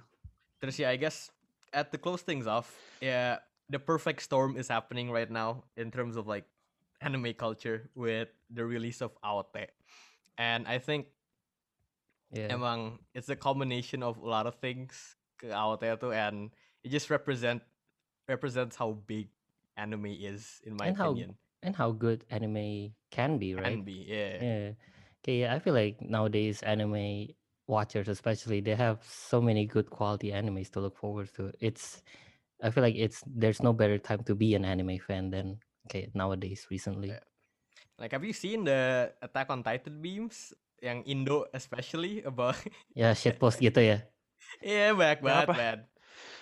Terus 0.60 0.76
ya, 0.76 0.92
I 0.92 1.00
guess 1.00 1.32
at 1.72 1.88
the 1.88 1.96
close 1.96 2.20
things 2.20 2.44
off, 2.44 2.68
yeah, 3.00 3.40
the 3.72 3.80
perfect 3.80 4.20
storm 4.20 4.60
is 4.60 4.68
happening 4.68 5.08
right 5.08 5.32
now 5.32 5.64
in 5.80 5.88
terms 5.88 6.20
of 6.20 6.28
like 6.28 6.44
anime 7.02 7.34
culture 7.34 7.90
with 7.94 8.28
the 8.50 8.64
release 8.64 9.02
of 9.02 9.12
AOT. 9.22 9.66
And 10.38 10.66
I 10.66 10.78
think 10.78 11.06
Yeah. 12.32 12.48
emang 12.48 12.98
it's 13.14 13.28
a 13.28 13.36
combination 13.36 14.02
of 14.02 14.16
a 14.18 14.26
lot 14.28 14.46
of 14.46 14.56
things 14.56 15.16
ke 15.38 15.50
AOT 15.52 15.84
tuh 16.00 16.12
and 16.12 16.50
it 16.84 16.90
just 16.90 17.10
represent 17.10 17.62
represents 18.28 18.76
how 18.76 18.92
big 19.06 19.28
anime 19.76 20.06
is 20.16 20.60
in 20.64 20.74
my 20.76 20.88
And 20.88 20.96
how 20.96 21.10
opinion. 21.12 21.36
and 21.62 21.76
how 21.76 21.92
good 21.92 22.24
anime 22.30 22.94
can 23.10 23.38
be, 23.38 23.54
right? 23.54 23.78
Can 23.78 23.82
be, 23.84 24.06
yeah. 24.08 24.42
Yeah. 24.42 24.70
Okay, 25.22 25.40
yeah, 25.46 25.54
I 25.54 25.58
feel 25.60 25.74
like 25.74 26.00
nowadays 26.02 26.62
anime 26.62 27.28
watchers 27.68 28.08
especially 28.08 28.60
they 28.60 28.74
have 28.74 28.98
so 29.06 29.40
many 29.40 29.64
good 29.66 29.88
quality 29.88 30.30
animes 30.32 30.70
to 30.72 30.80
look 30.80 30.96
forward 30.96 31.30
to. 31.36 31.52
It's 31.60 32.02
I 32.62 32.70
feel 32.70 32.82
like 32.82 32.96
it's 32.96 33.22
there's 33.26 33.62
no 33.62 33.72
better 33.72 33.98
time 33.98 34.22
to 34.24 34.34
be 34.34 34.54
an 34.54 34.64
anime 34.64 34.98
fan 34.98 35.30
than 35.30 35.58
okay 35.84 36.08
nowadays 36.12 36.66
recently. 36.66 37.10
Yeah. 37.10 37.24
Like 37.96 38.10
have 38.10 38.22
you 38.22 38.32
seen 38.32 38.64
the 38.64 39.12
Attack 39.18 39.48
on 39.48 39.62
Titan 39.62 39.96
memes 39.96 40.50
yang 40.78 41.04
Indo 41.04 41.46
especially 41.50 42.22
about 42.22 42.58
Ya 42.98 43.12
shit 43.12 43.36
post 43.36 43.58
gitu 43.58 43.78
ya. 43.78 44.02
Iya 44.60 44.92
banyak 44.92 45.20
banget 45.20 45.46
Kenapa? 45.46 45.54
man. 45.54 45.78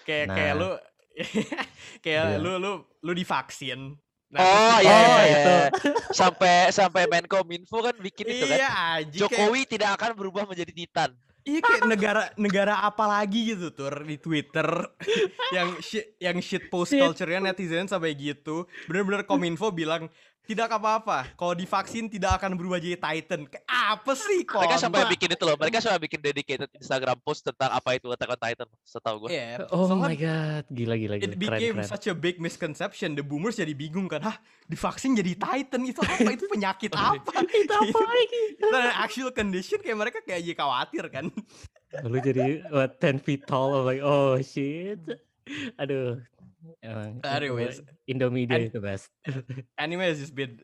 Kayak 0.03 0.26
kayak 0.30 0.53
Nah. 0.53 0.61
lu 0.61 0.70
kayak 2.05 2.24
Iya. 2.26 2.38
lu 2.38 2.53
lu 2.57 2.72
lu 3.01 3.12
divaksin. 3.12 3.95
Nah, 4.30 4.38
Oh 4.41 4.78
iya, 4.78 4.95
Oh, 4.95 5.18
iya, 5.18 5.26
itu. 5.26 5.55
iya. 5.59 5.93
sampai 6.14 6.70
sampai 6.70 7.03
Menkominfo 7.05 7.82
kan 7.82 7.99
bikin 7.99 8.30
itu 8.30 8.47
kan. 8.47 8.57
Iya 8.57 8.68
anjing 8.70 9.20
kayak, 9.20 9.26
Jokowi 9.26 9.61
tidak 9.66 9.91
akan 9.99 10.11
berubah 10.14 10.47
menjadi 10.47 10.70
Titan. 10.70 11.11
Iya 11.45 11.61
kayak 11.64 11.82
negara 11.88 12.22
negara 12.36 12.74
apa 12.84 13.05
lagi 13.09 13.55
gitu 13.55 13.72
tuh 13.72 14.05
di 14.05 14.16
Twitter 14.20 14.68
yang 15.57 15.80
shit 15.80 16.16
yang 16.20 16.36
shit 16.41 16.68
post 16.68 16.93
culture-nya 16.93 17.41
netizen 17.41 17.88
sampai 17.88 18.12
gitu. 18.16 18.68
Bener-bener 18.86 19.24
Kominfo 19.24 19.72
bilang 19.72 20.09
tidak 20.51 20.67
apa-apa. 20.67 21.31
Kalau 21.39 21.55
divaksin 21.55 22.11
tidak 22.11 22.43
akan 22.43 22.59
berubah 22.59 22.83
jadi 22.83 22.99
Titan. 22.99 23.47
Kayak 23.47 23.63
apa 23.71 24.13
sih 24.19 24.43
kok? 24.43 24.59
Mereka 24.59 24.83
sampai 24.83 25.07
bikin 25.07 25.29
itu 25.31 25.45
loh. 25.47 25.55
Mereka 25.55 25.79
sampai 25.79 26.01
bikin 26.03 26.19
dedicated 26.19 26.67
Instagram 26.75 27.23
post 27.23 27.47
tentang 27.47 27.71
apa 27.71 27.95
itu 27.95 28.11
Attack 28.11 28.35
on 28.35 28.41
Titan. 28.43 28.69
Setahu 28.83 29.17
gue. 29.27 29.29
Iya, 29.31 29.71
Oh 29.71 29.87
soalnya 29.87 30.11
my 30.11 30.17
god, 30.19 30.65
gila 30.75 30.95
gila 30.99 31.15
it 31.15 31.23
gila. 31.23 31.31
Keren 31.31 31.39
became 31.39 31.77
keren. 31.79 31.87
such 31.87 32.07
a 32.11 32.15
big 32.19 32.43
misconception. 32.43 33.15
The 33.15 33.23
boomers 33.23 33.63
jadi 33.63 33.71
bingung 33.79 34.11
kan, 34.11 34.27
hah 34.27 34.43
divaksin 34.67 35.15
jadi 35.15 35.39
Titan 35.39 35.87
itu 35.87 36.03
apa? 36.03 36.31
itu 36.35 36.45
penyakit 36.51 36.91
apa? 36.99 37.31
Itu 37.63 37.75
apa 37.77 37.99
lagi? 38.03 38.43
Itu 38.59 38.67
an 38.75 38.91
actual 38.99 39.31
condition 39.31 39.79
kayak 39.79 39.99
mereka 39.99 40.19
kayak 40.27 40.43
jadi 40.43 40.57
khawatir 40.59 41.05
kan. 41.15 41.31
Lu 42.03 42.19
jadi 42.19 42.67
what 42.75 42.99
10 42.99 43.23
feet 43.23 43.47
tall 43.47 43.71
I'm 43.75 43.87
like 43.87 44.03
oh 44.03 44.35
shit. 44.43 44.99
Aduh. 45.79 46.19
Uh, 46.61 46.87
Emang, 46.87 47.25
Anyways, 47.25 47.81
Indomedia 48.09 48.57
and- 48.57 48.65
is 48.65 48.73
the 48.73 48.81
best. 48.81 49.09
Anime 49.79 50.01
has 50.01 50.21
just 50.21 50.35
been 50.35 50.61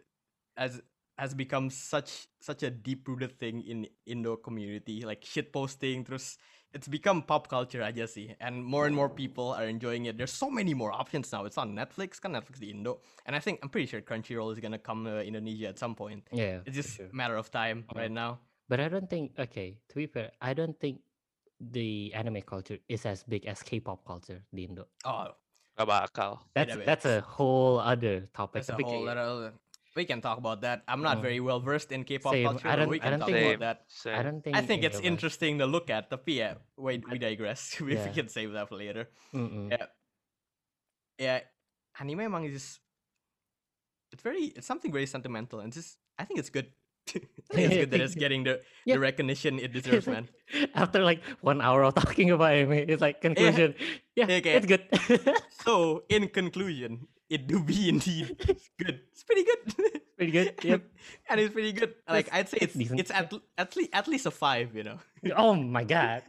as 0.57 0.81
has 1.19 1.33
become 1.35 1.71
such 1.71 2.29
such 2.41 2.63
a 2.63 2.71
deep 2.71 3.09
rooted 3.09 3.39
thing 3.39 3.63
in 3.63 3.89
Indo 4.07 4.37
community, 4.37 5.03
like 5.05 5.25
shit 5.25 5.53
posting. 5.53 6.05
Terus 6.05 6.37
it's 6.73 6.89
become 6.89 7.23
pop 7.23 7.49
culture 7.49 7.83
aja 7.83 8.07
sih, 8.07 8.37
and 8.41 8.65
more 8.65 8.87
and 8.87 8.95
more 8.95 9.09
people 9.09 9.53
are 9.57 9.65
enjoying 9.65 10.05
it. 10.07 10.19
There's 10.19 10.33
so 10.33 10.51
many 10.51 10.75
more 10.75 10.93
options 10.93 11.33
now. 11.33 11.45
It's 11.45 11.57
on 11.57 11.73
Netflix, 11.73 12.21
kan 12.21 12.33
Netflix 12.33 12.61
di 12.61 12.71
Indo, 12.71 13.01
and 13.25 13.35
I 13.35 13.41
think 13.41 13.61
I'm 13.63 13.73
pretty 13.73 13.87
sure 13.87 14.01
Crunchyroll 14.01 14.53
is 14.53 14.61
gonna 14.61 14.79
come 14.79 15.05
to 15.05 15.25
Indonesia 15.25 15.69
at 15.69 15.79
some 15.79 15.95
point. 15.95 16.29
Yeah. 16.33 16.61
It's 16.67 16.77
just 16.77 16.97
sure. 16.97 17.09
a 17.09 17.17
matter 17.17 17.37
of 17.37 17.51
time 17.51 17.89
right 17.97 18.13
now. 18.13 18.41
But 18.69 18.81
I 18.81 18.89
don't 18.89 19.09
think 19.09 19.33
okay, 19.39 19.81
to 19.89 19.95
be 19.95 20.07
fair, 20.07 20.33
I 20.43 20.53
don't 20.53 20.77
think 20.77 21.01
the 21.61 22.13
anime 22.13 22.43
culture 22.43 22.77
is 22.89 23.07
as 23.07 23.25
big 23.25 23.47
as 23.47 23.63
K-pop 23.63 24.05
culture 24.05 24.45
di 24.53 24.69
Indo. 24.69 24.85
Oh, 25.09 25.33
Gak 25.77 25.85
bakal. 25.87 26.41
That's 26.57 26.73
Beda-beda. 26.73 26.87
that's 26.89 27.05
a 27.05 27.21
whole 27.21 27.79
other 27.81 28.29
topic. 28.33 28.65
that's 28.65 28.73
a 28.73 28.81
whole 28.81 29.05
kayak- 29.05 29.17
other. 29.21 29.53
We 29.97 30.05
can 30.05 30.21
talk 30.21 30.37
about 30.37 30.61
that. 30.61 30.85
I'm 30.89 31.01
not 31.01 31.19
Oh. 31.19 31.21
very 31.25 31.41
well 31.41 31.57
versed 31.61 31.89
in 31.93 32.05
K-pop 32.05 32.33
Same. 32.33 32.45
culture, 32.45 32.69
I 32.69 32.77
but 32.77 32.77
don't- 32.85 32.89
we 32.93 33.01
I 33.01 33.05
can 33.05 33.11
don't 33.17 33.21
talk 33.21 33.29
think- 33.33 33.57
about 33.57 33.61
that. 33.65 34.13
I 34.13 34.23
don't 34.23 34.41
think 34.45 34.57
I 34.57 34.61
think 34.61 34.85
it's 34.85 35.01
of 35.01 35.05
interesting 35.09 35.57
to 35.61 35.67
look 35.67 35.89
at, 35.89 36.09
tapi 36.13 36.37
yeah, 36.45 36.61
wait, 36.77 37.01
we 37.09 37.17
digress. 37.17 37.77
we, 37.81 37.93
we 37.93 37.95
Yeah. 37.97 38.13
can 38.13 38.29
save 38.29 38.53
that 38.53 38.69
for 38.69 38.77
later. 38.77 39.09
Mm-mm. 39.33 39.73
Yeah. 39.73 39.87
Yeah, 41.17 41.41
anime 41.97 42.29
among 42.29 42.45
is 42.45 42.53
just 42.61 42.81
it's 44.13 44.21
very 44.23 44.53
it's 44.53 44.69
something 44.69 44.93
very 44.93 45.09
sentimental 45.09 45.61
and 45.65 45.73
just 45.73 45.97
I 46.21 46.25
think 46.29 46.41
it's 46.41 46.53
good. 46.53 46.76
I 47.15 47.21
think 47.55 47.73
it's 47.73 47.75
good 47.77 47.91
that 47.93 48.01
it's 48.01 48.15
getting 48.25 48.45
the, 48.45 48.61
Yeah. 48.85 48.95
the 48.97 49.01
recognition 49.01 49.59
it 49.59 49.73
deserves, 49.77 50.07
man. 50.07 50.29
After 50.75 51.03
like 51.03 51.23
one 51.41 51.61
hour 51.61 51.83
of 51.85 51.95
talking 51.95 52.31
about 52.31 52.53
anime, 52.53 52.73
it's 52.91 53.01
like 53.03 53.21
conclusion. 53.21 53.75
Yeah, 54.15 54.27
Yeah, 54.29 54.41
it's 54.59 54.67
good. 54.67 54.83
So, 55.65 56.05
in 56.09 56.29
conclusion, 56.29 57.07
it 57.31 57.47
do 57.47 57.63
be 57.63 57.89
indeed 57.89 58.35
good. 58.79 59.01
It's 59.13 59.23
pretty 59.25 59.45
good. 59.45 59.61
Pretty 60.17 60.33
good. 60.33 60.55
Yep. 60.63 60.83
and 61.29 61.41
it's 61.41 61.53
pretty 61.53 61.73
good. 61.73 61.95
Like 62.09 62.27
It's- 62.29 62.39
I'd 62.39 62.49
say 62.49 62.59
it's 62.63 62.75
it's 62.77 62.91
it's 62.93 63.11
at 63.11 63.33
at 63.59 63.77
least 63.77 63.91
at 63.93 64.07
least 64.09 64.25
a 64.27 64.31
five, 64.31 64.75
you 64.75 64.83
know. 64.83 64.99
Oh 65.37 65.53
my 65.55 65.85
god. 65.85 66.23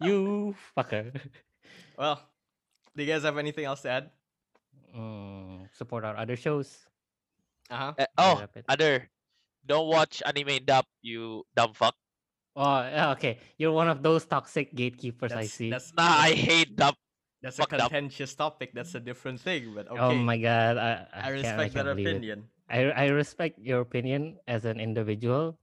you 0.00 0.54
fucker. 0.76 1.14
Well, 1.96 2.20
do 2.96 3.02
you 3.02 3.08
guys 3.08 3.22
have 3.22 3.38
anything 3.38 3.64
else 3.64 3.82
to 3.82 3.90
add? 3.90 4.10
Mm, 4.96 5.70
support 5.72 6.04
our 6.04 6.16
other 6.16 6.36
shows. 6.36 6.76
Uh 7.70 7.76
huh. 7.76 7.92
Eh, 7.98 8.06
Yeah, 8.18 8.18
oh, 8.18 8.44
other. 8.68 9.08
Don't 9.64 9.88
watch 9.88 10.22
anime 10.24 10.48
in 10.60 10.64
dub, 10.64 10.84
you 11.02 11.44
dumb 11.54 11.72
fuck. 11.74 11.94
Oh, 12.56 12.80
yeah, 12.82 13.12
okay. 13.14 13.38
You're 13.56 13.72
one 13.72 13.88
of 13.88 14.02
those 14.02 14.26
toxic 14.26 14.74
gatekeepers 14.74 15.32
I 15.32 15.46
see. 15.46 15.70
that's 15.70 15.94
Nah, 15.94 16.02
I 16.26 16.32
hate 16.34 16.74
dub. 16.74 16.94
That's 17.40 17.56
a 17.58 17.62
fucked 17.64 17.74
up. 17.80 17.88
contentious 17.88 18.34
topic. 18.34 18.72
That's 18.74 18.92
a 18.94 19.00
different 19.00 19.40
thing. 19.40 19.72
But 19.72 19.86
oh 19.88 19.96
okay, 19.96 20.02
Oh 20.04 20.14
my 20.14 20.36
god. 20.36 20.76
I, 20.76 21.06
I, 21.14 21.18
I 21.18 21.20
can't- 21.22 21.32
respect 21.40 21.70
can't 21.74 21.86
that 21.86 21.96
believe 21.96 22.06
it. 22.06 22.10
opinion. 22.20 22.38
I 22.70 22.78
I 22.94 23.04
respect 23.10 23.58
your 23.58 23.80
opinion 23.82 24.38
as 24.46 24.62
an 24.68 24.78
individual, 24.78 25.58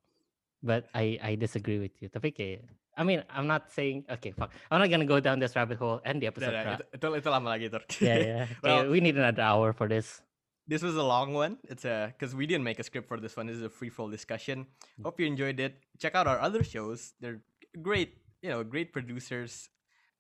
but 0.60 0.90
I 0.92 1.16
I 1.24 1.32
disagree 1.40 1.80
with 1.80 1.96
you. 2.02 2.10
Tapi 2.12 2.34
kayak 2.36 2.66
I 2.98 3.06
mean, 3.06 3.22
I'm 3.30 3.46
not 3.46 3.70
saying 3.70 4.10
okay, 4.10 4.34
fuck. 4.34 4.50
I'm 4.74 4.82
not 4.82 4.90
gonna 4.90 5.06
go 5.08 5.22
down 5.22 5.38
this 5.40 5.54
rabbit 5.56 5.78
hole 5.78 6.02
and 6.04 6.18
the 6.20 6.28
Nah, 6.28 6.34
episode. 6.34 6.54
nah, 6.58 6.64
ra- 6.66 6.76
itu, 6.82 6.86
itu, 6.98 7.08
itu 7.22 7.28
lama 7.30 7.48
lagi 7.54 7.66
Tur. 7.70 7.84
yeah, 8.02 8.18
yeah. 8.28 8.44
Okay, 8.60 8.66
Well- 8.66 8.90
we 8.90 9.00
need 9.00 9.16
another 9.16 9.46
hour 9.46 9.72
for 9.72 9.86
this. 9.88 10.20
This 10.68 10.82
was 10.84 10.96
a 10.96 11.04
long 11.04 11.34
one. 11.34 11.58
It's 11.68 11.86
a 11.86 12.14
because 12.14 12.36
we 12.36 12.46
didn't 12.46 12.64
make 12.64 12.80
a 12.80 12.84
script 12.84 13.08
for 13.08 13.20
this 13.20 13.36
one. 13.36 13.48
This 13.48 13.56
is 13.58 13.64
a 13.64 13.70
free 13.70 13.90
flow 13.90 14.10
discussion. 14.12 14.68
Mm. 15.00 15.04
Hope 15.06 15.20
you 15.20 15.26
enjoyed 15.28 15.60
it. 15.60 15.80
Check 16.00 16.16
out 16.16 16.28
our 16.28 16.40
other 16.40 16.64
shows. 16.64 17.14
They're 17.20 17.42
great. 17.82 18.18
You 18.42 18.50
know, 18.50 18.64
great 18.64 18.94
producers, 18.94 19.70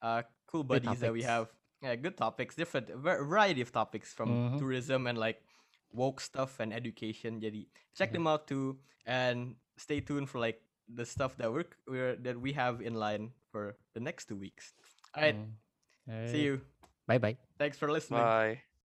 uh, 0.02 0.24
cool 0.48 0.64
buddies 0.64 1.00
that 1.02 1.14
we 1.14 1.22
have. 1.24 1.52
Yeah, 1.82 1.96
good 1.96 2.18
topics. 2.18 2.56
Different 2.56 2.90
variety 2.90 3.62
of 3.62 3.72
topics 3.72 4.14
from 4.14 4.30
Mhm. 4.30 4.58
tourism 4.58 5.06
and 5.06 5.18
like 5.18 5.44
woke 5.94 6.20
stuff 6.20 6.60
and 6.60 6.74
education. 6.74 7.40
Jadi 7.40 7.68
check 7.94 8.10
Mhm. 8.10 8.14
them 8.14 8.28
out 8.28 8.48
too, 8.48 8.80
and 9.06 9.56
stay 9.78 10.02
tuned 10.02 10.30
for 10.30 10.40
like 10.40 10.62
the 10.90 11.06
stuff 11.06 11.36
that 11.38 11.52
we're, 11.54 11.68
we're 11.86 12.16
that 12.16 12.40
we 12.42 12.54
have 12.54 12.82
in 12.82 12.96
line 12.96 13.34
for 13.52 13.78
the 13.94 14.00
next 14.00 14.26
two 14.28 14.36
weeks. 14.40 14.74
All 15.14 15.22
right, 15.22 15.36
Mm. 16.10 16.32
see 16.32 16.44
you. 16.44 16.62
Bye 17.06 17.20
bye. 17.20 17.38
Thanks 17.60 17.78
for 17.78 17.92
listening. 17.92 18.20
Bye. 18.24 18.67